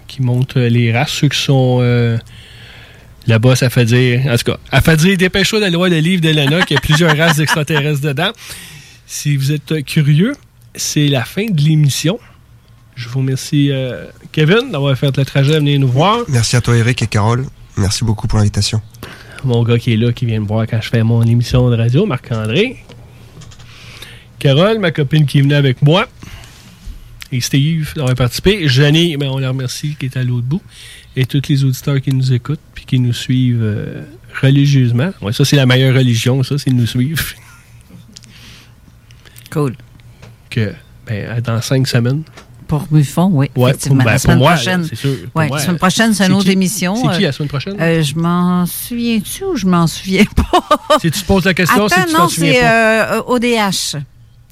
qui 0.09 0.23
montre 0.23 0.61
les 0.61 0.93
races. 0.93 1.13
Ceux 1.13 1.29
qui 1.29 1.39
sont 1.39 1.79
euh, 1.81 2.19
là-bas, 3.29 3.55
ça 3.55 3.71
fait 3.71 3.85
dire. 3.85 4.23
En 4.29 4.37
tout 4.37 4.45
cas, 4.53 4.59
elle 4.73 4.81
fait 4.83 4.97
dire 4.97 5.17
dépêche-toi 5.17 5.61
d'aller 5.61 5.77
voir 5.77 5.89
le 5.89 5.99
livre 5.99 6.21
d'Elena, 6.21 6.63
qu'il 6.63 6.75
y 6.75 6.79
a 6.79 6.81
plusieurs 6.81 7.17
races 7.17 7.37
d'extraterrestres 7.37 8.01
dedans. 8.03 8.33
Si 9.07 9.37
vous 9.37 9.53
êtes 9.53 9.71
euh, 9.73 9.83
curieux, 9.83 10.35
c'est 10.75 11.07
la 11.07 11.25
fin 11.25 11.47
de 11.47 11.61
l'émission. 11.61 12.19
Je 12.97 13.09
vous 13.09 13.21
remercie, 13.21 13.71
euh, 13.71 14.07
Kevin, 14.33 14.71
d'avoir 14.73 14.97
fait 14.99 15.17
le 15.17 15.25
trajet 15.25 15.55
à 15.55 15.59
venir 15.61 15.79
nous 15.81 15.89
voir. 15.89 16.19
Merci 16.29 16.57
à 16.57 16.61
toi, 16.61 16.77
Eric 16.77 17.03
et 17.03 17.07
Carole. 17.07 17.47
Merci 17.77 18.05
beaucoup 18.05 18.27
pour 18.27 18.39
l'invitation. 18.39 18.83
Mon 19.45 19.65
gars 19.65 19.79
qui 19.79 19.93
est 19.93 19.97
là, 19.97 20.13
qui 20.13 20.25
vient 20.25 20.41
me 20.41 20.47
voir 20.47 20.67
quand 20.69 20.81
je 20.81 20.89
fais 20.89 21.03
mon 21.03 21.23
émission 21.23 21.69
de 21.69 21.77
radio, 21.77 22.07
Marc-André. 22.07 22.77
Carole, 24.39 24.79
ma 24.79 24.93
copine 24.93 25.27
qui 25.27 25.39
est 25.39 25.43
venue 25.43 25.55
avec 25.55 25.83
moi. 25.83 26.09
Et 27.33 27.41
Steve 27.41 27.93
d'avoir 27.97 28.15
participé. 28.15 28.69
Jenny, 28.69 29.17
ben, 29.17 29.29
on 29.31 29.39
la 29.39 29.49
remercie, 29.49 29.97
qui 29.99 30.07
est 30.07 30.17
à 30.17 30.23
l'autre 30.23 30.47
bout. 30.47 30.63
Et 31.17 31.27
tous 31.27 31.43
les 31.49 31.65
auditeurs 31.65 32.01
qui 32.01 32.13
nous 32.13 32.33
écoutent 32.33 32.61
puis 32.75 32.85
qui 32.85 33.01
nous 33.01 33.13
suivent 33.13 33.63
euh, 33.63 34.03
religieusement. 34.41 35.13
Ouais, 35.21 35.33
ça, 35.33 35.45
c'est 35.45 35.57
la 35.57 35.67
meilleure 35.67 35.95
religion, 35.95 36.43
ça, 36.43 36.59
c'est 36.59 36.71
de 36.71 36.77
nous 36.77 36.87
suivre. 36.87 37.25
Cool. 39.51 39.75
Que, 40.51 40.73
ben, 41.07 41.41
dans 41.41 41.61
cinq 41.61 41.89
semaines. 41.89 42.23
Pour 42.73 42.87
Buffon, 42.91 43.29
oui. 43.35 43.51
Ouais, 43.55 43.69
effectivement. 43.71 43.97
pour- 43.97 44.05
ben, 44.07 44.11
la 44.11 44.13
pour 44.13 44.21
semaine 44.23 44.39
moi, 44.39 44.53
prochaine. 44.55 44.85
c'est 44.89 44.97
sûr. 44.97 45.11
Pour 45.31 45.41
Ouais, 45.43 45.49
moi, 45.49 45.59
la 45.59 45.63
semaine 45.63 45.77
prochaine, 45.79 46.15
c'est 46.15 46.27
une 46.27 46.33
autre 46.33 46.45
qui- 46.47 46.53
émission. 46.53 46.95
c'est 46.97 47.03
qui, 47.19 47.23
Euh, 47.25 47.27
la 47.27 47.33
semaine 47.33 47.49
prochaine? 47.51 47.77
euh, 47.79 48.03
je 48.03 48.15
m'en 48.15 48.65
souviens-tu 48.65 49.45
ou 49.45 49.57
je 49.57 49.67
m'en 49.67 49.87
souviens 49.87 50.25
pas? 50.35 50.99
Si 51.03 51.11
tu 51.11 51.21
te 51.21 51.27
poses 51.27 51.45
la 51.45 51.53
question, 51.53 51.85
Attends, 51.85 52.01
si 52.01 52.07
tu 52.07 52.13
non, 52.19 52.29
souviens 52.29 52.53
c'est 52.55 52.65
euh, 52.65 53.23
ODH. 53.27 53.97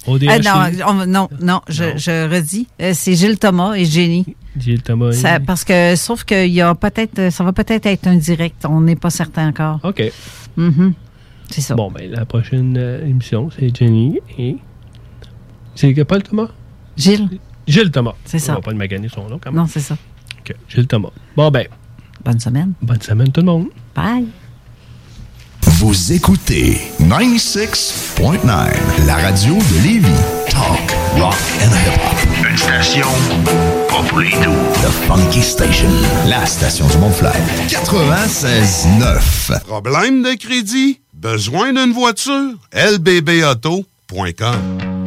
ODH, 0.06 0.28
Euh, 0.28 0.38
non, 0.42 0.84
on- 0.86 1.06
non, 1.06 1.28
non, 1.40 1.60
je, 1.68 1.96
je 1.96 2.30
redis. 2.30 2.66
Euh, 2.82 2.92
c'est 2.94 3.14
Gilles 3.14 3.38
Thomas 3.38 3.72
et 3.72 3.86
Jenny. 3.86 4.36
Gilles 4.58 4.82
Thomas. 4.82 5.12
Ça- 5.12 5.40
parce 5.40 5.64
que, 5.64 5.96
sauf 5.96 6.24
qu'il 6.24 6.50
y 6.50 6.60
a 6.60 6.74
peut-être, 6.74 7.32
ça 7.32 7.42
va 7.42 7.52
peut-être 7.54 7.86
être 7.86 8.06
un 8.06 8.16
direct. 8.16 8.66
On 8.68 8.82
n'est 8.82 8.96
pas 8.96 9.10
certain 9.10 9.48
encore. 9.48 9.80
OK. 9.82 10.02
Mhm. 10.58 10.92
C'est 11.50 11.62
ça. 11.62 11.74
Bon, 11.74 11.90
ben, 11.90 12.10
la 12.10 12.26
prochaine 12.26 12.76
euh, 12.78 13.06
émission, 13.06 13.48
c'est 13.58 13.74
Jenny 13.74 14.18
et. 14.38 14.56
C'est 15.74 15.94
que 15.94 16.02
Paul 16.02 16.22
Thomas? 16.22 16.48
Gilles. 16.96 17.28
Gilles 17.70 17.90
Thomas. 17.90 18.14
C'est 18.24 18.38
ça. 18.38 18.52
On 18.52 18.56
va 18.56 18.60
pas 18.62 18.70
le 18.72 18.76
maganer 18.76 19.08
son 19.08 19.26
nom 19.28 19.38
quand 19.38 19.50
même. 19.50 19.60
Non, 19.60 19.66
c'est 19.66 19.80
ça. 19.80 19.96
OK. 20.40 20.54
Gilles 20.68 20.86
Thomas. 20.86 21.10
Bon, 21.36 21.50
ben. 21.50 21.66
Bonne 22.24 22.40
semaine. 22.40 22.72
Bonne 22.82 23.00
semaine, 23.00 23.32
tout 23.32 23.40
le 23.40 23.46
monde. 23.46 23.68
Bye. 23.94 24.26
Vous 25.62 26.12
écoutez 26.12 26.78
96.9, 27.00 29.06
la 29.06 29.14
radio 29.16 29.54
de 29.54 29.82
Lévis. 29.82 30.08
Talk, 30.50 30.94
rock 31.16 31.34
and 31.62 31.70
hip-hop. 31.70 32.18
Une 32.50 32.58
station 32.58 33.06
pas 33.88 34.02
pour 34.08 34.18
les 34.18 34.30
doux. 34.30 34.60
The 34.82 34.90
Funky 35.06 35.40
Station, 35.42 35.88
la 36.26 36.44
station 36.44 36.86
du 36.88 36.98
Mont-Fly. 36.98 37.30
96.9. 37.68 39.60
Problème 39.64 40.22
de 40.22 40.34
crédit? 40.34 41.00
Besoin 41.14 41.72
d'une 41.72 41.92
voiture? 41.92 42.56
lbbauto.com 42.74 44.56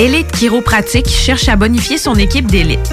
Élite 0.00 0.30
Chiropratique 0.30 1.08
cherche 1.08 1.48
à 1.48 1.56
bonifier 1.56 1.98
son 1.98 2.14
équipe 2.14 2.46
d'élite. 2.46 2.92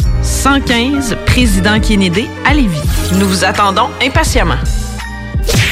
115 0.23 1.17
Président 1.25 1.79
Kennedy 1.79 2.27
à 2.45 2.53
Lévis. 2.53 2.81
Nous 3.19 3.27
vous 3.27 3.43
attendons 3.43 3.89
impatiemment. 4.01 4.55